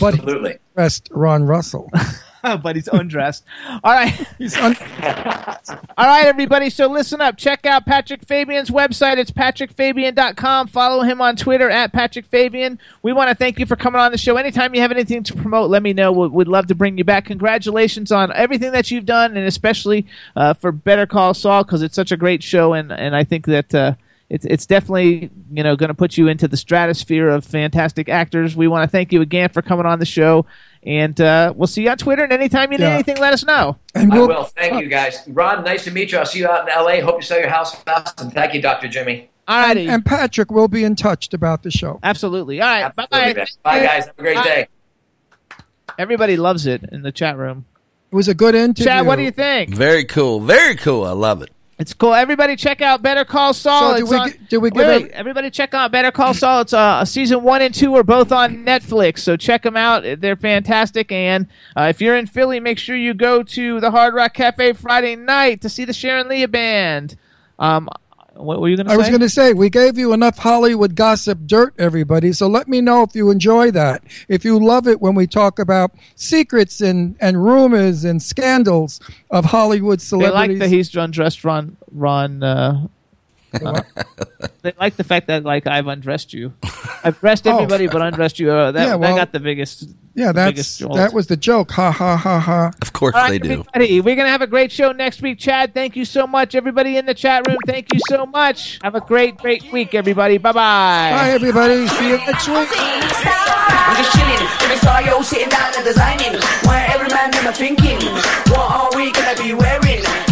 but 0.00 0.14
he's 0.14 0.22
Absolutely. 0.22 0.58
dressed 0.74 1.08
Ron 1.12 1.44
Russell. 1.44 1.90
but 2.62 2.76
he's 2.76 2.88
undressed. 2.88 3.44
All 3.84 3.92
right. 3.92 4.12
He's 4.38 4.56
un- 4.56 4.76
All 5.98 6.06
right, 6.06 6.26
everybody. 6.26 6.70
So 6.70 6.86
listen 6.86 7.20
up. 7.20 7.36
Check 7.36 7.66
out 7.66 7.86
Patrick 7.86 8.24
Fabian's 8.24 8.70
website. 8.70 9.18
It's 9.18 9.30
patrickfabian.com. 9.30 10.68
Follow 10.68 11.02
him 11.02 11.20
on 11.20 11.36
Twitter 11.36 11.68
at 11.68 11.92
Patrick 11.92 12.26
Fabian. 12.26 12.78
We 13.02 13.12
want 13.12 13.28
to 13.28 13.34
thank 13.34 13.58
you 13.58 13.66
for 13.66 13.76
coming 13.76 14.00
on 14.00 14.12
the 14.12 14.18
show. 14.18 14.36
Anytime 14.36 14.74
you 14.74 14.80
have 14.80 14.92
anything 14.92 15.22
to 15.24 15.34
promote, 15.34 15.70
let 15.70 15.82
me 15.82 15.92
know. 15.92 16.12
We'd, 16.12 16.32
we'd 16.32 16.48
love 16.48 16.66
to 16.68 16.74
bring 16.74 16.96
you 16.96 17.04
back. 17.04 17.26
Congratulations 17.26 18.10
on 18.10 18.32
everything 18.32 18.72
that 18.72 18.90
you've 18.90 19.06
done, 19.06 19.36
and 19.36 19.46
especially 19.46 20.06
uh, 20.36 20.54
for 20.54 20.72
Better 20.72 21.06
Call 21.06 21.34
Saul 21.34 21.64
because 21.64 21.82
it's 21.82 21.94
such 21.94 22.12
a 22.12 22.16
great 22.16 22.42
show, 22.42 22.72
and, 22.72 22.92
and 22.92 23.14
I 23.14 23.24
think 23.24 23.46
that. 23.46 23.74
Uh, 23.74 23.94
it's, 24.30 24.44
it's 24.46 24.64
definitely 24.64 25.28
you 25.52 25.62
know 25.62 25.76
going 25.76 25.88
to 25.88 25.94
put 25.94 26.16
you 26.16 26.28
into 26.28 26.48
the 26.48 26.56
stratosphere 26.56 27.28
of 27.28 27.44
fantastic 27.44 28.08
actors. 28.08 28.56
We 28.56 28.68
want 28.68 28.84
to 28.84 28.88
thank 28.88 29.12
you 29.12 29.20
again 29.20 29.50
for 29.50 29.60
coming 29.60 29.84
on 29.86 29.98
the 29.98 30.06
show, 30.06 30.46
and 30.82 31.20
uh, 31.20 31.52
we'll 31.56 31.66
see 31.66 31.82
you 31.82 31.90
on 31.90 31.98
Twitter. 31.98 32.22
And 32.22 32.32
anytime 32.32 32.72
you 32.72 32.78
need 32.78 32.84
Yeah. 32.84 32.94
anything, 32.94 33.18
let 33.18 33.32
us 33.34 33.44
know. 33.44 33.76
and 33.94 34.12
I 34.12 34.16
we'll, 34.16 34.28
will. 34.28 34.44
Thank 34.44 34.80
you, 34.80 34.88
guys. 34.88 35.22
Ron, 35.28 35.64
nice 35.64 35.84
to 35.84 35.90
meet 35.90 36.12
you. 36.12 36.18
I'll 36.18 36.24
see 36.26 36.38
you 36.38 36.48
out 36.48 36.62
in 36.62 36.68
L.A. 36.70 37.00
Hope 37.00 37.16
you 37.16 37.22
sell 37.22 37.38
your 37.40 37.50
house 37.50 37.74
fast. 37.82 38.20
And 38.20 38.32
thank 38.32 38.54
you, 38.54 38.62
Dr. 38.62 38.88
Jimmy. 38.88 39.28
All 39.48 39.60
righty. 39.60 39.88
and 39.88 40.04
Patrick 40.06 40.52
will 40.52 40.68
be 40.68 40.84
in 40.84 40.94
touch 40.94 41.34
about 41.34 41.64
the 41.64 41.72
show. 41.72 41.98
Absolutely. 42.04 42.60
All 42.60 42.68
right. 42.68 42.84
Absolutely, 42.96 43.34
Bye. 43.64 43.78
Bye, 43.80 43.84
guys. 43.84 44.06
Have 44.06 44.18
a 44.18 44.22
great 44.22 44.36
Bye. 44.36 44.44
day. 44.44 44.68
Everybody 45.98 46.36
loves 46.36 46.66
it 46.66 46.84
in 46.92 47.02
the 47.02 47.10
chat 47.10 47.36
room. 47.36 47.64
It 48.12 48.14
was 48.16 48.28
a 48.28 48.34
good 48.34 48.54
interview. 48.54 48.84
Chad, 48.84 49.06
what 49.06 49.16
do 49.16 49.22
you 49.22 49.30
think? 49.32 49.70
Very 49.74 50.04
cool. 50.04 50.40
Very 50.40 50.76
cool. 50.76 51.04
I 51.04 51.12
love 51.12 51.42
it. 51.42 51.50
It's 51.80 51.94
cool. 51.94 52.12
Everybody 52.12 52.56
check 52.56 52.82
out 52.82 53.00
Better 53.00 53.24
Call 53.24 53.54
Saul. 53.54 53.92
So 53.92 54.04
do 54.04 54.10
we 54.10 54.16
on- 54.18 54.32
we 54.60 54.70
give 54.70 54.86
Wait, 54.86 55.04
ev- 55.06 55.08
everybody 55.12 55.50
check 55.50 55.72
out 55.72 55.90
Better 55.90 56.10
Call 56.10 56.34
Saul. 56.34 56.60
It's 56.60 56.74
uh, 56.74 57.06
season 57.06 57.42
one 57.42 57.62
and 57.62 57.74
two 57.74 57.94
are 57.94 58.02
both 58.04 58.32
on 58.32 58.66
Netflix, 58.66 59.20
so 59.20 59.34
check 59.34 59.62
them 59.62 59.78
out. 59.78 60.04
They're 60.20 60.36
fantastic. 60.36 61.10
And 61.10 61.46
uh, 61.74 61.84
if 61.84 62.02
you're 62.02 62.16
in 62.16 62.26
Philly, 62.26 62.60
make 62.60 62.78
sure 62.78 62.96
you 62.96 63.14
go 63.14 63.42
to 63.42 63.80
the 63.80 63.90
Hard 63.90 64.12
Rock 64.12 64.34
Cafe 64.34 64.74
Friday 64.74 65.16
night 65.16 65.62
to 65.62 65.70
see 65.70 65.86
the 65.86 65.94
Sharon 65.94 66.28
Leah 66.28 66.48
band. 66.48 67.16
Um, 67.58 67.88
what 68.42 68.60
were 68.60 68.68
you 68.68 68.76
going 68.76 68.86
to 68.86 68.90
say? 68.90 68.94
I 68.94 68.98
was 68.98 69.08
going 69.08 69.20
to 69.20 69.28
say, 69.28 69.52
we 69.52 69.70
gave 69.70 69.98
you 69.98 70.12
enough 70.12 70.38
Hollywood 70.38 70.94
gossip 70.94 71.40
dirt, 71.46 71.74
everybody. 71.78 72.32
So 72.32 72.46
let 72.46 72.68
me 72.68 72.80
know 72.80 73.02
if 73.02 73.14
you 73.14 73.30
enjoy 73.30 73.70
that. 73.72 74.02
If 74.28 74.44
you 74.44 74.58
love 74.58 74.86
it 74.86 75.00
when 75.00 75.14
we 75.14 75.26
talk 75.26 75.58
about 75.58 75.92
secrets 76.14 76.80
and, 76.80 77.16
and 77.20 77.44
rumors 77.44 78.04
and 78.04 78.22
scandals 78.22 79.00
of 79.30 79.46
Hollywood 79.46 80.00
They 80.00 80.04
celebrities. 80.04 80.60
like 80.60 80.70
the 80.70 80.76
he's 80.76 80.94
undressed 80.94 81.44
Ron. 81.44 81.76
Ron. 81.90 82.42
Uh, 82.42 82.86
they 84.62 84.72
like 84.78 84.96
the 84.96 85.04
fact 85.04 85.26
that 85.28 85.44
like 85.44 85.66
I've 85.66 85.86
undressed 85.86 86.32
you. 86.32 86.52
I've 87.04 87.18
dressed 87.20 87.46
Oh. 87.46 87.54
everybody, 87.54 87.86
but 87.88 88.02
undressed 88.02 88.38
you. 88.38 88.50
Uh, 88.52 88.72
that, 88.72 88.86
Yeah, 88.86 88.94
well, 88.96 89.14
that 89.14 89.20
got 89.20 89.32
the 89.32 89.40
biggest. 89.40 89.88
yeah, 90.14 90.28
the 90.28 90.32
that's 90.34 90.50
biggest 90.52 90.78
that 90.94 91.12
was 91.12 91.26
the 91.26 91.36
joke. 91.36 91.70
Ha 91.72 91.90
ha 91.90 92.16
ha 92.16 92.38
ha. 92.38 92.70
Of 92.82 92.92
course 92.92 93.14
All 93.14 93.22
right, 93.22 93.40
they 93.42 93.48
do. 93.48 93.64
we're 94.02 94.16
gonna 94.16 94.28
have 94.28 94.42
a 94.42 94.46
great 94.46 94.70
show 94.70 94.92
next 94.92 95.22
week. 95.22 95.38
Chad, 95.38 95.74
thank 95.74 95.96
you 95.96 96.04
so 96.04 96.26
much. 96.26 96.54
Everybody 96.54 96.96
in 96.96 97.06
the 97.06 97.14
chat 97.14 97.46
room, 97.48 97.56
thank 97.66 97.92
you 97.92 98.00
so 98.08 98.26
much. 98.26 98.78
Have 98.82 98.94
a 98.94 99.00
great, 99.00 99.36
great 99.38 99.70
week, 99.72 99.94
everybody. 99.94 100.38
Bye 100.38 100.52
bye. 100.52 101.10
Bye, 101.12 101.30
everybody. 101.30 101.86
See 101.88 102.08
you 102.10 102.16
next 102.18 102.48
week. 102.48 102.68
I'm 102.72 103.96
just 103.96 104.12
chilling, 104.12 104.48
Jimmy 104.60 104.76
Star, 104.76 105.02
yo, 105.02 105.22
sitting 105.22 105.48
down 105.48 105.72
and 105.74 105.84
designing. 105.84 106.34
Why 106.64 106.86
every 106.94 107.08
man 107.08 107.30
never 107.32 107.52
thinking, 107.52 107.98
what 108.52 108.70
are 108.70 108.90
we 108.96 109.10
gonna 109.12 109.34
be 109.42 109.54
wearing? 109.54 110.29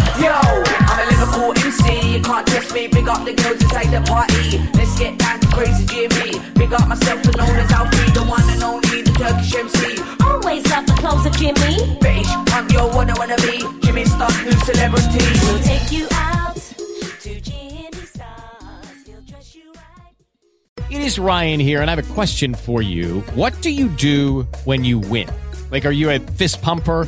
Yo, 1.39 1.45
I'm 1.45 1.51
a 1.51 1.53
Liverpool 1.53 1.71
MC, 1.71 2.15
you 2.15 2.21
can't 2.21 2.47
test 2.47 2.73
me. 2.73 2.87
Big 2.87 3.07
up 3.07 3.23
the 3.23 3.33
girls 3.33 3.61
inside 3.61 3.91
the 3.91 4.01
party. 4.01 4.59
Let's 4.73 4.99
get 4.99 5.17
down 5.17 5.39
to 5.39 5.47
crazy 5.47 5.85
Jimmy. 5.85 6.39
Big 6.55 6.73
up 6.73 6.87
myself 6.87 7.23
and 7.23 7.37
known 7.37 7.55
as 7.55 7.71
Alfie, 7.71 8.11
the 8.11 8.23
one 8.23 8.43
and 8.49 8.63
only, 8.63 9.01
the 9.03 9.11
Turkish 9.11 9.55
MC. 9.55 10.01
Always 10.21 10.67
love 10.69 10.85
the 10.85 10.93
clothes 10.93 11.25
of 11.25 11.33
Jimmy. 11.37 11.97
British 11.99 12.27
punk, 12.47 12.73
yo, 12.73 12.87
wanna 12.93 13.13
wanna 13.17 13.37
be. 13.37 13.63
Jimmy 13.81 14.03
Star, 14.05 14.29
new 14.43 14.51
celebrity. 14.51 15.23
We'll 15.45 15.63
take 15.63 15.91
you 15.91 16.07
out 16.11 16.55
to 16.55 17.39
Jimmy 17.39 18.05
Stars. 18.05 19.05
He'll 19.05 19.21
dress 19.21 19.55
you 19.55 19.71
right. 19.71 20.91
It 20.91 21.01
is 21.01 21.17
Ryan 21.17 21.61
here, 21.61 21.81
and 21.81 21.89
I 21.89 21.95
have 21.95 22.03
a 22.03 22.13
question 22.13 22.53
for 22.53 22.81
you. 22.81 23.21
What 23.33 23.59
do 23.61 23.71
you 23.71 23.87
do 23.87 24.45
when 24.65 24.83
you 24.83 24.99
win? 24.99 25.29
Like, 25.71 25.85
are 25.85 25.91
you 25.91 26.09
a 26.09 26.19
fist 26.19 26.61
pumper, 26.61 27.07